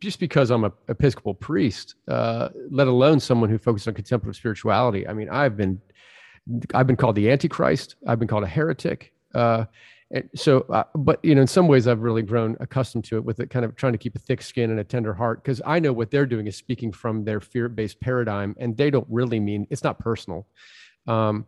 just 0.00 0.18
because 0.18 0.50
I'm 0.50 0.64
a 0.64 0.72
Episcopal 0.88 1.34
priest, 1.34 1.96
uh, 2.08 2.48
let 2.70 2.88
alone 2.88 3.20
someone 3.20 3.50
who 3.50 3.58
focuses 3.58 3.88
on 3.88 3.94
contemplative 3.94 4.36
spirituality. 4.36 5.06
I 5.06 5.12
mean, 5.12 5.28
I've 5.28 5.56
been, 5.56 5.80
I've 6.72 6.86
been 6.86 6.96
called 6.96 7.14
the 7.14 7.30
Antichrist. 7.30 7.96
I've 8.06 8.18
been 8.18 8.26
called 8.26 8.44
a 8.44 8.48
heretic. 8.48 9.12
Uh, 9.34 9.66
and 10.10 10.28
so, 10.34 10.60
uh, 10.70 10.84
but 10.94 11.22
you 11.22 11.34
know, 11.34 11.42
in 11.42 11.46
some 11.46 11.68
ways, 11.68 11.86
I've 11.86 12.00
really 12.00 12.22
grown 12.22 12.56
accustomed 12.60 13.04
to 13.04 13.16
it 13.16 13.24
with 13.24 13.40
it, 13.40 13.50
kind 13.50 13.64
of 13.64 13.76
trying 13.76 13.92
to 13.92 13.98
keep 13.98 14.16
a 14.16 14.18
thick 14.18 14.40
skin 14.42 14.70
and 14.70 14.80
a 14.80 14.84
tender 14.84 15.12
heart, 15.12 15.42
because 15.42 15.60
I 15.66 15.80
know 15.80 15.92
what 15.92 16.10
they're 16.10 16.26
doing 16.26 16.46
is 16.46 16.56
speaking 16.56 16.92
from 16.92 17.24
their 17.24 17.40
fear-based 17.40 18.00
paradigm, 18.00 18.56
and 18.58 18.76
they 18.76 18.90
don't 18.90 19.06
really 19.10 19.38
mean 19.40 19.66
it's 19.70 19.84
not 19.84 19.98
personal. 19.98 20.46
Um, 21.06 21.46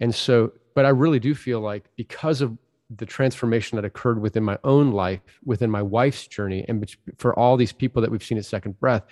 and 0.00 0.14
so, 0.14 0.52
but 0.74 0.84
I 0.84 0.88
really 0.88 1.20
do 1.20 1.34
feel 1.34 1.60
like 1.60 1.84
because 1.96 2.40
of 2.40 2.56
the 2.96 3.06
transformation 3.06 3.76
that 3.76 3.84
occurred 3.84 4.20
within 4.20 4.42
my 4.42 4.58
own 4.64 4.90
life, 4.90 5.20
within 5.44 5.70
my 5.70 5.82
wife's 5.82 6.26
journey, 6.26 6.64
and 6.68 6.92
for 7.18 7.38
all 7.38 7.56
these 7.56 7.72
people 7.72 8.02
that 8.02 8.10
we've 8.10 8.24
seen 8.24 8.38
at 8.38 8.44
Second 8.44 8.80
Breath, 8.80 9.04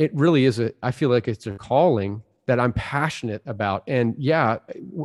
it 0.00 0.12
really 0.14 0.44
is 0.44 0.58
a. 0.58 0.72
I 0.82 0.90
feel 0.90 1.08
like 1.08 1.28
it's 1.28 1.46
a 1.46 1.52
calling 1.52 2.22
that 2.48 2.58
I'm 2.58 2.72
passionate 2.72 3.42
about. 3.44 3.84
And 3.86 4.14
yeah, 4.16 4.56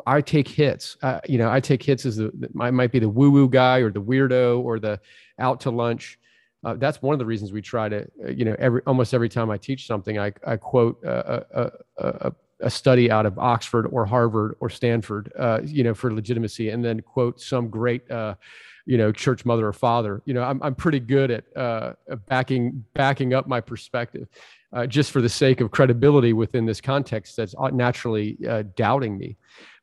I 0.07 0.21
take 0.21 0.47
hits. 0.47 0.95
Uh, 1.01 1.19
you 1.27 1.37
know, 1.37 1.51
I 1.51 1.59
take 1.59 1.83
hits 1.83 2.05
as 2.05 2.15
the, 2.15 2.31
I 2.57 2.71
might 2.71 2.93
be 2.93 2.99
the 2.99 3.09
woo 3.09 3.29
woo 3.29 3.49
guy 3.49 3.79
or 3.79 3.91
the 3.91 4.01
weirdo 4.01 4.63
or 4.63 4.79
the 4.79 4.97
out 5.39 5.59
to 5.61 5.69
lunch. 5.69 6.17
Uh, 6.63 6.75
that's 6.75 7.01
one 7.01 7.11
of 7.11 7.19
the 7.19 7.25
reasons 7.25 7.51
we 7.51 7.61
try 7.61 7.89
to, 7.89 8.07
uh, 8.25 8.31
you 8.31 8.45
know, 8.45 8.55
every 8.59 8.81
almost 8.87 9.13
every 9.13 9.27
time 9.27 9.51
I 9.51 9.57
teach 9.57 9.85
something, 9.85 10.17
I, 10.17 10.31
I 10.47 10.55
quote 10.55 11.03
a, 11.03 11.45
a, 11.53 11.71
a, 11.97 12.33
a 12.61 12.69
study 12.69 13.11
out 13.11 13.25
of 13.25 13.37
Oxford 13.37 13.87
or 13.91 14.05
Harvard 14.05 14.55
or 14.61 14.69
Stanford, 14.69 15.29
uh, 15.37 15.59
you 15.65 15.83
know, 15.83 15.93
for 15.93 16.13
legitimacy, 16.13 16.69
and 16.69 16.83
then 16.83 17.01
quote 17.01 17.41
some 17.41 17.67
great 17.67 18.09
uh, 18.09 18.35
you 18.85 18.97
know 18.97 19.11
church 19.11 19.45
mother 19.45 19.67
or 19.67 19.71
father 19.71 20.21
you 20.25 20.33
know 20.33 20.43
i'm, 20.43 20.61
I'm 20.61 20.75
pretty 20.75 20.99
good 20.99 21.31
at 21.31 21.45
uh, 21.55 21.93
backing 22.27 22.83
backing 22.93 23.33
up 23.33 23.47
my 23.47 23.61
perspective 23.61 24.27
uh, 24.73 24.87
just 24.87 25.11
for 25.11 25.21
the 25.21 25.29
sake 25.29 25.61
of 25.61 25.71
credibility 25.71 26.33
within 26.33 26.65
this 26.65 26.81
context 26.81 27.37
that's 27.37 27.55
naturally 27.71 28.37
uh, 28.49 28.63
doubting 28.75 29.17
me. 29.17 29.37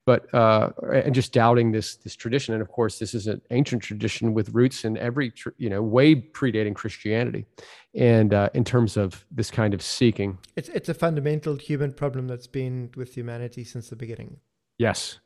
But 0.07 0.33
uh, 0.35 0.71
and 0.93 1.15
just 1.15 1.33
doubting 1.33 1.71
this 1.71 1.97
this 1.97 2.17
tradition. 2.17 2.55
And 2.55 2.63
of 2.63 2.69
course 2.69 2.99
this 2.99 3.15
is 3.15 3.27
an 3.27 3.41
ancient 3.51 3.83
tradition 3.83 4.35
with 4.35 4.49
roots 4.49 4.85
in 4.85 4.97
every 4.97 5.33
you 5.59 5.71
know 5.71 5.83
way 5.83 6.15
predating 6.17 6.75
christianity 6.75 7.45
and 7.95 8.33
uh, 8.35 8.49
in 8.55 8.65
terms 8.65 8.97
of 8.97 9.25
this 9.31 9.51
kind 9.51 9.75
of 9.75 9.83
seeking. 9.83 10.39
It's 10.57 10.69
it's 10.71 10.89
a 10.89 10.95
fundamental 10.95 11.55
human 11.55 11.93
problem 11.93 12.27
that's 12.27 12.49
been 12.49 12.91
with 12.97 13.15
humanity 13.15 13.63
since 13.63 13.91
the 13.91 13.97
beginning. 13.97 14.39
Yes. 14.79 15.21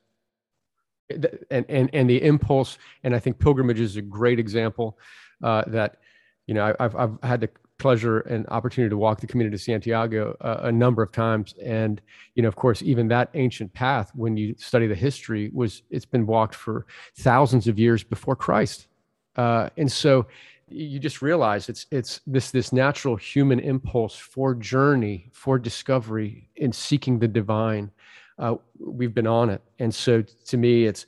And 1.09 1.65
and 1.69 1.89
and 1.93 2.11
the 2.11 2.23
impulse 2.23 2.79
and 3.05 3.15
i 3.15 3.19
think 3.19 3.39
pilgrimage 3.39 3.79
is 3.79 3.97
a 3.97 4.03
great 4.03 4.39
example 4.39 4.99
uh, 5.43 5.63
that 5.67 5.99
you 6.47 6.55
know 6.55 6.75
I've, 6.81 6.97
I've 6.97 7.19
had 7.23 7.43
the 7.43 7.51
pleasure 7.79 8.21
and 8.21 8.47
opportunity 8.49 8.91
to 8.91 8.97
walk 8.97 9.21
the 9.21 9.27
Camino 9.27 9.53
of 9.53 9.61
Santiago 9.61 10.37
uh, 10.41 10.61
a 10.63 10.73
number 10.73 11.03
of 11.03 11.13
times. 11.13 11.55
And, 11.63 12.01
you 12.35 12.43
know, 12.43 12.49
of 12.49 12.57
course, 12.57 12.83
even 12.83 13.09
that 13.09 13.31
ancient 13.35 13.73
path, 13.73 14.13
when 14.15 14.37
you 14.37 14.55
study 14.59 14.87
the 14.87 14.95
history, 14.95 15.51
was 15.53 15.83
it's 15.91 16.07
been 16.07 16.27
walked 16.27 16.55
for 16.55 16.87
thousands 17.19 17.67
of 17.69 17.79
years 17.79 18.05
before 18.05 18.37
Christ. 18.37 18.89
Uh, 19.37 19.69
and 19.77 19.91
so 19.91 20.27
you 20.69 20.99
just 20.99 21.21
realize 21.21 21.69
it's 21.69 21.87
it's 21.91 22.21
this 22.27 22.51
this 22.51 22.73
natural 22.73 23.17
human 23.17 23.61
impulse 23.61 24.17
for 24.17 24.55
journey, 24.55 25.29
for 25.33 25.59
discovery, 25.59 26.49
in 26.57 26.73
seeking 26.73 27.19
the 27.19 27.29
divine. 27.29 27.91
Uh, 28.39 28.57
we've 28.79 29.15
been 29.15 29.27
on 29.27 29.51
it. 29.51 29.63
And 29.79 29.95
so 29.95 30.23
to 30.23 30.57
me, 30.57 30.87
it's 30.87 31.07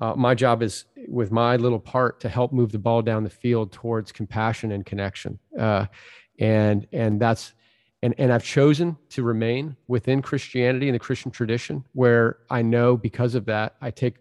uh, 0.00 0.14
my 0.16 0.34
job 0.34 0.62
is 0.62 0.86
with 1.08 1.30
my 1.30 1.56
little 1.56 1.78
part 1.78 2.20
to 2.20 2.28
help 2.28 2.52
move 2.52 2.72
the 2.72 2.78
ball 2.78 3.02
down 3.02 3.22
the 3.22 3.30
field 3.30 3.72
towards 3.72 4.12
compassion 4.12 4.72
and 4.72 4.86
connection. 4.86 5.38
Uh, 5.58 5.86
and 6.38 6.86
and 6.92 7.20
that's 7.20 7.52
and 8.02 8.14
and 8.18 8.32
I've 8.32 8.44
chosen 8.44 8.96
to 9.10 9.22
remain 9.22 9.76
within 9.88 10.22
Christianity 10.22 10.88
and 10.88 10.94
the 10.94 11.00
Christian 11.00 11.30
tradition, 11.30 11.84
where 11.92 12.38
I 12.48 12.62
know 12.62 12.96
because 12.96 13.34
of 13.34 13.44
that 13.46 13.76
I 13.80 13.90
take 13.90 14.16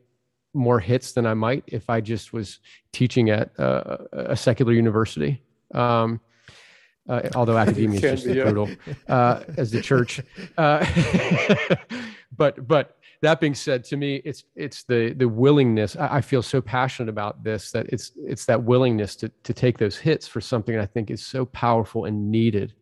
more 0.53 0.80
hits 0.80 1.14
than 1.14 1.26
I 1.26 1.34
might 1.34 1.64
if 1.68 1.89
I 1.89 2.01
just 2.01 2.34
was 2.34 2.60
teaching 2.91 3.30
at 3.30 3.57
uh, 3.60 3.97
a 4.11 4.35
secular 4.35 4.73
university. 4.73 5.41
Um, 5.73 6.19
uh, 7.07 7.30
although 7.35 7.57
academia 7.65 7.99
is 7.99 8.23
just 8.23 8.26
brutal 8.26 8.69
uh, 9.07 9.43
as 9.57 9.72
the 9.72 9.81
church. 9.81 10.22
Uh, 10.57 10.85
but 12.35 12.68
but 12.68 12.97
that 13.22 13.40
being 13.41 13.56
said, 13.56 13.84
to 13.86 13.98
me, 13.98 14.22
it's 14.24 14.44
it's 14.56 14.84
the 14.84 15.14
the 15.14 15.28
willingness. 15.28 15.96
I, 15.96 16.18
I, 16.18 16.22
feel 16.22 16.41
so 16.41 16.62
passionate 16.62 17.10
about 17.10 17.44
this 17.44 17.72
that 17.72 17.88
it's 17.90 18.12
it's 18.16 18.46
that 18.46 18.64
willingness 18.64 19.16
to 19.18 19.30
to 19.44 19.54
take 19.54 19.78
those 19.78 19.98
hits 19.98 20.28
for 20.28 20.40
something 20.40 20.78
I 20.78 20.86
think 20.86 21.12
is 21.12 21.26
so 21.26 21.46
powerful 21.46 22.06
and 22.06 22.32
needed. 22.32 22.74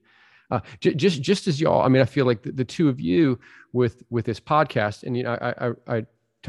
Uh, 0.51 0.59
j- 0.79 0.93
just 0.93 1.21
just 1.21 1.47
as 1.47 1.59
y'all, 1.59 1.81
I 1.81 1.87
mean, 1.87 2.01
I 2.01 2.05
feel 2.05 2.25
like 2.25 2.43
the, 2.43 2.51
the, 2.51 2.63
two 2.63 2.87
of 2.87 3.01
you 3.01 3.39
with 3.73 4.03
with 4.09 4.25
this 4.25 4.39
podcast, 4.39 5.03
and 5.03 5.17
you 5.17 5.23
know, 5.23 5.37
I 5.41 5.69
I 5.69 5.97
I, 5.97 6.05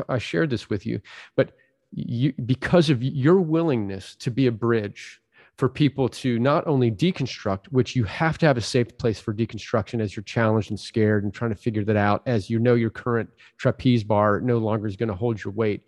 I 0.08 0.18
shared 0.18 0.50
this 0.50 0.68
with 0.68 0.84
you, 0.84 1.00
but 1.34 1.52
you 1.92 2.34
because 2.44 2.90
of 2.90 3.02
your 3.02 3.40
willingness 3.40 4.14
to 4.16 4.30
be 4.30 4.46
a 4.46 4.52
bridge 4.52 5.20
for 5.58 5.68
people 5.68 6.08
to 6.08 6.38
not 6.38 6.64
only 6.68 6.88
deconstruct, 6.88 7.66
which 7.66 7.96
you 7.96 8.04
have 8.04 8.38
to 8.38 8.46
have 8.46 8.56
a 8.56 8.60
safe 8.62 8.96
place 8.96 9.18
for 9.18 9.34
deconstruction 9.34 10.00
as 10.00 10.14
you're 10.14 10.22
challenged 10.22 10.70
and 10.70 10.78
scared 10.78 11.24
and 11.24 11.34
trying 11.34 11.50
to 11.50 11.56
figure 11.56 11.84
that 11.84 11.96
out, 11.96 12.22
as 12.26 12.48
you 12.48 12.60
know 12.60 12.74
your 12.74 12.90
current 12.90 13.28
trapeze 13.56 14.04
bar 14.04 14.40
no 14.40 14.58
longer 14.58 14.86
is 14.86 14.96
going 14.96 15.08
to 15.08 15.16
hold 15.16 15.42
your 15.42 15.52
weight. 15.52 15.82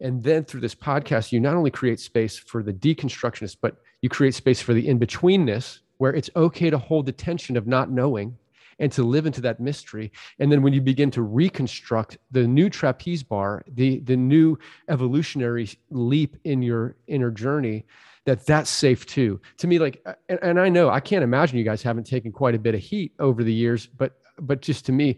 And 0.00 0.22
then 0.22 0.44
through 0.44 0.62
this 0.62 0.74
podcast, 0.74 1.32
you 1.32 1.38
not 1.38 1.54
only 1.54 1.70
create 1.70 2.00
space 2.00 2.38
for 2.38 2.62
the 2.62 2.72
deconstructionist, 2.72 3.58
but 3.60 3.76
you 4.00 4.08
create 4.08 4.34
space 4.34 4.62
for 4.62 4.72
the 4.72 4.88
in 4.88 4.98
betweenness 4.98 5.80
where 5.98 6.14
it's 6.14 6.30
okay 6.34 6.70
to 6.70 6.78
hold 6.78 7.04
the 7.04 7.12
tension 7.12 7.58
of 7.58 7.66
not 7.66 7.90
knowing 7.90 8.34
and 8.78 8.90
to 8.92 9.02
live 9.02 9.26
into 9.26 9.42
that 9.42 9.60
mystery. 9.60 10.10
And 10.38 10.50
then 10.50 10.62
when 10.62 10.72
you 10.72 10.80
begin 10.80 11.10
to 11.10 11.20
reconstruct 11.20 12.16
the 12.30 12.46
new 12.46 12.70
trapeze 12.70 13.22
bar, 13.22 13.62
the, 13.74 13.98
the 14.00 14.16
new 14.16 14.58
evolutionary 14.88 15.68
leap 15.90 16.38
in 16.44 16.62
your 16.62 16.96
inner 17.06 17.30
journey, 17.30 17.84
that 18.30 18.46
that's 18.46 18.70
safe 18.70 19.06
too. 19.06 19.40
To 19.58 19.66
me, 19.66 19.80
like, 19.80 20.06
and, 20.28 20.38
and 20.40 20.60
I 20.60 20.68
know 20.68 20.88
I 20.88 21.00
can't 21.00 21.24
imagine 21.24 21.58
you 21.58 21.64
guys 21.64 21.82
haven't 21.82 22.04
taken 22.04 22.30
quite 22.30 22.54
a 22.54 22.60
bit 22.60 22.76
of 22.76 22.80
heat 22.80 23.12
over 23.18 23.42
the 23.42 23.52
years, 23.52 23.88
but 23.88 24.20
but 24.38 24.62
just 24.62 24.86
to 24.86 24.92
me, 24.92 25.16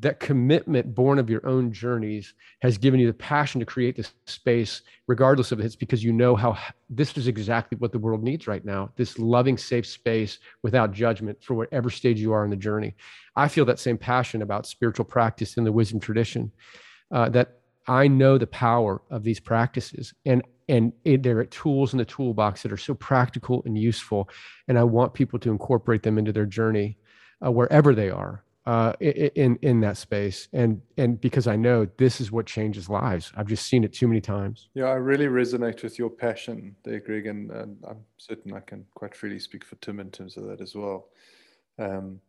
that 0.00 0.20
commitment 0.20 0.94
born 0.94 1.18
of 1.18 1.28
your 1.28 1.46
own 1.46 1.70
journeys 1.70 2.32
has 2.62 2.78
given 2.78 2.98
you 2.98 3.06
the 3.06 3.12
passion 3.12 3.60
to 3.60 3.66
create 3.66 3.94
this 3.94 4.14
space 4.24 4.80
regardless 5.06 5.52
of 5.52 5.60
it. 5.60 5.66
It's 5.66 5.76
because 5.76 6.02
you 6.02 6.14
know 6.14 6.34
how 6.34 6.56
this 6.88 7.14
is 7.18 7.28
exactly 7.28 7.76
what 7.76 7.92
the 7.92 7.98
world 7.98 8.22
needs 8.22 8.46
right 8.46 8.64
now 8.64 8.90
this 8.96 9.18
loving 9.18 9.58
safe 9.58 9.86
space 9.86 10.38
without 10.62 10.92
judgment 10.92 11.44
for 11.44 11.52
whatever 11.52 11.90
stage 11.90 12.18
you 12.18 12.32
are 12.32 12.42
in 12.42 12.50
the 12.50 12.56
journey. 12.56 12.94
I 13.36 13.48
feel 13.48 13.66
that 13.66 13.78
same 13.78 13.98
passion 13.98 14.40
about 14.40 14.66
spiritual 14.66 15.04
practice 15.04 15.58
in 15.58 15.64
the 15.64 15.72
wisdom 15.72 16.00
tradition 16.00 16.52
uh, 17.10 17.28
that 17.28 17.58
i 17.86 18.08
know 18.08 18.38
the 18.38 18.46
power 18.46 19.02
of 19.10 19.24
these 19.24 19.40
practices. 19.40 20.14
And 20.24 20.42
and 20.68 20.92
there 21.04 21.38
are 21.38 21.44
tools 21.44 21.92
in 21.92 21.98
the 21.98 22.04
toolbox 22.04 22.62
that 22.62 22.72
are 22.72 22.76
so 22.76 22.94
practical 22.94 23.62
and 23.66 23.78
useful 23.78 24.28
and 24.68 24.78
i 24.78 24.82
want 24.82 25.14
people 25.14 25.38
to 25.38 25.50
incorporate 25.50 26.02
them 26.02 26.18
into 26.18 26.32
their 26.32 26.46
journey 26.46 26.96
uh, 27.44 27.50
wherever 27.50 27.94
they 27.94 28.10
are 28.10 28.42
uh, 28.66 28.92
in 29.00 29.56
in 29.62 29.80
that 29.80 29.96
space. 29.96 30.48
And 30.52 30.82
and 30.98 31.20
because 31.20 31.46
i 31.46 31.56
know 31.56 31.86
this 31.98 32.20
is 32.20 32.32
what 32.32 32.46
changes 32.46 32.88
lives. 32.88 33.32
I've 33.36 33.46
just 33.46 33.66
seen 33.66 33.84
it 33.84 33.92
too 33.92 34.08
many 34.08 34.20
times. 34.20 34.68
Yeah 34.74 34.86
i 34.86 34.94
really 34.94 35.26
resonate 35.26 35.82
with 35.82 35.98
your 35.98 36.10
passion 36.10 36.74
there 36.84 37.00
greg 37.00 37.26
and, 37.26 37.50
and 37.50 37.76
i'm 37.88 38.04
certain 38.16 38.52
i 38.54 38.60
can 38.60 38.84
quite 38.94 39.14
freely 39.14 39.38
speak 39.38 39.64
for 39.64 39.76
tim 39.76 40.00
in 40.00 40.10
terms 40.10 40.36
of 40.36 40.44
that 40.44 40.60
as 40.60 40.74
well. 40.74 41.08
Um, 41.78 42.20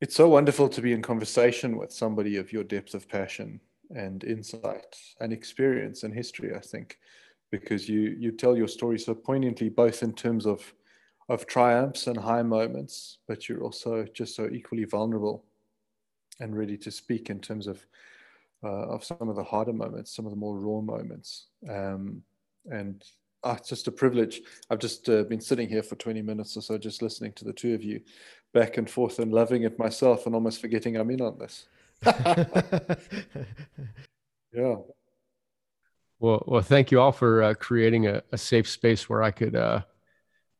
it's 0.00 0.14
so 0.14 0.28
wonderful 0.28 0.68
to 0.68 0.80
be 0.80 0.92
in 0.92 1.02
conversation 1.02 1.76
with 1.76 1.92
somebody 1.92 2.36
of 2.36 2.52
your 2.52 2.64
depth 2.64 2.94
of 2.94 3.08
passion 3.08 3.60
and 3.90 4.24
insight 4.24 4.96
and 5.20 5.32
experience 5.32 6.02
and 6.02 6.14
history, 6.14 6.54
I 6.54 6.60
think, 6.60 6.98
because 7.50 7.88
you 7.88 8.16
you 8.18 8.32
tell 8.32 8.56
your 8.56 8.68
story 8.68 8.98
so 8.98 9.14
poignantly, 9.14 9.68
both 9.68 10.02
in 10.02 10.12
terms 10.12 10.46
of 10.46 10.74
of 11.28 11.46
triumphs 11.46 12.06
and 12.06 12.16
high 12.16 12.42
moments, 12.42 13.18
but 13.28 13.48
you're 13.48 13.62
also 13.62 14.04
just 14.14 14.34
so 14.34 14.48
equally 14.50 14.84
vulnerable 14.84 15.44
and 16.40 16.56
ready 16.56 16.76
to 16.78 16.90
speak 16.90 17.28
in 17.30 17.40
terms 17.40 17.66
of 17.66 17.84
uh, 18.64 18.88
of 18.88 19.04
some 19.04 19.28
of 19.28 19.36
the 19.36 19.44
harder 19.44 19.72
moments, 19.72 20.14
some 20.14 20.26
of 20.26 20.30
the 20.32 20.38
more 20.38 20.58
raw 20.58 20.80
moments. 20.80 21.46
Um, 21.68 22.22
and 22.70 23.04
oh, 23.44 23.52
it's 23.52 23.68
just 23.68 23.88
a 23.88 23.92
privilege. 23.92 24.42
I've 24.70 24.80
just 24.80 25.08
uh, 25.08 25.24
been 25.24 25.40
sitting 25.40 25.68
here 25.68 25.82
for 25.82 25.96
20 25.96 26.22
minutes 26.22 26.56
or 26.56 26.62
so, 26.62 26.76
just 26.76 27.02
listening 27.02 27.32
to 27.34 27.44
the 27.44 27.52
two 27.52 27.74
of 27.74 27.84
you 27.84 28.00
back 28.52 28.78
and 28.78 28.88
forth 28.88 29.18
and 29.18 29.32
loving 29.32 29.62
it 29.62 29.78
myself 29.78 30.26
and 30.26 30.34
almost 30.34 30.60
forgetting 30.60 30.96
I'm 30.96 31.10
in 31.10 31.20
on 31.20 31.38
this. 31.38 31.66
yeah. 34.52 34.76
Well, 36.20 36.42
well, 36.46 36.62
thank 36.62 36.90
you 36.90 37.00
all 37.00 37.12
for 37.12 37.42
uh, 37.42 37.54
creating 37.54 38.06
a, 38.06 38.22
a, 38.32 38.38
safe 38.38 38.68
space 38.68 39.08
where 39.08 39.22
I 39.22 39.30
could 39.30 39.54
uh, 39.54 39.82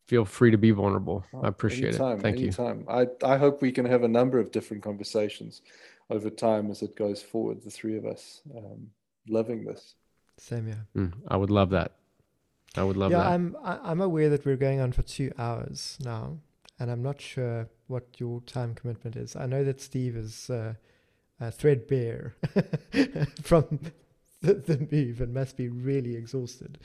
feel 0.07 0.25
free 0.25 0.51
to 0.51 0.59
be 0.59 0.71
vulnerable. 0.71 1.25
Oh, 1.35 1.43
I 1.43 1.49
appreciate 1.49 1.89
anytime, 1.89 2.19
it. 2.19 2.23
Thank 2.23 2.39
anytime. 2.39 2.87
you. 2.89 3.09
I, 3.25 3.35
I 3.35 3.37
hope 3.37 3.61
we 3.61 3.73
can 3.73 3.85
have 3.85 4.05
a 4.05 4.09
number 4.09 4.39
of 4.39 4.53
different 4.53 4.83
conversations 4.83 5.63
over 6.11 6.31
time 6.31 6.71
as 6.71 6.83
it 6.83 6.97
goes 6.97 7.23
forward, 7.23 7.63
the 7.63 7.71
three 7.71 7.97
of 7.97 8.07
us 8.07 8.41
um, 8.57 8.89
loving 9.29 9.65
this. 9.65 9.95
Same, 10.39 10.69
yeah. 10.69 10.75
Mm, 10.97 11.13
I 11.29 11.37
would 11.37 11.51
love 11.51 11.71
that. 11.71 11.93
I 12.77 12.85
would 12.85 12.97
love 12.97 13.11
yeah, 13.11 13.19
that. 13.19 13.25
Yeah, 13.25 13.35
I'm, 13.35 13.57
I'm 13.65 14.01
aware 14.01 14.31
that 14.31 14.47
we're 14.47 14.57
going 14.57 14.81
on 14.81 14.93
for 14.93 15.03
two 15.03 15.33
hours 15.39 15.99
now, 16.01 16.39
and 16.79 16.91
I'm 16.91 17.03
not 17.03 17.21
sure 17.21 17.69
what 17.89 18.05
your 18.19 18.41
time 18.43 18.75
commitment 18.75 19.17
is. 19.17 19.35
I 19.35 19.47
know 19.47 19.65
that 19.65 19.81
Steve 19.81 20.17
is 20.17 20.49
uh, 20.51 20.75
uh, 21.41 21.51
threadbare 21.51 22.35
from 23.43 23.81
the, 24.41 24.55
the 24.55 24.89
move 24.91 25.21
and 25.21 25.35
must 25.35 25.57
be 25.57 25.69
really 25.69 26.17
exhausted. 26.17 26.79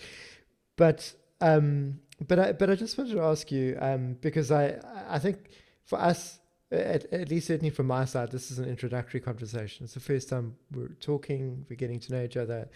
But 0.76 1.14
um, 1.42 2.00
but 2.28 2.40
I 2.40 2.52
but 2.54 2.70
I 2.70 2.76
just 2.76 2.98
wanted 2.98 3.14
to 3.14 3.22
ask 3.22 3.52
you 3.52 3.78
um, 3.80 4.18
because 4.22 4.52
I 4.52 4.80
I 5.08 5.20
think 5.20 5.50
for 5.86 6.00
us 6.00 6.40
at, 6.72 7.06
at 7.14 7.30
least 7.30 7.48
certainly 7.48 7.70
from 7.70 7.88
my 7.88 8.06
side 8.06 8.32
this 8.32 8.50
is 8.50 8.60
an 8.60 8.66
introductory 8.66 9.20
conversation. 9.20 9.84
It's 9.84 9.94
the 9.94 10.00
first 10.00 10.30
time 10.30 10.56
we're 10.72 10.90
talking, 11.00 11.66
we're 11.70 11.76
getting 11.76 12.00
to 12.02 12.14
know 12.14 12.24
each 12.24 12.38
other. 12.38 12.70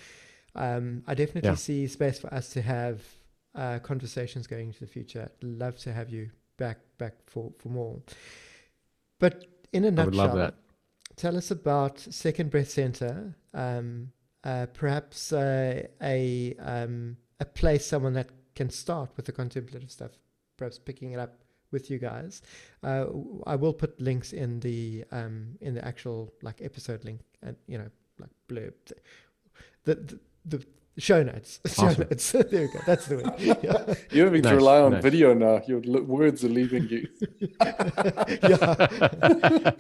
Um, 0.56 1.04
I 1.08 1.14
definitely 1.14 1.50
yeah. 1.50 1.56
see 1.56 1.88
space 1.88 2.20
for 2.20 2.34
us 2.34 2.50
to 2.50 2.62
have 2.62 3.02
uh, 3.56 3.80
conversations 3.80 4.48
going 4.48 4.68
into 4.68 4.80
the 4.80 4.88
future. 4.88 5.30
I'd 5.32 5.44
love 5.48 5.78
to 5.80 5.94
have 5.94 6.10
you 6.10 6.30
back 6.58 6.78
back 6.98 7.14
for 7.26 7.52
for 7.58 7.70
more. 7.70 8.00
But 9.20 9.46
in 9.74 9.86
a 9.86 9.92
nutshell, 9.92 10.52
tell 11.18 11.36
us 11.36 11.52
about 11.52 12.00
Second 12.00 12.50
Breath 12.50 12.70
Center. 12.70 13.36
Um, 13.54 14.12
uh, 14.44 14.68
perhaps 14.68 15.34
uh, 15.34 15.84
a 16.02 16.56
um, 16.60 17.18
a 17.40 17.46
place 17.46 17.86
someone 17.86 18.14
that 18.14 18.30
can 18.56 18.70
start 18.70 19.10
with 19.18 19.26
the 19.26 19.32
contemplative 19.32 19.92
stuff, 19.92 20.12
perhaps 20.56 20.80
picking 20.80 21.12
it 21.12 21.20
up 21.20 21.44
with 21.72 21.92
you 21.92 21.98
guys. 21.98 22.42
Uh, 22.84 23.08
I 23.46 23.56
will 23.56 23.74
put 23.74 24.00
links 24.00 24.32
in 24.32 24.62
the 24.62 25.04
um, 25.12 25.58
in 25.60 25.74
the 25.74 25.86
actual 25.86 26.34
like 26.42 26.62
episode 26.62 27.04
link 27.04 27.22
and 27.42 27.58
you 27.68 27.78
know 27.78 27.90
like 28.20 28.30
blurb 28.48 28.74
the 29.84 29.96
the, 29.96 30.20
the 30.46 30.66
show 31.02 31.24
notes. 31.24 31.60
Show 31.76 31.92
notes. 31.94 32.32
there 32.32 32.44
we 32.52 32.68
go. 32.68 32.80
That's 32.86 33.08
the 33.08 33.18
way. 33.18 33.24
Yeah. 33.38 33.96
You're 34.12 34.26
having 34.26 34.42
nice, 34.42 34.52
to 34.52 34.56
rely 34.56 34.80
on 34.80 34.94
nice. 34.94 35.04
video 35.04 35.34
now. 35.34 35.62
Your 35.68 35.80
words 36.04 36.44
are 36.44 36.50
leaving 36.50 36.88
you. 36.90 37.08
yeah. 38.44 39.72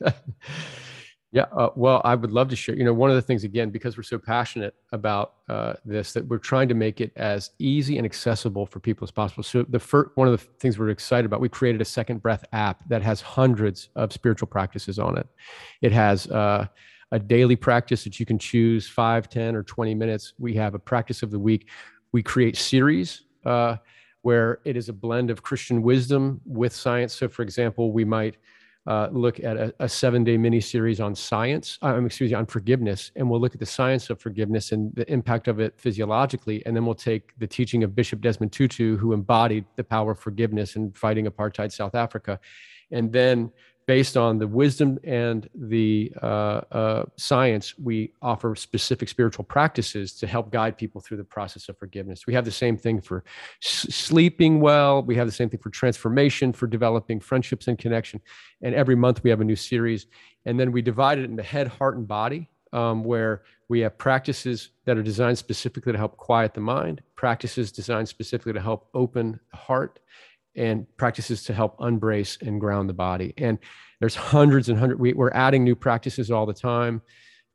yeah, 1.32 1.44
uh, 1.56 1.70
well, 1.76 2.00
I 2.04 2.14
would 2.14 2.32
love 2.32 2.48
to 2.48 2.56
share. 2.56 2.74
You 2.74 2.84
know, 2.84 2.92
one 2.92 3.10
of 3.10 3.16
the 3.16 3.22
things 3.22 3.44
again, 3.44 3.70
because 3.70 3.96
we're 3.96 4.02
so 4.02 4.18
passionate 4.18 4.74
about 4.92 5.34
uh, 5.48 5.74
this, 5.84 6.12
that 6.12 6.26
we're 6.26 6.38
trying 6.38 6.68
to 6.68 6.74
make 6.74 7.00
it 7.00 7.12
as 7.16 7.50
easy 7.58 7.98
and 7.98 8.04
accessible 8.04 8.66
for 8.66 8.80
people 8.80 9.04
as 9.04 9.10
possible. 9.10 9.42
So 9.42 9.64
the 9.68 9.78
first 9.78 10.10
one 10.16 10.26
of 10.26 10.32
the 10.32 10.44
things 10.58 10.78
we're 10.78 10.90
excited 10.90 11.26
about, 11.26 11.40
we 11.40 11.48
created 11.48 11.80
a 11.80 11.84
Second 11.84 12.20
Breath 12.20 12.44
app 12.52 12.82
that 12.88 13.02
has 13.02 13.20
hundreds 13.20 13.90
of 13.94 14.12
spiritual 14.12 14.48
practices 14.48 14.98
on 14.98 15.16
it. 15.18 15.26
It 15.82 15.92
has 15.92 16.26
uh, 16.28 16.66
a 17.12 17.18
daily 17.18 17.56
practice 17.56 18.04
that 18.04 18.18
you 18.18 18.26
can 18.26 18.38
choose 18.38 18.88
five, 18.88 19.28
10, 19.28 19.54
or 19.54 19.62
20 19.62 19.94
minutes. 19.94 20.34
We 20.38 20.54
have 20.54 20.74
a 20.74 20.78
practice 20.78 21.22
of 21.22 21.30
the 21.30 21.38
week. 21.38 21.68
We 22.12 22.22
create 22.22 22.56
series 22.56 23.22
uh, 23.44 23.76
where 24.22 24.60
it 24.64 24.76
is 24.76 24.88
a 24.88 24.92
blend 24.92 25.30
of 25.30 25.42
Christian 25.42 25.82
wisdom 25.82 26.40
with 26.44 26.74
science. 26.74 27.14
So, 27.14 27.28
for 27.28 27.42
example, 27.42 27.92
we 27.92 28.04
might 28.04 28.36
uh, 28.86 29.08
look 29.12 29.40
at 29.40 29.56
a, 29.56 29.74
a 29.80 29.88
seven 29.88 30.24
day 30.24 30.36
mini 30.36 30.60
series 30.60 31.00
on 31.00 31.14
science, 31.14 31.78
um, 31.82 32.06
excuse 32.06 32.30
me, 32.30 32.34
on 32.34 32.46
forgiveness. 32.46 33.12
And 33.16 33.28
we'll 33.28 33.40
look 33.40 33.54
at 33.54 33.60
the 33.60 33.66
science 33.66 34.10
of 34.10 34.20
forgiveness 34.20 34.72
and 34.72 34.94
the 34.94 35.10
impact 35.12 35.48
of 35.48 35.60
it 35.60 35.78
physiologically. 35.78 36.64
And 36.64 36.74
then 36.74 36.86
we'll 36.86 36.94
take 36.94 37.38
the 37.38 37.46
teaching 37.46 37.84
of 37.84 37.94
Bishop 37.94 38.20
Desmond 38.20 38.52
Tutu, 38.52 38.96
who 38.96 39.12
embodied 39.12 39.66
the 39.76 39.84
power 39.84 40.12
of 40.12 40.18
forgiveness 40.18 40.76
in 40.76 40.92
fighting 40.92 41.26
apartheid 41.26 41.72
South 41.72 41.94
Africa. 41.94 42.40
And 42.90 43.12
then 43.12 43.52
based 43.90 44.16
on 44.16 44.38
the 44.38 44.46
wisdom 44.46 45.00
and 45.02 45.50
the 45.52 46.12
uh, 46.22 46.60
uh, 46.70 47.04
science, 47.16 47.76
we 47.76 48.12
offer 48.22 48.54
specific 48.54 49.08
spiritual 49.08 49.44
practices 49.44 50.12
to 50.12 50.28
help 50.28 50.52
guide 50.52 50.78
people 50.78 51.00
through 51.00 51.16
the 51.16 51.24
process 51.24 51.68
of 51.68 51.76
forgiveness. 51.76 52.24
We 52.24 52.32
have 52.34 52.44
the 52.44 52.52
same 52.52 52.76
thing 52.76 53.00
for 53.00 53.24
s- 53.60 53.92
sleeping 53.92 54.60
well. 54.60 55.02
We 55.02 55.16
have 55.16 55.26
the 55.26 55.32
same 55.32 55.50
thing 55.50 55.58
for 55.58 55.70
transformation, 55.70 56.52
for 56.52 56.68
developing 56.68 57.18
friendships 57.18 57.66
and 57.66 57.76
connection. 57.76 58.20
And 58.62 58.76
every 58.76 58.94
month 58.94 59.24
we 59.24 59.30
have 59.30 59.40
a 59.40 59.44
new 59.44 59.56
series. 59.56 60.06
And 60.46 60.54
then 60.60 60.70
we 60.70 60.82
divide 60.82 61.18
it 61.18 61.24
into 61.24 61.42
head, 61.42 61.66
heart, 61.66 61.96
and 61.96 62.06
body, 62.06 62.48
um, 62.72 63.02
where 63.02 63.42
we 63.68 63.80
have 63.80 63.98
practices 63.98 64.68
that 64.84 64.98
are 64.98 65.02
designed 65.02 65.38
specifically 65.38 65.90
to 65.90 65.98
help 65.98 66.16
quiet 66.16 66.54
the 66.54 66.60
mind, 66.60 67.02
practices 67.16 67.72
designed 67.72 68.08
specifically 68.08 68.52
to 68.52 68.60
help 68.60 68.88
open 68.94 69.40
the 69.50 69.56
heart, 69.56 69.98
and 70.56 70.86
practices 70.96 71.44
to 71.44 71.54
help 71.54 71.78
unbrace 71.78 72.40
and 72.42 72.60
ground 72.60 72.88
the 72.88 72.94
body. 72.94 73.34
And 73.36 73.58
there's 74.00 74.14
hundreds 74.14 74.68
and 74.68 74.78
hundreds. 74.78 75.00
We, 75.00 75.12
are 75.12 75.34
adding 75.34 75.64
new 75.64 75.76
practices 75.76 76.30
all 76.30 76.46
the 76.46 76.54
time. 76.54 77.02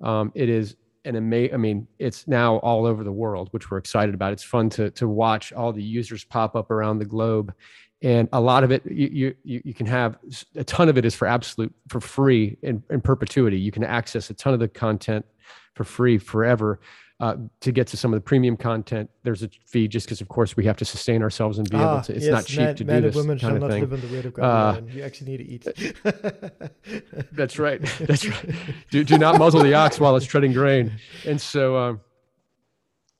Um, 0.01 0.31
it 0.35 0.49
is 0.49 0.75
an 1.03 1.15
amazing. 1.15 1.53
I 1.53 1.57
mean, 1.57 1.87
it's 1.99 2.27
now 2.27 2.57
all 2.57 2.85
over 2.85 3.03
the 3.03 3.11
world, 3.11 3.49
which 3.51 3.69
we're 3.69 3.77
excited 3.77 4.15
about. 4.15 4.33
It's 4.33 4.43
fun 4.43 4.69
to 4.71 4.91
to 4.91 5.07
watch 5.07 5.53
all 5.53 5.73
the 5.73 5.83
users 5.83 6.23
pop 6.23 6.55
up 6.55 6.71
around 6.71 6.99
the 6.99 7.05
globe, 7.05 7.53
and 8.01 8.27
a 8.33 8.41
lot 8.41 8.63
of 8.63 8.71
it 8.71 8.85
you 8.85 9.35
you 9.43 9.61
you 9.63 9.73
can 9.73 9.85
have 9.85 10.17
a 10.55 10.63
ton 10.63 10.89
of 10.89 10.97
it 10.97 11.05
is 11.05 11.15
for 11.15 11.27
absolute 11.27 11.73
for 11.89 11.99
free 11.99 12.57
in, 12.61 12.83
in 12.89 13.01
perpetuity. 13.01 13.59
You 13.59 13.71
can 13.71 13.83
access 13.83 14.29
a 14.29 14.33
ton 14.33 14.53
of 14.53 14.59
the 14.59 14.67
content 14.67 15.25
for 15.73 15.83
free 15.83 16.17
forever 16.17 16.79
uh, 17.19 17.35
to 17.61 17.71
get 17.71 17.87
to 17.87 17.97
some 17.97 18.13
of 18.13 18.17
the 18.17 18.21
premium 18.21 18.57
content, 18.57 19.09
there's 19.23 19.41
a 19.41 19.49
fee 19.65 19.87
just 19.87 20.05
because, 20.05 20.19
of 20.19 20.27
course, 20.27 20.57
we 20.57 20.65
have 20.65 20.75
to 20.75 20.83
sustain 20.83 21.23
ourselves 21.23 21.57
and 21.57 21.69
be 21.69 21.77
ah, 21.77 21.93
able 21.93 22.03
to. 22.03 22.13
It's 22.13 22.25
yes, 22.25 22.31
not 22.31 22.45
cheap 22.45 22.59
man, 22.59 22.75
to 22.75 22.83
do 22.83 23.01
this 23.01 23.15
women 23.15 23.39
kind 23.39 23.55
of 23.55 23.69
thing. 23.69 23.81
Not 23.81 23.89
live 23.89 24.03
in 24.03 24.09
the 24.09 24.15
word 24.15 24.25
of 24.25 24.33
God, 24.33 24.77
uh, 24.77 24.81
you 24.91 25.01
actually 25.01 25.37
need 25.37 25.37
to 25.37 25.47
eat. 25.47 27.27
that's 27.31 27.57
right. 27.57 27.81
That's 28.01 28.27
right. 28.27 28.55
Do, 28.91 29.03
do 29.05 29.17
not 29.17 29.39
muzzle 29.39 29.63
the 29.63 29.73
ox 29.73 29.97
while 29.97 30.15
it's 30.17 30.25
treading 30.25 30.51
grain. 30.51 30.91
And 31.25 31.39
so, 31.39 31.77
um, 31.77 32.01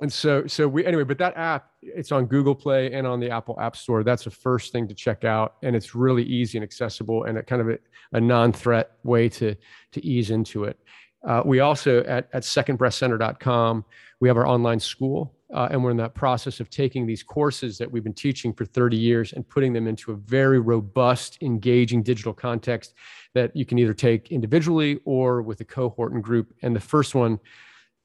and 0.01 0.11
so, 0.11 0.45
so 0.45 0.67
we 0.67 0.85
anyway. 0.85 1.05
But 1.05 1.17
that 1.19 1.38
app, 1.38 1.69
it's 1.81 2.11
on 2.11 2.26
Google 2.26 2.53
Play 2.53 2.91
and 2.91 3.07
on 3.07 3.22
the 3.22 3.30
Apple 3.30 3.57
App 3.61 3.77
Store. 3.77 4.03
That's 4.03 4.26
the 4.26 4.31
first 4.31 4.73
thing 4.73 4.89
to 4.89 4.93
check 4.93 5.23
out, 5.23 5.55
and 5.63 5.73
it's 5.73 5.95
really 5.95 6.23
easy 6.23 6.57
and 6.57 6.63
accessible, 6.63 7.23
and 7.23 7.38
a 7.38 7.43
kind 7.43 7.61
of 7.61 7.69
a, 7.69 7.77
a 8.11 8.19
non-threat 8.19 8.91
way 9.03 9.30
to 9.30 9.55
to 9.93 10.05
ease 10.05 10.31
into 10.31 10.65
it. 10.65 10.77
Uh, 11.26 11.41
we 11.43 11.60
also 11.60 12.03
at, 12.03 12.30
at 12.34 12.43
secondbreathcenter.com, 12.43 13.84
we 14.19 14.27
have 14.27 14.38
our 14.38 14.47
online 14.47 14.80
school, 14.80 15.34
uh, 15.53 15.68
and 15.72 15.84
we're 15.84 15.91
in 15.91 15.97
that 15.97 16.14
process 16.14 16.60
of 16.60 16.69
taking 16.69 17.06
these 17.06 17.23
courses 17.23 17.77
that 17.77 17.91
we've 17.91 18.03
been 18.03 18.14
teaching 18.14 18.53
for 18.53 18.65
30 18.65 18.95
years 18.95 19.34
and 19.34 19.47
putting 19.47 19.73
them 19.73 19.88
into 19.88 20.11
a 20.11 20.15
very 20.15 20.60
robust, 20.60 21.38
engaging 21.41 22.03
digital 22.03 22.34
context 22.34 22.93
that 23.34 23.56
you 23.56 23.65
can 23.65 23.77
either 23.80 23.93
take 23.93 24.31
individually 24.31 24.99
or 25.06 25.41
with 25.41 25.60
a 25.61 25.65
cohort 25.65 26.14
and 26.14 26.23
group. 26.23 26.53
And 26.61 26.76
the 26.76 26.80
first 26.80 27.15
one 27.15 27.39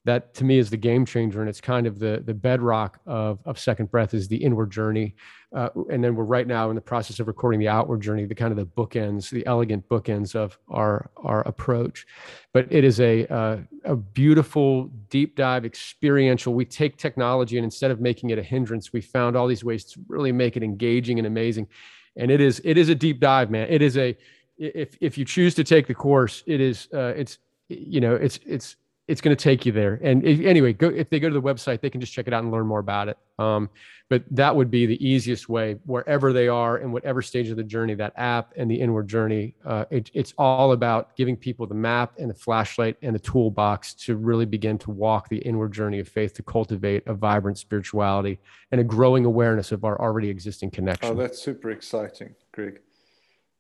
that 0.04 0.32
to 0.34 0.44
me 0.44 0.58
is 0.58 0.70
the 0.70 0.76
game 0.76 1.04
changer 1.04 1.40
and 1.40 1.48
it's 1.48 1.60
kind 1.60 1.86
of 1.86 1.98
the 1.98 2.22
the 2.24 2.32
bedrock 2.32 3.00
of 3.06 3.38
of 3.44 3.58
second 3.58 3.90
breath 3.90 4.14
is 4.14 4.28
the 4.28 4.36
inward 4.36 4.70
journey. 4.70 5.14
Uh, 5.54 5.68
and 5.90 6.02
then 6.02 6.14
we're 6.14 6.24
right 6.24 6.46
now 6.46 6.70
in 6.70 6.76
the 6.76 6.80
process 6.80 7.18
of 7.20 7.26
recording 7.26 7.60
the 7.60 7.68
outward 7.68 8.00
journey 8.00 8.24
the 8.24 8.34
kind 8.34 8.50
of 8.50 8.56
the 8.56 8.64
bookends 8.64 9.28
the 9.30 9.44
elegant 9.46 9.86
bookends 9.88 10.34
of 10.34 10.58
our 10.68 11.10
our 11.16 11.46
approach. 11.46 12.06
But 12.54 12.66
it 12.70 12.82
is 12.82 12.98
a 13.00 13.26
uh, 13.26 13.58
a 13.84 13.96
beautiful 13.96 14.90
deep 15.10 15.36
dive 15.36 15.66
experiential. 15.66 16.54
We 16.54 16.64
take 16.64 16.96
technology 16.96 17.58
and 17.58 17.64
instead 17.64 17.90
of 17.90 18.00
making 18.00 18.30
it 18.30 18.38
a 18.38 18.42
hindrance 18.42 18.92
we 18.92 19.02
found 19.02 19.36
all 19.36 19.46
these 19.46 19.64
ways 19.64 19.84
to 19.86 20.00
really 20.08 20.32
make 20.32 20.56
it 20.56 20.62
engaging 20.62 21.18
and 21.18 21.26
amazing. 21.26 21.68
And 22.16 22.30
it 22.30 22.40
is 22.40 22.62
it 22.64 22.78
is 22.78 22.88
a 22.88 22.94
deep 22.94 23.20
dive 23.20 23.50
man. 23.50 23.66
It 23.68 23.82
is 23.82 23.98
a 23.98 24.16
if 24.56 24.96
if 25.00 25.18
you 25.18 25.26
choose 25.26 25.54
to 25.54 25.64
take 25.64 25.86
the 25.86 25.94
course 25.94 26.42
it 26.46 26.60
is 26.60 26.88
uh, 26.94 27.12
it's 27.16 27.38
you 27.68 28.00
know 28.00 28.14
it's 28.14 28.40
it's 28.46 28.76
it's 29.10 29.20
going 29.20 29.36
to 29.36 29.42
take 29.42 29.66
you 29.66 29.72
there. 29.72 29.98
And 30.02 30.24
if, 30.24 30.40
anyway, 30.40 30.72
go, 30.72 30.86
if 30.86 31.10
they 31.10 31.18
go 31.18 31.28
to 31.28 31.34
the 31.34 31.42
website, 31.42 31.80
they 31.80 31.90
can 31.90 32.00
just 32.00 32.12
check 32.12 32.28
it 32.28 32.32
out 32.32 32.44
and 32.44 32.52
learn 32.52 32.66
more 32.66 32.78
about 32.78 33.08
it. 33.08 33.18
Um, 33.40 33.68
but 34.08 34.22
that 34.30 34.54
would 34.54 34.70
be 34.70 34.86
the 34.86 35.04
easiest 35.04 35.48
way, 35.48 35.78
wherever 35.84 36.32
they 36.32 36.46
are 36.46 36.78
in 36.78 36.92
whatever 36.92 37.20
stage 37.20 37.48
of 37.48 37.56
the 37.56 37.64
journey, 37.64 37.94
that 37.94 38.12
app 38.16 38.52
and 38.56 38.70
the 38.70 38.80
inward 38.80 39.08
journey. 39.08 39.56
Uh, 39.64 39.84
it, 39.90 40.10
it's 40.14 40.32
all 40.38 40.72
about 40.72 41.16
giving 41.16 41.36
people 41.36 41.66
the 41.66 41.74
map 41.74 42.12
and 42.18 42.30
the 42.30 42.34
flashlight 42.34 42.96
and 43.02 43.14
the 43.14 43.18
toolbox 43.18 43.94
to 43.94 44.16
really 44.16 44.46
begin 44.46 44.78
to 44.78 44.92
walk 44.92 45.28
the 45.28 45.38
inward 45.38 45.72
journey 45.72 45.98
of 45.98 46.08
faith 46.08 46.32
to 46.34 46.42
cultivate 46.42 47.04
a 47.06 47.14
vibrant 47.14 47.58
spirituality 47.58 48.38
and 48.70 48.80
a 48.80 48.84
growing 48.84 49.24
awareness 49.24 49.72
of 49.72 49.84
our 49.84 50.00
already 50.00 50.28
existing 50.28 50.70
connection. 50.70 51.10
Oh, 51.10 51.14
that's 51.14 51.40
super 51.40 51.70
exciting, 51.70 52.36
Greg. 52.52 52.80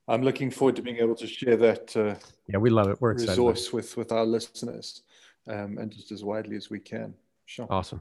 I'm 0.06 0.22
looking 0.22 0.50
forward 0.50 0.76
to 0.76 0.82
being 0.82 0.98
able 0.98 1.14
to 1.16 1.26
share 1.26 1.56
that. 1.56 1.96
Uh, 1.96 2.14
yeah, 2.48 2.58
we 2.58 2.70
love 2.70 2.88
it. 2.88 3.00
We're 3.00 3.12
excited. 3.12 3.30
Resource 3.30 3.72
with 3.72 3.96
with 3.96 4.10
our 4.10 4.24
listeners 4.24 5.02
um, 5.48 5.78
and 5.78 5.90
just 5.90 6.12
as 6.12 6.24
widely 6.24 6.56
as 6.56 6.70
we 6.70 6.78
can. 6.78 7.14
Sure. 7.46 7.66
Awesome. 7.68 8.00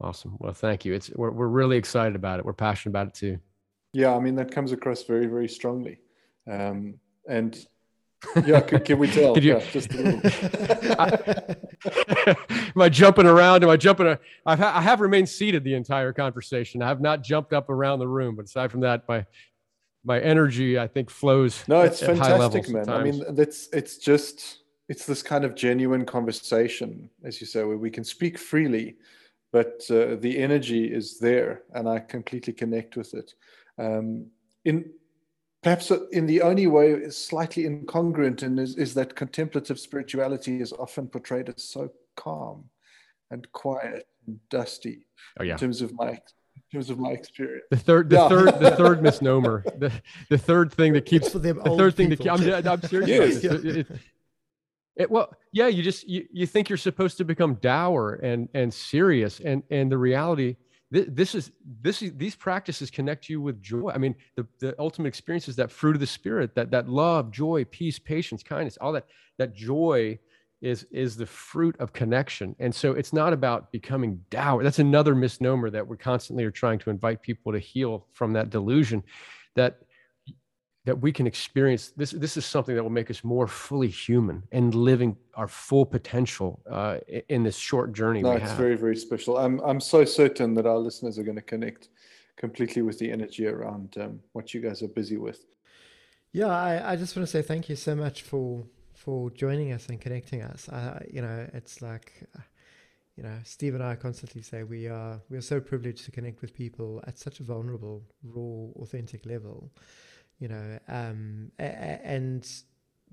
Awesome. 0.00 0.36
Well, 0.38 0.52
thank 0.52 0.84
you. 0.84 0.92
It's 0.92 1.10
we're 1.14 1.30
we're 1.30 1.48
really 1.48 1.76
excited 1.76 2.16
about 2.16 2.38
it. 2.38 2.44
We're 2.44 2.52
passionate 2.52 2.90
about 2.90 3.08
it 3.08 3.14
too. 3.14 3.38
Yeah, 3.92 4.14
I 4.14 4.18
mean 4.18 4.34
that 4.34 4.50
comes 4.50 4.72
across 4.72 5.04
very 5.04 5.26
very 5.26 5.48
strongly, 5.48 5.98
um, 6.50 6.94
and 7.28 7.56
yeah, 8.44 8.60
can, 8.60 8.80
can 8.80 8.98
we 8.98 9.08
tell? 9.08 9.38
you, 9.38 9.54
yeah, 9.54 9.64
just 9.70 9.92
a 9.94 9.96
little. 9.96 10.20
I, 10.98 11.56
am 12.74 12.82
I 12.82 12.88
jumping 12.88 13.26
around? 13.26 13.62
Am 13.62 13.70
I 13.70 13.76
jumping? 13.76 14.06
A, 14.06 14.18
I've 14.44 14.58
ha- 14.58 14.72
I 14.74 14.82
have 14.82 15.00
remained 15.00 15.28
seated 15.28 15.64
the 15.64 15.74
entire 15.74 16.12
conversation. 16.12 16.82
I 16.82 16.88
have 16.88 17.00
not 17.00 17.22
jumped 17.22 17.52
up 17.52 17.70
around 17.70 18.00
the 18.00 18.08
room, 18.08 18.34
but 18.36 18.46
aside 18.46 18.70
from 18.70 18.80
that, 18.80 19.04
my 19.08 19.24
my 20.04 20.20
energy 20.20 20.78
I 20.78 20.86
think 20.86 21.10
flows. 21.10 21.64
No, 21.66 21.80
it's 21.80 22.00
fantastic, 22.00 22.68
man. 22.68 22.88
I 22.88 23.02
mean, 23.02 23.24
that's 23.30 23.68
it's 23.72 23.96
just 23.96 24.60
it's 24.88 25.06
this 25.06 25.22
kind 25.22 25.44
of 25.44 25.54
genuine 25.54 26.04
conversation, 26.04 27.08
as 27.24 27.40
you 27.40 27.46
say, 27.46 27.64
where 27.64 27.78
we 27.78 27.90
can 27.90 28.04
speak 28.04 28.38
freely, 28.38 28.96
but 29.50 29.82
uh, 29.90 30.16
the 30.16 30.38
energy 30.38 30.92
is 30.92 31.18
there, 31.18 31.62
and 31.74 31.88
I 31.88 32.00
completely 32.00 32.52
connect 32.52 32.96
with 32.96 33.14
it. 33.14 33.34
Um, 33.78 34.26
in 34.64 34.90
perhaps 35.62 35.90
in 36.12 36.26
the 36.26 36.42
only 36.42 36.66
way 36.66 36.92
is 36.92 37.16
slightly 37.16 37.64
incongruent, 37.64 38.42
and 38.42 38.60
is, 38.60 38.76
is 38.76 38.94
that 38.94 39.16
contemplative 39.16 39.80
spirituality 39.80 40.60
is 40.60 40.72
often 40.72 41.08
portrayed 41.08 41.48
as 41.48 41.64
so 41.64 41.90
calm 42.16 42.64
and 43.30 43.50
quiet 43.52 44.06
and 44.26 44.38
dusty. 44.50 45.06
Oh, 45.40 45.44
yeah. 45.44 45.54
In 45.54 45.58
terms 45.58 45.80
of 45.80 45.92
my 45.94 46.18
terms 46.74 46.90
of 46.90 46.98
my 46.98 47.10
experience. 47.10 47.64
The 47.70 47.76
third, 47.76 48.10
the 48.10 48.16
yeah. 48.16 48.28
third, 48.28 48.60
the 48.60 48.70
third 48.76 49.02
misnomer, 49.02 49.64
the, 49.78 49.92
the 50.28 50.38
third 50.38 50.72
thing 50.72 50.92
that 50.92 51.06
keeps 51.06 51.32
the 51.32 51.54
third 51.54 51.94
thing 51.94 52.10
people. 52.10 52.24
that 52.24 52.38
keeps, 52.38 52.66
I'm, 52.66 52.68
I'm 52.68 52.82
serious. 52.82 53.42
yes. 53.42 53.44
It, 53.44 53.64
it, 53.64 53.86
it, 54.96 55.10
well, 55.10 55.34
yeah, 55.52 55.66
you 55.66 55.82
just 55.82 56.06
you, 56.08 56.26
you 56.32 56.46
think 56.46 56.68
you're 56.68 56.76
supposed 56.76 57.16
to 57.18 57.24
become 57.24 57.54
dour 57.54 58.14
and 58.22 58.48
and 58.54 58.72
serious, 58.72 59.40
and 59.40 59.62
and 59.70 59.90
the 59.90 59.98
reality 59.98 60.56
this 60.90 61.34
is 61.34 61.50
this 61.80 62.02
is 62.02 62.12
these 62.16 62.36
practices 62.36 62.90
connect 62.90 63.28
you 63.28 63.40
with 63.40 63.60
joy. 63.60 63.90
I 63.92 63.98
mean, 63.98 64.14
the 64.36 64.46
the 64.60 64.74
ultimate 64.78 65.08
experience 65.08 65.48
is 65.48 65.56
that 65.56 65.72
fruit 65.72 65.96
of 65.96 66.00
the 66.00 66.06
spirit, 66.06 66.54
that 66.54 66.70
that 66.70 66.88
love, 66.88 67.32
joy, 67.32 67.64
peace, 67.64 67.98
patience, 67.98 68.42
kindness, 68.44 68.78
all 68.80 68.92
that 68.92 69.06
that 69.38 69.54
joy 69.54 70.18
is 70.64 70.86
is 70.90 71.16
the 71.16 71.26
fruit 71.26 71.76
of 71.78 71.92
connection. 71.92 72.56
And 72.58 72.74
so 72.74 72.92
it's 72.92 73.12
not 73.12 73.32
about 73.32 73.70
becoming 73.70 74.20
dour. 74.30 74.62
That's 74.62 74.78
another 74.78 75.14
misnomer 75.14 75.68
that 75.70 75.86
we 75.86 75.96
constantly 75.96 76.44
are 76.44 76.50
trying 76.50 76.78
to 76.80 76.90
invite 76.90 77.20
people 77.20 77.52
to 77.52 77.58
heal 77.58 78.06
from 78.12 78.32
that 78.32 78.48
delusion 78.48 79.02
that 79.56 79.80
that 80.86 81.00
we 81.00 81.12
can 81.12 81.26
experience 81.26 81.92
this 81.96 82.12
this 82.12 82.36
is 82.36 82.46
something 82.46 82.74
that 82.74 82.82
will 82.82 82.90
make 82.90 83.10
us 83.10 83.22
more 83.22 83.46
fully 83.46 83.88
human 83.88 84.42
and 84.52 84.74
living 84.74 85.16
our 85.34 85.48
full 85.48 85.84
potential 85.84 86.60
uh, 86.70 86.96
in 87.28 87.42
this 87.42 87.56
short 87.56 87.92
journey 87.92 88.22
no, 88.22 88.32
it's 88.32 88.48
have. 88.48 88.56
very 88.56 88.76
very 88.76 88.96
special. 88.96 89.36
I'm 89.36 89.60
i'm 89.60 89.80
so 89.80 90.04
certain 90.04 90.54
that 90.54 90.66
our 90.66 90.78
listeners 90.78 91.18
are 91.18 91.24
going 91.24 91.36
to 91.36 91.48
connect 91.54 91.90
completely 92.36 92.82
with 92.82 92.98
the 92.98 93.10
energy 93.12 93.46
around 93.46 93.96
um, 94.00 94.20
what 94.32 94.52
you 94.52 94.60
guys 94.60 94.82
are 94.82 94.88
busy 94.88 95.18
with. 95.18 95.44
Yeah 96.32 96.48
I, 96.48 96.92
I 96.92 96.96
just 96.96 97.14
want 97.14 97.28
to 97.28 97.30
say 97.30 97.42
thank 97.42 97.68
you 97.68 97.76
so 97.76 97.94
much 97.94 98.22
for 98.22 98.64
for 99.04 99.30
joining 99.30 99.72
us 99.72 99.88
and 99.88 100.00
connecting 100.00 100.42
us. 100.42 100.68
I, 100.68 101.06
you 101.12 101.20
know, 101.20 101.46
it's 101.52 101.82
like, 101.82 102.24
you 103.16 103.22
know, 103.22 103.38
Steve 103.44 103.74
and 103.74 103.82
I 103.84 103.96
constantly 103.96 104.40
say 104.42 104.62
we 104.62 104.88
are 104.88 105.20
we 105.28 105.36
are 105.36 105.42
so 105.42 105.60
privileged 105.60 106.06
to 106.06 106.10
connect 106.10 106.40
with 106.40 106.54
people 106.54 107.02
at 107.06 107.18
such 107.18 107.40
a 107.40 107.42
vulnerable, 107.42 108.02
raw, 108.22 108.70
authentic 108.82 109.26
level. 109.26 109.70
You 110.38 110.48
know, 110.48 110.78
um, 110.88 111.52
a- 111.58 112.04
and 112.04 112.48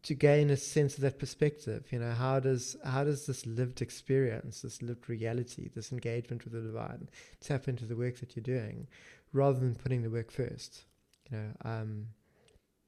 to 0.03 0.15
gain 0.15 0.49
a 0.49 0.57
sense 0.57 0.95
of 0.95 1.01
that 1.01 1.19
perspective. 1.19 1.85
You 1.91 1.99
know, 1.99 2.11
how 2.11 2.39
does 2.39 2.77
how 2.85 3.03
does 3.03 3.25
this 3.25 3.45
lived 3.45 3.81
experience, 3.81 4.61
this 4.61 4.81
lived 4.81 5.09
reality, 5.09 5.69
this 5.75 5.91
engagement 5.91 6.45
with 6.45 6.53
the 6.53 6.61
divine, 6.61 7.09
tap 7.41 7.67
into 7.67 7.85
the 7.85 7.97
work 7.97 8.19
that 8.21 8.35
you're 8.35 8.43
doing, 8.43 8.87
rather 9.33 9.59
than 9.59 9.75
putting 9.75 10.03
the 10.03 10.09
work 10.09 10.31
first. 10.31 10.85
You 11.29 11.37
know, 11.37 11.49
um, 11.65 12.07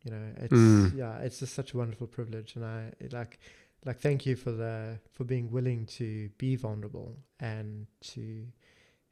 you 0.04 0.12
know 0.12 0.24
it's 0.38 0.54
mm. 0.54 0.96
yeah 0.96 1.18
it's 1.20 1.40
just 1.40 1.54
such 1.54 1.74
a 1.74 1.78
wonderful 1.78 2.08
privilege 2.08 2.56
and 2.56 2.66
i 2.66 2.92
like 3.12 3.40
like 3.86 4.00
thank 4.00 4.26
you 4.26 4.36
for 4.36 4.52
the 4.52 5.00
for 5.12 5.24
being 5.24 5.52
willing 5.52 5.86
to 5.86 6.30
be 6.38 6.56
vulnerable 6.56 7.18
and 7.40 7.88
to 8.02 8.46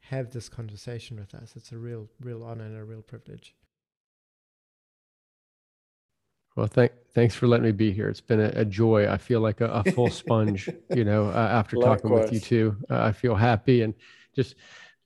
have 0.00 0.30
this 0.30 0.48
conversation 0.48 1.18
with 1.18 1.34
us 1.34 1.54
it's 1.56 1.72
a 1.72 1.78
real 1.78 2.08
real 2.20 2.42
honor 2.42 2.64
and 2.64 2.76
a 2.76 2.84
real 2.84 3.02
privilege 3.02 3.54
Well, 6.56 6.66
thank, 6.66 6.92
thanks 7.14 7.34
for 7.34 7.46
letting 7.46 7.64
me 7.64 7.72
be 7.72 7.92
here. 7.92 8.08
It's 8.08 8.20
been 8.20 8.40
a, 8.40 8.52
a 8.54 8.64
joy. 8.64 9.10
I 9.10 9.16
feel 9.16 9.40
like 9.40 9.60
a, 9.60 9.68
a 9.68 9.92
full 9.92 10.10
sponge, 10.10 10.68
you 10.94 11.04
know, 11.04 11.28
uh, 11.28 11.48
after 11.50 11.76
talking 11.76 12.10
with 12.10 12.32
you 12.32 12.40
too. 12.40 12.76
Uh, 12.90 13.04
I 13.04 13.12
feel 13.12 13.34
happy 13.34 13.82
and 13.82 13.94
just, 14.34 14.56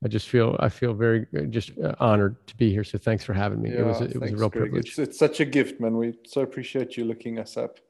I 0.04 0.08
just 0.08 0.28
feel, 0.28 0.56
I 0.60 0.68
feel 0.68 0.92
very 0.92 1.26
uh, 1.36 1.42
just 1.42 1.72
uh, 1.78 1.94
honored 1.98 2.46
to 2.48 2.56
be 2.56 2.70
here. 2.70 2.84
So 2.84 2.98
thanks 2.98 3.24
for 3.24 3.32
having 3.32 3.62
me. 3.62 3.70
Yeah, 3.70 3.80
it 3.80 3.86
was, 3.86 4.00
a, 4.00 4.04
it 4.04 4.20
was 4.20 4.32
a 4.32 4.36
real 4.36 4.48
Greg. 4.48 4.64
privilege. 4.64 4.88
It's, 4.90 4.98
it's, 4.98 5.18
such 5.18 5.40
a 5.40 5.44
gift, 5.44 5.80
man. 5.80 5.96
We 5.96 6.14
so 6.26 6.42
appreciate 6.42 6.96
you 6.96 7.04
looking 7.04 7.38
us 7.38 7.56
up 7.56 7.80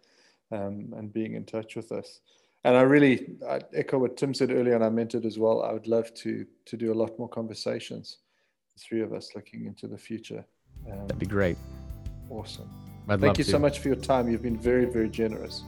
um, 0.53 0.95
and 0.97 1.13
being 1.13 1.35
in 1.35 1.45
touch 1.45 1.77
with 1.77 1.93
us. 1.93 2.21
And 2.65 2.77
I 2.77 2.83
really 2.83 3.37
I 3.49 3.61
echo 3.75 3.99
what 3.99 4.17
Tim 4.17 4.35
said 4.35 4.51
earlier, 4.51 4.75
and 4.75 4.85
I 4.85 4.89
meant 4.89 5.15
it 5.15 5.25
as 5.25 5.39
well. 5.39 5.63
I 5.63 5.73
would 5.73 5.87
love 5.87 6.13
to 6.15 6.45
to 6.65 6.77
do 6.77 6.93
a 6.93 6.95
lot 6.95 7.17
more 7.19 7.29
conversations, 7.29 8.19
the 8.75 8.81
three 8.81 9.03
of 9.03 9.13
us 9.13 9.31
looking 9.37 9.67
into 9.67 9.87
the 9.87 9.99
future. 9.99 10.45
Um, 10.91 11.07
That'd 11.07 11.19
be 11.19 11.27
great. 11.27 11.57
Awesome. 12.29 12.69
I'd 13.09 13.21
Thank 13.21 13.39
you 13.39 13.45
to. 13.45 13.51
so 13.51 13.59
much 13.59 13.79
for 13.79 13.89
your 13.89 13.97
time. 13.97 14.29
You've 14.29 14.43
been 14.43 14.59
very, 14.59 14.85
very 14.85 15.09
generous. 15.09 15.63